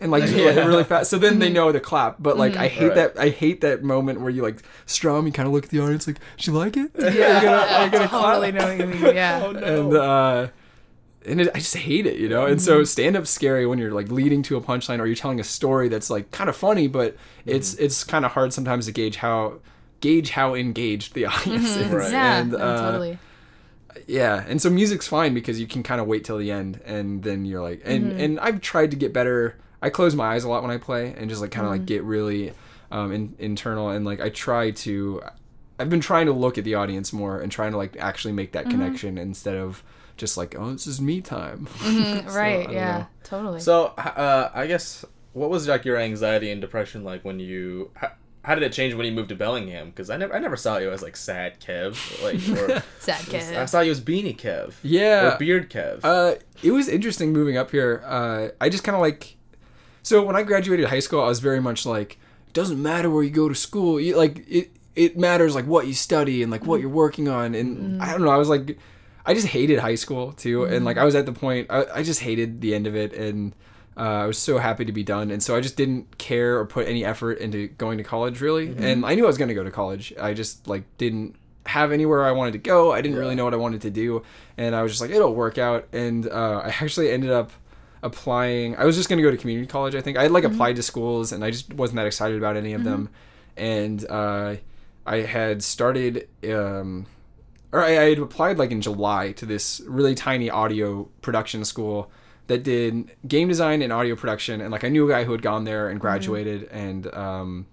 and 0.00 0.10
like 0.12 0.22
just 0.22 0.34
let 0.36 0.64
really 0.66 0.84
fast 0.84 1.10
so 1.10 1.18
then 1.18 1.38
they 1.40 1.50
know 1.50 1.72
to 1.72 1.80
clap 1.80 2.16
but 2.20 2.36
like 2.36 2.56
i 2.56 2.68
hate 2.68 2.86
Right. 2.88 2.94
that 2.94 3.18
i 3.18 3.28
hate 3.30 3.60
that 3.62 3.82
moment 3.82 4.20
where 4.20 4.30
you 4.30 4.42
like 4.42 4.62
strum 4.86 5.26
you 5.26 5.32
kind 5.32 5.46
of 5.46 5.52
look 5.52 5.64
at 5.64 5.70
the 5.70 5.80
audience 5.80 6.06
like 6.06 6.18
she 6.36 6.50
like 6.52 6.76
it 6.76 6.90
Yeah, 6.98 7.08
Are 7.38 7.42
gonna- 7.42 7.56
are 7.72 7.90
gonna 7.90 8.08
totally 8.08 8.52
clap? 8.52 8.54
know 8.78 8.84
what 8.86 8.94
you 8.96 9.02
mean. 9.04 9.14
Yeah. 9.14 9.44
and 9.50 9.94
uh 9.94 10.46
and 11.28 11.40
it, 11.40 11.50
I 11.52 11.58
just 11.58 11.76
hate 11.76 12.06
it, 12.06 12.18
you 12.20 12.28
know. 12.28 12.46
And 12.46 12.62
so 12.62 12.84
stand 12.84 13.16
up's 13.16 13.30
scary 13.30 13.66
when 13.66 13.80
you're 13.80 13.90
like 13.90 14.12
leading 14.12 14.44
to 14.44 14.56
a 14.56 14.60
punchline 14.60 15.00
or 15.00 15.06
you're 15.06 15.16
telling 15.16 15.40
a 15.40 15.44
story 15.44 15.88
that's 15.88 16.08
like 16.08 16.30
kind 16.30 16.48
of 16.48 16.54
funny, 16.54 16.86
but 16.86 17.16
it's 17.44 17.74
it's 17.74 18.04
kind 18.04 18.24
of 18.24 18.30
hard 18.30 18.52
sometimes 18.52 18.86
to 18.86 18.92
gauge 18.92 19.16
how 19.16 19.54
gauge 20.06 20.30
how 20.30 20.54
engaged 20.54 21.14
the 21.14 21.26
audience 21.32 21.74
is. 21.76 21.90
Right. 21.92 22.12
Yeah, 22.12 22.38
And 22.40 22.54
uh, 22.54 22.80
totally. 22.90 23.18
yeah, 24.06 24.44
and 24.48 24.60
so 24.60 24.70
music's 24.70 25.08
fine 25.08 25.34
because 25.34 25.58
you 25.60 25.66
can 25.66 25.82
kind 25.82 26.00
of 26.00 26.06
wait 26.06 26.24
till 26.24 26.38
the 26.38 26.50
end 26.50 26.80
and 26.84 27.22
then 27.22 27.44
you're 27.44 27.62
like 27.62 27.80
and 27.84 28.10
Mm-hmm. 28.12 28.20
and 28.20 28.40
I've 28.40 28.60
tried 28.60 28.90
to 28.92 28.96
get 28.96 29.12
better. 29.12 29.56
I 29.82 29.90
close 29.90 30.14
my 30.14 30.26
eyes 30.34 30.44
a 30.44 30.48
lot 30.48 30.62
when 30.62 30.70
I 30.70 30.78
play 30.78 31.14
and 31.16 31.28
just 31.28 31.40
like 31.40 31.50
kind 31.50 31.66
of 31.66 31.72
Mm-hmm. 31.72 31.80
like 31.80 31.86
get 31.86 32.02
really 32.04 32.52
um 32.90 33.12
in, 33.12 33.34
internal 33.38 33.88
and 33.90 34.04
like 34.04 34.20
I 34.20 34.28
try 34.30 34.70
to 34.86 35.22
I've 35.78 35.90
been 35.90 36.00
trying 36.00 36.26
to 36.26 36.32
look 36.32 36.56
at 36.58 36.64
the 36.64 36.74
audience 36.76 37.12
more 37.12 37.40
and 37.40 37.50
trying 37.52 37.72
to 37.72 37.76
like 37.78 37.96
actually 37.98 38.32
make 38.32 38.52
that 38.52 38.64
Mm-hmm. 38.66 38.70
connection 38.82 39.18
instead 39.18 39.56
of 39.56 39.82
just 40.16 40.36
like 40.36 40.54
oh 40.58 40.72
this 40.72 40.86
is 40.86 41.00
me 41.00 41.20
time. 41.20 41.66
Mm, 41.80 42.28
So, 42.30 42.36
right. 42.38 42.70
yeah. 42.70 42.98
know. 42.98 43.06
Totally. 43.24 43.60
So, 43.60 43.86
uh, 43.98 44.50
I 44.54 44.66
guess 44.66 45.04
what 45.32 45.50
was 45.50 45.66
like 45.68 45.84
your 45.84 45.98
anxiety 45.98 46.50
and 46.50 46.60
depression 46.60 47.02
like 47.04 47.24
when 47.24 47.38
you? 47.40 47.90
How, 48.46 48.52
how 48.52 48.54
did 48.54 48.62
it 48.64 48.72
change 48.72 48.94
when 48.94 49.06
you 49.06 49.12
moved 49.12 49.28
to 49.30 49.34
Bellingham? 49.34 49.90
Because 49.90 50.08
I 50.10 50.16
never, 50.16 50.34
I 50.34 50.38
never 50.38 50.56
saw 50.56 50.78
you 50.78 50.90
as 50.90 51.02
like 51.02 51.16
sad 51.16 51.60
Kev, 51.60 51.96
like 52.22 52.36
or 52.58 52.82
Sad 53.00 53.20
Kev. 53.22 53.56
I 53.56 53.64
saw 53.66 53.80
you 53.80 53.90
as 53.90 54.00
beanie 54.00 54.36
Kev, 54.36 54.74
Yeah. 54.82 55.34
or 55.34 55.38
beard 55.38 55.70
Kev. 55.70 56.00
Uh, 56.04 56.36
it 56.62 56.70
was 56.70 56.88
interesting 56.88 57.32
moving 57.32 57.56
up 57.56 57.70
here. 57.70 58.02
Uh, 58.06 58.48
I 58.60 58.68
just 58.68 58.84
kind 58.84 58.94
of 58.94 59.00
like, 59.02 59.36
so 60.02 60.22
when 60.24 60.36
I 60.36 60.42
graduated 60.42 60.88
high 60.88 61.00
school, 61.00 61.20
I 61.20 61.26
was 61.28 61.40
very 61.40 61.60
much 61.60 61.84
like, 61.84 62.18
doesn't 62.52 62.80
matter 62.80 63.10
where 63.10 63.22
you 63.22 63.30
go 63.30 63.48
to 63.48 63.54
school. 63.54 64.00
You, 64.00 64.16
like 64.16 64.44
it, 64.48 64.70
it 64.94 65.18
matters 65.18 65.54
like 65.54 65.66
what 65.66 65.86
you 65.86 65.92
study 65.94 66.42
and 66.42 66.50
like 66.50 66.64
what 66.64 66.80
you're 66.80 66.88
working 66.88 67.28
on. 67.28 67.54
And 67.54 68.02
I 68.02 68.12
don't 68.12 68.22
know. 68.22 68.30
I 68.30 68.36
was 68.38 68.48
like, 68.48 68.78
I 69.26 69.34
just 69.34 69.48
hated 69.48 69.78
high 69.80 69.96
school 69.96 70.32
too. 70.32 70.64
And 70.64 70.84
like 70.84 70.96
I 70.96 71.04
was 71.04 71.14
at 71.14 71.26
the 71.26 71.32
point, 71.32 71.66
I, 71.68 71.84
I 71.96 72.02
just 72.02 72.20
hated 72.20 72.60
the 72.60 72.74
end 72.74 72.86
of 72.86 72.94
it. 72.96 73.12
And 73.12 73.54
uh, 73.96 74.00
I 74.00 74.26
was 74.26 74.38
so 74.38 74.58
happy 74.58 74.84
to 74.84 74.92
be 74.92 75.02
done. 75.02 75.30
And 75.30 75.42
so 75.42 75.56
I 75.56 75.60
just 75.60 75.76
didn't 75.76 76.18
care 76.18 76.58
or 76.58 76.66
put 76.66 76.86
any 76.86 77.04
effort 77.04 77.38
into 77.38 77.68
going 77.68 77.98
to 77.98 78.04
college 78.04 78.40
really. 78.40 78.68
And 78.78 79.06
I 79.06 79.14
knew 79.14 79.24
I 79.24 79.26
was 79.26 79.38
going 79.38 79.48
to 79.48 79.54
go 79.54 79.64
to 79.64 79.70
college. 79.70 80.12
I 80.20 80.34
just 80.34 80.68
like 80.68 80.84
didn't 80.98 81.36
have 81.66 81.92
anywhere 81.92 82.24
I 82.24 82.32
wanted 82.32 82.52
to 82.52 82.58
go. 82.58 82.92
I 82.92 83.00
didn't 83.00 83.18
really 83.18 83.34
know 83.34 83.44
what 83.44 83.54
I 83.54 83.58
wanted 83.58 83.82
to 83.82 83.90
do, 83.90 84.22
and 84.56 84.74
I 84.74 84.82
was 84.82 84.92
just 84.92 85.00
like, 85.00 85.10
it'll 85.10 85.34
work 85.34 85.58
out. 85.58 85.88
And 85.92 86.28
uh, 86.28 86.62
I 86.64 86.68
actually 86.68 87.10
ended 87.10 87.30
up 87.30 87.50
applying. 88.02 88.76
I 88.76 88.84
was 88.84 88.96
just 88.96 89.08
gonna 89.08 89.22
go 89.22 89.30
to 89.30 89.36
community 89.36 89.66
college. 89.66 89.94
I 89.94 90.00
think 90.00 90.16
I 90.16 90.22
had 90.22 90.32
like 90.32 90.44
applied 90.44 90.76
to 90.76 90.82
schools, 90.82 91.32
and 91.32 91.44
I 91.44 91.50
just 91.50 91.72
wasn't 91.74 91.96
that 91.96 92.06
excited 92.06 92.38
about 92.38 92.56
any 92.56 92.72
of 92.72 92.84
them. 92.84 93.10
And 93.56 94.04
uh, 94.08 94.56
I 95.06 95.16
had 95.18 95.62
started, 95.62 96.28
um, 96.48 97.06
or 97.72 97.82
I, 97.82 97.88
I 97.98 98.08
had 98.10 98.18
applied 98.18 98.58
like 98.58 98.70
in 98.70 98.80
July 98.80 99.32
to 99.32 99.46
this 99.46 99.80
really 99.86 100.14
tiny 100.14 100.50
audio 100.50 101.04
production 101.22 101.64
school 101.64 102.10
that 102.46 102.62
did 102.62 103.10
game 103.26 103.48
design 103.48 103.82
and 103.82 103.92
audio 103.92 104.16
production. 104.16 104.60
And 104.60 104.70
like 104.70 104.84
I 104.84 104.88
knew 104.88 105.08
a 105.08 105.12
guy 105.12 105.24
who 105.24 105.32
had 105.32 105.42
gone 105.42 105.64
there 105.64 105.88
and 105.88 106.00
graduated, 106.00 106.64
and 106.70 107.12
um, 107.14 107.66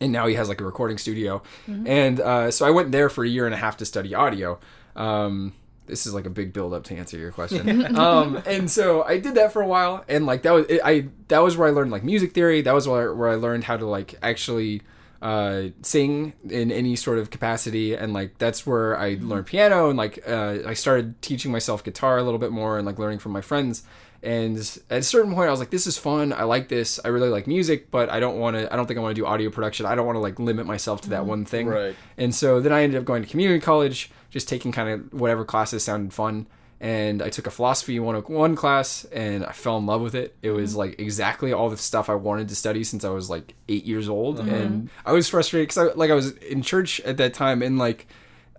and 0.00 0.12
now 0.12 0.26
he 0.26 0.34
has 0.34 0.48
like 0.48 0.60
a 0.60 0.64
recording 0.64 0.98
studio. 0.98 1.42
And 1.86 2.20
uh, 2.20 2.50
so 2.50 2.66
I 2.66 2.70
went 2.70 2.92
there 2.92 3.08
for 3.08 3.24
a 3.24 3.28
year 3.28 3.46
and 3.46 3.54
a 3.54 3.58
half 3.58 3.76
to 3.78 3.84
study 3.84 4.14
audio. 4.14 4.58
Um, 4.96 5.52
this 5.86 6.06
is 6.06 6.14
like 6.14 6.24
a 6.24 6.30
big 6.30 6.52
build 6.52 6.72
up 6.72 6.84
to 6.84 6.96
answer 6.96 7.18
your 7.18 7.32
question. 7.32 7.96
um, 7.98 8.42
and 8.46 8.70
so 8.70 9.02
I 9.02 9.18
did 9.18 9.34
that 9.34 9.52
for 9.52 9.60
a 9.60 9.66
while, 9.66 10.04
and 10.08 10.24
like 10.24 10.42
that 10.42 10.52
was 10.52 10.66
it, 10.68 10.80
I 10.84 11.08
that 11.28 11.40
was 11.40 11.56
where 11.56 11.68
I 11.68 11.72
learned 11.72 11.90
like 11.90 12.04
music 12.04 12.32
theory. 12.32 12.62
That 12.62 12.72
was 12.72 12.88
where 12.88 13.14
where 13.14 13.28
I 13.28 13.34
learned 13.34 13.64
how 13.64 13.76
to 13.76 13.86
like 13.86 14.14
actually 14.22 14.82
uh, 15.22 15.64
sing 15.82 16.32
in 16.48 16.72
any 16.72 16.96
sort 16.96 17.18
of 17.18 17.30
capacity, 17.30 17.94
and 17.94 18.12
like 18.12 18.38
that's 18.38 18.66
where 18.66 18.98
I 18.98 19.18
learned 19.20 19.46
piano, 19.46 19.88
and 19.88 19.98
like 19.98 20.22
uh, 20.26 20.58
I 20.66 20.74
started 20.74 21.20
teaching 21.20 21.52
myself 21.52 21.84
guitar 21.84 22.18
a 22.18 22.22
little 22.22 22.38
bit 22.38 22.52
more, 22.52 22.78
and 22.78 22.86
like 22.86 22.98
learning 22.98 23.18
from 23.18 23.32
my 23.32 23.40
friends. 23.40 23.82
And 24.22 24.58
at 24.90 24.98
a 24.98 25.02
certain 25.02 25.34
point, 25.34 25.48
I 25.48 25.50
was 25.50 25.60
like, 25.60 25.70
"This 25.70 25.86
is 25.86 25.96
fun. 25.96 26.32
I 26.32 26.44
like 26.44 26.68
this. 26.68 27.00
I 27.04 27.08
really 27.08 27.30
like 27.30 27.46
music, 27.46 27.90
but 27.90 28.10
I 28.10 28.20
don't 28.20 28.38
want 28.38 28.56
to. 28.56 28.72
I 28.72 28.76
don't 28.76 28.86
think 28.86 28.98
I 28.98 29.02
want 29.02 29.14
to 29.14 29.20
do 29.20 29.26
audio 29.26 29.50
production. 29.50 29.86
I 29.86 29.94
don't 29.94 30.06
want 30.06 30.16
to 30.16 30.20
like 30.20 30.38
limit 30.38 30.66
myself 30.66 31.00
to 31.02 31.10
that 31.10 31.26
one 31.26 31.44
thing." 31.44 31.66
Right. 31.66 31.94
And 32.18 32.34
so 32.34 32.60
then 32.60 32.72
I 32.72 32.82
ended 32.82 32.98
up 32.98 33.04
going 33.04 33.22
to 33.22 33.28
community 33.28 33.60
college, 33.60 34.10
just 34.30 34.48
taking 34.48 34.72
kind 34.72 34.88
of 34.88 35.12
whatever 35.18 35.44
classes 35.44 35.84
sounded 35.84 36.12
fun. 36.12 36.46
And 36.80 37.20
I 37.20 37.28
took 37.28 37.46
a 37.46 37.50
philosophy 37.50 38.00
101 38.00 38.56
class 38.56 39.04
and 39.12 39.44
I 39.44 39.52
fell 39.52 39.76
in 39.76 39.84
love 39.84 40.00
with 40.00 40.14
it. 40.14 40.34
It 40.42 40.50
was 40.50 40.70
mm-hmm. 40.70 40.78
like 40.78 41.00
exactly 41.00 41.52
all 41.52 41.68
the 41.68 41.76
stuff 41.76 42.08
I 42.08 42.14
wanted 42.14 42.48
to 42.48 42.56
study 42.56 42.84
since 42.84 43.04
I 43.04 43.10
was 43.10 43.28
like 43.28 43.54
eight 43.68 43.84
years 43.84 44.08
old. 44.08 44.38
Mm-hmm. 44.38 44.54
And 44.54 44.90
I 45.04 45.12
was 45.12 45.28
frustrated 45.28 45.68
because 45.68 45.90
I, 45.90 45.92
like 45.94 46.10
I 46.10 46.14
was 46.14 46.32
in 46.38 46.62
church 46.62 46.98
at 47.00 47.18
that 47.18 47.34
time 47.34 47.60
and 47.60 47.78
like 47.78 48.06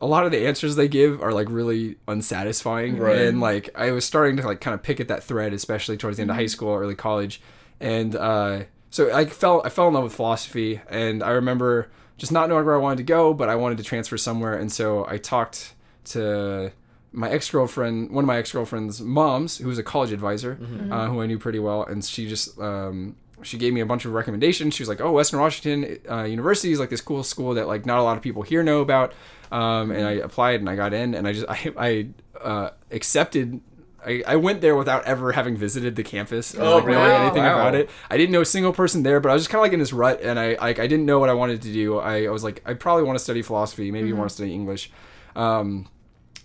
a 0.01 0.05
lot 0.05 0.25
of 0.25 0.31
the 0.31 0.45
answers 0.45 0.75
they 0.75 0.87
give 0.87 1.21
are 1.21 1.31
like 1.31 1.47
really 1.49 1.97
unsatisfying. 2.07 2.97
Right. 2.97 3.17
And 3.17 3.41
like 3.41 3.71
I 3.75 3.91
was 3.91 4.05
starting 4.05 4.37
to 4.37 4.45
like 4.45 4.61
kind 4.61 4.75
of 4.75 4.83
pick 4.83 4.99
at 4.99 5.07
that 5.07 5.23
thread, 5.23 5.51
especially 5.53 5.97
towards 5.97 6.17
the 6.17 6.21
end 6.21 6.29
of 6.29 6.35
high 6.35 6.43
mm-hmm. 6.43 6.49
school, 6.49 6.75
early 6.75 6.95
college. 6.95 7.41
And 7.79 8.15
uh, 8.15 8.63
so 8.91 9.11
I 9.11 9.25
fell 9.25 9.63
I 9.65 9.69
fell 9.69 9.87
in 9.87 9.95
love 9.95 10.03
with 10.03 10.13
philosophy 10.13 10.79
and 10.89 11.23
I 11.23 11.31
remember 11.31 11.89
just 12.17 12.31
not 12.31 12.49
knowing 12.49 12.65
where 12.65 12.75
I 12.75 12.77
wanted 12.77 12.97
to 12.97 13.03
go, 13.03 13.33
but 13.33 13.49
I 13.49 13.55
wanted 13.55 13.79
to 13.79 13.83
transfer 13.83 14.15
somewhere. 14.15 14.53
And 14.53 14.71
so 14.71 15.07
I 15.07 15.17
talked 15.17 15.73
to 16.05 16.71
my 17.13 17.29
ex 17.29 17.49
girlfriend, 17.49 18.11
one 18.11 18.23
of 18.23 18.27
my 18.27 18.37
ex 18.37 18.51
girlfriend's 18.51 19.01
moms, 19.01 19.57
who 19.57 19.67
was 19.67 19.77
a 19.77 19.83
college 19.83 20.11
advisor, 20.11 20.57
uh, 20.91 21.07
who 21.07 21.21
I 21.21 21.25
knew 21.25 21.37
pretty 21.39 21.59
well, 21.59 21.83
and 21.83 22.03
she 22.03 22.27
just 22.27 22.59
um, 22.59 23.15
she 23.43 23.57
gave 23.57 23.73
me 23.73 23.81
a 23.81 23.85
bunch 23.85 24.05
of 24.05 24.13
recommendations. 24.13 24.73
She 24.75 24.81
was 24.83 24.89
like, 24.89 25.01
"Oh, 25.01 25.11
Western 25.11 25.39
Washington 25.39 25.99
uh, 26.09 26.23
University 26.23 26.71
is 26.71 26.79
like 26.79 26.89
this 26.89 27.01
cool 27.01 27.23
school 27.23 27.53
that 27.55 27.67
like 27.67 27.85
not 27.85 27.99
a 27.99 28.03
lot 28.03 28.15
of 28.17 28.23
people 28.23 28.41
here 28.43 28.63
know 28.63 28.81
about." 28.81 29.13
Um, 29.51 29.91
and 29.91 30.05
I 30.07 30.11
applied 30.13 30.61
and 30.61 30.69
I 30.69 30.75
got 30.77 30.93
in, 30.93 31.13
and 31.13 31.27
I 31.27 31.33
just 31.33 31.45
I, 31.49 31.73
I 31.77 32.07
uh, 32.39 32.69
accepted. 32.91 33.59
I, 34.03 34.23
I 34.25 34.35
went 34.37 34.61
there 34.61 34.75
without 34.75 35.05
ever 35.05 35.31
having 35.31 35.55
visited 35.55 35.95
the 35.95 36.01
campus 36.03 36.55
or 36.55 36.61
Oh, 36.63 36.75
like, 36.77 36.85
knowing 36.87 36.97
wow. 37.11 37.21
anything 37.23 37.43
Wow. 37.43 37.59
about 37.59 37.75
it. 37.75 37.87
I 38.09 38.17
didn't 38.17 38.31
know 38.31 38.41
a 38.41 38.45
single 38.45 38.73
person 38.73 39.03
there, 39.03 39.19
but 39.19 39.29
I 39.29 39.33
was 39.33 39.43
just 39.43 39.51
kind 39.51 39.59
of 39.59 39.63
like 39.65 39.73
in 39.73 39.79
this 39.79 39.93
rut, 39.93 40.21
and 40.23 40.39
I 40.39 40.55
like 40.59 40.79
I 40.79 40.87
didn't 40.87 41.05
know 41.05 41.19
what 41.19 41.29
I 41.29 41.33
wanted 41.33 41.61
to 41.63 41.71
do. 41.73 41.99
I, 41.99 42.23
I 42.25 42.29
was 42.29 42.43
like, 42.43 42.63
I 42.65 42.73
probably 42.73 43.03
want 43.03 43.19
to 43.19 43.23
study 43.23 43.43
philosophy, 43.43 43.91
maybe 43.91 44.07
you 44.07 44.15
want 44.15 44.29
to 44.29 44.33
study 44.33 44.53
English. 44.55 44.89
Um, 45.35 45.87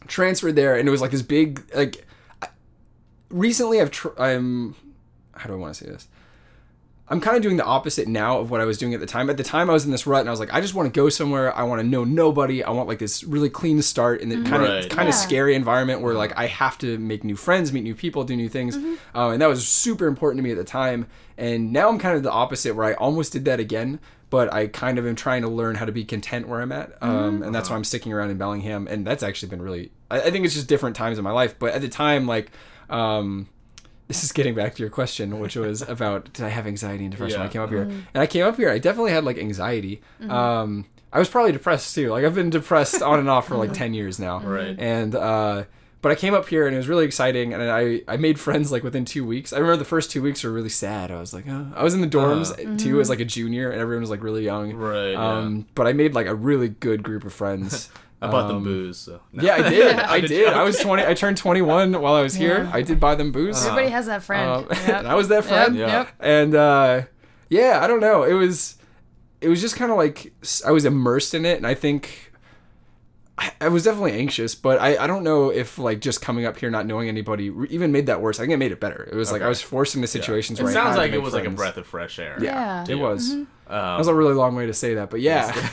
transferred 0.07 0.57
there, 0.57 0.76
and 0.76 0.88
it 0.88 0.90
was 0.90 1.00
like 1.00 1.11
this 1.11 1.22
big 1.22 1.62
like. 1.74 2.04
I- 2.42 2.48
Recently, 3.28 3.80
I've 3.80 3.90
tr- 3.90 4.18
I'm 4.18 4.76
how 5.34 5.48
do 5.48 5.54
I 5.54 5.57
want 5.57 5.74
to 5.74 5.84
say 5.84 5.90
this? 5.90 6.07
I'm 7.09 7.20
kind 7.20 7.36
of 7.36 7.42
doing 7.42 7.57
the 7.57 7.64
opposite 7.64 8.09
now 8.09 8.38
of 8.40 8.50
what 8.50 8.61
I 8.61 8.64
was 8.64 8.78
doing 8.78 8.92
at 8.94 8.98
the 9.00 9.07
time. 9.07 9.30
At 9.30 9.36
the 9.36 9.44
time, 9.44 9.68
I 9.70 9.72
was 9.72 9.84
in 9.84 9.90
this 9.92 10.07
rut, 10.09 10.20
and 10.20 10.28
I 10.28 10.32
was 10.32 10.40
like, 10.40 10.52
I 10.52 10.61
just 10.61 10.74
want 10.74 10.92
to 10.92 11.00
go 11.00 11.09
somewhere. 11.09 11.57
I 11.57 11.62
want 11.64 11.80
to 11.80 11.86
know 11.86 12.02
nobody. 12.04 12.64
I 12.64 12.70
want 12.70 12.88
like 12.88 12.98
this 12.98 13.22
really 13.24 13.48
clean 13.50 13.80
start 13.82 14.20
in 14.20 14.28
the 14.28 14.42
kind 14.48 14.62
of 14.64 14.68
Right. 14.68 14.90
kind 14.90 15.09
of 15.09 15.14
Yeah. 15.14 15.20
scary 15.20 15.54
environment 15.54 16.00
where 16.00 16.14
like 16.14 16.32
I 16.36 16.46
have 16.46 16.78
to 16.78 16.98
make 16.98 17.22
new 17.24 17.36
friends, 17.36 17.72
meet 17.72 17.82
new 17.82 17.94
people, 17.94 18.24
do 18.24 18.34
new 18.36 18.48
things, 18.48 18.76
um, 18.76 19.32
and 19.32 19.42
that 19.42 19.48
was 19.48 19.66
super 19.68 20.07
important 20.07 20.38
to 20.38 20.42
me 20.44 20.50
at 20.52 20.57
the 20.57 20.64
time. 20.64 21.07
And 21.38 21.72
now 21.72 21.88
I'm 21.88 21.98
kind 21.98 22.16
of 22.16 22.22
the 22.22 22.30
opposite, 22.32 22.74
where 22.74 22.86
I 22.86 22.94
almost 22.94 23.32
did 23.32 23.44
that 23.44 23.61
again, 23.61 24.00
but 24.31 24.53
I 24.53 24.66
kind 24.66 24.99
of 24.99 25.07
am 25.07 25.14
trying 25.14 25.43
to 25.43 25.49
learn 25.49 25.77
how 25.77 25.85
to 25.85 25.93
be 25.93 26.05
content 26.05 26.49
where 26.49 26.61
I'm 26.61 26.72
at, 26.72 26.93
um, 27.03 27.43
and 27.43 27.55
that's 27.55 27.70
why 27.70 27.77
I'm 27.77 27.85
sticking 27.85 28.12
around 28.12 28.31
in 28.31 28.39
Bellingham. 28.39 28.87
And 28.89 29.07
that's 29.07 29.22
actually 29.22 29.51
been 29.51 29.62
really. 29.62 29.93
I, 30.11 30.22
I 30.22 30.31
think 30.31 30.45
it's 30.45 30.55
just 30.55 30.68
different 30.68 30.97
times 30.97 31.18
in 31.18 31.24
my 31.24 31.33
life, 31.33 31.59
but 31.59 31.74
at 31.74 31.81
the 31.81 31.89
time, 31.89 32.27
like. 32.27 32.51
Um, 32.89 33.49
this 34.09 34.22
is 34.22 34.31
getting 34.31 34.55
back 34.55 34.77
to 34.77 34.83
your 34.85 34.91
question, 34.91 35.41
which 35.41 35.57
was 35.57 35.83
about 35.89 36.33
did 36.33 36.45
I 36.45 36.49
have 36.49 36.66
anxiety 36.66 37.05
and 37.05 37.11
depression 37.11 37.41
when 37.41 37.49
I 37.49 37.53
came 37.53 37.62
up 37.62 37.70
here? 37.70 37.83
And 37.83 38.07
I 38.14 38.29
came 38.29 38.47
up 38.47 38.57
here, 38.57 38.70
I 38.70 38.79
definitely 38.79 39.11
had 39.11 39.24
like 39.24 39.37
anxiety. 39.37 40.01
Um, 40.29 40.85
I 41.12 41.18
was 41.18 41.29
probably 41.29 41.53
depressed 41.53 41.95
too. 41.95 42.11
Like 42.11 42.24
I've 42.24 42.35
been 42.35 42.51
depressed 42.51 43.03
on 43.03 43.18
and 43.18 43.29
off 43.29 43.49
for 43.49 43.57
like 43.57 43.72
ten 43.72 43.95
years 43.95 44.18
now. 44.18 44.41
Right. 44.41 44.77
And 44.79 45.14
uh, 45.14 45.64
but 46.07 46.12
I 46.12 46.14
came 46.14 46.34
up 46.34 46.48
here 46.48 46.66
and 46.68 46.74
it 46.74 46.78
was 46.78 46.86
really 46.86 47.04
exciting, 47.04 47.52
and 47.52 47.61
I 47.64 48.02
I 48.07 48.16
made 48.16 48.38
friends 48.38 48.70
like 48.70 48.84
within 48.84 49.04
two 49.04 49.26
weeks. 49.26 49.52
I 49.52 49.57
remember 49.59 49.76
the 49.78 49.84
first 49.84 50.12
two 50.12 50.22
weeks 50.22 50.44
were 50.44 50.52
really 50.52 50.68
sad. 50.68 51.11
I 51.11 51.18
was 51.18 51.34
like, 51.34 51.46
oh. 51.48 51.66
I 51.74 51.82
was 51.82 51.94
in 51.94 52.00
the 52.00 52.07
dorms 52.07 52.52
Uh-huh. 52.52 52.76
too 52.76 53.00
as 53.00 53.09
like 53.09 53.18
a 53.18 53.24
junior, 53.24 53.70
and 53.72 53.80
everyone 53.80 54.02
was 54.02 54.11
like 54.11 54.22
really 54.22 54.44
young. 54.44 54.72
Right, 54.74 55.11
yeah. 55.11 55.38
Um, 55.38 55.66
but 55.74 55.88
I 55.88 55.92
made 55.94 56.14
like 56.14 56.28
a 56.28 56.34
really 56.36 56.68
good 56.68 57.02
group 57.02 57.24
of 57.24 57.32
friends. 57.32 57.90
I 58.22 58.30
bought 58.30 58.46
them 58.46 58.59
Um, 58.59 58.64
booze. 58.64 58.98
So. 58.98 59.20
No. 59.32 59.42
Yeah, 59.46 59.54
I 59.57 59.68
did. 59.70 59.96
I 59.96 60.20
did. 60.20 60.48
I 60.52 60.62
was 60.62 60.78
twenty. 60.78 61.04
I 61.04 61.14
turned 61.14 61.36
twenty-one 61.38 62.00
while 62.00 62.14
I 62.14 62.22
was 62.22 62.34
here. 62.34 62.62
Yeah. 62.62 62.70
I 62.72 62.82
did 62.82 63.00
buy 63.00 63.16
them 63.16 63.32
booze. 63.32 63.59
Everybody 63.66 63.88
has 63.90 64.07
that 64.07 64.22
friend. 64.22 64.48
Um, 64.50 64.66
Yep. 64.70 64.88
and 64.88 65.09
I 65.09 65.14
was 65.16 65.26
that 65.28 65.44
friend. 65.44 65.74
Yep, 65.76 65.88
Yeah. 65.88 65.98
yep. 65.98 66.09
And 66.20 66.54
uh, 66.54 67.02
yeah, 67.50 67.80
I 67.82 67.88
don't 67.88 68.00
know. 68.00 68.22
It 68.22 68.32
was, 68.34 68.76
it 69.40 69.48
was 69.48 69.61
just 69.61 69.76
kind 69.76 69.90
of 69.90 69.96
like 69.98 70.32
I 70.64 70.70
was 70.70 70.84
immersed 70.84 71.34
in 71.34 71.44
it, 71.44 71.57
and 71.59 71.66
I 71.66 71.74
think 71.74 72.26
I, 73.39 73.53
I 73.61 73.68
was 73.68 73.84
definitely 73.84 74.12
anxious, 74.12 74.55
but 74.55 74.80
I, 74.80 74.97
I 74.97 75.07
don't 75.07 75.22
know 75.22 75.51
if 75.51 75.78
like 75.78 76.01
just 76.01 76.22
coming 76.22 76.47
up 76.47 76.57
here 76.59 76.70
not 76.70 76.87
knowing 76.87 77.09
anybody 77.09 77.51
re- 77.51 77.68
even 77.70 77.93
made 77.93 78.07
that 78.07 78.22
worse. 78.22 78.39
I 78.39 78.45
think 78.45 78.53
it 78.55 78.57
made 78.57 78.72
it 78.72 78.80
better. 78.80 79.07
It 79.12 79.14
was 79.14 79.30
like 79.30 79.43
I 79.43 79.49
was 79.49 79.61
forced 79.61 79.95
into 79.95 80.09
situations 80.09 80.59
It 80.59 80.62
where 80.62 80.70
I 80.70 80.74
sounds 80.74 80.89
had 80.89 80.95
to 80.95 80.99
like 81.01 81.11
it 81.11 81.16
make 81.16 81.22
was 81.24 81.34
like 81.34 81.43
a 81.43 81.45
friends. 81.45 81.57
breath 81.57 81.76
of 81.76 81.87
fresh 81.87 82.18
air. 82.18 82.39
Yeah, 82.41 82.84
Yeah. 82.89 82.95
it 82.95 82.99
was. 82.99 83.32
Um, 83.32 83.47
That 83.68 83.99
was 83.99 84.07
a 84.09 84.14
really 84.14 84.32
long 84.32 84.55
way 84.55 84.66
to 84.66 84.72
say 84.72 84.95
that, 84.95 85.11
but 85.11 85.20
yeah. 85.20 85.53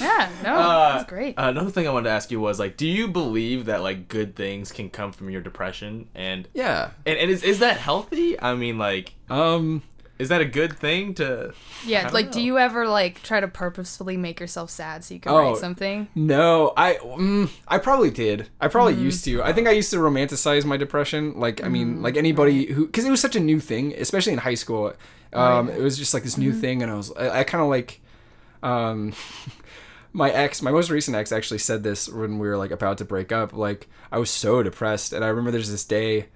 Yeah, 0.00 0.30
no, 0.42 0.54
Uh, 0.54 0.92
that's 0.98 1.08
great. 1.08 1.34
Another 1.38 1.70
thing 1.70 1.86
I 1.88 1.92
wanted 1.92 2.04
to 2.08 2.14
ask 2.14 2.30
you 2.30 2.40
was 2.40 2.58
like, 2.58 2.76
do 2.76 2.86
you 2.86 3.08
believe 3.08 3.66
that 3.66 3.80
like 3.82 4.08
good 4.08 4.36
things 4.36 4.70
can 4.72 4.90
come 4.90 5.12
from 5.12 5.30
your 5.30 5.40
depression, 5.40 6.08
and 6.14 6.46
yeah. 6.52 6.90
and, 7.06 7.18
and 7.18 7.30
is 7.30 7.42
is 7.42 7.60
that 7.60 7.78
healthy? 7.78 8.38
I 8.40 8.54
mean, 8.54 8.76
like, 8.78 9.14
Um. 9.30 9.82
Is 10.18 10.28
that 10.30 10.40
a 10.40 10.44
good 10.46 10.78
thing 10.78 11.14
to? 11.14 11.52
Yeah, 11.84 12.08
like, 12.12 12.32
do 12.32 12.40
you 12.40 12.58
ever 12.58 12.88
like 12.88 13.22
try 13.22 13.40
to 13.40 13.48
purposefully 13.48 14.16
make 14.16 14.40
yourself 14.40 14.70
sad 14.70 15.04
so 15.04 15.14
you 15.14 15.20
can 15.20 15.32
Oh. 15.32 15.38
write 15.38 15.56
something? 15.58 16.08
No, 16.14 16.72
I 16.76 16.94
mm, 16.94 17.50
I 17.68 17.78
probably 17.78 18.10
did. 18.10 18.48
I 18.60 18.68
probably 18.68 18.94
used 18.94 19.24
to. 19.26 19.42
I 19.42 19.52
think 19.52 19.68
I 19.68 19.72
used 19.72 19.90
to 19.90 19.96
romanticize 19.98 20.64
my 20.64 20.76
depression. 20.76 21.38
Like 21.38 21.62
I 21.62 21.68
mean, 21.68 22.02
like 22.02 22.16
anybody 22.16 22.72
who 22.72 22.86
because 22.86 23.04
it 23.04 23.10
was 23.10 23.20
such 23.20 23.36
a 23.36 23.40
new 23.40 23.60
thing, 23.60 23.94
especially 23.94 24.32
in 24.32 24.38
high 24.38 24.54
school. 24.54 24.94
Um, 25.32 25.68
Right. 25.68 25.78
It 25.78 25.82
was 25.82 25.98
just 25.98 26.14
like 26.14 26.22
this 26.22 26.38
new 26.38 26.52
thing, 26.52 26.82
and 26.82 26.90
I 26.90 26.94
was 26.94 27.12
I, 27.16 27.40
I 27.40 27.44
kind 27.44 27.60
of 27.62 27.68
like, 27.68 28.00
um, 28.62 29.12
my 30.12 30.30
ex, 30.30 30.62
my 30.62 30.70
most 30.70 30.88
recent 30.90 31.16
ex, 31.16 31.30
actually 31.32 31.58
said 31.58 31.82
this 31.82 32.08
when 32.08 32.38
we 32.38 32.48
were 32.48 32.56
like 32.56 32.70
about 32.70 32.98
to 32.98 33.04
break 33.04 33.32
up. 33.32 33.52
Like 33.52 33.88
I 34.10 34.18
was 34.18 34.30
so 34.30 34.62
depressed, 34.62 35.12
and 35.12 35.24
I 35.24 35.28
remember 35.28 35.50
there's 35.50 35.70
this 35.70 35.84
day. 35.84 36.28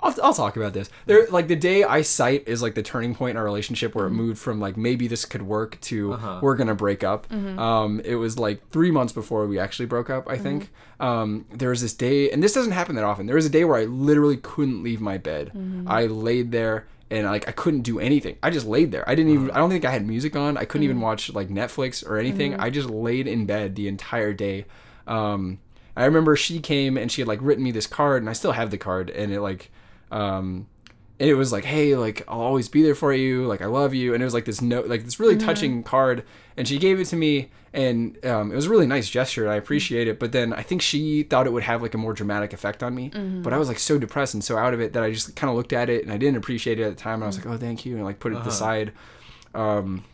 I'll, 0.00 0.14
I'll 0.22 0.34
talk 0.34 0.56
about 0.56 0.72
this. 0.74 0.88
There, 1.06 1.26
like 1.28 1.48
the 1.48 1.56
day 1.56 1.82
I 1.82 2.02
cite 2.02 2.44
is 2.46 2.62
like 2.62 2.74
the 2.74 2.82
turning 2.82 3.14
point 3.16 3.32
in 3.32 3.36
our 3.36 3.44
relationship 3.44 3.94
where 3.94 4.06
it 4.06 4.10
moved 4.10 4.38
from 4.38 4.60
like 4.60 4.76
maybe 4.76 5.08
this 5.08 5.24
could 5.24 5.42
work 5.42 5.80
to 5.82 6.12
Uh-huh. 6.12 6.38
we're 6.42 6.54
gonna 6.56 6.74
break 6.74 7.02
up. 7.02 7.26
Um, 7.32 8.00
it 8.04 8.14
was 8.14 8.38
like 8.38 8.68
three 8.70 8.90
months 8.90 9.12
before 9.12 9.46
we 9.46 9.58
actually 9.58 9.86
broke 9.86 10.08
up. 10.10 10.28
I 10.28 10.38
think. 10.38 10.70
Um, 11.00 11.46
there 11.52 11.70
was 11.70 11.80
this 11.82 11.94
day, 11.94 12.30
and 12.30 12.42
this 12.42 12.52
doesn't 12.52 12.72
happen 12.72 12.96
that 12.96 13.04
often. 13.04 13.26
There 13.26 13.36
was 13.36 13.46
a 13.46 13.50
day 13.50 13.64
where 13.64 13.76
I 13.76 13.84
literally 13.84 14.36
couldn't 14.36 14.82
leave 14.82 15.00
my 15.00 15.16
bed. 15.18 15.52
I 15.86 16.06
laid 16.06 16.50
there 16.52 16.86
and 17.10 17.26
like 17.26 17.48
I 17.48 17.52
couldn't 17.52 17.82
do 17.82 17.98
anything. 17.98 18.36
I 18.42 18.50
just 18.50 18.66
laid 18.66 18.92
there. 18.92 19.08
I 19.08 19.14
didn't 19.14 19.32
even. 19.32 19.50
I 19.52 19.56
don't 19.58 19.70
think 19.70 19.84
I 19.84 19.90
had 19.90 20.06
music 20.06 20.36
on. 20.36 20.56
I 20.56 20.64
couldn't 20.64 20.84
even 20.84 21.00
watch 21.00 21.32
like 21.32 21.48
Netflix 21.48 22.06
or 22.08 22.18
anything. 22.18 22.54
I 22.54 22.70
just 22.70 22.88
laid 22.90 23.26
in 23.26 23.46
bed 23.46 23.74
the 23.76 23.88
entire 23.88 24.32
day. 24.32 24.66
Um, 25.06 25.58
I 25.96 26.04
remember 26.04 26.36
she 26.36 26.60
came 26.60 26.96
and 26.96 27.10
she 27.10 27.20
had 27.22 27.28
like 27.28 27.40
written 27.42 27.64
me 27.64 27.70
this 27.72 27.86
card, 27.86 28.22
and 28.22 28.30
I 28.30 28.32
still 28.32 28.52
have 28.52 28.70
the 28.70 28.78
card, 28.78 29.10
and 29.10 29.32
it 29.32 29.40
like, 29.40 29.70
um, 30.10 30.66
and 31.20 31.28
it 31.28 31.34
was 31.34 31.50
like, 31.52 31.64
hey, 31.64 31.96
like 31.96 32.22
I'll 32.28 32.40
always 32.40 32.68
be 32.68 32.82
there 32.82 32.94
for 32.94 33.12
you, 33.12 33.46
like 33.46 33.60
I 33.60 33.66
love 33.66 33.92
you, 33.94 34.14
and 34.14 34.22
it 34.22 34.24
was 34.24 34.34
like 34.34 34.44
this 34.44 34.62
note, 34.62 34.86
like 34.86 35.04
this 35.04 35.18
really 35.18 35.36
touching 35.36 35.82
card, 35.82 36.24
and 36.56 36.66
she 36.68 36.78
gave 36.78 37.00
it 37.00 37.06
to 37.06 37.16
me, 37.16 37.50
and 37.72 38.24
um, 38.24 38.52
it 38.52 38.54
was 38.54 38.66
a 38.66 38.70
really 38.70 38.86
nice 38.86 39.10
gesture, 39.10 39.42
and 39.44 39.52
I 39.52 39.56
appreciate 39.56 40.06
it. 40.06 40.20
But 40.20 40.30
then 40.32 40.52
I 40.52 40.62
think 40.62 40.80
she 40.80 41.24
thought 41.24 41.46
it 41.46 41.52
would 41.52 41.64
have 41.64 41.82
like 41.82 41.94
a 41.94 41.98
more 41.98 42.12
dramatic 42.12 42.52
effect 42.52 42.82
on 42.84 42.94
me, 42.94 43.10
but 43.42 43.52
I 43.52 43.58
was 43.58 43.66
like 43.68 43.80
so 43.80 43.98
depressed 43.98 44.34
and 44.34 44.44
so 44.44 44.56
out 44.56 44.74
of 44.74 44.80
it 44.80 44.92
that 44.92 45.02
I 45.02 45.10
just 45.10 45.34
kind 45.34 45.50
of 45.50 45.56
looked 45.56 45.72
at 45.72 45.90
it 45.90 46.04
and 46.04 46.12
I 46.12 46.18
didn't 46.18 46.36
appreciate 46.36 46.78
it 46.78 46.84
at 46.84 46.96
the 46.96 47.02
time, 47.02 47.14
and 47.14 47.24
I 47.24 47.26
was 47.26 47.36
like, 47.36 47.46
oh, 47.46 47.56
thank 47.58 47.84
you, 47.84 47.96
and 47.96 48.04
like 48.04 48.20
put 48.20 48.32
it 48.32 48.38
aside. 48.46 48.92
Um, 49.54 50.04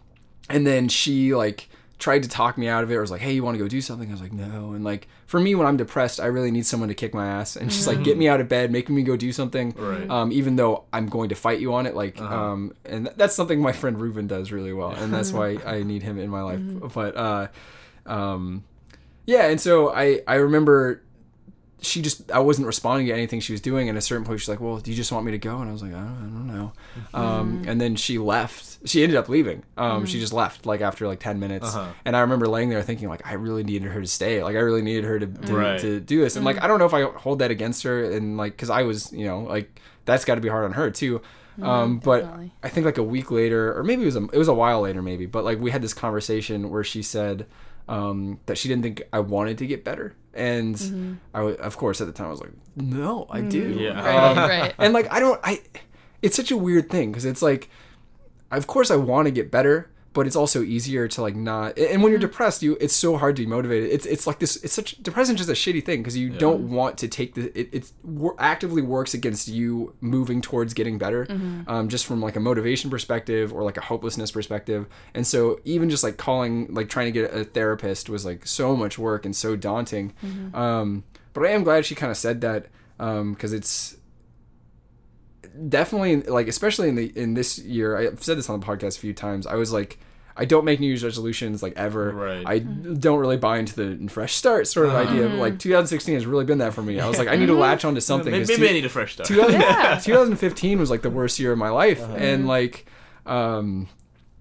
and 0.49 0.67
then 0.67 0.89
she 0.89 1.35
like 1.35 1.69
tried 1.99 2.23
to 2.25 2.29
talk 2.29 2.59
me 2.59 2.67
out 2.69 2.83
of 2.83 2.91
it 2.91 2.95
or 2.97 3.01
was 3.01 3.11
like 3.11 3.21
hey 3.21 3.33
you 3.33 3.43
want 3.45 3.57
to 3.57 3.63
go 3.63 3.69
do 3.69 3.81
something? 3.81 4.09
I 4.09 4.13
was 4.13 4.21
like 4.21 4.33
no. 4.33 4.73
And 4.73 4.85
like 4.85 5.09
for 5.27 5.39
me 5.41 5.55
when 5.55 5.67
i'm 5.67 5.77
depressed 5.77 6.21
i 6.21 6.27
really 6.27 6.51
need 6.51 6.67
someone 6.67 6.89
to 6.89 6.95
kick 6.95 7.15
my 7.15 7.27
ass 7.27 7.57
and 7.57 7.71
just 7.71 7.87
like 7.87 8.03
get 8.05 8.19
me 8.19 8.29
out 8.29 8.41
of 8.41 8.49
bed 8.49 8.71
making 8.73 8.95
me 8.95 9.03
go 9.03 9.17
do 9.17 9.33
something 9.33 9.73
Right. 9.77 10.09
um, 10.11 10.31
even 10.33 10.57
though 10.57 10.85
i'm 10.93 11.07
going 11.07 11.29
to 11.31 11.35
fight 11.35 11.61
you 11.61 11.73
on 11.73 11.87
it 11.87 11.95
like 11.95 12.21
um, 12.21 12.75
and 12.85 13.07
th- 13.07 13.17
that's 13.17 13.35
something 13.35 13.61
my 13.61 13.73
friend 13.73 14.01
ruben 14.01 14.27
does 14.27 14.53
really 14.53 14.73
well 14.73 14.91
and 14.91 15.13
that's 15.15 15.33
why 15.39 15.57
i 15.65 15.83
need 15.83 16.03
him 16.03 16.19
in 16.19 16.29
my 16.31 16.43
life. 16.43 16.61
But 16.95 17.17
uh, 17.17 17.47
um, 18.07 18.65
yeah 19.27 19.47
and 19.47 19.61
so 19.61 19.91
i 19.95 20.21
i 20.27 20.35
remember 20.35 21.01
she 21.85 22.03
just 22.03 22.31
I 22.33 22.39
wasn't 22.41 22.67
responding 22.67 23.07
to 23.07 23.13
anything 23.13 23.41
she 23.41 23.53
was 23.53 23.61
doing. 23.61 23.89
And 23.89 23.97
at 23.97 24.03
a 24.03 24.07
certain 24.07 24.25
point, 24.25 24.41
she's 24.41 24.49
like, 24.49 24.61
"Well, 24.61 24.79
do 24.79 24.91
you 24.91 24.97
just 24.97 25.13
want 25.13 25.25
me 25.27 25.33
to 25.33 25.39
go?" 25.39 25.59
And 25.59 25.69
I 25.69 25.73
was 25.73 25.83
like, 25.83 25.93
"I 25.93 25.99
don't, 26.01 26.09
I 26.09 26.21
don't 26.23 26.47
know." 26.49 26.73
Um, 27.13 27.65
and 27.67 27.81
then 27.81 27.97
she 27.97 28.19
left. 28.19 28.79
She 28.89 29.03
ended 29.03 29.17
up 29.17 29.29
leaving. 29.29 29.63
Um, 29.77 30.05
She 30.07 30.19
just 30.21 30.33
left 30.33 30.67
like 30.67 30.81
after 30.81 31.07
like 31.07 31.21
ten 31.21 31.39
minutes. 31.41 31.75
Uh-huh. 31.75 31.91
And 32.05 32.17
I 32.17 32.21
remember 32.21 32.47
laying 32.49 32.69
there 32.69 32.83
thinking 32.83 33.09
like, 33.09 33.27
I 33.27 33.35
really 33.35 33.65
needed 33.65 33.91
her 33.93 34.01
to 34.01 34.07
stay. 34.07 34.43
Like 34.43 34.57
I 34.57 34.61
really 34.61 34.83
needed 34.83 35.05
her 35.05 35.19
to 35.19 35.27
to, 35.27 35.55
Right. 35.57 35.81
to 35.81 36.01
do 36.01 36.21
this. 36.21 36.37
And 36.37 36.45
like 36.45 36.63
I 36.63 36.67
don't 36.67 36.79
know 36.79 36.87
if 36.87 36.95
I 36.95 37.03
hold 37.05 37.39
that 37.39 37.51
against 37.51 37.83
her. 37.85 38.11
And 38.11 38.37
like 38.37 38.53
because 38.53 38.71
I 38.71 38.83
was 38.83 39.13
you 39.13 39.27
know 39.27 39.41
like 39.41 39.81
that's 40.05 40.25
got 40.25 40.35
to 40.37 40.41
be 40.41 40.49
hard 40.49 40.65
on 40.65 40.73
her 40.73 40.91
too. 40.91 41.21
Um, 41.63 41.99
but 42.01 42.23
definitely. 42.23 42.53
I 42.65 42.69
think 42.69 42.85
like 42.85 42.99
a 42.99 43.03
week 43.05 43.31
later, 43.31 43.79
or 43.79 43.85
maybe 43.85 44.03
it 44.03 44.07
was 44.07 44.17
a, 44.17 44.25
it 44.33 44.39
was 44.39 44.49
a 44.49 44.55
while 44.55 44.81
later, 44.81 45.03
maybe. 45.03 45.27
But 45.27 45.45
like 45.45 45.61
we 45.61 45.71
had 45.71 45.83
this 45.83 45.95
conversation 45.95 46.69
where 46.69 46.83
she 46.83 47.01
said 47.01 47.47
um, 47.89 48.41
that 48.47 48.59
she 48.59 48.69
didn't 48.69 48.83
think 48.83 49.03
I 49.13 49.21
wanted 49.21 49.59
to 49.59 49.67
get 49.67 49.85
better, 49.85 50.15
and 50.35 51.19
I 51.33 51.43
wa- 51.43 51.51
of 51.51 51.77
course 51.77 52.01
at 52.01 52.07
the 52.07 52.13
time 52.13 52.27
I 52.29 52.31
was 52.31 52.41
like, 52.41 52.53
no, 52.77 53.27
I 53.31 53.41
do. 53.41 53.71
Yeah. 53.79 54.01
Right, 54.05 54.15
Um, 54.31 54.37
right. 54.51 54.75
And 54.79 54.93
like 54.93 55.11
I 55.13 55.21
don't, 55.21 55.41
I, 55.45 55.61
it's 56.23 56.37
such 56.37 56.51
a 56.51 56.57
weird 56.57 56.91
thing 56.91 57.11
because 57.13 57.25
it's 57.25 57.43
like, 57.43 57.71
of 58.51 58.67
course 58.67 58.91
I 58.91 58.97
want 58.97 59.27
to 59.27 59.31
get 59.33 59.51
better, 59.51 59.91
but 60.15 60.29
it's 60.29 60.37
also 60.37 60.63
easier 60.63 61.09
to 61.09 61.21
like 61.21 61.35
not. 61.35 61.77
And 61.77 62.03
when 62.03 62.11
you're 62.13 62.21
depressed, 62.21 62.63
you 62.63 62.79
it's 62.81 62.95
so 62.95 63.17
hard 63.19 63.37
to 63.37 63.43
be 63.43 63.47
motivated. 63.47 63.91
It's 63.91 64.07
it's 64.07 64.27
like 64.27 64.39
this. 64.39 64.57
It's 64.63 64.73
such 64.73 65.03
depression 65.03 65.35
is 65.35 65.47
just 65.47 65.51
a 65.51 65.53
shitty 65.53 65.85
thing 65.85 66.01
because 66.01 66.17
you 66.17 66.31
don't 66.31 66.71
want 66.71 66.97
to 66.99 67.09
take 67.09 67.35
the. 67.35 67.47
It 67.59 67.69
it's 67.73 67.93
actively 68.39 68.81
works 68.81 69.13
against 69.13 69.49
you 69.49 69.95
moving 70.01 70.41
towards 70.41 70.73
getting 70.73 70.97
better, 70.99 71.27
um, 71.67 71.89
just 71.89 72.07
from 72.07 72.23
like 72.23 72.37
a 72.37 72.41
motivation 72.41 72.91
perspective 72.91 73.53
or 73.53 73.65
like 73.65 73.77
a 73.77 73.83
hopelessness 73.83 74.31
perspective. 74.31 74.87
And 75.15 75.27
so 75.27 75.61
even 75.65 75.91
just 75.91 76.05
like 76.05 76.17
calling 76.17 76.73
like 76.73 76.89
trying 76.89 77.07
to 77.07 77.13
get 77.13 77.35
a 77.35 77.45
therapist 77.45 78.09
was 78.09 78.25
like 78.25 78.47
so 78.47 78.77
much 78.77 78.99
work 78.99 79.27
and 79.27 79.35
so 79.35 79.57
daunting. 79.57 80.15
Um, 80.55 81.05
but 81.33 81.45
I 81.45 81.51
am 81.51 81.65
glad 81.65 81.85
she 81.85 81.97
kind 81.97 82.13
of 82.13 82.17
said 82.17 82.41
that 82.43 82.69
because 82.97 83.53
it's 83.53 83.97
definitely 85.69 86.23
like 86.23 86.49
especially 86.49 86.89
in 86.89 86.95
the 86.95 87.13
in 87.17 87.35
this 87.35 87.59
year 87.59 87.97
i've 87.97 88.23
said 88.23 88.39
this 88.39 88.49
on 88.49 88.59
the 88.61 88.67
podcast 88.67 88.97
a 88.97 89.01
few 89.01 89.13
times 89.13 89.47
i 89.47 89.55
was 89.55 89.73
like 89.73 89.99
i 90.37 90.45
don't 90.45 90.65
make 90.65 90.81
new 90.81 90.87
year's 90.87 91.05
resolutions 91.05 91.63
like 91.63 91.73
ever. 91.77 92.11
Right. 92.13 92.47
i 92.47 92.61
mm-hmm. 92.61 92.95
don't 92.95 93.19
really 93.19 93.37
buy 93.37 93.59
into 93.59 93.75
the 93.75 94.09
fresh 94.09 94.35
start 94.35 94.67
sort 94.67 94.87
of 94.87 94.95
idea 94.95 95.23
but 95.23 95.31
mm-hmm. 95.31 95.39
like 95.39 95.59
2016 95.59 96.15
has 96.15 96.27
really 96.27 96.45
been 96.45 96.59
that 96.59 96.75
for 96.75 96.83
me. 96.83 96.99
I 97.01 97.09
was 97.09 97.19
like 97.19 97.29
i 97.29 97.37
need 97.37 97.47
to 97.47 97.53
mm-hmm. 97.53 97.61
latch 97.61 97.85
onto 97.85 98.01
something. 98.01 98.33
Maybe, 98.33 98.43
'cause 98.43 98.49
maybe 98.49 98.63
two- 98.63 98.69
I 98.69 98.73
need 98.73 98.85
a 98.85 98.89
fresh 98.89 99.13
start. 99.15 99.29
2000 99.29 99.61
Yeah. 99.61 99.99
2015 100.03 100.79
was 100.79 100.91
like 100.91 101.03
the 101.03 101.11
worst 101.11 101.39
year 101.39 101.53
of 101.53 101.59
my 101.59 101.71
life. 101.71 102.03
Uh-huh. 102.03 102.17
And 102.17 102.47
like 102.47 102.87
um 103.27 103.89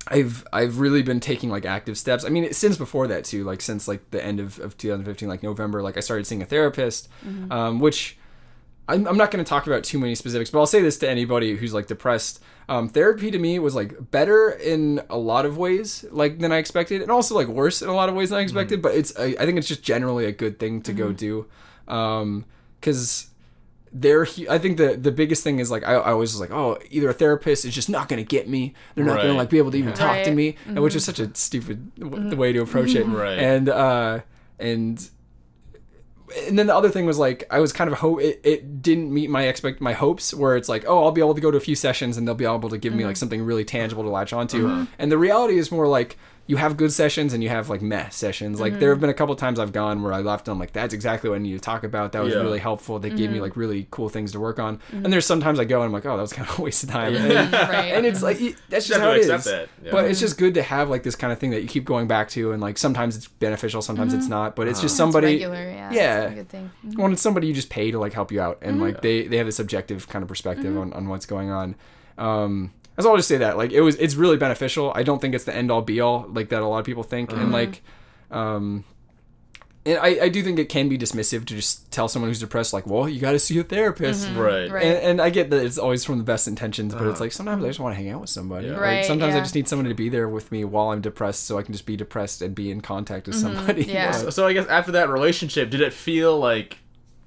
I've 0.07 0.45
I've 0.51 0.79
really 0.79 1.01
been 1.01 1.19
taking 1.19 1.49
like 1.49 1.65
active 1.65 1.97
steps. 1.97 2.25
I 2.25 2.29
mean, 2.29 2.51
since 2.53 2.77
before 2.77 3.07
that 3.07 3.23
too, 3.23 3.43
like 3.43 3.61
since 3.61 3.87
like 3.87 4.11
the 4.11 4.23
end 4.23 4.39
of, 4.39 4.59
of 4.59 4.77
2015, 4.77 5.29
like 5.29 5.43
November, 5.43 5.81
like 5.81 5.95
I 5.97 6.01
started 6.01 6.27
seeing 6.27 6.41
a 6.41 6.45
therapist, 6.45 7.07
um, 7.49 7.79
which 7.79 8.17
I'm, 8.87 9.07
I'm 9.07 9.17
not 9.17 9.31
going 9.31 9.43
to 9.43 9.47
talk 9.47 9.65
about 9.65 9.83
too 9.83 9.99
many 9.99 10.15
specifics, 10.15 10.49
but 10.49 10.59
I'll 10.59 10.65
say 10.65 10.81
this 10.81 10.97
to 10.99 11.09
anybody 11.09 11.55
who's 11.55 11.73
like 11.73 11.87
depressed. 11.87 12.43
Um, 12.69 12.89
therapy 12.89 13.31
to 13.31 13.39
me 13.39 13.59
was 13.59 13.75
like 13.75 14.11
better 14.11 14.51
in 14.51 15.01
a 15.09 15.17
lot 15.17 15.45
of 15.45 15.57
ways, 15.57 16.05
like 16.11 16.39
than 16.39 16.51
I 16.51 16.57
expected, 16.57 17.01
and 17.01 17.11
also 17.11 17.35
like 17.35 17.47
worse 17.47 17.81
in 17.81 17.89
a 17.89 17.93
lot 17.93 18.09
of 18.09 18.15
ways 18.15 18.29
than 18.29 18.37
I 18.37 18.41
mm-hmm. 18.41 18.45
expected. 18.45 18.81
But 18.81 18.95
it's 18.95 19.17
I, 19.17 19.35
I 19.39 19.45
think 19.45 19.57
it's 19.57 19.67
just 19.67 19.83
generally 19.83 20.25
a 20.25 20.31
good 20.31 20.59
thing 20.59 20.81
to 20.83 20.93
go 20.93 21.07
mm-hmm. 21.07 21.15
do, 21.15 21.45
um, 21.87 22.45
because 22.79 23.27
they're 23.93 24.25
I 24.49 24.57
think 24.57 24.77
the 24.77 24.97
the 24.97 25.11
biggest 25.11 25.43
thing 25.43 25.59
is 25.59 25.69
like 25.69 25.83
I, 25.83 25.93
I 25.93 26.13
was 26.13 26.39
like 26.39 26.51
oh 26.51 26.79
either 26.89 27.09
a 27.09 27.13
therapist 27.13 27.63
is 27.63 27.75
just 27.75 27.89
not 27.89 28.09
gonna 28.09 28.23
get 28.23 28.49
me 28.49 28.73
they're 28.95 29.05
not 29.05 29.17
gonna 29.17 29.33
like 29.33 29.51
be 29.51 29.59
able 29.59 29.69
to 29.69 29.77
even 29.77 29.93
talk 29.93 30.23
to 30.23 30.29
Right. 30.29 30.35
me 30.35 30.55
and 30.65 30.81
which 30.81 30.91
mm-hmm. 30.91 30.97
is 30.97 31.05
such 31.05 31.19
a 31.19 31.33
stupid 31.35 31.93
w- 31.99 32.27
the 32.29 32.35
way 32.35 32.51
to 32.51 32.59
approach 32.61 32.95
it 32.95 33.03
Right. 33.07 33.37
and 33.37 33.69
uh 33.69 34.21
and 34.57 35.09
and 36.47 36.57
then 36.57 36.67
the 36.67 36.75
other 36.75 36.89
thing 36.89 37.05
was 37.05 37.17
like 37.17 37.43
I 37.49 37.59
was 37.59 37.73
kind 37.73 37.91
of 37.91 37.97
hope 37.97 38.21
it, 38.21 38.41
it 38.43 38.81
didn't 38.81 39.13
meet 39.13 39.29
my 39.29 39.43
expect 39.43 39.81
my 39.81 39.93
hopes 39.93 40.33
where 40.33 40.55
it's 40.55 40.69
like 40.69 40.85
oh 40.87 41.03
I'll 41.03 41.11
be 41.11 41.21
able 41.21 41.35
to 41.35 41.41
go 41.41 41.51
to 41.51 41.57
a 41.57 41.61
few 41.61 41.75
sessions 41.75 42.17
and 42.17 42.27
they'll 42.27 42.35
be 42.35 42.45
able 42.45 42.69
to 42.69 42.77
give 42.77 42.93
me 42.93 43.03
like 43.03 43.13
mm-hmm. 43.13 43.19
something 43.19 43.43
really 43.43 43.65
tangible 43.65 44.03
to 44.03 44.09
latch 44.09 44.33
onto. 44.33 44.67
Mm-hmm. 44.67 44.83
And 44.99 45.11
the 45.11 45.17
reality 45.17 45.57
is 45.57 45.71
more 45.71 45.87
like 45.87 46.17
you 46.45 46.57
have 46.57 46.75
good 46.75 46.91
sessions 46.91 47.31
and 47.33 47.41
you 47.41 47.47
have 47.47 47.69
like 47.69 47.81
meh 47.81 48.09
sessions. 48.09 48.59
Like 48.59 48.77
there 48.79 48.89
have 48.89 48.97
mm-hmm. 48.97 49.01
been 49.01 49.09
a 49.09 49.13
couple 49.13 49.33
times 49.35 49.59
I've 49.59 49.71
gone 49.71 50.03
where 50.03 50.11
I 50.11 50.19
left 50.19 50.47
and 50.47 50.53
I'm 50.53 50.59
like 50.59 50.73
that's 50.73 50.93
exactly 50.93 51.29
what 51.29 51.37
I 51.37 51.39
need 51.39 51.53
to 51.53 51.59
talk 51.59 51.83
about. 51.85 52.11
That 52.11 52.21
was 52.23 52.33
Yeah. 52.33 52.41
really 52.41 52.59
helpful. 52.59 52.99
They 52.99 53.09
gave 53.09 53.29
me 53.29 53.35
mm-hmm. 53.35 53.43
like 53.43 53.55
really 53.55 53.87
cool 53.91 54.09
things 54.09 54.33
to 54.33 54.39
work 54.41 54.59
on. 54.59 54.77
Mm-hmm. 54.77 55.05
And 55.05 55.13
there's 55.13 55.25
sometimes 55.25 55.57
I 55.59 55.63
go 55.63 55.77
and 55.77 55.85
I'm 55.85 55.93
like 55.93 56.05
oh 56.05 56.15
that 56.17 56.21
was 56.21 56.33
kind 56.33 56.49
of 56.49 56.59
a 56.59 56.61
waste 56.63 56.83
of 56.83 56.89
time 56.89 57.15
and, 57.15 57.53
Right. 57.53 57.93
and 57.93 58.05
it's 58.05 58.21
like 58.21 58.41
y- 58.41 58.55
that's 58.69 58.87
just 58.87 58.99
how 58.99 59.11
to 59.11 59.15
it 59.15 59.21
accept 59.21 59.39
is. 59.39 59.45
that, 59.45 59.69
yeah. 59.83 59.91
but 59.91 60.05
it's 60.05 60.19
just 60.19 60.37
good 60.37 60.55
to 60.55 60.63
have 60.63 60.89
like 60.89 61.03
this 61.03 61.15
kind 61.15 61.31
of 61.31 61.39
thing 61.39 61.51
that 61.51 61.61
you 61.61 61.67
keep 61.67 61.85
going 61.85 62.07
back 62.07 62.27
to 62.29 62.51
and 62.51 62.61
like 62.61 62.77
sometimes 62.77 63.15
it's 63.15 63.27
beneficial 63.27 63.81
sometimes 63.81 64.13
it's 64.13 64.27
not. 64.27 64.55
But 64.55 64.67
it's 64.67 64.81
just 64.81 64.93
ah. 64.99 65.05
It's 65.05 65.13
somebody 65.13 65.27
regular, 65.33 65.69
yeah. 65.69 65.91
yeah. 65.91 66.21
It's 66.23 66.31
a 66.31 66.35
good 66.35 66.49
thing. 66.49 66.71
well, 66.97 67.11
it's 67.11 67.21
somebody 67.21 67.47
you 67.47 67.53
just 67.53 67.69
pay 67.69 67.91
to 67.91 67.99
like 67.99 68.13
help 68.13 68.31
you 68.31 68.41
out, 68.41 68.59
and 68.61 68.81
like 68.81 69.01
they 69.01 69.27
they 69.27 69.37
have 69.37 69.45
this 69.45 69.59
objective 69.59 70.07
kind 70.09 70.23
of 70.23 70.29
perspective 70.29 70.77
on, 70.77 70.93
on 70.93 71.07
what's 71.07 71.25
going 71.25 71.49
on. 71.49 71.75
Um, 72.17 72.71
as 72.97 73.05
I'll 73.05 73.15
just 73.15 73.27
say 73.27 73.37
that 73.37 73.57
like 73.57 73.71
it 73.71 73.81
was 73.81 73.95
it's 73.95 74.15
really 74.15 74.37
beneficial. 74.37 74.91
I 74.95 75.03
don't 75.03 75.19
think 75.19 75.33
it's 75.33 75.45
the 75.45 75.55
end 75.55 75.71
all 75.71 75.81
be 75.81 75.99
all 75.99 76.25
like 76.29 76.49
that 76.49 76.61
a 76.61 76.67
lot 76.67 76.79
of 76.79 76.85
people 76.85 77.03
think, 77.03 77.31
and 77.31 77.41
mm-hmm. 77.41 77.51
like, 77.51 77.81
um, 78.29 78.83
and 79.85 79.97
I 79.97 80.25
I 80.25 80.29
do 80.29 80.43
think 80.43 80.59
it 80.59 80.69
can 80.69 80.89
be 80.89 80.97
dismissive 80.97 81.45
to 81.45 81.55
just 81.55 81.91
tell 81.91 82.07
someone 82.07 82.29
who's 82.29 82.39
depressed 82.39 82.71
like, 82.71 82.85
well, 82.85 83.09
you 83.09 83.19
got 83.19 83.31
to 83.31 83.39
see 83.39 83.57
a 83.57 83.63
therapist. 83.63 84.27
Mm-hmm. 84.27 84.39
Right. 84.39 84.71
Right. 84.71 84.83
And, 84.83 84.97
and 84.97 85.21
I 85.21 85.31
get 85.31 85.49
that 85.49 85.65
it's 85.65 85.79
always 85.79 86.05
from 86.05 86.19
the 86.19 86.23
best 86.23 86.47
intentions, 86.47 86.93
but 86.93 87.01
it's 87.03 87.15
uh-huh. 87.15 87.23
like 87.23 87.31
sometimes 87.31 87.63
I 87.63 87.67
just 87.67 87.79
want 87.79 87.95
to 87.95 88.01
hang 88.01 88.11
out 88.11 88.21
with 88.21 88.29
somebody. 88.29 88.67
Yeah. 88.67 88.73
Like, 88.73 88.81
Right, 88.81 89.05
sometimes 89.05 89.33
I 89.33 89.39
just 89.39 89.55
need 89.55 89.67
someone 89.67 89.87
to 89.87 89.95
be 89.95 90.09
there 90.09 90.29
with 90.29 90.51
me 90.51 90.63
while 90.63 90.89
I'm 90.89 91.01
depressed, 91.01 91.45
so 91.45 91.57
I 91.57 91.63
can 91.63 91.73
just 91.73 91.87
be 91.87 91.97
depressed 91.97 92.43
and 92.43 92.53
be 92.53 92.69
in 92.69 92.81
contact 92.81 93.27
with 93.27 93.35
mm-hmm. 93.37 93.55
somebody. 93.55 93.83
Yeah. 93.93 94.11
So, 94.11 94.29
so 94.29 94.47
I 94.47 94.53
guess 94.53 94.65
after 94.67 94.93
that 94.93 95.09
relationship, 95.09 95.69
did 95.69 95.81
it 95.81 95.93
feel 95.93 96.39
like 96.39 96.77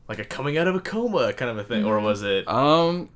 like 0.08 0.18
a 0.18 0.24
coming 0.24 0.58
out 0.58 0.68
of 0.68 0.74
a 0.74 0.80
coma 0.80 1.32
kind 1.32 1.50
of 1.50 1.58
a 1.58 1.64
thing, 1.64 1.84
or 1.84 1.98
was 2.00 2.22
it? 2.22 2.48
Um, 2.48 3.08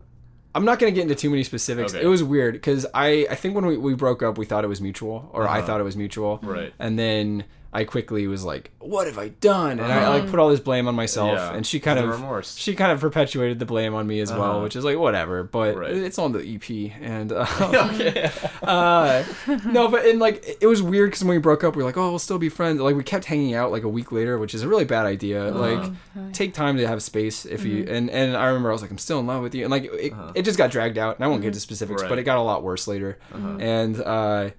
I'm 0.54 0.64
not 0.64 0.78
gonna 0.78 0.90
get 0.92 1.02
into 1.02 1.14
too 1.14 1.30
many 1.30 1.44
specifics. 1.44 1.94
Okay. 1.94 2.04
It 2.04 2.08
was 2.08 2.22
weird 2.24 2.54
because 2.54 2.86
I 2.94 3.26
I 3.30 3.34
think 3.36 3.54
when 3.54 3.66
we, 3.66 3.76
we 3.76 3.94
broke 3.94 4.22
up, 4.22 4.36
we 4.38 4.44
thought 4.46 4.64
it 4.64 4.68
was 4.68 4.80
mutual, 4.80 5.30
or 5.32 5.46
I 5.46 5.58
Uh-huh. 5.58 5.66
thought 5.66 5.80
it 5.80 5.84
was 5.84 5.96
mutual. 5.96 6.40
Right. 6.42 6.72
And 6.78 6.98
then 6.98 7.44
I 7.72 7.84
quickly 7.84 8.26
was 8.26 8.44
like, 8.44 8.72
"What 8.80 9.06
have 9.06 9.16
I 9.16 9.28
done?" 9.28 9.78
And 9.78 9.92
I 9.92 10.08
like 10.08 10.28
put 10.28 10.40
all 10.40 10.48
this 10.48 10.58
blame 10.58 10.88
on 10.88 10.96
myself, 10.96 11.38
Uh-huh. 11.38 11.50
Yeah. 11.52 11.56
and 11.56 11.64
she 11.64 11.78
kind 11.78 11.98
The 12.00 12.02
of 12.04 12.10
remorse. 12.10 12.56
she 12.56 12.74
kind 12.74 12.90
of 12.90 12.98
perpetuated 13.00 13.60
the 13.60 13.64
blame 13.64 13.94
on 13.94 14.08
me 14.08 14.18
as 14.18 14.32
well, 14.32 14.42
Uh-huh. 14.42 14.60
which 14.62 14.74
is 14.74 14.84
like 14.84 14.98
whatever. 14.98 15.44
But 15.44 15.76
Right. 15.76 15.92
it's 15.92 16.18
on 16.18 16.32
the 16.32 16.40
EP, 16.40 16.92
and 17.00 17.30
uh, 17.30 17.46
okay. 17.60 18.28
uh, 18.64 19.22
no, 19.66 19.86
but 19.86 20.04
and 20.04 20.18
like 20.18 20.44
it 20.60 20.66
was 20.66 20.82
weird 20.82 21.10
because 21.10 21.22
when 21.22 21.36
we 21.36 21.38
broke 21.38 21.62
up, 21.62 21.76
we 21.76 21.82
were 21.82 21.88
like, 21.88 21.96
oh, 21.96 22.10
we'll 22.10 22.18
still 22.18 22.38
be 22.38 22.48
friends. 22.48 22.80
Like 22.80 22.96
we 22.96 23.04
kept 23.04 23.24
hanging 23.26 23.54
out 23.54 23.70
like 23.70 23.84
a 23.84 23.88
week 23.88 24.10
later, 24.10 24.36
which 24.38 24.52
is 24.54 24.62
a 24.62 24.68
really 24.68 24.84
bad 24.84 25.06
idea. 25.06 25.50
Like 25.52 25.90
take 26.32 26.54
time 26.54 26.76
to 26.78 26.88
have 26.88 27.02
space 27.04 27.44
if 27.46 27.64
you 27.64 27.86
and 27.88 28.10
and 28.10 28.36
I 28.36 28.46
remember 28.46 28.70
I 28.70 28.72
was 28.72 28.82
like, 28.82 28.90
I'm 28.90 28.98
still 28.98 29.20
in 29.20 29.28
love 29.28 29.42
with 29.42 29.54
you, 29.54 29.62
and 29.64 29.70
like 29.70 29.84
it, 29.84 30.12
it 30.34 30.42
just 30.42 30.58
got 30.58 30.72
dragged 30.72 30.98
out, 30.98 31.16
and 31.16 31.24
I 31.24 31.28
won't 31.28 31.42
get 31.42 31.54
to 31.54 31.60
specifics, 31.60 32.02
but 32.02 32.18
it 32.18 32.24
got 32.24 32.38
a 32.38 32.42
lot 32.42 32.64
worse 32.64 32.88
later, 32.88 33.16
and 33.32 34.00
uh. 34.00 34.50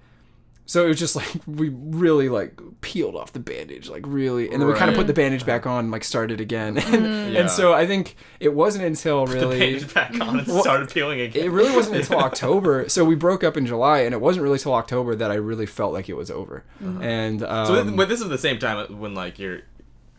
So 0.72 0.86
it 0.86 0.88
was 0.88 1.00
just 1.00 1.18
like 1.18 1.28
we 1.48 1.68
really 1.68 2.30
like 2.30 2.58
peeled 2.80 3.14
off 3.18 3.34
the 3.34 3.42
bandage, 3.42 3.90
like 3.90 4.04
really, 4.08 4.50
and 4.50 4.62
then 4.62 4.70
we 4.70 4.74
kind 4.74 4.90
of 4.90 4.96
Right. 4.96 5.02
put 5.02 5.08
the 5.08 5.14
bandage 5.14 5.46
back 5.46 5.68
on, 5.68 5.80
and, 5.80 5.92
like 5.92 6.06
started 6.06 6.40
again. 6.40 6.78
and, 6.94 7.34
Yeah. 7.34 7.48
so 7.48 7.74
I 7.74 7.86
think 7.86 8.16
it 8.40 8.54
wasn't 8.54 8.86
until 8.86 9.26
The 9.26 9.34
really 9.36 9.60
page 9.60 9.94
back 9.94 10.18
on 10.22 10.40
and 10.40 10.48
started 10.62 10.90
peeling 10.90 11.20
again. 11.20 11.44
it 11.44 11.50
really 11.52 11.76
wasn't 11.76 11.98
until 11.98 12.20
October. 12.20 12.88
So 12.88 13.04
we 13.04 13.16
broke 13.16 13.44
up 13.44 13.58
in 13.58 13.66
July, 13.66 14.00
and 14.00 14.14
it 14.14 14.22
wasn't 14.22 14.44
really 14.44 14.60
till 14.60 14.74
October 14.74 15.14
that 15.14 15.30
I 15.30 15.34
really 15.36 15.66
felt 15.66 15.92
like 15.92 16.08
it 16.08 16.16
was 16.16 16.32
over. 16.32 16.64
And 16.80 17.44
um, 17.44 17.66
so, 17.68 17.84
th- 17.84 17.96
but 17.98 18.08
this 18.08 18.22
is 18.22 18.30
the 18.30 18.38
same 18.38 18.58
time 18.58 18.98
when 18.98 19.14
like 19.14 19.40
you're, 19.40 19.64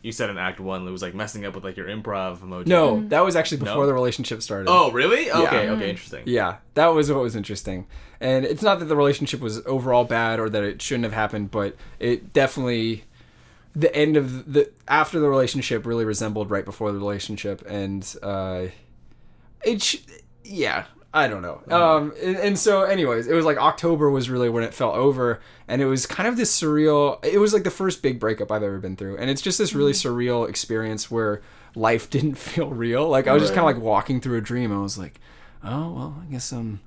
you 0.03 0.12
said 0.12 0.28
in 0.30 0.36
Act 0.38 0.59
One 0.61 0.86
it 0.86 0.90
was 0.90 1.00
like 1.03 1.14
messing 1.14 1.44
up 1.46 1.55
with 1.55 1.64
like 1.64 1.76
your 1.76 1.86
improv 1.86 2.38
emoji. 2.38 2.66
no, 2.66 3.03
that 3.09 3.24
was 3.24 3.36
actually 3.36 3.59
before 3.59 3.82
No? 3.82 3.86
the 3.86 3.94
relationship 3.94 4.42
started. 4.42 4.68
Oh, 4.68 4.90
really? 4.90 5.30
Okay. 5.30 5.68
Okay. 5.68 5.90
Interesting. 5.90 6.24
yeah, 6.26 6.57
that 6.74 6.88
was 6.88 7.11
what 7.11 7.20
was 7.22 7.36
interesting. 7.36 7.86
And 8.20 8.44
it's 8.44 8.62
not 8.62 8.78
that 8.80 8.86
the 8.86 8.96
relationship 8.96 9.40
was 9.40 9.64
overall 9.66 10.05
bad 10.05 10.38
or 10.40 10.48
that 10.50 10.62
it 10.62 10.80
shouldn't 10.82 11.05
have 11.05 11.12
happened, 11.12 11.50
but 11.50 11.76
it 11.98 12.32
definitely 12.32 13.05
the 13.74 13.94
end 13.96 14.16
of 14.16 14.53
the 14.53 14.70
after 14.86 15.18
the 15.18 15.28
relationship 15.28 15.86
really 15.86 16.05
resembled 16.05 16.50
right 16.50 16.64
before 16.64 16.92
the 16.92 16.98
relationship, 16.98 17.62
and 17.66 18.14
uh, 18.22 18.66
it 19.64 19.82
sh- 19.82 19.96
yeah. 20.44 20.84
I 21.14 21.28
don't 21.28 21.42
know. 21.42 21.60
Um, 21.68 22.14
and, 22.22 22.36
and 22.36 22.58
so, 22.58 22.84
anyways, 22.84 23.26
it 23.26 23.34
was 23.34 23.44
like 23.44 23.58
October 23.58 24.10
was 24.10 24.30
really 24.30 24.48
when 24.48 24.64
it 24.64 24.72
fell 24.72 24.92
over, 24.92 25.40
and 25.68 25.82
it 25.82 25.86
was 25.86 26.06
kind 26.06 26.26
of 26.26 26.36
this 26.36 26.58
surreal. 26.58 27.22
It 27.24 27.38
was 27.38 27.52
like 27.52 27.64
the 27.64 27.70
first 27.70 28.02
big 28.02 28.18
breakup 28.18 28.50
I've 28.50 28.62
ever 28.62 28.78
been 28.78 28.96
through, 28.96 29.18
and 29.18 29.28
it's 29.28 29.42
just 29.42 29.58
this 29.58 29.74
really 29.74 29.92
surreal 29.92 30.48
experience 30.48 31.10
where 31.10 31.42
life 31.74 32.08
didn't 32.16 32.36
feel 32.36 32.70
real. 32.70 33.08
Like 33.08 33.26
I 33.26 33.32
was 33.32 33.42
just 33.42 33.54
kind 33.54 33.68
of 33.68 33.74
like 33.76 33.82
walking 33.82 34.20
through 34.20 34.38
a 34.38 34.40
dream. 34.40 34.72
I 34.72 34.80
was 34.80 34.96
like, 34.98 35.20
oh 35.62 35.92
well, 35.92 36.22
I 36.26 36.32
guess 36.32 36.50
I'm 36.52 36.80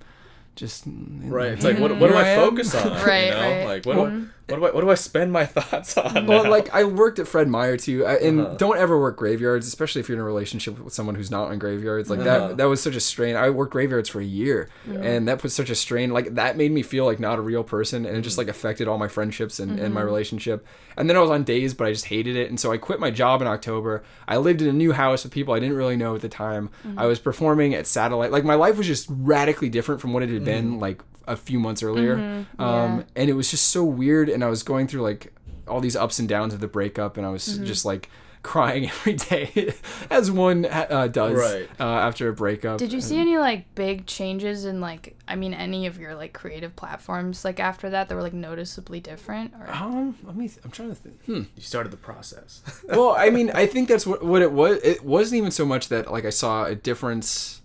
just 0.55 0.86
Right. 0.88 1.49
It's 1.49 1.63
like 1.63 1.78
what, 1.80 1.97
what 1.99 2.09
do 2.09 2.15
I 2.15 2.34
I 2.34 2.36
focus 2.36 2.73
on? 2.73 2.91
Right, 3.05 3.26
You 3.26 3.32
know? 3.32 3.39
right. 3.39 3.65
Like 3.65 3.86
what 3.86 3.95
do 3.95 4.05
I, 4.05 4.45
What 4.48 4.58
do 4.58 4.66
I 4.68 4.72
what 4.72 4.82
do 4.82 4.89
I 4.91 4.96
spend 4.96 5.32
my 5.32 5.46
thoughts 5.56 5.98
on? 5.98 6.28
well, 6.28 6.43
now? 6.43 6.50
like 6.52 6.72
I 6.74 6.84
worked 6.84 7.18
at 7.18 7.28
Fred 7.28 7.48
Meyer 7.48 7.78
too, 7.78 8.06
I- 8.06 8.16
and 8.18 8.41
Uh-huh. 8.41 8.56
don't 8.58 8.78
ever 8.78 9.00
work 9.00 9.18
graveyards, 9.18 9.66
especially 9.68 10.02
if 10.02 10.08
you're 10.08 10.18
in 10.18 10.22
a 10.22 10.26
relationship 10.26 10.78
with 10.80 10.93
someone 10.93 11.16
who's 11.16 11.32
not 11.32 11.52
in 11.52 11.58
graveyards. 11.58 12.10
Like 12.12 12.20
Uh-huh. 12.20 12.50
that, 12.50 12.58
that 12.58 12.66
was 12.66 12.80
such 12.82 12.96
a 12.96 13.00
strain. 13.00 13.36
I 13.36 13.50
worked 13.50 13.72
graveyards 13.74 14.08
for 14.08 14.22
a 14.22 14.24
year, 14.26 14.70
and 14.88 15.28
that 15.28 15.39
put 15.39 15.52
such 15.52 15.72
a 15.72 15.76
strain. 15.76 16.12
Like 16.12 16.36
that 16.36 16.58
made 16.58 16.72
me 16.72 16.84
feel 16.84 17.06
like 17.06 17.20
not 17.20 17.39
a 17.39 17.41
real 17.41 17.64
person, 17.64 18.06
and 18.06 18.16
it 18.16 18.22
just 18.22 18.38
like 18.38 18.48
affected 18.48 18.88
all 18.88 19.00
my 19.00 19.08
friendships 19.08 19.60
and, 19.60 19.80
and 19.80 19.93
my 19.96 20.02
relationship. 20.02 20.66
And 20.96 21.10
then 21.10 21.18
I 21.18 21.22
was 21.22 21.32
on 21.32 21.43
days, 21.43 21.74
but 21.74 21.88
I 21.88 21.91
just 21.91 22.06
hated 22.06 22.36
it, 22.36 22.50
and 22.50 22.60
so 22.60 22.72
I 22.72 22.78
quit 22.78 23.00
my 23.00 23.10
job 23.10 23.41
in 23.41 23.48
October. 23.48 24.04
I 24.28 24.38
lived 24.38 24.62
in 24.62 24.68
a 24.68 24.74
new 24.74 24.91
house 24.91 25.24
with 25.24 25.34
people 25.34 25.56
I 25.56 25.60
didn't 25.60 25.76
really 25.76 25.98
know 25.98 26.14
at 26.14 26.22
the 26.22 26.30
time. 26.30 26.70
I 26.98 27.08
was 27.08 27.20
performing 27.20 27.74
at 27.74 27.88
Satellite. 27.88 28.32
Like 28.32 28.43
my 28.46 28.56
life 28.56 28.78
was 28.78 28.86
just 28.86 29.08
radically 29.10 29.70
different 29.70 30.02
from 30.02 30.14
what 30.14 30.22
it 30.22 30.30
had 30.30 30.46
been 30.46 30.80
like 30.80 31.02
a 31.28 31.36
few 31.36 31.59
months 31.59 31.82
earlier. 31.84 32.15
Um, 32.15 32.45
Yeah. 32.59 33.03
and 33.15 33.30
it 33.30 33.34
was 33.34 33.49
just 33.51 33.67
so 33.69 33.84
weird 33.84 34.30
and 34.30 34.43
i 34.43 34.47
was 34.47 34.63
going 34.63 34.88
through 34.88 35.01
like 35.01 35.34
all 35.67 35.80
these 35.82 35.95
ups 35.95 36.19
and 36.19 36.30
downs 36.30 36.53
of 36.53 36.59
the 36.59 36.67
breakup 36.67 37.17
and 37.17 37.26
i 37.26 37.30
was 37.30 37.47
Mm-hmm. 37.47 37.65
just 37.65 37.86
like 37.86 38.09
crying 38.45 38.86
every 38.86 39.13
day 39.13 39.74
as 40.12 40.29
one 40.29 40.66
uh, 40.66 41.08
does 41.12 41.36
Right. 41.36 41.67
uh, 41.79 41.83
after 42.08 42.29
a 42.29 42.33
breakup 42.33 42.78
Did 42.78 42.93
you 42.93 43.01
see 43.01 43.17
any 43.17 43.39
like 43.39 43.74
big 43.74 44.05
changes 44.05 44.66
in 44.66 44.79
like 44.82 45.16
I 45.28 45.36
mean 45.36 45.55
any 45.55 45.87
of 45.87 45.97
your 45.97 46.13
like 46.13 46.33
creative 46.33 46.75
platforms 46.75 47.43
like 47.43 47.59
after 47.59 47.89
that 47.89 48.08
that 48.08 48.13
were 48.13 48.21
like 48.21 48.33
noticeably 48.33 49.00
different 49.00 49.51
or 49.59 49.67
um 49.74 50.16
let 50.24 50.36
me 50.36 50.47
th- 50.47 50.59
i'm 50.63 50.70
trying 50.70 50.89
to 50.89 50.95
think 50.95 51.25
hmm. 51.25 51.41
you 51.55 51.63
started 51.63 51.91
the 51.91 51.97
process. 51.97 52.62
well 52.87 53.16
i 53.17 53.32
mean 53.32 53.50
i 53.55 53.66
think 53.66 53.87
that's 53.89 54.05
what, 54.05 54.24
what 54.24 54.43
it 54.43 54.51
was 54.51 54.78
it 54.83 55.04
wasn't 55.04 55.36
even 55.39 55.50
so 55.50 55.66
much 55.66 55.89
that 55.89 56.12
like 56.12 56.25
i 56.25 56.29
saw 56.29 56.66
a 56.66 56.75
difference 56.75 57.63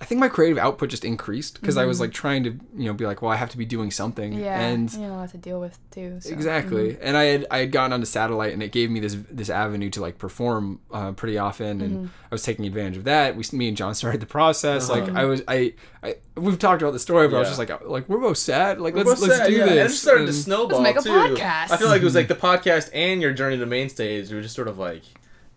i 0.00 0.04
think 0.04 0.20
my 0.20 0.28
creative 0.28 0.58
output 0.58 0.90
just 0.90 1.04
increased 1.04 1.60
because 1.60 1.76
i 1.76 1.84
was 1.84 2.00
like 2.00 2.12
trying 2.12 2.42
to 2.42 2.50
you 2.76 2.84
know 2.86 2.92
be 2.92 3.06
like 3.06 3.22
well 3.22 3.30
i 3.30 3.36
have 3.36 3.48
to 3.50 3.56
be 3.56 3.64
doing 3.64 3.90
something 3.90 4.32
Mm-hmm. 4.32 4.42
yeah 4.44 4.60
and 4.60 4.92
you 4.92 5.00
know 5.00 5.14
what 5.14 5.30
to 5.30 5.38
deal 5.38 5.60
with 5.60 5.78
too 5.90 6.18
so. 6.20 6.30
Exactly, 6.30 6.92
Mm-hmm. 6.92 7.02
and 7.06 7.16
I 7.16 7.24
had 7.24 7.46
I 7.50 7.58
had 7.58 7.70
gotten 7.72 7.92
onto 7.92 8.04
satellite, 8.06 8.52
and 8.52 8.62
it 8.62 8.72
gave 8.72 8.90
me 8.90 8.98
this 9.00 9.16
this 9.30 9.48
avenue 9.50 9.90
to 9.90 10.00
like 10.00 10.18
perform 10.18 10.80
uh, 10.92 11.12
pretty 11.12 11.38
often, 11.38 11.80
and 11.80 11.92
Mm-hmm. 11.96 12.06
I 12.06 12.34
was 12.34 12.42
taking 12.42 12.66
advantage 12.66 12.96
of 12.96 13.04
that. 13.04 13.36
We, 13.36 13.44
me 13.52 13.68
and 13.68 13.76
John 13.76 13.94
started 13.94 14.20
the 14.20 14.26
process. 14.26 14.90
Uh-huh. 14.90 15.00
Like 15.00 15.10
I 15.14 15.24
was, 15.24 15.42
I, 15.46 15.74
I, 16.02 16.16
we've 16.36 16.58
talked 16.58 16.82
about 16.82 16.92
the 16.92 16.98
story, 16.98 17.28
but 17.28 17.36
I 17.36 17.38
was 17.40 17.48
just 17.48 17.58
like, 17.60 17.70
like 17.86 18.08
we're 18.08 18.18
both 18.18 18.38
sad. 18.38 18.80
Like 18.80 18.94
let's 18.96 19.08
let's 19.20 19.36
said, 19.36 19.46
do 19.46 19.52
yeah, 19.52 19.64
this. 19.66 19.70
And 19.78 19.78
it 19.78 19.92
started 19.92 20.22
to 20.22 20.26
And- 20.28 20.34
snowball 20.34 20.80
make 20.82 20.96
a 20.96 21.02
too. 21.02 21.10
podcast. 21.10 21.70
I 21.70 21.76
feel 21.76 21.88
like 21.88 22.02
it 22.02 22.04
was 22.04 22.16
like 22.16 22.28
the 22.28 22.34
podcast 22.34 22.90
and 22.92 23.22
your 23.22 23.32
journey 23.32 23.56
to 23.58 23.66
main 23.66 23.88
stage. 23.88 24.28
You 24.30 24.36
were 24.36 24.42
just 24.42 24.56
sort 24.56 24.66
of 24.68 24.76
like 24.78 25.02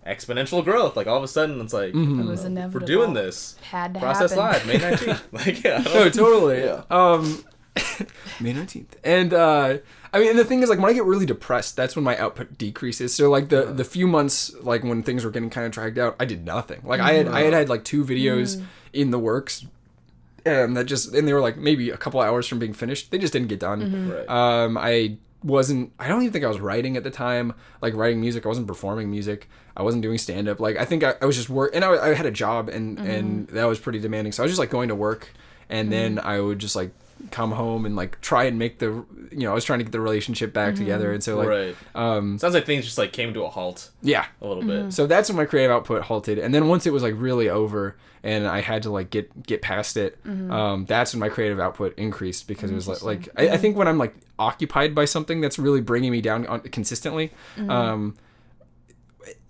exponential 0.08 0.64
growth. 0.64 0.96
Like 0.96 1.08
all 1.08 1.18
of 1.18 1.24
a 1.24 1.28
sudden, 1.28 1.60
it's 1.62 1.74
like 1.74 1.94
Mm-hmm. 1.94 2.22
It 2.22 2.26
was 2.26 2.44
we're 2.74 2.80
doing 2.82 3.14
this. 3.14 3.56
Had 3.62 3.94
to 3.96 4.00
Process 4.00 4.34
happen. 4.34 4.68
live, 4.68 4.68
May 4.68 4.78
nineteenth. 4.78 5.28
like 5.34 5.64
yeah, 5.64 5.78
I 5.80 5.84
don't- 5.84 5.94
No, 5.94 6.10
totally. 6.10 6.60
Yeah. 6.64 6.84
Um, 6.90 7.44
May 8.40 8.54
nineteenth, 8.54 8.96
and 9.04 9.34
uh, 9.34 9.78
I 10.14 10.20
mean, 10.20 10.30
and 10.32 10.40
the 10.40 10.46
thing 10.46 10.64
is, 10.64 10.70
like, 10.70 10.80
when 10.80 10.90
I 10.90 10.94
get 10.94 11.04
really 11.04 11.26
depressed, 11.28 11.76
that's 11.76 11.96
when 11.96 12.04
my 12.04 12.18
output 12.18 12.58
decreases. 12.58 13.14
So, 13.14 13.30
like, 13.30 13.50
the 13.50 13.66
the 13.66 13.84
few 13.84 14.08
months, 14.08 14.52
like, 14.62 14.84
when 14.84 15.04
things 15.04 15.24
were 15.24 15.30
getting 15.32 15.50
kind 15.52 15.66
of 15.68 15.72
dragged 15.74 16.00
out, 16.00 16.16
I 16.20 16.26
did 16.26 16.44
nothing. 16.46 16.82
Like, 16.84 17.02
I 17.02 17.14
had 17.14 17.28
I 17.28 17.42
had 17.42 17.54
had 17.54 17.70
like 17.70 17.84
two 17.84 18.04
videos 18.04 18.64
in 18.94 19.12
the 19.12 19.20
works, 19.20 19.64
and 20.46 20.76
that 20.76 20.86
just 20.86 21.14
and 21.14 21.28
they 21.28 21.34
were 21.34 21.42
like 21.42 21.58
maybe 21.58 21.92
a 21.92 21.98
couple 21.98 22.20
hours 22.20 22.48
from 22.48 22.58
being 22.58 22.74
finished. 22.74 23.12
They 23.12 23.20
just 23.20 23.34
didn't 23.34 23.50
get 23.50 23.60
done. 23.60 24.10
Right. 24.12 24.28
Um, 24.64 24.78
I 24.78 25.18
wasn't. 25.44 25.94
I 26.00 26.08
don't 26.08 26.22
even 26.22 26.34
think 26.34 26.46
I 26.46 26.48
was 26.48 26.60
writing 26.60 26.98
at 26.98 27.04
the 27.04 27.12
time. 27.12 27.54
Like 27.82 27.94
writing 27.96 28.20
music, 28.22 28.46
I 28.46 28.50
wasn't 28.50 28.68
performing 28.68 29.12
music. 29.12 29.50
I 29.76 29.84
wasn't 29.84 30.04
doing 30.04 30.18
stand 30.18 30.48
up. 30.48 30.60
Like 30.60 30.78
I 30.78 30.86
think 30.86 31.04
I, 31.04 31.16
I 31.22 31.26
was 31.26 31.36
just 31.36 31.50
work, 31.50 31.72
and 31.76 31.86
I, 31.86 32.10
I 32.10 32.14
had 32.14 32.26
a 32.26 32.32
job, 32.32 32.70
and 32.70 32.98
and 33.00 33.48
mm-hmm. 33.48 33.56
that 33.56 33.66
was 33.66 33.80
pretty 33.80 34.00
demanding. 34.00 34.32
So 34.32 34.44
I 34.44 34.46
was 34.46 34.52
just 34.52 34.60
like 34.60 34.70
going 34.70 34.90
to 34.90 34.96
work, 34.96 35.34
and 35.70 35.86
mm-hmm. 35.86 36.16
then 36.16 36.20
I 36.20 36.40
would 36.40 36.60
just 36.60 36.76
like 36.76 36.92
come 37.32 37.52
home 37.52 37.86
and 37.86 37.96
like 37.96 38.22
try 38.22 38.44
and 38.44 38.60
make 38.60 38.80
the 38.80 39.06
you 39.32 39.40
know 39.40 39.52
I 39.52 39.54
was 39.54 39.66
trying 39.66 39.80
to 39.80 39.86
get 39.86 39.92
the 39.92 40.00
relationship 40.00 40.54
back 40.54 40.74
mm-hmm. 40.74 40.84
together, 40.84 41.12
and 41.12 41.24
so 41.24 41.38
like 41.38 41.48
right. 41.48 41.76
um 41.96 42.38
Sounds 42.38 42.54
like 42.54 42.66
things 42.66 42.86
just 42.86 42.98
like 42.98 43.14
came 43.14 43.34
to 43.34 43.44
a 43.44 43.50
halt 43.50 43.92
yeah. 44.02 44.26
a 44.42 44.48
little 44.48 44.64
bit. 44.64 44.82
Mm-hmm. 44.82 44.90
So 44.92 45.08
that's 45.08 45.30
when 45.30 45.38
my 45.38 45.46
creative 45.46 45.72
output 45.72 46.04
halted, 46.04 46.40
and 46.40 46.54
then 46.54 46.68
once 46.68 46.86
it 46.86 46.94
was 46.94 47.04
like 47.04 47.16
really 47.18 47.50
over, 47.50 47.96
and 48.24 48.48
I 48.48 48.62
had 48.62 48.84
to 48.84 48.92
like 48.92 49.10
get 49.10 49.44
get 49.44 49.62
past 49.62 49.98
it, 49.98 50.20
um, 50.26 50.86
that's 50.86 51.14
when 51.14 51.20
my 51.20 51.30
creative 51.30 51.60
output 51.60 51.98
increased 51.98 52.48
because 52.48 52.72
it 52.72 52.76
was 52.76 52.88
like 52.88 53.02
like 53.02 53.30
I, 53.38 53.50
I 53.54 53.58
think 53.58 53.78
when 53.78 53.88
I'm 53.88 53.98
like 53.98 54.16
occupied 54.40 54.94
by 54.94 55.06
something 55.06 55.42
that's 55.42 55.58
really 55.60 55.82
bringing 55.82 56.12
me 56.12 56.22
down 56.22 56.46
on, 56.48 56.62
consistently, 56.62 57.32
um, 57.70 58.16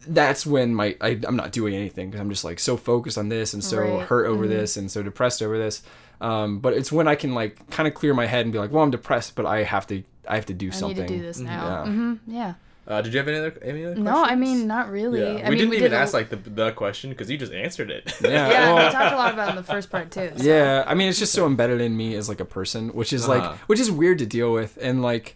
that's 0.08 0.46
when 0.46 0.74
my 0.74 0.96
I, 1.02 1.20
I'm 1.28 1.36
not 1.36 1.52
doing 1.52 1.76
anything 1.76 2.10
because 2.10 2.22
I'm 2.22 2.30
just 2.30 2.44
like 2.44 2.60
so 2.60 2.78
focused 2.78 3.18
on 3.18 3.30
this 3.30 3.54
and 3.54 3.64
so 3.64 3.80
Right. 3.80 4.08
hurt 4.08 4.26
over 4.26 4.48
this 4.48 4.78
and 4.78 4.90
so 4.90 5.04
depressed 5.04 5.42
over 5.42 5.58
this. 5.58 5.84
Um, 6.22 6.60
but 6.60 6.74
it's 6.74 6.92
when 6.92 7.08
I 7.08 7.16
can 7.16 7.34
like 7.34 7.70
kind 7.70 7.88
of 7.88 7.94
clear 7.94 8.14
my 8.14 8.26
head 8.26 8.46
and 8.46 8.52
be 8.54 8.60
like, 8.60 8.72
well, 8.72 8.84
I'm 8.84 8.92
depressed, 8.92 9.36
but 9.36 9.46
I 9.46 9.64
have 9.64 9.86
to 9.88 10.04
I 10.28 10.36
have 10.36 10.46
to 10.48 10.54
do 10.54 10.68
I 10.68 10.72
something. 10.72 10.98
need 11.04 11.08
to 11.08 11.18
do 11.18 11.22
this 11.22 11.40
now. 11.40 11.84
Yeah. 11.86 11.92
hmm 11.92 12.14
Yeah. 12.28 12.54
Uh, 12.88 13.02
did 13.02 13.12
you 13.14 13.20
have 13.20 13.28
any 13.28 13.38
other 13.38 13.54
any 13.62 13.84
other 13.86 13.96
No, 13.96 14.24
I 14.24 14.36
mean 14.36 14.66
not 14.66 14.90
really. 14.90 15.20
Yeah. 15.20 15.28
I 15.28 15.34
we 15.36 15.42
mean, 15.42 15.52
didn't 15.58 15.70
we 15.72 15.78
even 15.78 15.92
did 15.92 15.98
a- 15.98 16.00
ask 16.00 16.14
like 16.14 16.30
the, 16.30 16.38
the 16.38 16.72
question 16.72 17.10
because 17.10 17.30
you 17.30 17.38
just 17.38 17.52
answered 17.52 17.92
it. 17.92 18.14
Yeah. 18.22 18.30
Yeah, 18.50 18.74
well- 18.74 18.86
we 18.88 18.92
talked 18.94 19.14
a 19.14 19.18
lot 19.18 19.34
about 19.34 19.48
it 19.48 19.52
in 19.52 19.56
the 19.58 19.64
first 19.64 19.90
part 19.92 20.10
too. 20.10 20.32
so. 20.38 20.44
Yeah, 20.44 20.84
I 20.88 20.94
mean 20.96 21.10
it's 21.10 21.20
just 21.20 21.34
so 21.34 21.46
embedded 21.46 21.82
in 21.82 21.96
me 21.98 22.16
as 22.16 22.30
like 22.30 22.40
a 22.40 22.46
person, 22.46 22.90
which 22.90 23.12
is 23.14 23.28
Uh-huh. 23.28 23.40
like 23.50 23.58
which 23.68 23.80
is 23.80 23.92
weird 23.92 24.20
to 24.20 24.26
deal 24.26 24.54
with, 24.54 24.78
and 24.82 25.02
like, 25.02 25.36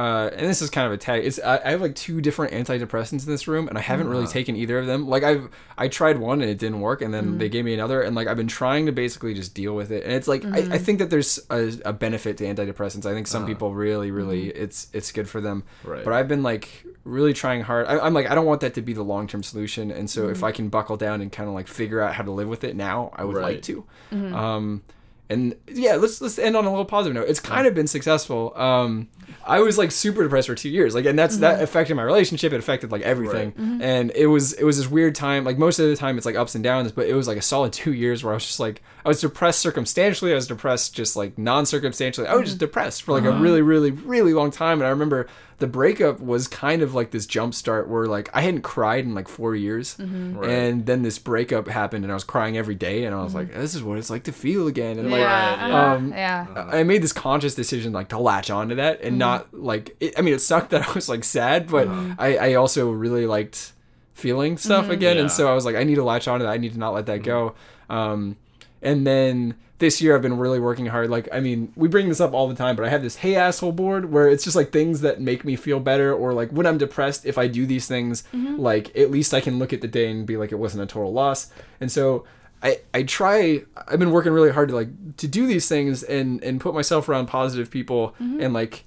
uh, 0.00 0.30
and 0.34 0.46
this 0.48 0.62
is 0.62 0.70
kind 0.70 0.86
of 0.86 0.92
a 0.92 0.96
tag. 0.96 1.24
It's 1.24 1.38
I, 1.38 1.60
I 1.64 1.70
have 1.72 1.80
like 1.82 1.94
two 1.94 2.20
different 2.20 2.52
antidepressants 2.54 3.24
in 3.26 3.30
this 3.32 3.46
room, 3.46 3.68
and 3.68 3.76
I 3.76 3.80
haven't 3.82 4.08
really 4.08 4.26
taken 4.26 4.56
either 4.56 4.78
of 4.78 4.86
them. 4.86 5.06
Like 5.08 5.22
I've 5.24 5.48
I 5.76 5.88
tried 5.88 6.18
one 6.18 6.40
and 6.40 6.50
it 6.50 6.58
didn't 6.58 6.80
work, 6.80 7.02
and 7.02 7.12
then 7.12 7.38
they 7.38 7.48
Mm. 7.48 7.52
gave 7.52 7.64
me 7.64 7.74
another, 7.74 8.00
and 8.00 8.16
like 8.16 8.26
I've 8.28 8.36
been 8.36 8.48
trying 8.62 8.86
to 8.86 8.92
basically 8.92 9.34
just 9.34 9.52
deal 9.54 9.74
with 9.74 9.90
it, 9.92 10.04
and 10.04 10.12
it's 10.12 10.28
like 10.28 10.44
I, 10.44 10.48
I 10.48 10.52
Mm-hmm. 10.62 10.84
think 10.84 10.98
that 11.00 11.10
there's 11.10 11.38
a, 11.50 11.72
a 11.84 11.92
benefit 11.92 12.36
to 12.38 12.44
antidepressants. 12.44 13.04
I 13.06 13.12
think 13.12 13.26
some 13.26 13.42
Uh-huh. 13.42 13.48
people 13.52 13.74
really 13.74 14.10
really 14.10 14.46
Mm-hmm. 14.48 14.62
it's 14.64 14.88
it's 14.92 15.12
good 15.12 15.28
for 15.28 15.40
them, 15.40 15.64
Right. 15.84 16.04
but 16.04 16.12
I've 16.14 16.28
been 16.28 16.42
like 16.42 16.68
really 17.04 17.32
trying 17.32 17.62
hard. 17.62 17.86
I, 17.86 17.98
I'm 17.98 18.14
like 18.14 18.30
I 18.30 18.34
don't 18.34 18.46
want 18.46 18.60
that 18.62 18.74
to 18.74 18.82
be 18.82 18.92
the 18.94 19.02
long 19.04 19.26
term 19.26 19.42
solution, 19.42 19.90
and 19.90 20.08
so 20.08 20.22
Mm-hmm. 20.22 20.32
if 20.32 20.42
I 20.44 20.52
can 20.52 20.68
buckle 20.70 20.96
down 20.96 21.20
and 21.20 21.30
kind 21.30 21.48
of 21.48 21.54
like 21.54 21.68
figure 21.68 22.00
out 22.00 22.14
how 22.14 22.22
to 22.24 22.30
live 22.30 22.48
with 22.48 22.64
it 22.64 22.74
now, 22.76 23.10
I 23.16 23.24
would 23.24 23.36
Right. 23.36 23.54
like 23.56 23.62
to. 23.62 23.84
Mm-hmm. 24.12 24.34
Um, 24.34 24.82
and 25.28 25.54
yeah, 25.72 25.94
let's 25.94 26.20
let's 26.20 26.38
end 26.40 26.56
on 26.56 26.64
a 26.64 26.70
little 26.70 26.84
positive 26.84 27.14
note. 27.14 27.28
It's 27.28 27.38
kind 27.38 27.66
of 27.68 27.72
been 27.74 27.86
successful. 27.86 28.52
Um, 28.56 29.06
I 29.46 29.60
was 29.60 29.78
like 29.78 29.90
super 29.90 30.22
depressed 30.22 30.48
for 30.48 30.54
two 30.54 30.68
years, 30.68 30.94
like, 30.94 31.06
and 31.06 31.18
that's 31.18 31.38
that 31.38 31.54
mm-hmm. 31.54 31.64
affected 31.64 31.94
my 31.94 32.02
relationship. 32.02 32.52
It 32.52 32.58
affected 32.58 32.92
like 32.92 33.02
everything, 33.02 33.52
mm-hmm. 33.52 33.82
and 33.82 34.12
it 34.14 34.26
was 34.26 34.52
it 34.54 34.64
was 34.64 34.78
this 34.78 34.88
weird 34.88 35.14
time. 35.14 35.44
Like 35.44 35.58
most 35.58 35.78
of 35.78 35.88
the 35.88 35.96
time, 35.96 36.16
it's 36.16 36.26
like 36.26 36.36
ups 36.36 36.54
and 36.54 36.64
downs, 36.64 36.92
but 36.92 37.06
it 37.06 37.14
was 37.14 37.28
like 37.28 37.38
a 37.38 37.42
solid 37.42 37.72
two 37.72 37.92
years 37.92 38.22
where 38.22 38.32
I 38.32 38.36
was 38.36 38.46
just 38.46 38.60
like 38.60 38.82
I 39.04 39.08
was 39.08 39.20
depressed 39.20 39.60
circumstantially. 39.60 40.32
I 40.32 40.34
was 40.34 40.46
depressed 40.46 40.94
just 40.94 41.16
like 41.16 41.38
non 41.38 41.66
circumstantially. 41.66 42.26
I 42.26 42.34
was 42.34 42.44
just 42.44 42.56
mm-hmm. 42.56 42.66
depressed 42.66 43.02
for 43.02 43.12
like 43.12 43.24
a 43.24 43.30
uh-huh. 43.30 43.42
really 43.42 43.62
really 43.62 43.90
really 43.90 44.34
long 44.34 44.50
time. 44.50 44.78
And 44.80 44.86
I 44.86 44.90
remember 44.90 45.26
the 45.58 45.66
breakup 45.66 46.20
was 46.20 46.48
kind 46.48 46.80
of 46.80 46.94
like 46.94 47.10
this 47.10 47.26
jump 47.26 47.54
start 47.54 47.86
where 47.86 48.06
like 48.06 48.30
I 48.34 48.40
hadn't 48.40 48.62
cried 48.62 49.04
in 49.04 49.14
like 49.14 49.28
four 49.28 49.54
years, 49.54 49.96
Right. 49.98 50.48
and 50.48 50.86
then 50.86 51.02
this 51.02 51.18
breakup 51.18 51.68
happened, 51.68 52.04
and 52.04 52.10
I 52.10 52.14
was 52.14 52.24
crying 52.24 52.56
every 52.56 52.74
day, 52.74 53.04
and 53.04 53.14
I 53.14 53.22
was 53.22 53.34
like, 53.34 53.52
this 53.52 53.74
is 53.74 53.82
what 53.82 53.98
it's 53.98 54.08
like 54.08 54.24
to 54.24 54.32
feel 54.32 54.66
again, 54.66 54.98
and 54.98 55.10
like. 55.10 55.20
Yeah. 55.20 55.30
Right, 55.30 55.70
uh-huh, 55.70 55.94
Um, 55.96 56.12
yeah. 56.12 56.46
I 56.72 56.82
made 56.82 57.02
this 57.02 57.12
conscious 57.12 57.54
decision 57.54 57.92
like 57.92 58.08
to 58.08 58.18
latch 58.18 58.50
onto 58.50 58.76
that 58.76 59.02
and 59.02 59.18
not 59.20 59.54
like 59.54 59.96
it, 60.00 60.18
I 60.18 60.22
mean 60.22 60.34
it 60.34 60.40
sucked 60.40 60.70
that 60.70 60.88
I 60.88 60.92
was 60.92 61.08
like 61.08 61.24
sad 61.24 61.68
but 61.68 61.86
uh-huh. 61.86 62.14
I, 62.18 62.36
I 62.36 62.54
also 62.54 62.90
really 62.90 63.26
liked 63.26 63.72
feeling 64.14 64.56
stuff 64.58 64.84
mm-hmm. 64.84 64.92
again 64.92 65.16
Yeah. 65.16 65.22
and 65.22 65.30
so 65.30 65.48
I 65.50 65.54
was 65.54 65.64
like 65.64 65.76
I 65.76 65.84
need 65.84 65.94
to 65.94 66.04
latch 66.04 66.28
onto 66.28 66.44
that. 66.44 66.52
I 66.52 66.56
need 66.58 66.72
to 66.72 66.78
not 66.78 66.94
let 66.94 67.06
that 67.06 67.22
go. 67.22 67.54
Mm-hmm. 67.88 67.92
Um 67.92 68.36
and 68.82 69.06
then 69.06 69.54
this 69.78 70.02
year 70.02 70.14
I've 70.14 70.22
been 70.22 70.36
really 70.36 70.60
working 70.60 70.86
hard. 70.86 71.08
Like 71.08 71.28
I 71.32 71.40
mean 71.40 71.72
we 71.76 71.88
bring 71.88 72.08
this 72.08 72.20
up 72.20 72.32
all 72.32 72.48
the 72.48 72.54
time 72.54 72.76
but 72.76 72.84
I 72.84 72.88
have 72.88 73.02
this 73.02 73.16
hey 73.16 73.36
asshole 73.36 73.72
board 73.72 74.10
where 74.12 74.28
it's 74.28 74.44
just 74.44 74.56
like 74.56 74.72
things 74.72 75.00
that 75.02 75.20
make 75.20 75.44
me 75.44 75.56
feel 75.56 75.80
better 75.80 76.12
or 76.12 76.32
like 76.32 76.50
when 76.50 76.66
I'm 76.66 76.78
depressed 76.78 77.24
if 77.24 77.38
I 77.38 77.46
do 77.46 77.66
these 77.66 77.86
things 77.86 78.24
mm-hmm. 78.34 78.58
like 78.58 78.96
at 78.96 79.10
least 79.10 79.32
I 79.32 79.40
can 79.40 79.58
look 79.58 79.72
at 79.72 79.80
the 79.80 79.88
day 79.88 80.10
and 80.10 80.26
be 80.26 80.36
like 80.36 80.52
it 80.52 80.58
wasn't 80.58 80.82
a 80.82 80.86
total 80.86 81.12
loss. 81.12 81.50
And 81.80 81.90
so 81.90 82.24
I, 82.62 82.80
I 82.92 83.02
try 83.04 83.62
I've 83.88 83.98
been 83.98 84.10
working 84.10 84.32
really 84.32 84.50
hard 84.50 84.68
to 84.68 84.74
like 84.74 85.16
to 85.16 85.26
do 85.26 85.46
these 85.46 85.66
things 85.66 86.02
and 86.02 86.42
and 86.44 86.60
put 86.60 86.74
myself 86.74 87.08
around 87.08 87.26
positive 87.26 87.70
people 87.70 88.14
and 88.18 88.52
like 88.52 88.84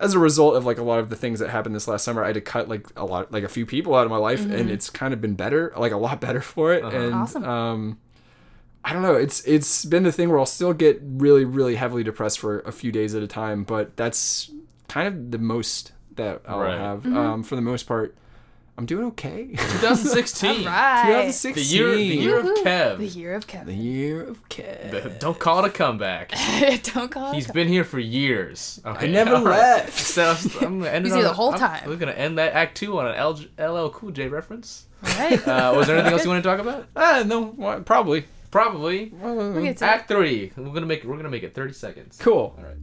as 0.00 0.14
a 0.14 0.18
result 0.18 0.56
of 0.56 0.64
like 0.64 0.78
a 0.78 0.82
lot 0.82 0.98
of 0.98 1.10
the 1.10 1.16
things 1.16 1.38
that 1.40 1.50
happened 1.50 1.74
this 1.74 1.86
last 1.86 2.02
summer 2.04 2.22
I 2.24 2.28
had 2.28 2.34
to 2.34 2.40
cut 2.40 2.68
like 2.68 2.86
a 2.96 3.04
lot 3.04 3.30
like 3.30 3.44
a 3.44 3.48
few 3.48 3.66
people 3.66 3.94
out 3.94 4.04
of 4.04 4.10
my 4.10 4.16
life 4.16 4.44
and 4.44 4.70
it's 4.70 4.90
kind 4.90 5.12
of 5.14 5.20
been 5.20 5.34
better 5.34 5.72
like 5.76 5.92
a 5.92 5.96
lot 5.96 6.20
better 6.20 6.40
for 6.40 6.72
it 6.74 6.82
and 6.84 7.14
Awesome. 7.14 7.44
um 7.44 7.98
I 8.84 8.92
don't 8.94 9.02
know 9.02 9.14
it's 9.14 9.44
it's 9.44 9.84
been 9.84 10.02
the 10.04 10.12
thing 10.12 10.30
where 10.30 10.38
I'll 10.38 10.46
still 10.46 10.72
get 10.72 11.00
really 11.02 11.44
really 11.44 11.74
heavily 11.76 12.02
depressed 12.02 12.38
for 12.38 12.60
a 12.60 12.72
few 12.72 12.90
days 12.90 13.14
at 13.14 13.22
a 13.22 13.26
time 13.28 13.62
but 13.64 13.96
that's 13.96 14.50
kind 14.88 15.06
of 15.06 15.30
the 15.30 15.38
most 15.38 15.92
that 16.16 16.42
I'll 16.48 16.60
Right. 16.60 16.78
have 16.78 17.04
um 17.06 17.42
for 17.42 17.56
the 17.56 17.62
most 17.62 17.84
part 17.84 18.16
I'm 18.80 18.86
doing 18.86 19.08
okay 19.08 19.48
2016. 19.48 20.64
Right. 20.64 21.02
2016 21.06 21.52
The 21.54 21.62
year, 21.62 21.94
the 21.94 22.02
year 22.02 22.38
of 22.38 22.46
Kev. 22.64 22.96
The 22.96 23.06
year 23.06 23.34
of 23.34 23.46
Kev. 23.46 23.66
the 23.66 23.74
year 23.74 24.22
of 24.22 24.48
Kev 24.48 24.90
The- 24.90 25.10
Don't 25.18 25.38
call 25.38 25.62
it 25.62 25.68
a 25.68 25.70
comeback. 25.70 26.30
Don't 26.94 27.10
call 27.10 27.32
it. 27.32 27.34
He's 27.34 27.50
been 27.50 27.68
here 27.68 27.84
for 27.84 27.98
years. 27.98 28.80
Okay, 28.86 29.06
I 29.06 29.10
never 29.10 29.34
all 29.34 29.44
right. 29.44 29.58
left. 29.84 29.98
So 29.98 30.34
I'm 30.62 30.78
gonna 30.78 30.90
end 30.90 31.04
He's 31.04 31.14
here 31.14 31.22
the 31.24 31.32
whole 31.34 31.50
I'm- 31.50 31.58
time. 31.58 31.88
We're 31.90 31.96
gonna 31.96 32.12
end 32.12 32.38
that 32.38 32.54
act 32.54 32.78
two 32.78 32.98
on 32.98 33.06
an 33.08 33.16
L- 33.16 33.38
LL 33.58 33.90
Cool 33.90 34.12
J 34.12 34.28
reference. 34.28 34.86
right. 35.02 35.46
Uh, 35.46 35.74
was 35.76 35.86
there 35.86 35.96
anything 35.96 36.14
else 36.14 36.24
you 36.24 36.30
want 36.30 36.42
to 36.42 36.48
talk 36.48 36.58
about? 36.58 36.86
Ah, 36.96 37.22
no, 37.26 37.82
probably. 37.84 38.24
Probably. 38.50 39.10
We'll 39.20 39.62
get 39.62 39.76
to 39.76 39.84
Act 39.84 40.08
three. 40.08 40.52
We're 40.56 40.72
gonna 40.72 40.86
make 40.86 41.04
we're 41.04 41.16
gonna 41.18 41.28
make 41.28 41.42
it 41.42 41.54
30 41.54 41.74
seconds. 41.74 42.16
Cool. 42.18 42.54
All 42.58 42.64
right. 42.64 42.76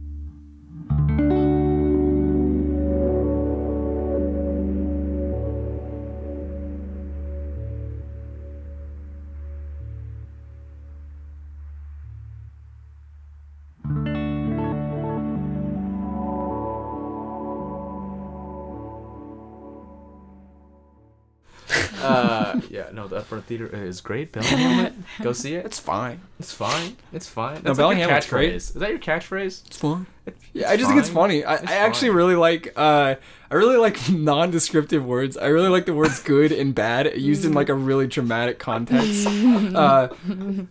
No, 22.98 23.06
the 23.06 23.20
Upfront 23.20 23.44
Theater 23.44 23.66
is 23.66 24.00
great. 24.00 24.32
Bellingham, 24.32 25.04
go 25.22 25.32
see 25.32 25.54
it. 25.54 25.64
It's 25.64 25.78
fine. 25.78 26.20
It's 26.40 26.52
fine. 26.52 26.96
It's 27.12 27.28
fine. 27.28 27.54
No, 27.56 27.60
That's 27.60 27.78
like 27.78 27.96
your 27.98 28.08
Bellingham 28.08 28.10
was 28.16 28.26
great. 28.26 28.54
Is 28.54 28.70
that 28.74 28.90
your 28.90 28.98
catchphrase? 28.98 29.66
It's 29.66 29.76
fine. 29.78 30.06
It's, 30.26 30.44
Yeah, 30.52 30.68
I 30.70 30.76
just 30.76 30.88
think 30.88 30.98
it's 31.00 31.08
funny. 31.08 31.44
I, 31.44 31.54
It's 31.54 31.70
I 31.70 31.76
actually 31.76 32.08
fine. 32.08 32.16
really 32.16 32.34
like 32.34 32.72
uh 32.76 33.14
I 33.50 33.54
really 33.54 33.76
like 33.76 34.10
non-descriptive 34.10 35.04
words. 35.04 35.36
I 35.36 35.46
really 35.46 35.68
like 35.68 35.86
the 35.86 35.94
words 35.94 36.20
good 36.22 36.50
and 36.50 36.74
bad 36.74 37.16
used 37.16 37.44
in 37.44 37.52
like 37.54 37.68
a 37.68 37.74
really 37.74 38.08
dramatic 38.08 38.58
context. 38.58 39.28
Uh, 39.78 40.08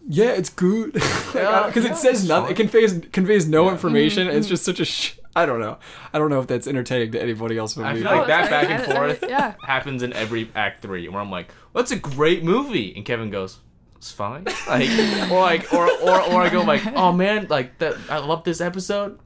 yeah, 0.09 0.31
it's 0.31 0.49
good 0.49 0.91
because 0.93 1.33
yeah, 1.35 1.67
it 1.91 1.95
says 1.97 2.19
it's 2.21 2.27
nothing. 2.27 2.51
It 2.51 2.57
conveys 2.57 2.99
conveys 3.13 3.47
no 3.47 3.65
Yeah. 3.65 3.71
information. 3.71 4.27
It's 4.27 4.47
just 4.47 4.65
such 4.65 4.79
a. 4.81 4.85
Sh- 4.85 5.13
I 5.35 5.45
don't 5.45 5.59
know. 5.59 5.77
I 6.13 6.17
don't 6.19 6.31
know 6.31 6.39
if 6.39 6.47
that's 6.47 6.65
entertaining 6.65 7.11
to 7.11 7.21
anybody 7.21 7.59
else 7.59 7.75
but 7.75 7.85
I 7.85 7.93
feel 7.93 8.05
like 8.05 8.25
that 8.25 8.49
back 8.49 8.69
and 8.71 8.81
I- 8.81 8.85
I- 8.91 8.95
forth 8.95 9.23
yeah. 9.29 9.53
happens 9.63 10.01
in 10.01 10.11
every 10.13 10.49
act 10.55 10.81
three, 10.81 11.07
where 11.09 11.21
I'm 11.21 11.29
like, 11.29 11.49
"That's 11.77 11.91
a 11.91 11.95
great 11.95 12.43
movie," 12.43 12.93
and 12.95 13.05
Kevin 13.05 13.29
goes, 13.29 13.59
"It's 13.97 14.11
fine." 14.11 14.45
Like, 14.67 14.89
or 15.31 15.39
like, 15.39 15.73
or 15.73 15.89
or 16.01 16.21
or 16.21 16.41
I 16.41 16.49
go 16.49 16.61
like, 16.61 16.81
"Oh 16.95 17.11
man, 17.11 17.47
like 17.49 17.77
that, 17.79 17.95
I 18.09 18.17
love 18.19 18.43
this 18.43 18.59
episode." 18.61 19.19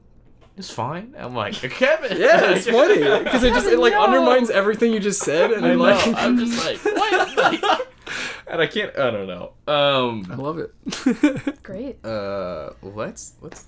It's 0.56 0.70
fine. 0.70 1.14
I'm 1.18 1.34
like, 1.34 1.54
Kevin. 1.54 2.18
yeah, 2.20 2.50
it's 2.52 2.66
funny 2.68 2.98
because 3.24 3.42
it 3.42 3.54
just 3.54 3.66
it 3.66 3.78
like 3.78 3.94
No. 3.94 4.04
undermines 4.04 4.50
everything 4.50 4.92
you 4.92 5.00
just 5.00 5.22
said, 5.22 5.50
and 5.50 5.64
I 5.64 5.70
I 5.70 5.74
know. 5.74 5.80
like. 5.82 6.06
I'm 6.14 6.36
just 6.38 6.62
like, 6.64 6.84
what? 6.84 7.36
Like, 7.38 7.80
and 8.46 8.60
I 8.60 8.66
can't. 8.66 8.96
I 8.98 9.10
don't 9.10 9.26
know. 9.26 9.52
I 9.66 9.72
Um. 9.96 10.22
love 10.36 10.58
it. 10.58 11.62
Great. 11.62 12.04
Uh. 12.04 12.70
Let's 12.82 13.32
let's. 13.40 13.66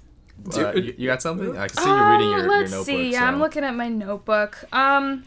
Uh, 0.59 0.73
you, 0.75 0.95
you 0.99 1.07
got 1.07 1.23
something? 1.23 1.57
I 1.57 1.69
can 1.69 1.77
see 1.83 1.89
you 1.89 2.05
reading 2.11 2.29
your, 2.29 2.41
Um, 2.41 2.45
your 2.45 2.59
let's 2.59 2.71
notebook. 2.73 2.87
see. 2.87 3.13
Yeah, 3.13 3.21
so. 3.21 3.25
I'm 3.27 3.39
looking 3.39 3.65
at 3.65 3.75
my 3.75 3.89
notebook. 3.89 4.65
Um, 4.73 5.25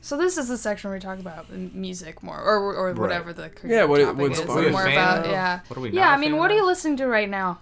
so 0.00 0.16
this 0.16 0.38
is 0.38 0.48
the 0.48 0.56
section 0.56 0.90
where 0.90 0.96
we 0.96 1.00
talk 1.00 1.18
about 1.18 1.50
music 1.50 2.22
more, 2.22 2.38
or 2.40 2.74
or 2.74 2.92
whatever 2.94 3.32
the 3.32 3.48
creative 3.50 3.70
Yeah, 3.70 3.84
what 3.84 4.00
it- 4.00 4.04
topic 4.04 4.20
what 4.20 4.32
is. 4.32 4.38
inspired 4.40 4.54
What 4.56 4.58
are 4.58 4.62
we 4.62 4.68
a 4.68 4.72
more 4.72 4.88
about 4.88 5.24
of? 5.26 5.30
yeah. 5.30 5.60
What 5.68 5.76
are 5.76 5.80
we 5.80 5.90
yeah, 5.90 6.00
not 6.04 6.12
I 6.12 6.14
a 6.14 6.18
mean, 6.18 6.36
what 6.36 6.50
are 6.50 6.54
you 6.54 6.66
listening 6.66 6.96
to 6.98 7.06
right 7.06 7.28
now? 7.28 7.58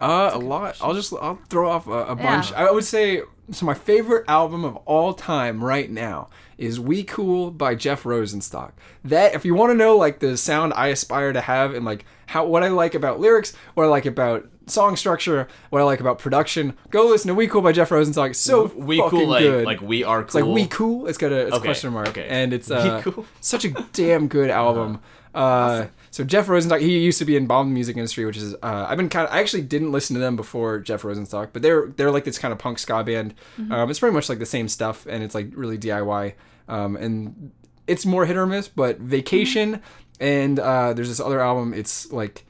Uh, 0.00 0.30
a 0.32 0.38
lot. 0.38 0.76
I'll 0.80 0.94
just 0.94 1.12
I'll 1.20 1.38
throw 1.50 1.70
off 1.70 1.86
a, 1.86 2.06
a 2.06 2.16
bunch. 2.16 2.50
Yeah. 2.50 2.64
I 2.66 2.70
would 2.70 2.84
say 2.84 3.22
so. 3.50 3.66
My 3.66 3.74
favorite 3.74 4.24
album 4.26 4.64
of 4.64 4.76
all 4.86 5.12
time 5.12 5.62
right 5.62 5.90
now 5.90 6.30
is 6.56 6.80
"We 6.80 7.04
Cool" 7.04 7.50
by 7.50 7.74
Jeff 7.74 8.04
Rosenstock. 8.04 8.72
That 9.04 9.34
if 9.34 9.44
you 9.44 9.54
want 9.54 9.70
to 9.72 9.74
know 9.76 9.98
like 9.98 10.20
the 10.20 10.38
sound 10.38 10.72
I 10.76 10.86
aspire 10.88 11.34
to 11.34 11.42
have 11.42 11.74
and 11.74 11.84
like 11.84 12.06
how 12.26 12.46
what 12.46 12.62
I 12.62 12.68
like 12.68 12.94
about 12.94 13.20
lyrics, 13.20 13.52
what 13.74 13.84
I 13.84 13.88
like 13.88 14.06
about 14.06 14.48
song 14.66 14.96
structure, 14.96 15.48
what 15.70 15.80
I 15.80 15.84
like 15.84 16.00
about 16.00 16.18
production, 16.18 16.74
go 16.90 17.06
listen 17.06 17.28
to 17.28 17.34
"We 17.34 17.46
Cool" 17.48 17.62
by 17.62 17.72
Jeff 17.72 17.90
Rosenstock. 17.90 18.30
It's 18.30 18.38
so 18.38 18.66
we 18.76 18.98
fucking 18.98 19.18
cool 19.18 19.28
like 19.28 19.40
good. 19.42 19.64
like 19.64 19.80
we 19.80 20.04
are 20.04 20.18
cool. 20.18 20.26
It's 20.26 20.34
like 20.34 20.44
we 20.44 20.66
cool. 20.66 21.06
It's 21.06 21.18
got 21.18 21.32
a, 21.32 21.46
it's 21.46 21.52
a 21.52 21.56
Okay, 21.56 21.64
question 21.64 21.92
mark, 21.92 22.08
okay. 22.08 22.26
and 22.28 22.52
it's 22.52 22.70
uh, 22.70 23.02
cool. 23.02 23.26
such 23.40 23.64
a 23.64 23.70
damn 23.92 24.28
good 24.28 24.50
album. 24.62 25.00
Uh, 25.34 25.86
so 26.10 26.24
Jeff 26.24 26.46
Rosenstock, 26.46 26.80
he 26.80 26.98
used 26.98 27.18
to 27.18 27.24
be 27.24 27.36
in 27.36 27.46
Bomb 27.46 27.72
Music 27.72 27.96
Industry, 27.96 28.26
which 28.26 28.36
is 28.36 28.54
uh, 28.62 28.86
I've 28.88 28.98
been 28.98 29.08
kind 29.08 29.26
of 29.26 29.32
I 29.34 29.40
actually 29.40 29.62
didn't 29.62 29.90
listen 29.90 30.14
to 30.14 30.20
them 30.20 30.36
before 30.36 30.78
Jeff 30.78 31.02
Rosenstock, 31.02 31.48
but 31.52 31.62
they're 31.62 31.86
they're 31.96 32.10
like 32.10 32.24
this 32.24 32.38
kind 32.38 32.52
of 32.52 32.58
punk 32.58 32.78
ska 32.78 33.02
band. 33.02 33.34
Um, 33.70 33.88
it's 33.90 33.98
pretty 33.98 34.14
much 34.14 34.28
like 34.28 34.38
the 34.38 34.46
same 34.46 34.68
stuff, 34.68 35.06
and 35.08 35.22
it's 35.24 35.34
like 35.34 35.48
really 35.54 35.78
DIY, 35.78 36.34
um, 36.68 36.96
and 36.96 37.50
it's 37.86 38.04
more 38.04 38.26
hit 38.26 38.36
or 38.36 38.46
miss. 38.46 38.68
But 38.68 38.98
Vacation 38.98 39.80
and 40.20 40.58
uh, 40.60 40.92
there's 40.92 41.08
this 41.08 41.18
other 41.18 41.40
album. 41.40 41.72
It's 41.74 42.12
like 42.12 42.44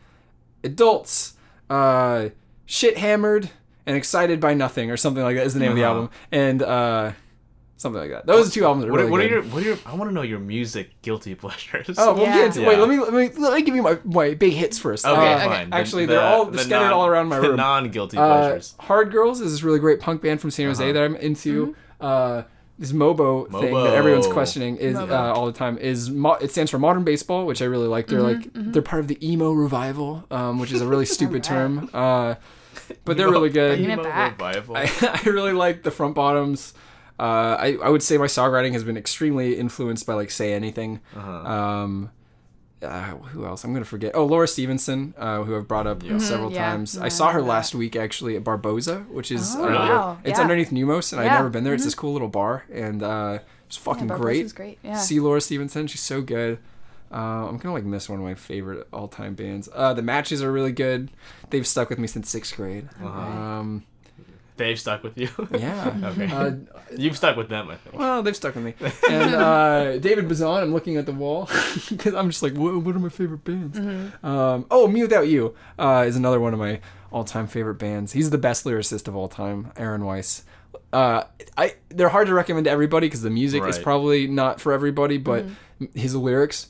adults, 0.64 1.34
uh, 1.72 2.28
shit 2.66 2.96
hammered 2.98 3.50
and 3.86 3.96
excited 3.96 4.40
by 4.40 4.54
nothing 4.54 4.90
or 4.90 4.96
something 4.96 5.22
like 5.22 5.36
that 5.36 5.46
is 5.46 5.54
the 5.54 5.60
name 5.60 5.70
of 5.72 5.76
the 5.76 5.84
Uh-huh. 5.84 5.94
album, 5.94 6.10
and 6.30 6.62
uh, 6.62 7.12
something 7.76 8.00
like 8.00 8.10
that. 8.10 8.26
Those 8.26 8.48
are 8.48 8.52
two 8.52 8.64
albums 8.64 8.84
are 8.86 8.90
What, 8.92 8.98
really 9.00 9.10
what 9.10 9.20
are 9.20 9.24
good. 9.24 9.30
your 9.30 9.42
what 9.44 9.62
are 9.62 9.66
your 9.66 9.78
I 9.86 9.94
want 9.94 10.08
to 10.10 10.14
know 10.14 10.22
your 10.22 10.38
music 10.38 10.90
guilty 11.02 11.34
pleasures. 11.42 11.96
Oh, 11.98 12.14
we'll 12.14 12.22
Yeah. 12.24 12.52
Yeah. 12.54 12.66
Wait, 12.68 12.78
let 12.78 12.88
me, 12.88 12.98
let 12.98 13.12
me 13.12 13.28
let 13.36 13.54
me 13.54 13.62
give 13.62 13.74
you 13.74 13.82
my, 13.82 13.98
my 14.04 14.34
big 14.34 14.52
hits 14.52 14.78
first. 14.78 15.04
Okay, 15.06 15.32
Uh, 15.32 15.48
fine. 15.48 15.72
Actually, 15.72 16.06
the- 16.06 16.12
they're 16.14 16.22
all 16.22 16.44
the 16.44 16.58
scattered 16.58 16.84
non- 16.90 16.92
all 16.92 17.06
around 17.06 17.28
my 17.28 17.40
the 17.40 17.48
room. 17.48 17.56
non-guilty 17.56 18.16
Uh, 18.16 18.26
pleasures. 18.26 18.74
Hard 18.78 19.10
Girls 19.10 19.40
is 19.40 19.50
this 19.52 19.62
really 19.64 19.80
great 19.80 19.98
punk 20.00 20.22
band 20.22 20.40
from 20.40 20.50
San 20.50 20.66
Jose 20.66 20.82
Uh-huh. 20.84 20.92
that 20.92 21.02
I'm 21.02 21.16
into. 21.16 21.74
Uh, 22.00 22.42
this 22.78 22.92
Mobo, 22.92 23.50
thing 23.50 23.74
that 23.74 23.94
everyone's 23.94 24.26
questioning 24.26 24.76
is 24.76 24.96
uh, 24.96 25.32
all 25.34 25.46
the 25.46 25.52
time 25.52 25.78
is 25.78 26.10
mo- 26.10 26.34
it 26.34 26.50
stands 26.50 26.70
for 26.70 26.78
Modern 26.78 27.04
Baseball, 27.04 27.46
which 27.46 27.62
I 27.62 27.66
really 27.66 27.86
like. 27.86 28.06
They're 28.06 28.22
like 28.22 28.48
they're 28.52 28.82
part 28.82 29.00
of 29.00 29.08
the 29.08 29.18
emo 29.26 29.52
revival, 29.52 30.24
um, 30.30 30.58
which 30.58 30.72
is 30.72 30.80
a 30.80 30.86
really 30.86 31.06
stupid 31.16 31.44
term. 31.44 31.90
Uh, 31.92 32.36
but 33.04 33.16
they're 33.16 33.30
really 33.30 33.50
good. 33.50 33.80
Emo 33.80 34.02
revival. 34.02 34.76
I, 34.76 34.90
I 35.24 35.28
really 35.28 35.52
like 35.52 35.82
the 35.82 35.90
front 35.90 36.14
bottoms. 36.14 36.74
Uh, 37.18 37.56
I, 37.58 37.78
I 37.82 37.88
would 37.88 38.02
say 38.02 38.18
my 38.18 38.26
songwriting 38.26 38.72
has 38.72 38.82
been 38.84 38.96
extremely 38.96 39.56
influenced 39.56 40.06
by 40.06 40.14
like 40.14 40.30
Say 40.30 40.54
Anything. 40.54 41.00
Uh-huh. 41.14 41.30
Um, 41.30 42.10
uh, 42.82 43.02
who 43.16 43.44
else? 43.46 43.64
I'm 43.64 43.72
gonna 43.72 43.84
forget. 43.84 44.12
Oh, 44.14 44.24
Laura 44.26 44.46
Stevenson, 44.48 45.14
uh, 45.16 45.42
who 45.44 45.56
I've 45.56 45.68
brought 45.68 45.86
up 45.86 46.02
Yeah. 46.02 46.18
several 46.18 46.50
Mhm, 46.50 46.54
yeah. 46.54 46.70
times. 46.70 46.94
Yeah, 46.96 47.04
I 47.04 47.08
saw 47.08 47.30
her 47.32 47.42
last 47.42 47.74
week 47.74 47.96
actually 47.96 48.36
at 48.36 48.44
Barboza, 48.44 49.00
which 49.10 49.30
is 49.30 49.54
Oh, 49.56 49.64
uh, 49.64 49.68
wow. 49.72 50.18
it's 50.24 50.38
underneath 50.38 50.70
Neumos, 50.70 51.12
and 51.12 51.20
I've 51.20 51.30
never 51.32 51.48
been 51.48 51.64
there. 51.64 51.74
It's 51.74 51.84
this 51.84 51.94
cool 51.94 52.12
little 52.12 52.28
bar, 52.28 52.64
and 52.72 53.02
uh, 53.02 53.38
it's 53.66 53.76
fucking 53.76 54.08
great. 54.08 54.54
Great. 54.54 54.78
See 54.96 55.20
Laura 55.20 55.40
Stevenson, 55.40 55.86
she's 55.86 56.00
so 56.02 56.20
good. 56.22 56.58
Uh, 57.12 57.46
I'm 57.48 57.58
gonna 57.58 57.74
like 57.74 57.84
miss 57.84 58.08
one 58.08 58.18
of 58.18 58.24
my 58.24 58.34
favorite 58.34 58.86
all-time 58.92 59.34
bands. 59.34 59.68
Uh, 59.74 59.92
the 59.92 60.00
matches 60.00 60.42
are 60.42 60.50
really 60.50 60.72
good. 60.72 61.10
They've 61.50 61.66
stuck 61.66 61.90
with 61.90 61.98
me 61.98 62.06
since 62.06 62.30
sixth 62.30 62.56
grade. 62.56 62.88
Uh-huh. 63.04 63.20
Um, 63.20 63.84
They've 64.56 64.78
stuck 64.78 65.02
with 65.02 65.16
you. 65.16 65.28
yeah. 65.58 65.94
okay. 66.04 66.30
Uh, 66.30 66.52
You've 66.96 67.16
stuck 67.16 67.36
with 67.36 67.48
them, 67.48 67.70
I 67.70 67.76
think. 67.76 67.98
well, 67.98 68.22
they've 68.22 68.36
stuck 68.36 68.54
with 68.54 68.64
me. 68.64 68.74
And 69.10 69.34
uh, 69.34 69.98
David 69.98 70.28
Bazan, 70.28 70.62
I'm 70.62 70.72
looking 70.72 70.96
at 70.96 71.06
the 71.06 71.12
wall 71.12 71.48
because 71.88 72.14
I'm 72.14 72.30
just 72.30 72.42
like, 72.42 72.54
what, 72.54 72.76
what 72.82 72.94
are 72.94 72.98
my 72.98 73.08
favorite 73.08 73.44
bands? 73.44 73.78
Um, 74.22 74.66
oh, 74.70 74.86
Me 74.88 75.02
Without 75.02 75.26
You 75.26 75.54
uh, 75.78 76.04
is 76.06 76.16
another 76.16 76.38
one 76.38 76.52
of 76.52 76.58
my 76.58 76.80
all-time 77.10 77.46
favorite 77.46 77.76
bands. 77.76 78.12
He's 78.12 78.30
the 78.30 78.38
best 78.38 78.64
lyricist 78.64 79.08
of 79.08 79.16
all 79.16 79.28
time, 79.28 79.72
Aaron 79.76 80.04
Weiss. 80.04 80.44
Uh, 80.92 81.24
I 81.56 81.74
they're 81.88 82.10
hard 82.10 82.26
to 82.26 82.34
recommend 82.34 82.64
to 82.64 82.70
everybody 82.70 83.06
because 83.06 83.22
the 83.22 83.30
music 83.30 83.62
is 83.64 83.78
probably 83.78 84.26
not 84.26 84.60
for 84.60 84.72
everybody, 84.72 85.16
but 85.16 85.46
his 85.94 86.14
lyrics. 86.14 86.68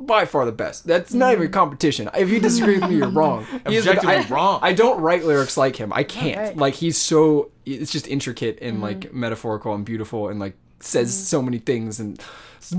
By 0.00 0.26
far 0.26 0.44
the 0.44 0.52
best. 0.52 0.86
That's 0.86 1.12
not 1.12 1.32
even 1.32 1.46
a 1.46 1.50
competition. 1.50 2.08
If 2.16 2.30
you 2.30 2.38
disagree 2.40 2.78
with 2.78 2.88
me, 2.88 2.96
you're 2.96 3.08
wrong. 3.20 3.44
He 3.66 3.74
is 3.76 3.84
the- 3.84 3.90
Objectively 3.90 4.14
I- 4.16 4.28
wrong. 4.28 4.60
I 4.62 4.72
don't 4.72 5.00
write 5.00 5.24
lyrics 5.24 5.56
like 5.56 5.74
him. 5.76 5.92
I 5.92 6.04
can't. 6.04 6.36
Alright. 6.38 6.56
Like 6.56 6.74
he's 6.74 6.96
so 6.96 7.50
it's 7.66 7.90
just 7.90 8.06
intricate 8.06 8.58
and 8.62 8.74
Mm-hmm. 8.74 8.82
like 8.82 9.12
metaphorical 9.12 9.74
and 9.74 9.84
beautiful 9.84 10.28
and 10.28 10.38
like 10.38 10.54
says 10.80 11.12
so 11.12 11.42
many 11.42 11.58
things 11.58 11.98
and 11.98 12.22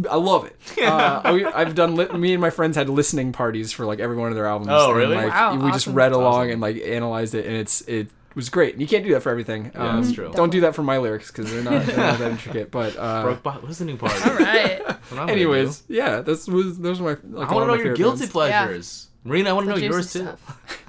I 0.09 0.15
love 0.15 0.45
it. 0.45 0.55
Uh, 0.81 1.21
I, 1.25 1.61
I've 1.61 1.75
done 1.75 1.95
li- 1.95 2.07
me 2.09 2.31
and 2.33 2.39
my 2.41 2.49
friends 2.51 2.77
had 2.77 2.87
listening 2.89 3.33
parties 3.33 3.71
for 3.73 3.85
like 3.85 3.99
every 3.99 4.15
one 4.15 4.29
of 4.29 4.35
their 4.35 4.45
albums. 4.45 4.69
Oh, 4.71 4.89
and, 4.89 4.97
really? 4.97 5.15
like, 5.17 5.29
Wow, 5.29 5.55
we 5.55 5.71
just 5.71 5.87
awesome. 5.87 5.93
read 5.95 6.09
That's 6.11 6.17
along 6.17 6.33
awesome. 6.43 6.51
and 6.51 6.61
like 6.61 6.77
analyzed 6.77 7.35
it, 7.35 7.45
and 7.45 7.55
it's 7.55 7.81
it 7.81 8.07
was 8.39 8.49
great. 8.49 8.73
And 8.73 8.81
you 8.81 8.87
can't 8.87 9.03
do 9.03 9.13
that 9.13 9.21
for 9.21 9.29
everything. 9.29 9.71
Yeah, 9.73 9.89
Um, 9.89 10.01
that's 10.01 10.13
true. 10.13 10.31
Don't 10.33 10.49
do 10.49 10.61
that 10.61 10.73
for 10.75 10.83
my 10.83 10.97
lyrics 10.97 11.29
because 11.31 11.51
they're 11.51 11.63
not, 11.63 11.85
they're 11.85 11.97
not 11.97 12.19
that 12.19 12.31
intricate. 12.31 12.71
But 12.79 12.95
uh, 12.97 13.25
Brokebot 13.25 13.63
listening 13.63 13.97
party. 13.97 14.15
All 14.29 14.35
right. 14.37 14.81
That's 14.87 15.11
what 15.11 15.29
anyways, 15.29 15.83
yeah, 15.87 16.21
this 16.21 16.47
was 16.47 16.79
those 16.79 16.99
are 16.99 17.03
my. 17.03 17.09
Like. 17.39 17.49
I 17.49 17.53
want 17.53 17.69
to 17.69 17.75
know 17.77 17.83
your 17.83 17.95
guilty 17.95 18.19
bands. 18.21 18.31
pleasures. 18.31 19.07
Marina, 19.23 19.49
I 19.49 19.53
want 19.53 19.65
to 19.65 19.69
know 19.73 19.79
The 19.79 19.85
yours 19.85 20.13
too. 20.13 20.27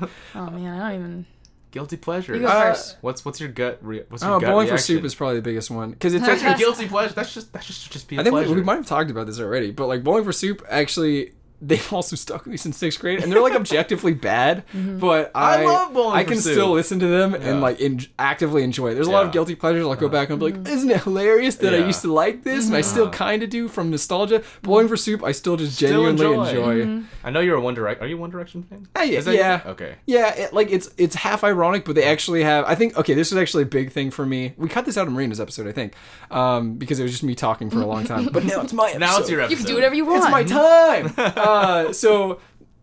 Oh 0.34 0.50
man, 0.50 0.80
I 0.80 0.90
don't 0.92 1.00
even. 1.00 1.26
Guilty 1.72 1.96
pleasures. 1.96 2.36
You 2.40 2.42
go 2.46 2.48
Uh, 2.48 2.72
first. 2.72 2.96
What's 3.00 3.24
what's 3.24 3.38
your 3.40 3.48
gut? 3.48 3.78
Re- 3.82 4.02
what's 4.08 4.24
your 4.24 4.34
Oh, 4.34 4.40
gut 4.40 4.50
Bowling 4.50 4.66
for? 4.68 4.76
Soup 4.78 5.04
is 5.04 5.14
probably 5.14 5.36
the 5.36 5.42
biggest 5.42 5.70
one 5.70 5.90
because 5.92 6.14
it's 6.14 6.26
That's 6.26 6.42
actually 6.42 6.60
your 6.62 6.72
guilty 6.72 6.88
pleasure. 6.88 7.14
That's 7.14 7.32
just 7.32 7.52
that's 7.52 7.66
just 7.66 7.90
just 7.92 8.08
be 8.08 8.16
a 8.16 8.20
I 8.20 8.24
think 8.24 8.34
we, 8.34 8.54
we 8.54 8.62
might 8.62 8.74
have 8.76 8.86
talked 8.86 9.10
about 9.10 9.26
this 9.26 9.38
already, 9.38 9.70
but 9.70 9.86
like 9.86 10.02
Bowling 10.02 10.24
for 10.24 10.32
Soup 10.32 10.60
actually 10.68 11.32
they've 11.62 11.92
also 11.92 12.16
stuck 12.16 12.44
with 12.44 12.50
me 12.52 12.56
since 12.56 12.76
sixth 12.76 12.98
grade, 13.00 13.22
and 13.22 13.30
they're 13.32 13.40
like 13.42 13.54
objectively 13.54 14.14
bad, 14.14 14.64
but 14.74 15.30
I 15.34 15.62
I 15.62 15.64
love 15.64 15.92
Bowling 15.92 16.16
I 16.16 16.24
can 16.24 16.36
Soup. 16.38 16.52
still 16.52 16.70
listen 16.72 16.98
to 17.00 17.06
them 17.06 17.32
Yeah. 17.32 17.38
and 17.50 17.60
like 17.60 17.80
in, 17.80 18.00
actively 18.18 18.62
enjoy 18.62 18.88
it. 18.90 18.94
There's 18.94 19.06
a 19.08 19.10
lot 19.10 19.26
of 19.26 19.32
guilty 19.32 19.54
pleasures. 19.54 19.84
I'll 19.86 19.94
go 19.96 20.08
back 20.08 20.30
and 20.30 20.38
be 20.38 20.52
like, 20.52 20.68
isn't 20.68 20.90
it 20.90 21.02
hilarious 21.02 21.56
that 21.56 21.74
I 21.74 21.78
used 21.78 22.02
to 22.02 22.12
like 22.12 22.44
this, 22.44 22.66
and 22.66 22.76
I 22.76 22.80
still 22.80 23.04
Uh-huh. 23.04 23.12
kind 23.12 23.42
of 23.42 23.50
do 23.50 23.68
from 23.68 23.90
nostalgia. 23.90 24.42
Bowling 24.62 24.88
for 24.88 24.96
Soup, 24.96 25.22
I 25.24 25.32
still 25.32 25.56
just 25.56 25.76
Still 25.76 25.88
genuinely 26.04 26.26
enjoy. 26.50 26.80
enjoy. 26.80 27.06
I 27.24 27.30
know 27.30 27.40
you're 27.40 27.56
a 27.56 27.60
One 27.60 27.74
Direction. 27.74 28.04
Are 28.04 28.06
you 28.06 28.16
a 28.16 28.20
One 28.20 28.30
Direction 28.30 28.62
fan? 28.62 28.88
Ah, 28.96 29.02
yeah, 29.02 29.18
Is 29.18 29.24
that- 29.26 29.34
yeah. 29.34 29.60
Okay. 29.66 29.94
Yeah, 30.06 30.34
it, 30.34 30.52
like 30.52 30.70
it's 30.70 30.90
it's 30.96 31.14
half 31.14 31.44
ironic, 31.44 31.84
but 31.84 31.94
they 31.94 32.04
actually 32.04 32.42
have. 32.42 32.64
I 32.66 32.74
think 32.74 32.96
okay, 32.96 33.14
this 33.14 33.30
was 33.30 33.40
actually 33.40 33.62
a 33.64 33.66
big 33.66 33.92
thing 33.92 34.10
for 34.10 34.24
me. 34.26 34.54
We 34.56 34.68
cut 34.68 34.84
this 34.84 34.96
out 34.96 35.06
of 35.06 35.12
Marina's 35.12 35.40
episode, 35.40 35.66
I 35.66 35.72
think, 35.72 35.94
um, 36.30 36.74
because 36.74 36.98
it 36.98 37.02
was 37.02 37.12
just 37.12 37.22
me 37.22 37.34
talking 37.34 37.70
for 37.70 37.80
a 37.80 37.86
long 37.86 38.04
time. 38.04 38.28
But 38.32 38.44
now 38.44 38.60
it's 38.62 38.72
my 38.72 38.84
episode. 38.90 39.00
Now 39.10 39.18
it's 39.18 39.30
your 39.30 39.40
episode. 39.40 39.50
You 39.52 39.56
can 39.56 39.66
do 39.66 39.74
whatever 39.74 39.94
you 39.94 40.04
want. 40.04 40.22
It's 40.22 40.30
my 40.30 40.44
time. 40.44 41.12
Uh, 41.50 41.92
so 41.92 42.40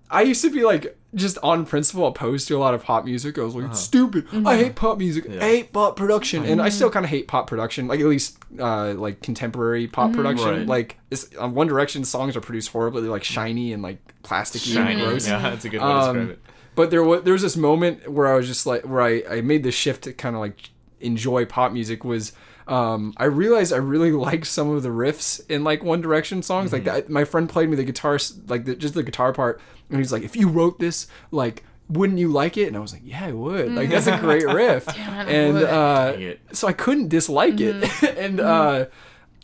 I 0.10 0.22
used 0.24 0.42
to 0.42 0.50
be 0.50 0.64
like 0.64 0.98
just 1.16 1.38
on 1.42 1.66
principle 1.66 2.06
opposed 2.08 2.48
to 2.50 2.56
a 2.56 2.60
lot 2.60 2.74
of 2.74 2.84
pop 2.84 3.06
music. 3.06 3.38
I 3.40 3.42
was 3.42 3.56
like, 3.56 3.66
it's 3.66 3.80
stupid. 3.80 4.28
I 4.46 4.58
hate 4.58 4.76
pop 4.76 4.98
music. 4.98 5.26
Yeah. 5.28 5.44
I 5.44 5.50
hate 5.50 5.74
pop 5.74 5.96
production, 5.96 6.46
and 6.46 6.62
I 6.62 6.70
still 6.70 6.90
kind 6.90 7.06
of 7.06 7.10
hate 7.10 7.28
pop 7.28 7.48
production. 7.48 7.88
Like 7.88 8.00
at 8.00 8.06
least 8.06 8.38
uh, 8.60 8.94
like 8.94 9.22
contemporary 9.22 9.88
pop 9.88 10.14
production. 10.14 10.50
Right. 10.50 10.66
Like 10.68 10.98
it's, 11.10 11.30
uh, 11.42 11.48
One 11.48 11.68
Direction 11.68 12.04
songs 12.04 12.36
are 12.36 12.42
produced 12.42 12.70
horribly. 12.72 13.02
They're 13.02 13.12
like 13.12 13.24
shiny 13.24 13.74
and 13.74 13.82
like 13.82 14.00
plasticky 14.24 14.74
Shiny. 14.74 14.94
and 14.94 15.02
gross. 15.02 15.28
Yeah, 15.28 15.40
that's 15.42 15.66
a 15.66 15.70
good 15.70 15.82
way 15.82 15.88
to 15.88 15.94
Um, 15.94 16.16
describe 16.16 16.30
it. 16.38 16.40
But 16.76 16.92
there 16.92 17.04
was 17.04 17.24
there 17.24 17.34
was 17.34 17.42
this 17.42 17.58
moment 17.58 18.08
where 18.12 18.28
I 18.28 18.36
was 18.36 18.46
just 18.48 18.66
like 18.68 18.84
where 18.84 19.02
I, 19.02 19.24
I 19.30 19.42
made 19.42 19.64
the 19.64 19.72
shift 19.72 20.04
to 20.04 20.14
kind 20.14 20.36
of 20.36 20.42
like 20.42 20.70
enjoy 21.00 21.46
pop 21.46 21.72
music 21.72 22.04
was 22.04 22.34
um, 22.68 23.14
I 23.18 23.26
realized 23.26 23.74
I 23.74 23.78
really 23.78 24.12
liked 24.30 24.48
some 24.48 24.70
of 24.70 24.84
the 24.84 24.90
riffs 24.90 25.42
in 25.50 25.64
like 25.64 25.84
One 25.84 26.02
Direction 26.02 26.42
songs. 26.42 26.74
Like 26.74 26.84
that, 26.86 27.10
my 27.10 27.24
friend 27.24 27.50
played 27.50 27.70
me 27.70 27.76
the 27.76 27.84
guitar, 27.84 28.20
like 28.48 28.66
the, 28.66 28.76
just 28.76 28.94
the 28.94 29.04
guitar 29.04 29.34
part, 29.34 29.62
and 29.90 29.98
he's 30.00 30.12
like, 30.12 30.24
"If 30.24 30.36
you 30.36 30.50
wrote 30.50 30.80
this, 30.80 31.08
like." 31.32 31.64
Wouldn't 31.90 32.20
you 32.20 32.28
like 32.28 32.58
it? 32.58 32.68
And 32.68 32.76
I 32.76 32.82
was 32.82 32.92
like, 32.92 33.04
"Yeah, 33.06 33.24
I 33.24 33.32
would. 33.32 33.72
Like 33.72 33.90
that's 33.90 34.08
a 34.08 34.18
great 34.18 34.46
riff." 34.46 34.86
Damn 34.94 35.30
and 35.30 35.58
uh, 35.58 36.34
so 36.52 36.68
I 36.68 36.74
couldn't 36.74 37.08
dislike 37.08 37.62
it. 37.62 38.04
and 38.18 38.42
uh, 38.42 38.88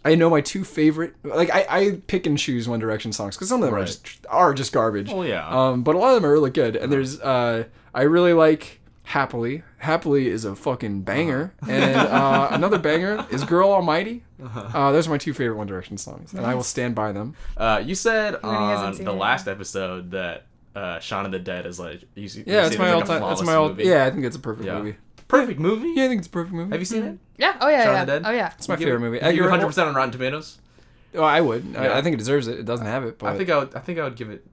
I 0.03 0.15
know 0.15 0.29
my 0.29 0.41
two 0.41 0.65
favorite. 0.65 1.15
Like 1.23 1.49
I, 1.51 1.65
I 1.69 2.01
pick 2.07 2.25
and 2.25 2.37
choose 2.37 2.67
One 2.67 2.79
Direction 2.79 3.13
songs 3.13 3.37
because 3.37 3.47
some 3.47 3.63
of 3.63 3.69
them 3.69 3.79
are 3.79 3.85
just 3.85 4.25
are 4.29 4.53
just 4.53 4.73
garbage. 4.73 5.09
Oh, 5.09 5.21
yeah. 5.21 5.47
Um, 5.47 5.83
but 5.83 5.95
a 5.95 5.97
lot 5.97 6.09
of 6.09 6.21
them 6.21 6.29
are 6.29 6.33
really 6.33 6.51
good. 6.51 6.75
And 6.75 6.91
there's 6.91 7.21
uh, 7.21 7.63
I 7.93 8.01
really 8.01 8.33
like 8.33 8.81
Happily. 9.03 9.63
Happily 9.77 10.27
is 10.27 10.45
a 10.45 10.55
fucking 10.55 11.01
banger. 11.01 11.53
And 11.67 11.95
uh, 11.95 12.47
another 12.51 12.79
banger 12.79 13.25
is 13.29 13.43
Girl 13.43 13.71
Almighty. 13.71 14.23
Uh, 14.41 14.91
those 14.91 15.07
are 15.07 15.09
my 15.11 15.17
two 15.17 15.33
favorite 15.33 15.57
One 15.57 15.67
Direction 15.67 15.97
songs, 15.97 16.33
and 16.33 16.45
I 16.45 16.55
will 16.55 16.63
stand 16.63 16.95
by 16.95 17.11
them. 17.11 17.35
Uh, 17.57 17.81
you 17.83 17.95
said 17.95 18.33
When 18.41 18.53
on 18.55 18.95
the 18.95 19.11
it 19.11 19.13
last 19.13 19.47
episode 19.47 20.11
that 20.11 20.45
uh, 20.75 20.99
Shaun 20.99 21.25
of 21.25 21.31
the 21.31 21.39
Dead 21.39 21.65
is 21.65 21.79
like 21.79 22.03
you 22.15 22.27
see. 22.27 22.43
Yeah, 22.45 22.61
you 22.61 22.67
it's 22.67 22.77
my 22.77 22.89
it 22.89 22.91
all 22.91 22.99
like, 22.99 23.09
a 23.09 23.19
time. 23.19 23.21
That's 23.21 23.43
my 23.43 23.55
all. 23.55 23.69
movie. 23.69 23.83
Yeah, 23.83 24.05
I 24.05 24.11
think 24.11 24.25
it's 24.25 24.35
a 24.35 24.39
perfect 24.39 24.65
Yeah. 24.65 24.77
movie. 24.79 24.95
perfect 25.27 25.59
movie. 25.59 25.93
Yeah, 25.95 26.05
I 26.05 26.07
think 26.07 26.19
it's 26.19 26.27
a 26.27 26.31
perfect 26.31 26.53
movie. 26.55 26.71
Have 26.71 26.79
you 26.79 26.85
seen 26.85 27.03
it? 27.03 27.19
Yeah. 27.37 27.57
Oh 27.59 27.67
yeah. 27.67 27.83
Shaun 27.83 27.93
yeah. 27.93 28.01
of 28.01 28.07
the 28.07 28.13
Dead? 28.13 28.23
Oh 28.25 28.31
yeah. 28.31 28.53
It's 28.57 28.67
my 28.67 28.75
Give 28.75 28.85
favorite 28.85 29.01
movie. 29.01 29.19
You're 29.35 29.45
100 29.49 29.65
percent 29.67 29.89
on 29.89 29.95
Rotten 29.95 30.11
Tomatoes. 30.11 30.59
Oh, 31.15 31.23
I 31.23 31.41
would. 31.41 31.65
Yeah. 31.65 31.81
I, 31.81 31.97
I 31.99 32.01
think 32.01 32.15
it 32.15 32.17
deserves 32.17 32.47
it. 32.47 32.59
It 32.59 32.65
doesn't 32.65 32.87
have 32.87 33.03
it, 33.03 33.19
but 33.19 33.27
I 33.33 33.37
think 33.37 33.49
I 33.49 33.57
would. 33.59 33.75
I 33.75 33.79
think 33.79 33.99
I 33.99 34.03
would 34.03 34.15
give 34.15 34.29
it 34.29 34.45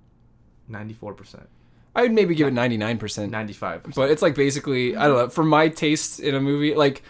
94 0.69 1.15
percent, 1.15 1.49
I 1.95 2.03
would 2.03 2.13
maybe 2.13 2.35
give 2.35 2.47
it 2.49 2.53
ninety 2.53 2.77
nine 2.77 2.99
percent. 2.99 3.33
95. 3.33 3.83
percent 3.83 3.97
but 3.97 4.11
it's 4.11 4.23
like 4.23 4.35
basically 4.35 4.97
I 4.97 5.07
don't 5.09 5.17
know 5.17 5.29
for 5.29 5.45
my 5.45 5.69
taste 5.69 6.21
in 6.21 6.35
a 6.35 6.41
movie 6.41 6.75
like 6.75 7.03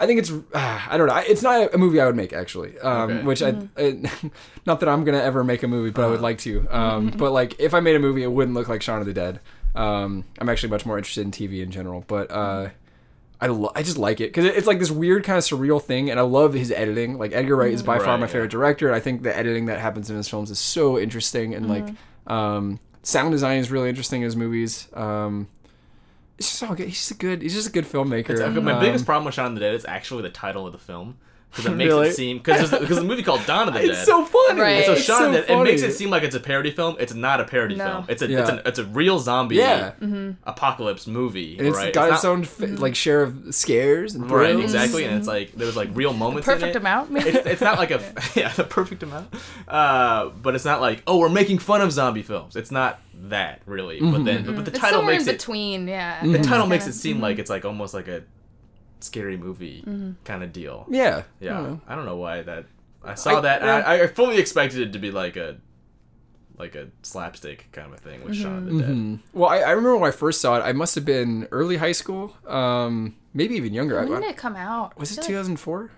I 0.00 0.06
think 0.06 0.20
it's 0.20 0.30
uh, 0.30 0.42
I 0.88 0.96
don't 0.96 1.06
know 1.08 1.16
it's 1.16 1.42
not 1.42 1.74
a 1.74 1.78
movie 1.78 2.00
I 2.00 2.06
would 2.06 2.16
make 2.16 2.32
actually 2.32 2.78
um, 2.80 3.10
Okay. 3.10 3.22
which 3.24 3.42
I, 3.42 3.54
I 3.76 4.00
not 4.66 4.80
that 4.80 4.88
I'm 4.88 5.04
gonna 5.04 5.18
ever 5.18 5.44
make 5.44 5.62
a 5.62 5.68
movie 5.68 5.90
but 5.90 6.02
I 6.04 6.06
would 6.06 6.14
Uh-huh. 6.16 6.22
like 6.22 6.38
to 6.38 6.66
um, 6.70 7.10
but 7.10 7.32
like 7.32 7.58
if 7.60 7.74
I 7.74 7.80
made 7.80 7.96
a 7.96 8.00
movie 8.00 8.22
it 8.22 8.32
wouldn't 8.32 8.54
look 8.54 8.68
like 8.68 8.82
Shaun 8.82 9.00
of 9.00 9.06
the 9.06 9.12
Dead 9.14 9.40
um, 9.74 10.24
I'm 10.38 10.48
actually 10.48 10.70
much 10.70 10.86
more 10.86 10.96
interested 10.98 11.22
in 11.24 11.30
TV 11.30 11.62
in 11.62 11.70
general 11.70 12.04
but 12.06 12.30
uh, 12.30 12.70
I, 13.40 13.46
lo- 13.48 13.70
I 13.76 13.82
just 13.84 13.98
like 13.98 14.20
it 14.20 14.30
because 14.32 14.46
it's 14.46 14.66
like 14.66 14.78
this 14.80 14.90
weird 14.90 15.22
kind 15.24 15.36
of 15.38 15.44
surreal 15.44 15.80
thing 15.80 16.10
and 16.10 16.18
I 16.18 16.22
love 16.24 16.54
his 16.54 16.72
editing 16.72 17.18
like 17.18 17.32
Edgar 17.32 17.54
Wright 17.56 17.72
is 17.72 17.82
by 17.82 17.98
far 17.98 18.16
my 18.18 18.26
yeah. 18.26 18.32
favorite 18.32 18.50
director 18.50 18.86
and 18.88 18.96
I 18.96 19.00
think 19.00 19.22
the 19.22 19.36
editing 19.36 19.66
that 19.66 19.78
happens 19.78 20.10
in 20.10 20.16
his 20.16 20.28
films 20.28 20.50
is 20.50 20.58
so 20.58 20.98
interesting 20.98 21.54
and 21.54 21.68
like 21.68 21.88
um, 22.26 22.80
sound 23.08 23.30
design 23.32 23.58
is 23.58 23.70
really 23.70 23.88
interesting 23.88 24.20
in 24.22 24.26
his 24.26 24.36
movies 24.36 24.88
um, 24.94 25.48
it's 26.38 26.50
just 26.50 26.62
all 26.62 26.76
good. 26.76 26.86
He's 26.86 26.98
just 26.98 27.10
a 27.10 27.14
good. 27.14 27.42
He's 27.42 27.54
just 27.54 27.68
a 27.68 27.72
good 27.72 27.84
filmmaker. 27.84 28.30
It's- 28.30 28.54
my 28.62 28.72
Um, 28.74 28.80
biggest 28.80 29.04
problem 29.04 29.24
with 29.24 29.34
Shaun 29.34 29.46
of 29.46 29.54
the 29.54 29.60
Dead 29.60 29.74
is 29.74 29.84
actually 29.86 30.22
the 30.22 30.30
title 30.30 30.66
of 30.66 30.72
the 30.72 30.78
film 30.78 31.16
because 31.50 31.66
it 31.66 31.70
makes 31.76 31.88
Really? 31.88 32.08
it 32.08 32.14
seem 32.14 32.38
because 32.38 32.70
because 32.70 32.96
the 32.98 33.04
movie 33.04 33.22
called 33.22 33.44
Dawn 33.46 33.68
of 33.68 33.74
the 33.74 33.80
Dead. 33.80 33.90
It's 33.90 34.04
so 34.04 34.24
funny. 34.24 34.60
Right. 34.60 34.70
And 34.76 34.84
so 34.86 34.92
It's 34.92 35.02
Shaun 35.04 35.24
of 35.34 35.46
Dead, 35.46 35.50
it 35.50 35.62
makes 35.64 35.82
it 35.82 35.92
seem 35.92 36.10
like 36.10 36.22
it's 36.22 36.34
a 36.34 36.40
parody 36.40 36.70
film. 36.70 36.96
It's 37.00 37.14
not 37.14 37.40
a 37.40 37.44
parody 37.44 37.74
No. 37.76 37.86
film. 37.86 38.04
It's 38.08 38.22
a 38.22 38.24
it's, 38.26 38.32
Yeah. 38.32 38.48
an, 38.56 38.60
it's 38.66 38.78
a 38.78 38.84
real 38.84 39.18
zombie 39.18 39.56
Yeah. 39.56 39.92
Mm-hmm. 40.00 40.32
apocalypse 40.46 41.06
movie. 41.06 41.58
and 41.58 41.66
it's 41.66 41.76
right? 41.76 41.92
got 41.92 42.08
It's 42.08 42.16
its 42.16 42.24
not- 42.24 42.30
own 42.30 42.44
fa- 42.44 42.66
mm-hmm. 42.66 42.76
like 42.76 42.94
share 42.94 43.22
of 43.22 43.54
scares 43.54 44.14
and 44.14 44.30
right 44.30 44.50
thrills. 44.52 44.64
exactly, 44.64 45.04
and 45.04 45.16
it's 45.16 45.26
mm-hmm. 45.26 45.36
like 45.36 45.52
there's 45.52 45.76
like 45.76 45.88
real 45.94 46.12
moments. 46.12 46.46
in 46.46 46.54
Perfect 46.54 46.76
it. 46.76 46.78
amount. 46.78 47.10
Maybe. 47.10 47.30
It's, 47.30 47.46
it's 47.46 47.60
not 47.62 47.78
like 47.78 47.90
a 47.90 48.00
yeah 48.36 48.52
the 48.52 48.64
perfect 48.64 49.02
amount, 49.02 49.32
uh, 49.66 50.28
but 50.28 50.54
it's 50.54 50.64
not 50.64 50.80
like 50.80 51.02
oh 51.06 51.18
we're 51.18 51.28
making 51.28 51.58
fun 51.58 51.80
of 51.80 51.92
zombie 51.92 52.22
films. 52.22 52.56
It's 52.56 52.70
not 52.70 53.00
that 53.30 53.62
really. 53.66 54.00
But 54.00 54.24
then 54.24 54.44
but, 54.44 54.54
but 54.56 54.64
the 54.64 54.70
title 54.70 54.98
somewhere 55.00 55.14
makes 55.14 55.24
in 55.24 55.30
it 55.34 55.38
between. 55.38 55.88
Yeah. 55.88 56.24
the 56.24 56.38
title 56.40 56.66
makes 56.66 56.86
it 56.86 56.92
seem 56.92 57.20
like 57.20 57.38
it's 57.38 57.50
like 57.50 57.64
almost 57.64 57.94
like 57.94 58.06
a 58.08 58.22
scary 59.00 59.36
movie 59.36 59.84
kind 60.24 60.42
of 60.42 60.52
deal. 60.52 60.86
Yeah. 60.88 61.22
Yeah, 61.40 61.52
I 61.52 61.62
don't 61.62 61.70
know. 61.70 61.80
I 61.88 61.94
don't 61.94 62.04
know 62.06 62.16
why 62.16 62.42
that. 62.42 62.66
I 63.04 63.14
saw 63.14 63.38
I- 63.38 63.40
that, 63.42 63.62
yeah. 63.62 63.76
I, 63.76 64.02
I 64.02 64.06
fully 64.06 64.38
expected 64.38 64.80
it 64.80 64.92
to 64.92 64.98
be 64.98 65.10
like 65.10 65.36
a, 65.36 65.56
like 66.58 66.74
a 66.74 66.88
slapstick 67.02 67.68
kind 67.72 67.86
of 67.86 67.94
a 67.94 67.96
thing 67.96 68.24
with 68.24 68.34
Shaun 68.34 68.58
of 68.58 68.64
the 68.66 68.80
Dead. 68.80 68.90
Mm. 68.90 69.20
Well, 69.32 69.48
I, 69.48 69.58
I 69.58 69.70
remember 69.70 69.96
when 69.96 70.08
I 70.08 70.12
first 70.12 70.40
saw 70.40 70.56
it. 70.56 70.62
I 70.62 70.72
must 70.72 70.94
have 70.96 71.04
been 71.04 71.46
early 71.52 71.76
high 71.76 71.92
school, 71.92 72.36
um, 72.46 73.14
maybe 73.32 73.54
even 73.54 73.72
younger. 73.72 73.96
When 74.04 74.12
I, 74.12 74.20
did 74.20 74.30
it 74.30 74.36
come 74.36 74.56
out? 74.56 74.98
was 74.98 75.12
it 75.12 75.14
feel 75.16 75.22
like 75.22 75.28
2004? 75.28 75.90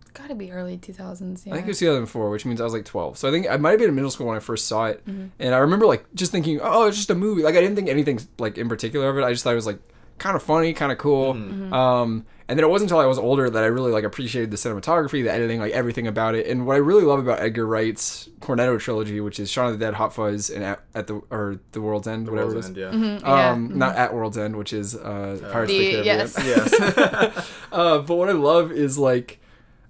it's 0.00 0.10
Gotta 0.10 0.34
be 0.34 0.50
early 0.50 0.78
2000s. 0.78 1.46
Yeah. 1.46 1.52
I 1.52 1.56
think 1.56 1.66
it 1.66 1.70
was 1.70 1.78
2004, 1.78 2.30
which 2.30 2.44
means 2.44 2.60
I 2.60 2.64
was 2.64 2.72
like 2.72 2.84
12. 2.84 3.18
So 3.18 3.28
I 3.28 3.30
think 3.30 3.46
I 3.48 3.56
might 3.56 3.70
have 3.70 3.78
been 3.78 3.90
in 3.90 3.94
middle 3.94 4.10
school 4.10 4.26
when 4.26 4.36
I 4.36 4.40
first 4.40 4.66
saw 4.66 4.86
it. 4.86 5.06
Mm-hmm. 5.06 5.26
And 5.38 5.54
I 5.54 5.58
remember 5.58 5.86
like 5.86 6.12
just 6.14 6.32
thinking, 6.32 6.58
oh, 6.60 6.88
it's 6.88 6.96
just 6.96 7.10
a 7.10 7.14
movie. 7.14 7.42
Like 7.42 7.54
I 7.54 7.60
didn't 7.60 7.76
think 7.76 7.88
anything 7.88 8.18
like 8.38 8.58
in 8.58 8.68
particular 8.68 9.08
of 9.08 9.16
it. 9.18 9.22
I 9.22 9.30
just 9.30 9.44
thought 9.44 9.52
it 9.52 9.56
was 9.56 9.66
like 9.66 9.78
kind 10.18 10.36
of 10.36 10.42
funny, 10.42 10.72
kind 10.74 10.92
of 10.92 10.98
cool. 10.98 11.34
Mm-hmm. 11.34 11.72
Um, 11.72 12.26
and 12.50 12.58
then 12.58 12.64
it 12.64 12.68
wasn't 12.70 12.90
until 12.90 13.00
I 13.00 13.06
was 13.06 13.18
older 13.18 13.50
that 13.50 13.62
I 13.62 13.66
really 13.66 13.92
like 13.92 14.04
appreciated 14.04 14.50
the 14.50 14.56
cinematography, 14.56 15.22
the 15.22 15.30
editing, 15.30 15.60
like 15.60 15.72
everything 15.72 16.06
about 16.06 16.34
it. 16.34 16.46
And 16.46 16.66
what 16.66 16.74
I 16.76 16.78
really 16.78 17.02
love 17.04 17.18
about 17.18 17.40
Edgar 17.40 17.66
Wright's 17.66 18.28
Cornetto 18.40 18.80
trilogy, 18.80 19.20
which 19.20 19.38
is 19.38 19.50
Shaun 19.50 19.66
of 19.72 19.78
the 19.78 19.84
Dead, 19.84 19.92
Hot 19.94 20.14
Fuzz, 20.14 20.48
and 20.48 20.64
at, 20.64 20.80
at 20.94 21.06
the 21.08 21.20
or 21.30 21.60
the 21.72 21.82
World's 21.82 22.08
End, 22.08 22.26
whatever 22.28 22.52
World's 22.52 22.70
it 22.70 22.78
is. 22.78 22.94
End, 22.94 23.20
yeah. 23.20 23.28
Yeah. 23.28 23.50
Um, 23.50 23.76
not 23.78 23.96
at 23.96 24.14
World's 24.14 24.38
End, 24.38 24.56
which 24.56 24.72
is 24.72 24.94
uh, 24.96 25.38
Pirates 25.52 25.72
of 25.72 25.78
the 25.78 25.96
The- 25.96 26.02
Caribbean. 26.02 26.04
yes. 26.04 26.36
Yes. 26.46 27.54
Uh, 27.72 27.98
but 27.98 28.16
what 28.16 28.30
I 28.30 28.32
love 28.32 28.72
is 28.72 28.96
like, 28.98 29.40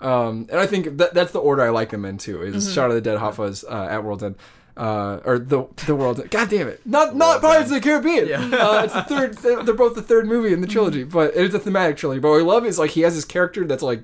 um, 0.01 0.49
and 0.51 0.59
I 0.59 0.67
think 0.67 0.97
that 0.99 1.15
that's 1.15 1.31
the 1.31 1.39
order 1.39 1.63
I 1.63 1.69
like 1.71 1.91
them 1.91 2.05
in 2.05 2.19
too. 2.19 2.43
Is 2.43 2.73
Shaun 2.75 2.89
of 2.91 2.95
the 2.97 3.01
Dead, 3.01 3.19
Hot 3.19 3.37
Fuzz, 3.37 3.65
uh, 3.65 3.87
at 3.89 4.03
World's 4.03 4.25
End, 4.25 4.35
uh, 4.79 5.21
or 5.25 5.39
the 5.39 5.65
the 5.87 5.95
World's 5.95 6.21
End. 6.23 6.31
God 6.31 6.49
damn 6.49 6.69
it! 6.69 6.81
Not 6.87 7.17
not 7.17 7.41
Pirates 7.41 7.71
of 7.71 7.75
the 7.75 7.81
Caribbean. 7.81 8.29
Yeah. 8.29 8.41
uh, 8.45 8.85
it's 8.85 8.95
the 8.95 9.03
third. 9.03 9.35
They're, 9.43 9.63
they're 9.63 9.75
both 9.75 9.95
the 9.95 10.03
third 10.03 10.27
movie 10.27 10.53
in 10.53 10.61
the 10.61 10.67
trilogy, 10.67 11.05
but 11.05 11.35
it's 11.35 11.55
a 11.55 11.59
thematic 11.59 11.97
trilogy. 11.97 12.21
But 12.21 12.31
what 12.31 12.41
I 12.41 12.45
love 12.45 12.65
is 12.65 12.79
like 12.79 12.93
he 12.93 13.03
has 13.03 13.15
this 13.15 13.25
character 13.25 13.67
that's 13.67 13.83
like 13.83 14.03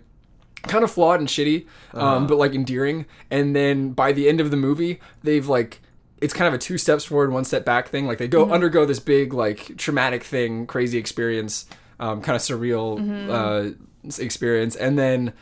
kind 0.63 0.83
of 0.85 0.91
flawed 0.91 1.21
and 1.21 1.29
shitty, 1.29 1.67
um, 1.93 2.27
but 2.27 2.37
like 2.37 2.55
endearing. 2.55 3.07
And 3.31 3.55
then 3.55 3.93
by 3.93 4.13
the 4.13 4.29
end 4.29 4.41
of 4.41 4.51
the 4.51 4.57
movie, 4.57 5.01
they've 5.23 5.47
like 5.47 5.81
it's 6.21 6.33
kind 6.35 6.49
of 6.49 6.55
a 6.55 6.59
two 6.59 6.79
steps 6.79 7.05
forward, 7.05 7.31
one 7.33 7.45
step 7.45 7.65
back 7.65 7.89
thing. 7.89 8.07
Like 8.07 8.19
they 8.19 8.29
go 8.29 8.51
undergo 8.51 8.85
this 8.85 8.99
big 8.99 9.33
like 9.33 9.77
traumatic 9.77 10.23
thing, 10.25 10.67
crazy 10.67 10.99
experience, 10.99 11.67
um, 12.01 12.21
kind 12.23 12.35
of 12.35 12.43
surreal 12.43 12.99
uh, 13.31 13.75
experience, 14.23 14.75
and 14.75 14.99
then 14.99 15.33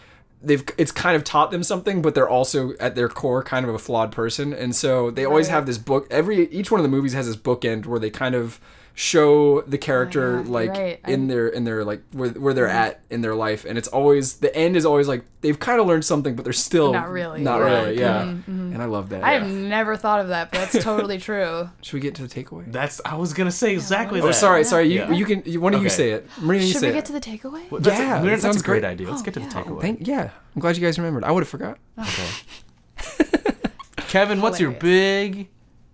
they've 0.43 0.65
it's 0.77 0.93
kind 0.93 1.17
of 1.17 1.25
taught 1.25 1.51
them 1.51 1.63
something, 1.63 2.03
but 2.03 2.15
they're 2.15 2.29
also 2.29 2.75
at 2.81 2.95
their 2.95 3.09
core 3.09 3.43
kind 3.43 3.67
of 3.67 3.75
a 3.75 3.79
flawed 3.79 4.13
person, 4.13 4.53
and 4.53 4.75
so 4.75 5.11
they 5.11 5.25
always 5.25 5.47
Right. 5.49 5.55
have 5.55 5.67
this 5.67 5.79
book. 5.79 6.07
Every 6.11 6.47
each 6.49 6.71
one 6.71 6.81
of 6.81 6.83
the 6.83 6.91
movies 6.91 7.13
has 7.15 7.27
this 7.27 7.37
bookend 7.37 7.87
where 7.87 7.99
they 8.01 8.11
kind 8.11 8.35
of 8.35 8.61
show 8.95 9.63
the 9.63 9.79
character 9.79 10.43
yeah, 10.45 10.51
like 10.51 10.71
right. 10.71 11.01
in 11.07 11.25
I- 11.25 11.27
their 11.35 11.49
in 11.49 11.65
their 11.65 11.83
like 11.85 12.03
where, 12.13 12.29
where 12.31 12.53
they're 12.53 12.69
at 12.69 13.01
in 13.09 13.23
their 13.23 13.35
life 13.35 13.65
and 13.65 13.79
it's 13.79 13.89
always 13.89 14.35
the 14.35 14.55
end 14.55 14.77
is 14.77 14.85
always 14.85 15.09
like 15.09 15.25
they've 15.41 15.59
kind 15.59 15.81
of 15.81 15.87
learned 15.87 16.05
something 16.05 16.37
but 16.37 16.45
they're 16.45 16.53
still 16.53 16.93
Not 16.93 17.09
really. 17.09 17.41
not 17.41 17.61
Right. 17.63 17.71
really 17.87 17.99
yeah 18.01 18.23
mm-hmm, 18.25 18.39
mm-hmm. 18.53 18.73
and 18.75 18.83
i 18.83 18.85
love 18.85 19.09
that 19.09 19.25
I 19.25 19.33
yeah. 19.35 19.39
have 19.45 19.49
never 19.51 19.97
thought 19.97 20.21
of 20.21 20.29
that, 20.29 20.51
but 20.53 20.59
that's 20.71 20.85
totally 20.85 21.17
true. 21.17 21.71
should 21.81 21.95
we 21.95 22.01
get 22.01 22.15
to 22.17 22.27
the 22.27 22.29
takeaway 22.29 22.71
That's 22.71 23.01
I 23.07 23.15
was 23.17 23.33
gonna 23.33 23.51
say 23.51 23.73
exactly 23.73 24.21
oh 24.21 24.27
that. 24.27 24.35
sorry 24.35 24.63
sorry 24.65 24.89
you, 24.93 24.99
Yeah. 25.01 25.11
you 25.13 25.25
can 25.25 25.43
you, 25.47 25.61
why 25.63 25.71
don't 25.71 25.83
you 25.83 25.89
say 25.89 26.11
it 26.11 26.29
marina 26.41 26.65
you 26.65 26.73
Should 26.73 26.81
say 26.83 26.87
we 26.89 26.93
it 26.93 26.97
get 26.97 27.05
to 27.07 27.13
the 27.13 27.21
takeaway? 27.21 27.71
Well, 27.71 27.81
that's 27.81 27.99
Yeah, 27.99 28.19
a, 28.21 28.23
that 28.23 28.29
that's 28.29 28.43
sounds 28.43 28.61
a 28.61 28.65
great 28.65 28.81
great. 28.83 28.91
idea. 28.91 29.09
Let's 29.09 29.23
Oh, 29.23 29.25
get 29.25 29.35
to 29.35 29.41
yeah. 29.41 29.49
the 29.49 29.55
takeaway. 29.55 29.81
Thank, 29.81 30.07
yeah 30.07 30.31
i'm 30.55 30.61
glad 30.61 30.77
you 30.77 30.83
guys 30.87 30.99
remembered 30.99 31.25
i 31.25 31.31
would 31.33 31.43
have 31.43 31.49
forgot 31.49 31.79
Okay. 31.99 32.29
Kevin, 33.97 34.43
what's 34.43 34.61
your 34.61 34.71
big 34.73 35.49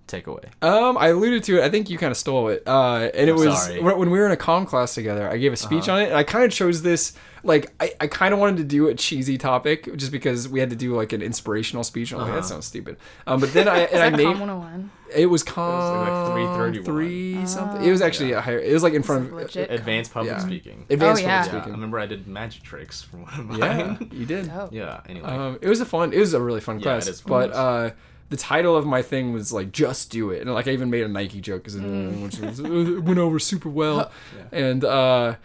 takeaway? 0.08 0.44
Um, 0.62 0.96
I 0.98 1.08
alluded 1.08 1.44
to 1.44 1.58
it. 1.58 1.64
I 1.64 1.70
think 1.70 1.90
you 1.90 1.98
kind 1.98 2.10
of 2.10 2.16
stole 2.16 2.48
it. 2.48 2.62
Uh, 2.66 3.08
and 3.14 3.28
it 3.28 3.32
I'm 3.32 3.36
was 3.36 3.62
sorry. 3.66 3.80
when 3.82 3.98
when 3.98 4.10
we 4.10 4.18
were 4.18 4.26
in 4.26 4.32
a 4.32 4.36
comm 4.36 4.66
class 4.66 4.94
together. 4.94 5.28
I 5.30 5.36
gave 5.36 5.52
a 5.52 5.56
speech 5.56 5.88
Uh-huh. 5.88 5.98
on 5.98 6.02
it, 6.02 6.06
and 6.08 6.16
I 6.16 6.22
kind 6.24 6.44
of 6.44 6.50
chose 6.50 6.82
this. 6.82 7.12
Like, 7.44 7.70
I, 7.78 7.92
I 8.00 8.06
kind 8.08 8.34
of 8.34 8.40
wanted 8.40 8.56
to 8.56 8.64
do 8.64 8.88
a 8.88 8.94
cheesy 8.94 9.38
topic 9.38 9.96
just 9.96 10.10
because 10.10 10.48
we 10.48 10.58
had 10.58 10.70
to 10.70 10.76
do 10.76 10.96
like 10.96 11.12
an 11.12 11.22
inspirational 11.22 11.84
speech. 11.84 12.10
And 12.10 12.20
I'm 12.20 12.26
like, 12.26 12.34
that 12.34 12.38
Uh-huh. 12.40 12.48
sounds 12.48 12.66
stupid. 12.66 12.96
Um, 13.28 13.38
but 13.38 13.52
then 13.52 13.68
I 13.68 13.78
and 13.82 13.92
Is 13.92 14.00
I 14.00 14.10
made 14.10 14.24
Com 14.24 14.40
101? 14.40 14.90
it 15.14 15.26
was 15.26 15.46
like 15.46 15.54
com 15.54 16.32
331. 16.34 16.84
three 16.84 17.46
something. 17.46 17.82
It 17.84 17.90
was 17.92 18.02
actually 18.02 18.32
a 18.32 18.40
higher. 18.40 18.58
It 18.58 18.72
was 18.72 18.82
like 18.82 18.92
in 18.94 19.04
front 19.04 19.26
of 19.26 19.32
legit. 19.32 19.70
Advanced 19.70 20.12
public 20.12 20.32
Yeah. 20.32 20.38
speaking. 20.40 20.84
advanced 20.90 21.22
Oh, 21.22 21.26
yeah. 21.26 21.36
public 21.38 21.52
Yeah, 21.52 21.58
I 21.58 21.60
speaking. 21.62 21.72
remember 21.74 21.98
I 22.00 22.06
did 22.06 22.26
magic 22.26 22.62
tricks 22.64 23.02
for 23.02 23.18
one 23.18 23.32
of 23.40 23.46
mine. 23.46 23.58
Yeah, 23.58 23.96
you 24.18 24.26
did. 24.26 24.50
Oh. 24.50 24.68
Yeah. 24.72 25.00
Anyway. 25.08 25.28
Um, 25.28 25.58
it 25.62 25.68
was 25.68 25.80
a 25.80 25.86
fun. 25.86 26.12
It 26.12 26.18
was 26.18 26.34
a 26.34 26.40
really 26.40 26.60
fun 26.60 26.78
Yeah, 26.78 26.82
class. 26.82 27.06
it 27.06 27.10
is 27.10 27.20
fun 27.20 27.30
but 27.30 27.52
class. 27.52 27.92
uh, 27.92 27.94
the 28.30 28.36
title 28.36 28.76
of 28.76 28.84
my 28.86 29.02
thing 29.02 29.32
was 29.32 29.52
like 29.52 29.72
"Just 29.72 30.10
Do 30.10 30.30
It," 30.30 30.42
and 30.42 30.52
like 30.52 30.68
I 30.68 30.72
even 30.72 30.90
made 30.90 31.02
a 31.04 31.08
Nike 31.08 31.40
joke 31.40 31.62
because 31.62 31.76
Mm. 31.76 32.22
which 32.22 32.38
was, 32.38 32.60
it 32.60 33.02
went 33.02 33.18
over 33.18 33.38
super 33.38 33.68
well. 33.68 34.10
And 34.52 34.84
uh, 34.84 35.36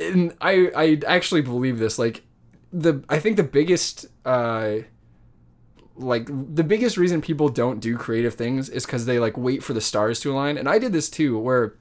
and 0.00 0.34
I 0.40 0.70
I 0.74 1.00
actually 1.06 1.42
believe 1.42 1.78
this. 1.78 1.98
Like 1.98 2.22
the 2.72 3.02
I 3.08 3.18
think 3.18 3.36
the 3.36 3.42
biggest 3.42 4.06
uh 4.24 4.78
like 5.96 6.26
the 6.54 6.62
biggest 6.64 6.96
reason 6.96 7.20
people 7.20 7.48
don't 7.48 7.80
do 7.80 7.96
creative 7.96 8.34
things 8.34 8.68
is 8.68 8.86
because 8.86 9.06
they 9.06 9.18
like 9.18 9.36
wait 9.36 9.62
for 9.64 9.72
the 9.74 9.80
stars 9.80 10.20
to 10.20 10.32
align. 10.32 10.56
And 10.56 10.68
I 10.68 10.78
did 10.78 10.92
this 10.92 11.08
too, 11.10 11.38
where 11.38 11.74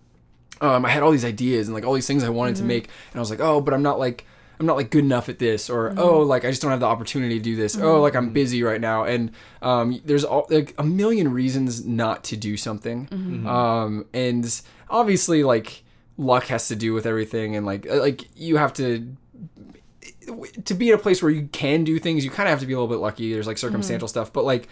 um, 0.59 0.85
I 0.85 0.89
had 0.89 1.03
all 1.03 1.11
these 1.11 1.25
ideas 1.25 1.67
and 1.67 1.75
like 1.75 1.85
all 1.85 1.93
these 1.93 2.07
things 2.07 2.23
I 2.23 2.29
wanted 2.29 2.55
to 2.57 2.63
make, 2.63 2.85
and 3.11 3.15
I 3.15 3.19
was 3.19 3.29
like, 3.29 3.39
oh, 3.39 3.61
but 3.61 3.73
I'm 3.75 3.83
not 3.83 3.99
like 3.99 4.25
I'm 4.59 4.65
not 4.65 4.75
like 4.75 4.89
good 4.89 5.03
enough 5.03 5.29
at 5.29 5.39
this, 5.39 5.69
or 5.69 5.93
oh, 5.97 6.19
like 6.21 6.43
I 6.43 6.49
just 6.49 6.61
don't 6.61 6.71
have 6.71 6.79
the 6.79 6.87
opportunity 6.87 7.37
to 7.37 7.43
do 7.43 7.55
this. 7.55 7.77
Oh, 7.77 8.01
like 8.01 8.15
I'm 8.15 8.31
busy 8.31 8.63
right 8.63 8.81
now, 8.81 9.03
and 9.03 9.31
um, 9.61 10.01
there's 10.03 10.23
all 10.23 10.47
like 10.49 10.73
a 10.77 10.83
million 10.83 11.31
reasons 11.31 11.85
not 11.85 12.23
to 12.25 12.37
do 12.37 12.57
something, 12.57 13.07
um, 13.47 14.05
and 14.13 14.61
obviously 14.89 15.43
like 15.43 15.83
luck 16.17 16.45
has 16.45 16.67
to 16.69 16.75
do 16.75 16.93
with 16.93 17.05
everything, 17.05 17.55
and 17.55 17.65
like 17.65 17.87
uh, 17.87 17.99
like 17.99 18.23
you 18.35 18.57
have 18.57 18.73
to 18.73 19.15
to 20.65 20.73
be 20.73 20.89
in 20.89 20.95
a 20.95 20.97
place 20.97 21.21
where 21.21 21.31
you 21.31 21.47
can 21.51 21.83
do 21.83 21.99
things, 21.99 22.25
you 22.25 22.31
kind 22.31 22.47
of 22.47 22.51
have 22.51 22.59
to 22.59 22.65
be 22.65 22.73
a 22.73 22.75
little 22.77 22.93
bit 22.93 23.01
lucky. 23.01 23.31
There's 23.31 23.47
like 23.47 23.57
circumstantial 23.57 24.07
stuff, 24.07 24.33
but 24.33 24.43
like 24.43 24.67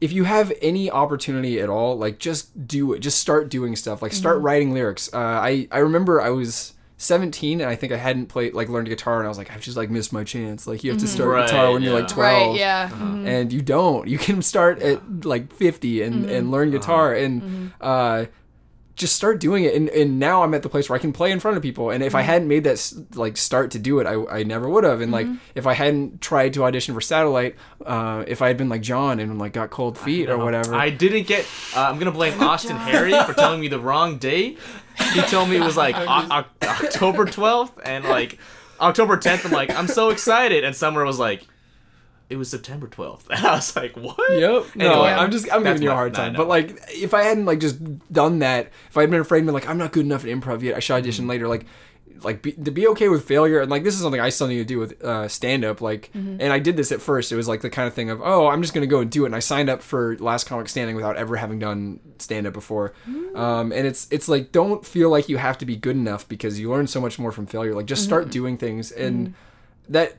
if 0.00 0.12
you 0.12 0.24
have 0.24 0.52
any 0.60 0.90
opportunity 0.90 1.60
at 1.60 1.68
all, 1.68 1.96
like 1.96 2.18
just 2.18 2.66
do 2.66 2.92
it. 2.92 3.00
Just 3.00 3.18
start 3.18 3.48
doing 3.48 3.76
stuff. 3.76 4.02
Like 4.02 4.12
start 4.12 4.40
writing 4.40 4.72
lyrics. 4.72 5.12
Uh, 5.12 5.18
I 5.18 5.68
I 5.70 5.78
remember 5.78 6.20
I 6.20 6.30
was 6.30 6.74
17 6.98 7.60
and 7.60 7.68
I 7.68 7.74
think 7.74 7.92
I 7.92 7.96
hadn't 7.96 8.26
played 8.26 8.54
like 8.54 8.68
learned 8.68 8.88
guitar 8.88 9.18
and 9.18 9.26
I 9.26 9.28
was 9.28 9.36
like 9.36 9.50
I've 9.50 9.60
just 9.60 9.76
like 9.76 9.90
missed 9.90 10.12
my 10.12 10.24
chance. 10.24 10.66
Like 10.66 10.82
you 10.82 10.90
have 10.90 11.00
to 11.00 11.06
mm-hmm. 11.06 11.14
start 11.14 11.30
Right, 11.30 11.46
guitar 11.46 11.72
when 11.72 11.82
you're 11.82 11.98
like 11.98 12.08
12 12.08 12.48
Right, 12.48 12.58
yeah. 12.58 12.88
mhm. 12.88 13.26
and 13.26 13.52
you 13.52 13.60
don't. 13.60 14.08
You 14.08 14.18
can 14.18 14.40
start 14.42 14.80
at 14.80 15.24
like 15.24 15.52
50 15.52 16.02
and, 16.02 16.14
and 16.14 16.30
mm-hmm. 16.30 16.50
learn 16.50 16.68
uh-huh. 16.68 16.78
guitar 16.78 17.14
and 17.14 17.42
mm-hmm. 17.42 17.66
uh, 17.80 18.24
just 18.96 19.14
start 19.14 19.38
doing 19.40 19.64
it. 19.64 19.74
And, 19.74 19.88
and 19.90 20.18
now 20.18 20.42
I'm 20.42 20.54
at 20.54 20.62
the 20.62 20.68
place 20.68 20.88
where 20.88 20.96
I 20.96 21.00
can 21.00 21.12
play 21.12 21.30
in 21.30 21.38
front 21.38 21.56
of 21.56 21.62
people. 21.62 21.90
And 21.90 22.02
if 22.02 22.14
I 22.14 22.22
hadn't 22.22 22.48
made 22.48 22.64
that 22.64 22.92
like 23.14 23.36
start 23.36 23.70
to 23.72 23.78
do 23.78 23.98
it, 24.00 24.06
I, 24.06 24.38
I 24.38 24.42
never 24.42 24.68
would 24.68 24.84
have. 24.84 25.00
And 25.02 25.12
like 25.12 25.26
if 25.54 25.66
I 25.66 25.74
hadn't 25.74 26.20
tried 26.20 26.54
to 26.54 26.64
audition 26.64 26.94
for 26.94 27.00
Satellite, 27.00 27.56
uh, 27.84 28.24
if 28.26 28.42
I 28.42 28.48
had 28.48 28.56
been 28.56 28.68
like 28.68 28.82
John 28.82 29.20
and 29.20 29.38
like 29.38 29.52
got 29.52 29.70
cold 29.70 29.96
feet 29.98 30.28
or 30.28 30.38
whatever. 30.38 30.74
I 30.74 30.90
didn't 30.90 31.26
get. 31.26 31.46
Uh, 31.76 31.82
I'm 31.88 31.98
gonna 31.98 32.10
blame 32.10 32.42
Austin 32.42 32.76
Harry 32.76 33.12
for 33.24 33.34
telling 33.34 33.60
me 33.60 33.68
the 33.68 33.78
wrong 33.78 34.18
date. 34.18 34.58
He 35.12 35.20
told 35.22 35.48
me 35.50 35.56
it 35.56 35.60
was 35.62 35.76
like 35.76 35.94
o- 35.94 36.06
o- 36.30 36.66
October 36.66 37.26
12th 37.26 37.72
and 37.84 38.04
like 38.06 38.38
October 38.80 39.16
10th. 39.18 39.44
I'm 39.44 39.52
like, 39.52 39.70
I'm 39.70 39.88
so 39.88 40.08
excited, 40.08 40.64
and 40.64 40.74
Summer 40.74 41.04
was 41.04 41.18
like, 41.18 41.46
it 42.28 42.36
was 42.36 42.50
September 42.50 42.88
12th, 42.88 43.22
and 43.30 43.46
I 43.46 43.54
was 43.54 43.76
like, 43.76 43.96
what? 43.96 44.16
Yep. 44.38 44.74
No, 44.76 45.02
I'm 45.04 45.30
just 45.30 45.52
I'm 45.52 45.62
giving 45.62 45.82
you 45.82 45.90
a 45.90 45.94
hard 45.94 46.14
time. 46.14 46.32
no. 46.32 46.38
But 46.38 46.48
like 46.48 46.80
if 46.88 47.14
I 47.14 47.22
hadn't 47.22 47.44
like 47.46 47.60
just 47.60 47.78
done 48.12 48.40
that, 48.40 48.70
if 48.90 48.96
I'd 48.96 49.10
been 49.10 49.20
afraid 49.20 49.38
and 49.38 49.46
been 49.46 49.54
like 49.54 49.68
I'm 49.68 49.78
not 49.78 49.92
good 49.92 50.04
enough 50.06 50.24
at 50.24 50.30
improv 50.30 50.62
yet, 50.62 50.74
I 50.76 50.80
should 50.80 50.94
audition 50.94 51.22
Mm-hmm. 51.24 51.30
later. 51.30 51.48
Like 51.48 51.66
like 52.22 52.40
be, 52.40 52.52
to 52.52 52.70
be 52.70 52.88
okay 52.88 53.10
with 53.10 53.28
failure 53.28 53.60
and 53.60 53.70
like 53.70 53.84
this 53.84 53.94
is 53.94 54.00
something 54.00 54.20
I 54.22 54.30
still 54.30 54.46
need 54.48 54.56
to 54.56 54.64
do 54.64 54.78
with 54.78 55.04
uh, 55.04 55.28
stand 55.28 55.64
up. 55.66 55.80
Like 55.82 56.10
Mm-hmm. 56.16 56.40
and 56.40 56.50
I 56.52 56.58
did 56.58 56.74
this 56.76 56.90
at 56.90 57.02
first. 57.02 57.30
It 57.30 57.36
was 57.36 57.46
like 57.46 57.60
the 57.60 57.68
kind 57.70 57.86
of 57.86 57.92
thing 57.94 58.08
of 58.10 58.20
oh 58.22 58.46
I'm 58.48 58.62
just 58.62 58.72
gonna 58.74 58.86
go 58.86 59.00
and 59.00 59.10
do 59.10 59.24
it. 59.24 59.26
And 59.26 59.36
I 59.36 59.40
signed 59.40 59.68
up 59.68 59.82
for 59.82 60.16
Last 60.18 60.44
Comic 60.44 60.68
Standing 60.70 60.96
without 60.96 61.16
ever 61.16 61.36
having 61.36 61.58
done 61.58 62.00
stand 62.18 62.46
up 62.46 62.54
before. 62.54 62.94
Mm. 63.08 63.36
Um, 63.36 63.70
and 63.72 63.86
it's 63.86 64.08
it's 64.10 64.28
like 64.28 64.50
don't 64.50 64.84
feel 64.84 65.10
like 65.10 65.28
you 65.28 65.36
have 65.36 65.58
to 65.58 65.66
be 65.66 65.76
good 65.76 65.94
enough 65.96 66.26
because 66.26 66.58
you 66.58 66.70
learn 66.70 66.86
so 66.86 67.00
much 67.02 67.18
more 67.18 67.30
from 67.32 67.46
failure. 67.46 67.74
Like 67.74 67.86
just 67.86 68.00
Mm-hmm. 68.02 68.08
start 68.08 68.30
doing 68.30 68.56
things 68.56 68.90
and 68.92 69.34
that 69.90 70.16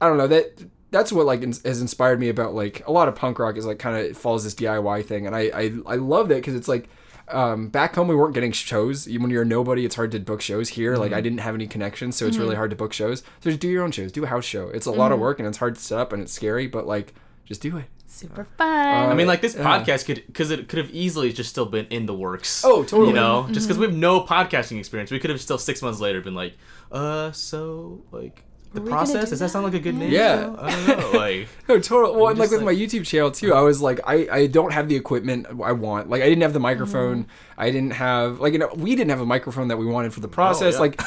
I 0.00 0.08
don't 0.08 0.18
know 0.18 0.26
that 0.26 0.62
that's 0.90 1.12
what 1.12 1.26
like 1.26 1.42
ins- 1.42 1.62
has 1.64 1.80
inspired 1.80 2.20
me 2.20 2.28
about 2.28 2.54
like 2.54 2.86
a 2.86 2.92
lot 2.92 3.08
of 3.08 3.14
punk 3.14 3.38
rock 3.38 3.56
is 3.56 3.66
like 3.66 3.78
kind 3.78 3.96
of 3.96 4.16
follows 4.16 4.44
this 4.44 4.54
DIY 4.54 5.04
thing, 5.04 5.26
and 5.26 5.34
I 5.34 5.50
I, 5.54 5.72
I 5.86 5.94
love 5.96 6.28
that 6.28 6.36
because 6.36 6.54
it's 6.54 6.68
like 6.68 6.88
um, 7.28 7.68
back 7.68 7.94
home 7.94 8.08
we 8.08 8.14
weren't 8.14 8.34
getting 8.34 8.52
shows. 8.52 9.08
When 9.08 9.30
you're 9.30 9.42
a 9.42 9.46
nobody, 9.46 9.84
it's 9.84 9.96
hard 9.96 10.12
to 10.12 10.20
book 10.20 10.40
shows 10.40 10.68
here. 10.68 10.96
Like 10.96 11.10
mm-hmm. 11.10 11.18
I 11.18 11.20
didn't 11.20 11.38
have 11.38 11.54
any 11.54 11.66
connections, 11.66 12.16
so 12.16 12.26
it's 12.26 12.36
really 12.36 12.50
mm-hmm. 12.50 12.58
hard 12.58 12.70
to 12.70 12.76
book 12.76 12.92
shows. 12.92 13.22
So 13.40 13.50
just 13.50 13.60
do 13.60 13.68
your 13.68 13.82
own 13.82 13.90
shows, 13.90 14.12
do 14.12 14.24
a 14.24 14.28
house 14.28 14.44
show. 14.44 14.68
It's 14.68 14.86
a 14.86 14.92
lot 14.92 15.12
of 15.12 15.16
mm-hmm. 15.16 15.22
work 15.22 15.38
and 15.38 15.48
it's 15.48 15.58
hard 15.58 15.74
to 15.74 15.80
set 15.80 15.98
up 15.98 16.12
and 16.12 16.22
it's 16.22 16.32
scary, 16.32 16.66
but 16.66 16.86
like 16.86 17.14
just 17.44 17.62
do 17.62 17.76
it. 17.78 17.86
Super 18.06 18.44
fun. 18.56 19.10
I 19.10 19.14
mean, 19.14 19.26
like 19.26 19.40
this 19.40 19.56
uh, 19.56 19.58
Yeah. 19.58 19.84
podcast 19.84 20.06
could, 20.06 20.22
because 20.26 20.50
it 20.50 20.68
could 20.68 20.78
have 20.78 20.90
easily 20.90 21.32
just 21.32 21.50
still 21.50 21.66
been 21.66 21.86
in 21.86 22.06
the 22.06 22.14
works. 22.14 22.64
Oh, 22.64 22.82
totally. 22.82 23.08
You 23.08 23.14
know, 23.14 23.46
just 23.50 23.66
because 23.66 23.78
we 23.78 23.84
have 23.86 23.94
no 23.94 24.20
podcasting 24.22 24.78
experience, 24.78 25.10
we 25.10 25.18
could 25.18 25.30
have 25.30 25.40
still 25.40 25.58
six 25.58 25.82
months 25.82 26.00
later 26.00 26.20
been 26.20 26.34
like, 26.34 26.54
uh, 26.92 27.32
so 27.32 28.02
like 28.12 28.42
the 28.76 28.80
Were 28.82 28.90
process. 28.90 29.30
Does 29.30 29.40
that 29.40 29.50
sound 29.50 29.64
like 29.64 29.74
a 29.74 29.80
good 29.80 29.96
name? 29.96 30.12
Yeah. 30.12 30.38
still? 30.42 30.56
I 30.60 30.70
don't 30.86 30.86
know. 31.00 31.10
Like, 31.18 31.48
No, 31.68 31.80
total. 31.80 32.14
Well, 32.14 32.28
and 32.28 32.38
like 32.38 32.50
with 32.50 32.62
like- 32.62 32.66
my 32.66 32.74
YouTube 32.74 33.04
channel 33.04 33.30
too, 33.32 33.52
I 33.52 33.60
was 33.62 33.82
like, 33.82 33.98
I, 34.06 34.28
I 34.30 34.46
don't 34.46 34.72
have 34.72 34.88
the 34.88 34.94
equipment 34.96 35.46
I 35.64 35.72
want. 35.72 36.08
Like, 36.08 36.22
I 36.22 36.28
didn't 36.28 36.42
have 36.42 36.52
the 36.52 36.60
microphone. 36.60 37.24
Mm-hmm. 37.24 37.60
I 37.60 37.70
didn't 37.72 37.90
have 37.92 38.38
like 38.40 38.52
you 38.52 38.58
know 38.60 38.70
we 38.76 38.94
didn't 38.94 39.10
have 39.10 39.20
a 39.20 39.26
microphone 39.26 39.68
that 39.68 39.76
we 39.78 39.86
wanted 39.86 40.14
for 40.14 40.20
the 40.20 40.28
process. 40.28 40.74
yeah. 40.74 40.80
Like, 40.80 41.02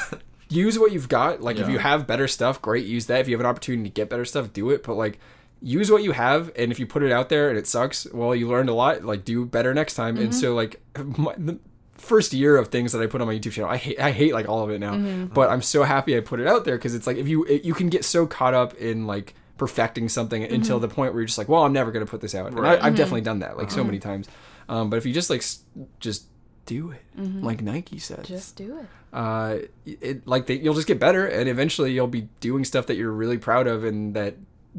use 0.49 0.77
what 0.79 0.91
you've 0.91 1.07
got. 1.09 1.41
Like, 1.41 1.57
if 1.57 1.69
you 1.69 1.77
have 1.77 2.05
better 2.07 2.27
stuff, 2.27 2.61
great, 2.61 2.85
use 2.85 3.05
that. 3.05 3.21
If 3.21 3.27
you 3.29 3.35
have 3.35 3.41
an 3.41 3.45
opportunity 3.45 3.89
to 3.89 3.93
get 3.93 4.09
better 4.09 4.25
stuff, 4.25 4.51
do 4.51 4.71
it. 4.71 4.83
But 4.83 4.95
like, 4.95 5.19
use 5.61 5.91
what 5.91 6.01
you 6.03 6.11
have, 6.13 6.51
and 6.55 6.71
if 6.71 6.79
you 6.79 6.87
put 6.87 7.03
it 7.03 7.11
out 7.11 7.29
there 7.29 7.49
and 7.49 7.57
it 7.57 7.67
sucks, 7.67 8.07
well, 8.13 8.33
you 8.33 8.47
learned 8.47 8.69
a 8.69 8.73
lot. 8.73 9.03
Like, 9.03 9.25
do 9.25 9.45
better 9.45 9.73
next 9.73 9.93
time. 9.93 10.17
And 10.17 10.29
Mm-hmm. 10.31 10.39
so 10.39 10.55
like, 10.55 10.81
my, 11.17 11.35
the 11.37 11.59
first 11.99 12.33
year 12.33 12.57
of 12.57 12.69
things 12.69 12.91
that 12.93 13.01
I 13.01 13.07
put 13.07 13.21
on 13.21 13.27
my 13.27 13.35
YouTube 13.35 13.51
channel, 13.51 13.69
I 13.69 13.77
hate 13.77 13.99
I 13.99 14.11
hate 14.11 14.33
like 14.33 14.47
all 14.49 14.63
of 14.63 14.69
it 14.71 14.79
now. 14.79 14.93
Mm-hmm. 14.93 15.25
But 15.33 15.49
I'm 15.49 15.61
so 15.61 15.83
happy 15.83 16.17
I 16.17 16.21
put 16.21 16.39
it 16.39 16.47
out 16.47 16.65
there 16.65 16.77
because 16.77 16.95
it's 16.95 17.05
like 17.07 17.17
if 17.17 17.27
you 17.27 17.43
it, 17.45 17.63
you 17.63 17.73
can 17.73 17.89
get 17.89 18.03
so 18.05 18.25
caught 18.25 18.53
up 18.53 18.73
in 18.75 19.05
like 19.07 19.35
perfecting 19.57 20.07
something 20.09 20.41
Mm-hmm. 20.43 20.53
until 20.55 20.79
the 20.79 20.87
point 20.87 21.13
where 21.13 21.21
you're 21.21 21.27
just 21.27 21.37
like, 21.37 21.49
well, 21.49 21.63
I'm 21.65 21.73
never 21.73 21.91
gonna 21.91 22.05
put 22.05 22.21
this 22.21 22.33
out. 22.35 22.47
And 22.47 22.57
Right. 22.59 22.81
I, 22.81 22.87
I've 22.87 22.95
definitely 22.95 23.21
done 23.21 23.39
that 23.39 23.57
like 23.57 23.67
Uh-huh. 23.67 23.75
so 23.77 23.83
many 23.83 23.99
times. 23.99 24.27
Um, 24.69 24.89
but 24.89 24.97
if 24.97 25.05
you 25.05 25.13
just 25.13 25.29
like 25.29 25.41
s- 25.41 25.63
just 25.99 26.25
do 26.65 26.91
it, 26.91 27.01
like 27.43 27.61
Nike 27.61 27.99
says, 27.99 28.19
Mm-hmm. 28.19 28.33
just 28.33 28.55
do 28.55 28.77
it. 28.79 28.85
uh, 29.11 29.57
it 29.85 30.25
like 30.27 30.45
they, 30.45 30.53
you'll 30.55 30.75
just 30.75 30.87
get 30.87 30.99
better, 30.99 31.25
and 31.25 31.49
eventually 31.49 31.91
you'll 31.91 32.07
be 32.07 32.29
doing 32.39 32.63
stuff 32.63 32.85
that 32.87 32.95
you're 32.95 33.11
really 33.11 33.37
proud 33.39 33.65
of, 33.67 33.83
and 33.83 34.13
that 34.15 34.35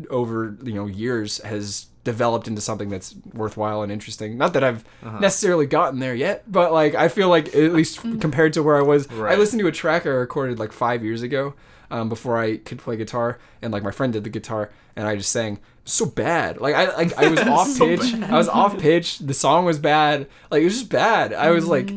over 0.09 0.57
you 0.63 0.73
know 0.73 0.87
years 0.87 1.39
has 1.43 1.87
developed 2.05 2.49
into 2.49 2.61
something 2.61 2.89
that's 2.89 3.15
worthwhile 3.35 3.83
and 3.83 3.93
interesting. 3.93 4.39
Not 4.39 4.55
that 4.55 4.65
I've 4.65 4.85
Uh-huh. 5.05 5.19
necessarily 5.21 5.67
gotten 5.67 5.99
there 6.01 6.15
yet, 6.15 6.51
but 6.51 6.73
like 6.73 6.95
I 6.95 7.09
feel 7.09 7.29
like 7.29 7.49
at 7.55 7.73
least 7.73 8.01
compared 8.21 8.53
to 8.55 8.63
where 8.63 8.77
I 8.79 8.83
was, 8.83 9.07
I 9.11 9.35
listened 9.37 9.61
to 9.61 9.67
a 9.67 9.73
track 9.73 10.07
I 10.07 10.11
recorded 10.11 10.59
like 10.59 10.73
five 10.73 11.05
years 11.05 11.23
ago. 11.23 11.55
Um, 11.93 12.09
before 12.09 12.39
I 12.39 12.59
could 12.59 12.79
play 12.79 12.97
guitar, 12.97 13.41
and 13.61 13.73
like 13.73 13.83
my 13.83 13.91
friend 13.91 14.13
did 14.13 14.23
the 14.23 14.31
guitar, 14.31 14.71
and 14.95 15.09
I 15.09 15.17
just 15.17 15.33
sang 15.33 15.59
so 15.85 16.07
bad. 16.07 16.61
Like 16.61 16.77
I 16.77 16.95
like 16.95 17.19
I 17.19 17.27
was 17.29 17.41
off 17.57 17.67
So 17.67 17.85
pitch. 17.85 18.15
I 18.15 18.37
was 18.39 18.49
off 18.49 18.79
pitch. 18.79 19.19
The 19.19 19.35
song 19.35 19.65
was 19.65 19.81
bad. 19.81 20.29
Like 20.53 20.63
it 20.63 20.67
was 20.67 20.79
just 20.79 20.89
bad. 20.89 21.33
I 21.33 21.51
was 21.51 21.67
like, 21.67 21.91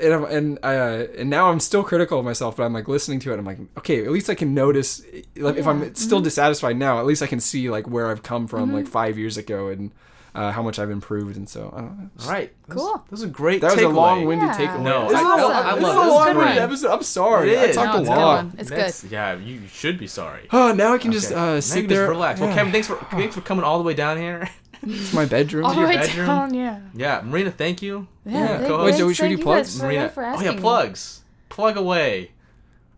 and 0.00 0.24
and 0.24 0.58
uh, 0.62 1.06
and 1.18 1.28
now 1.30 1.50
I'm 1.50 1.60
still 1.60 1.82
critical 1.82 2.18
of 2.18 2.24
myself, 2.24 2.56
but 2.56 2.64
I'm 2.64 2.72
like 2.72 2.88
listening 2.88 3.18
to 3.20 3.32
it. 3.32 3.38
I'm 3.38 3.44
like, 3.44 3.58
okay, 3.78 4.04
at 4.04 4.10
least 4.10 4.30
I 4.30 4.34
can 4.34 4.54
notice. 4.54 5.02
Like 5.36 5.56
if 5.56 5.66
I'm 5.66 5.94
still 5.94 6.20
dissatisfied 6.20 6.76
now, 6.76 6.98
at 6.98 7.06
least 7.06 7.22
I 7.22 7.26
can 7.26 7.40
see 7.40 7.70
like 7.70 7.86
where 7.88 8.08
I've 8.10 8.22
come 8.22 8.46
from 8.46 8.72
like 8.72 8.86
five 8.86 9.18
years 9.18 9.36
ago 9.36 9.68
and 9.68 9.90
uh, 10.34 10.50
how 10.52 10.62
much 10.62 10.78
I've 10.78 10.90
improved. 10.90 11.36
And 11.36 11.48
so 11.48 11.72
I 11.76 11.80
don't 11.82 11.98
know. 11.98 12.08
all 12.24 12.30
right, 12.30 12.52
Cool. 12.70 13.04
This 13.10 13.20
is 13.20 13.24
a 13.24 13.28
great. 13.28 13.60
That 13.60 13.72
was 13.74 13.82
a 13.82 13.88
long-winded 13.88 14.48
Yeah. 14.48 14.56
takeaway. 14.56 14.82
No, 14.82 15.08
this 15.08 15.18
I- 15.18 15.20
is, 15.20 15.26
I- 15.26 15.60
a- 15.60 15.72
I 15.72 15.74
this 15.74 15.82
love 15.82 15.92
is 15.92 15.96
a 15.96 16.00
it. 16.00 16.04
This 16.04 16.06
is 16.06 16.10
long-winded 16.12 16.42
great. 16.44 16.58
episode. 16.58 16.90
I'm 16.92 17.02
sorry. 17.02 17.50
It 17.52 17.58
I 17.70 17.72
talked 17.72 17.92
No, 17.92 17.98
a 17.98 18.00
it's 18.00 18.08
a 18.08 18.12
good 18.12 18.18
lot. 18.18 18.46
It's 18.58 18.70
That's- 18.70 19.02
good. 19.02 19.10
Yeah, 19.10 19.36
you 19.36 19.60
should 19.70 19.98
be 19.98 20.06
sorry. 20.06 20.48
Oh, 20.52 20.72
now 20.72 20.94
I 20.94 20.98
can 20.98 21.12
just 21.12 21.32
Okay. 21.32 21.56
uh, 21.58 21.60
sit 21.60 21.80
can 21.80 21.88
there. 21.88 22.06
Just 22.06 22.10
relax. 22.10 22.40
Well, 22.40 22.54
Kevin, 22.54 22.72
thanks 22.72 22.86
for 22.86 22.96
thanks 23.10 23.34
for 23.34 23.40
coming 23.42 23.64
all 23.64 23.76
the 23.78 23.84
way 23.84 23.94
down 23.94 24.16
here. 24.16 24.48
It's 24.84 25.12
my 25.12 25.24
bedroom. 25.26 25.64
All 25.64 25.72
the 25.74 25.80
your 25.80 25.88
way 25.88 25.96
bedroom? 25.96 26.26
down, 26.26 26.54
yeah. 26.54 26.80
Yeah, 26.94 27.22
Marina, 27.24 27.50
thank 27.50 27.82
you. 27.82 28.06
Yeah, 28.24 28.32
Yeah. 28.32 28.46
thank- 28.58 28.68
Go 28.68 28.74
ahead. 28.74 28.84
thanks- 28.86 28.98
Joey, 28.98 29.14
should 29.14 29.30
we 29.30 29.36
do 29.36 29.42
plugs? 29.42 29.78
for- 29.78 29.84
Marina. 29.86 30.08
for 30.08 30.22
oh 30.24 30.26
asking 30.26 30.46
yeah, 30.46 30.54
me. 30.54 30.60
plugs. 30.60 31.20
Plug 31.48 31.76
away. 31.76 32.30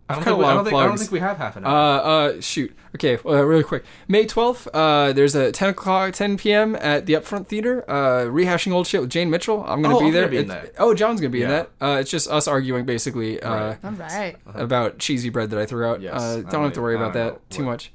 I 0.06 0.14
don't, 0.16 0.20
got 0.20 0.24
think 0.24 0.34
a 0.34 0.38
we, 0.38 0.44
I, 0.44 0.48
lot 0.48 0.52
don't 0.52 0.60
of 0.60 0.66
think, 0.66 0.76
I 0.76 0.86
don't 0.86 0.98
think 0.98 1.12
we 1.12 1.20
have 1.20 1.36
half 1.38 1.56
an 1.56 1.64
Uh, 1.64 1.68
hour. 1.68 2.00
uh, 2.36 2.40
shoot. 2.40 2.76
Okay, 2.94 3.18
well, 3.24 3.42
really 3.42 3.62
quick. 3.64 3.84
May 4.06 4.26
12th, 4.26 4.68
uh, 4.74 5.12
there's 5.14 5.34
a 5.34 5.50
10 5.50 5.70
o'clock, 5.70 6.12
10 6.12 6.36
p.m. 6.36 6.76
at 6.76 7.06
the 7.06 7.14
Upfront 7.14 7.46
Theater, 7.46 7.84
uh, 7.90 8.26
rehashing 8.26 8.72
old 8.72 8.86
shit 8.86 9.00
with 9.00 9.08
Jane 9.10 9.30
Mitchell. 9.30 9.64
I'm 9.66 9.80
gonna 9.80 9.96
Oh, 9.96 10.00
be 10.00 10.06
I'm 10.06 10.12
there. 10.12 10.22
gonna 10.24 10.30
be 10.30 10.36
in 10.38 10.44
It- 10.44 10.48
that. 10.48 10.72
Oh, 10.78 10.92
John's 10.94 11.20
gonna 11.20 11.30
be 11.30 11.42
in 11.42 11.48
Yeah. 11.48 11.64
that. 11.80 11.86
Uh, 11.86 11.98
it's 12.00 12.10
just 12.10 12.30
us 12.30 12.46
arguing 12.46 12.84
basically 12.84 13.40
uh, 13.42 13.50
Right. 13.54 13.78
All 13.82 13.92
right. 13.92 14.36
about 14.54 14.98
cheesy 14.98 15.30
bread 15.30 15.48
that 15.50 15.58
I 15.58 15.64
threw 15.64 15.86
out. 15.86 16.02
Yes, 16.02 16.20
uh, 16.20 16.34
don't 16.36 16.50
don't 16.50 16.64
have 16.64 16.72
to 16.74 16.82
worry 16.82 16.96
about 16.96 17.14
that 17.14 17.48
too 17.50 17.64
much. 17.64 17.90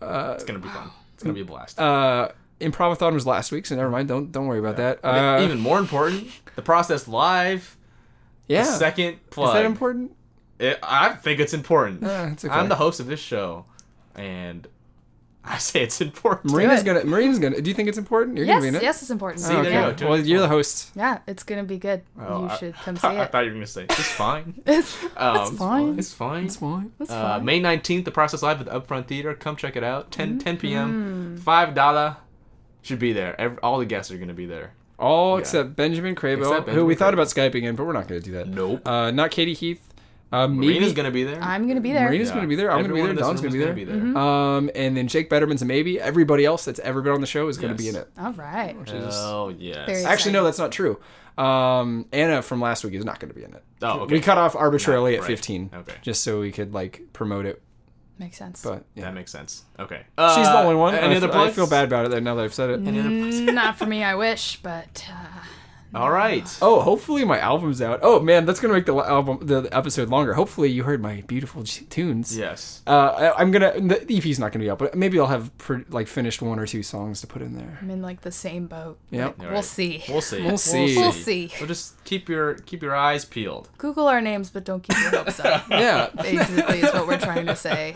Uh, 0.00 0.32
it's 0.34 0.44
gonna 0.44 0.58
be 0.60 0.68
fun. 0.68 0.90
It's 1.14 1.22
gonna 1.22 1.34
be 1.34 1.42
a 1.42 1.44
blast. 1.44 1.78
uh, 1.78 2.28
Improvathon 2.60 3.14
was 3.14 3.26
last 3.26 3.50
week, 3.52 3.66
so 3.66 3.74
never 3.76 3.90
mind. 3.90 4.08
Don't 4.08 4.30
don't 4.32 4.46
worry 4.46 4.58
about 4.58 4.76
that. 4.76 5.00
And 5.02 5.40
Uh, 5.40 5.44
even 5.44 5.58
more 5.60 5.78
important, 5.78 6.28
the 6.56 6.62
process 6.62 7.08
live. 7.08 7.76
yeah. 8.48 8.62
The 8.62 8.68
second 8.70 9.18
plug. 9.30 9.48
Is 9.48 9.54
that 9.54 9.64
important? 9.66 10.12
It, 10.58 10.78
I 10.82 11.10
think 11.14 11.40
it's 11.40 11.54
important. 11.54 12.04
Uh, 12.04 12.28
it's 12.32 12.44
okay. 12.44 12.52
I'm 12.54 12.68
the 12.68 12.76
host 12.76 13.00
of 13.00 13.06
this 13.06 13.18
show, 13.20 13.64
and 14.14 14.68
I 15.42 15.56
say 15.68 15.82
it's 15.82 16.02
important. 16.02 16.52
Marina's 16.52 16.82
gonna. 16.86 17.02
Marina's 17.04 17.38
gonna. 17.38 17.62
Do 17.62 17.70
you 17.70 17.74
think 17.74 17.88
it's 17.88 17.96
important? 17.96 18.36
You're 18.36 18.44
Yes, 18.46 18.56
gonna 18.56 18.62
be 18.62 18.68
in 18.68 18.74
it. 18.74 18.82
yes, 18.82 19.00
it's 19.00 19.10
important. 19.10 19.40
See, 19.40 19.54
there 19.54 19.88
you 19.88 19.94
go, 19.96 20.08
well, 20.10 20.18
you're 20.20 20.40
the 20.40 20.48
host. 20.48 20.90
Yeah, 20.94 21.20
it's 21.26 21.44
gonna 21.44 21.64
be 21.64 21.78
good. 21.78 22.02
Oh, 22.20 22.42
you 22.42 22.48
I- 22.50 22.56
should 22.58 22.74
come 22.74 22.96
I, 22.98 23.00
see 23.00 23.06
I 23.06 23.12
it. 23.14 23.18
I 23.20 23.26
thought 23.26 23.40
you 23.44 23.50
were 23.52 23.54
gonna 23.54 23.66
say 23.66 23.84
it's 23.84 24.12
fine. 24.12 24.60
It's, 24.66 24.98
Um, 25.16 25.36
it's 25.38 25.50
fine. 25.56 25.98
It's 25.98 26.12
fine. 26.12 26.44
It's 26.44 26.56
fine. 26.56 26.92
It's 27.00 27.10
Uh. 27.10 27.40
May 27.42 27.58
19th, 27.58 28.04
the 28.04 28.10
process 28.10 28.42
live 28.42 28.60
at 28.60 28.66
the 28.66 28.78
Upfront 28.78 29.06
Theater. 29.06 29.32
Come 29.34 29.56
check 29.56 29.76
it 29.76 29.82
out. 29.82 30.10
10, 30.10 30.38
10 30.40 30.56
Mm-hmm. 30.56 30.60
p.m. 30.60 31.36
Five 31.42 31.74
dollar 31.74 32.16
should 32.82 32.98
be 32.98 33.12
there. 33.12 33.40
Every, 33.40 33.58
all 33.62 33.78
the 33.78 33.86
guests 33.86 34.10
are 34.12 34.18
gonna 34.18 34.34
be 34.34 34.46
there. 34.46 34.72
All 34.98 35.36
Yeah. 35.36 35.40
except 35.40 35.76
Benjamin 35.76 36.14
Crabo, 36.14 36.40
Except 36.40 36.68
who 36.68 36.84
we 36.84 36.94
Benjamin 36.94 36.96
thought 36.96 37.14
about 37.14 37.26
skyping 37.28 37.62
in, 37.62 37.74
but 37.74 37.86
we're 37.86 37.94
not 37.94 38.06
going 38.06 38.20
to 38.20 38.24
do 38.24 38.32
that. 38.36 38.48
Nope. 38.48 38.86
Uh, 38.86 39.10
not 39.10 39.30
Katie 39.30 39.54
Heath. 39.54 39.80
Uh, 40.30 40.46
maybe 40.46 40.66
Marina's 40.74 40.92
gonna 40.92 41.10
be 41.10 41.24
there. 41.24 41.42
I'm 41.42 41.66
gonna 41.66 41.80
be 41.80 41.92
there. 41.92 42.04
Marina's 42.04 42.30
gonna 42.30 42.46
be 42.46 42.54
there. 42.54 42.70
I'm 42.70 42.82
gonna 42.82 42.94
be 42.94 43.00
Everyone 43.00 43.06
there. 43.06 43.10
in 43.10 43.16
this 43.16 43.26
Don's 43.26 43.42
room 43.42 43.60
gonna 43.62 43.72
be 43.74 43.84
there. 43.84 43.96
there. 43.98 44.16
Um, 44.18 44.70
and 44.76 44.96
then 44.96 45.08
Jake 45.08 45.28
Betterman's 45.30 45.62
a 45.62 45.64
maybe. 45.64 45.98
Everybody 45.98 46.44
else 46.44 46.64
that's 46.66 46.78
ever 46.80 47.00
been 47.02 47.12
on 47.14 47.20
the 47.22 47.26
show 47.26 47.48
is 47.48 47.56
going 47.58 47.74
to 47.74 47.82
be 47.82 47.88
in 47.88 47.96
it. 47.96 48.08
All 48.16 48.32
right. 48.34 48.76
Oh 48.92 49.48
yes. 49.58 49.86
Very 49.86 50.04
Actually, 50.04 50.32
no, 50.32 50.44
that's 50.44 50.58
not 50.58 50.70
true. 50.70 51.00
Um, 51.36 52.06
Anna 52.12 52.42
from 52.42 52.60
last 52.60 52.84
week 52.84 52.94
is 52.94 53.04
not 53.04 53.18
going 53.18 53.30
to 53.30 53.34
be 53.34 53.42
in 53.44 53.54
it. 53.54 53.64
Oh, 53.82 54.00
okay. 54.00 54.12
We 54.14 54.20
cut 54.20 54.36
off 54.38 54.54
arbitrarily 54.54 55.12
No, 55.12 55.16
at 55.16 55.20
right. 55.22 55.26
15, 55.28 55.70
Okay. 55.74 55.94
just 56.02 56.22
so 56.22 56.40
we 56.40 56.52
could 56.52 56.74
like 56.74 57.00
promote 57.12 57.46
it. 57.46 57.60
Makes 58.20 58.36
sense. 58.36 58.62
But 58.62 58.84
yeah, 58.94 59.06
That 59.06 59.14
makes 59.14 59.32
sense. 59.32 59.64
Okay. 59.78 59.96
she's 59.96 60.06
the 60.16 60.58
Uh, 60.58 60.62
only 60.62 60.74
one. 60.76 60.94
Any 60.94 61.14
I, 61.14 61.16
other 61.16 61.28
f- 61.28 61.32
I 61.34 61.36
plugs? 61.38 61.54
feel 61.56 61.66
bad 61.66 61.86
about 61.86 62.12
it 62.12 62.22
now 62.22 62.34
that 62.34 62.44
I've 62.44 62.52
said 62.54 62.68
it. 62.70 62.86
Any 62.86 63.00
other 63.00 63.08
plugs? 63.08 63.40
Not 63.40 63.78
for 63.78 63.86
me. 63.86 64.04
I 64.04 64.14
wish, 64.14 64.60
but 64.62 65.06
uh, 65.10 65.40
All 65.94 66.10
right. 66.10 66.46
Oh, 66.62 66.80
hopefully 66.80 67.24
my 67.24 67.38
album's 67.40 67.82
out. 67.82 68.00
Oh 68.02 68.20
man, 68.20 68.46
that's 68.46 68.60
gonna 68.60 68.74
make 68.74 68.86
the 68.86 68.94
album 68.96 69.38
the 69.42 69.68
episode 69.72 70.08
longer. 70.08 70.34
Hopefully 70.34 70.70
you 70.70 70.84
heard 70.84 71.02
my 71.02 71.22
beautiful 71.22 71.64
ch- 71.64 71.88
tunes. 71.88 72.36
Yes. 72.36 72.82
Uh, 72.86 72.90
I, 73.36 73.40
I'm 73.40 73.50
gonna 73.50 73.72
the 73.80 74.16
EP's 74.16 74.38
not 74.38 74.52
gonna 74.52 74.64
be 74.64 74.70
out, 74.70 74.78
but 74.78 74.94
maybe 74.94 75.18
I'll 75.18 75.26
have 75.26 75.56
pr- 75.58 75.80
like 75.88 76.06
finished 76.06 76.42
one 76.42 76.58
or 76.58 76.66
two 76.66 76.82
songs 76.82 77.20
to 77.22 77.26
put 77.26 77.42
in 77.42 77.56
there. 77.56 77.78
I'm 77.82 77.90
in 77.90 78.02
like 78.02 78.20
the 78.20 78.30
same 78.30 78.66
boat. 78.66 78.98
Yep. 79.10 79.34
But 79.38 79.44
All 79.44 79.50
We'll 79.50 79.56
right. 79.56 79.64
see. 79.64 80.04
We'll 80.08 80.20
see. 80.20 80.42
We'll 80.42 80.58
see. 80.58 80.96
We'll 80.96 81.12
see. 81.12 81.48
So 81.48 81.66
just 81.66 82.02
keep 82.04 82.28
your 82.28 82.54
keep 82.54 82.82
your 82.82 82.94
eyes 82.94 83.24
peeled. 83.24 83.68
Google 83.78 84.06
our 84.06 84.20
names, 84.20 84.50
but 84.50 84.64
don't 84.64 84.82
keep 84.82 84.96
your 85.00 85.10
hopes 85.10 85.40
up. 85.40 85.64
Yeah. 85.70 86.10
Basically, 86.14 86.80
is 86.80 86.92
what 86.92 87.06
we're 87.08 87.18
trying 87.18 87.46
to 87.46 87.56
say. 87.56 87.94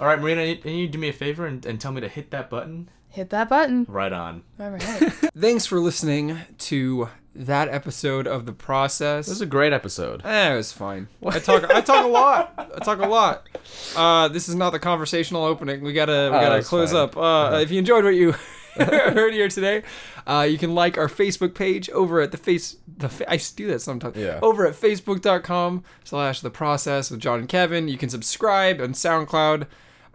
All 0.00 0.06
right, 0.06 0.18
Marina, 0.20 0.56
can 0.56 0.72
you 0.72 0.88
do 0.88 0.98
me 0.98 1.08
a 1.08 1.12
favor 1.12 1.46
and, 1.46 1.64
and 1.66 1.80
tell 1.80 1.92
me 1.92 2.00
to 2.00 2.08
hit 2.08 2.30
that 2.30 2.48
button? 2.50 2.88
Hit 3.10 3.30
that 3.30 3.48
button. 3.48 3.84
Right 3.88 4.12
on. 4.12 4.42
All 4.60 4.70
right. 4.70 4.82
Thanks 5.36 5.66
for 5.66 5.80
listening 5.80 6.38
to 6.58 7.08
that 7.34 7.68
episode 7.68 8.26
of 8.26 8.46
the 8.46 8.52
process. 8.52 9.26
This 9.26 9.36
is 9.36 9.40
a 9.40 9.46
great 9.46 9.72
episode. 9.72 10.22
Eh, 10.24 10.52
it 10.52 10.56
was 10.56 10.72
fine. 10.72 11.08
I 11.24 11.38
talk. 11.38 11.70
I 11.70 11.80
talk 11.80 12.04
a 12.04 12.08
lot. 12.08 12.52
I 12.76 12.84
talk 12.84 12.98
a 13.00 13.06
lot. 13.08 13.46
Uh, 13.96 14.28
this 14.28 14.48
is 14.48 14.54
not 14.54 14.70
the 14.70 14.78
conversational 14.78 15.44
opening. 15.44 15.82
We 15.82 15.92
gotta. 15.92 16.30
We 16.32 16.38
Oh, 16.38 16.40
gotta 16.40 16.62
close 16.62 16.92
fine. 16.92 17.00
up. 17.02 17.16
Uh, 17.16 17.58
If 17.62 17.70
you 17.70 17.78
enjoyed 17.78 18.04
what 18.04 18.14
you 18.14 18.32
heard 18.76 19.32
here 19.34 19.48
today, 19.48 19.82
uh, 20.26 20.46
you 20.50 20.58
can 20.58 20.74
like 20.74 20.98
our 20.98 21.08
Facebook 21.08 21.54
page 21.54 21.88
over 21.90 22.20
at 22.20 22.32
the 22.32 22.38
face. 22.38 22.76
The 22.96 23.08
fa- 23.08 23.30
I 23.30 23.36
do 23.56 23.66
that 23.68 23.80
sometimes. 23.80 24.16
Yeah. 24.16 24.40
Over 24.42 24.66
at 24.66 24.74
facebook.com/slash 24.74 26.40
the 26.40 26.50
process 26.50 27.10
with 27.10 27.20
John 27.20 27.40
and 27.40 27.48
Kevin. 27.48 27.88
You 27.88 27.98
can 27.98 28.08
subscribe 28.08 28.80
on 28.80 28.92
SoundCloud. 28.92 29.66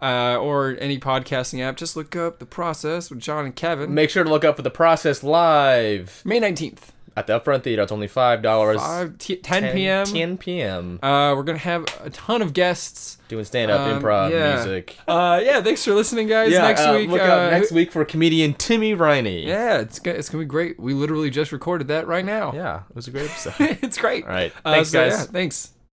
Uh, 0.02 0.36
or 0.36 0.76
any 0.80 0.98
podcasting 0.98 1.60
app, 1.62 1.76
just 1.78 1.96
look 1.96 2.14
up 2.14 2.38
the 2.38 2.44
process 2.44 3.08
with 3.08 3.20
John 3.20 3.46
and 3.46 3.56
Kevin. 3.56 3.94
Make 3.94 4.10
sure 4.10 4.22
to 4.22 4.28
look 4.28 4.44
up 4.44 4.56
for 4.56 4.62
the 4.62 4.70
process 4.70 5.22
live 5.22 6.20
May 6.26 6.38
nineteenth, 6.40 6.92
at 7.16 7.26
the 7.26 7.38
Upfront 7.38 7.62
Theater. 7.62 7.82
It's 7.82 7.92
only 7.92 8.08
five 8.08 8.42
dollars. 8.42 8.80
t- 9.18 9.36
10 9.36 9.72
p.m. 9.74 10.06
10 10.06 10.38
p.m. 10.38 10.98
Uh, 11.02 11.34
we're 11.36 11.42
gonna 11.42 11.58
have 11.58 11.84
a 12.02 12.10
ton 12.10 12.42
of 12.42 12.52
guests. 12.52 13.18
Doing 13.28 13.44
stand 13.44 13.70
up, 13.70 13.80
Um, 13.80 14.02
improv, 14.02 14.30
yeah. 14.30 14.54
music. 14.56 14.98
Uh, 15.08 15.40
yeah, 15.42 15.62
thanks 15.62 15.82
for 15.84 15.92
listening, 15.94 16.26
guys. 16.28 16.52
next 16.52 16.82
uh, 16.82 16.94
week, 16.96 17.08
Look 17.08 17.20
uh, 17.20 17.24
out 17.24 17.50
next 17.52 17.72
week 17.72 17.90
for 17.90 18.04
comedian 18.04 18.52
Timmy 18.54 18.94
Riney. 18.94 19.46
Yeah, 19.46 19.78
it's 19.78 19.98
go- 19.98 20.10
it's 20.12 20.28
gonna 20.28 20.44
be 20.44 20.48
great. 20.48 20.78
We 20.78 20.92
literally 20.94 21.30
just 21.30 21.50
recorded 21.52 21.88
that 21.88 22.06
right 22.06 22.24
now. 22.24 22.52
Yeah, 22.52 22.82
it 22.88 22.94
was 22.96 23.08
a 23.08 23.10
great 23.10 23.30
episode. 23.30 23.54
it's 23.82 23.96
great. 23.96 24.24
All 24.24 24.30
right. 24.30 24.52
Uh, 24.64 24.72
Thanks, 24.74 24.90
so, 24.90 25.00
guys. 25.02 25.12
yeah, 25.18 25.24
thanks. 25.24 25.70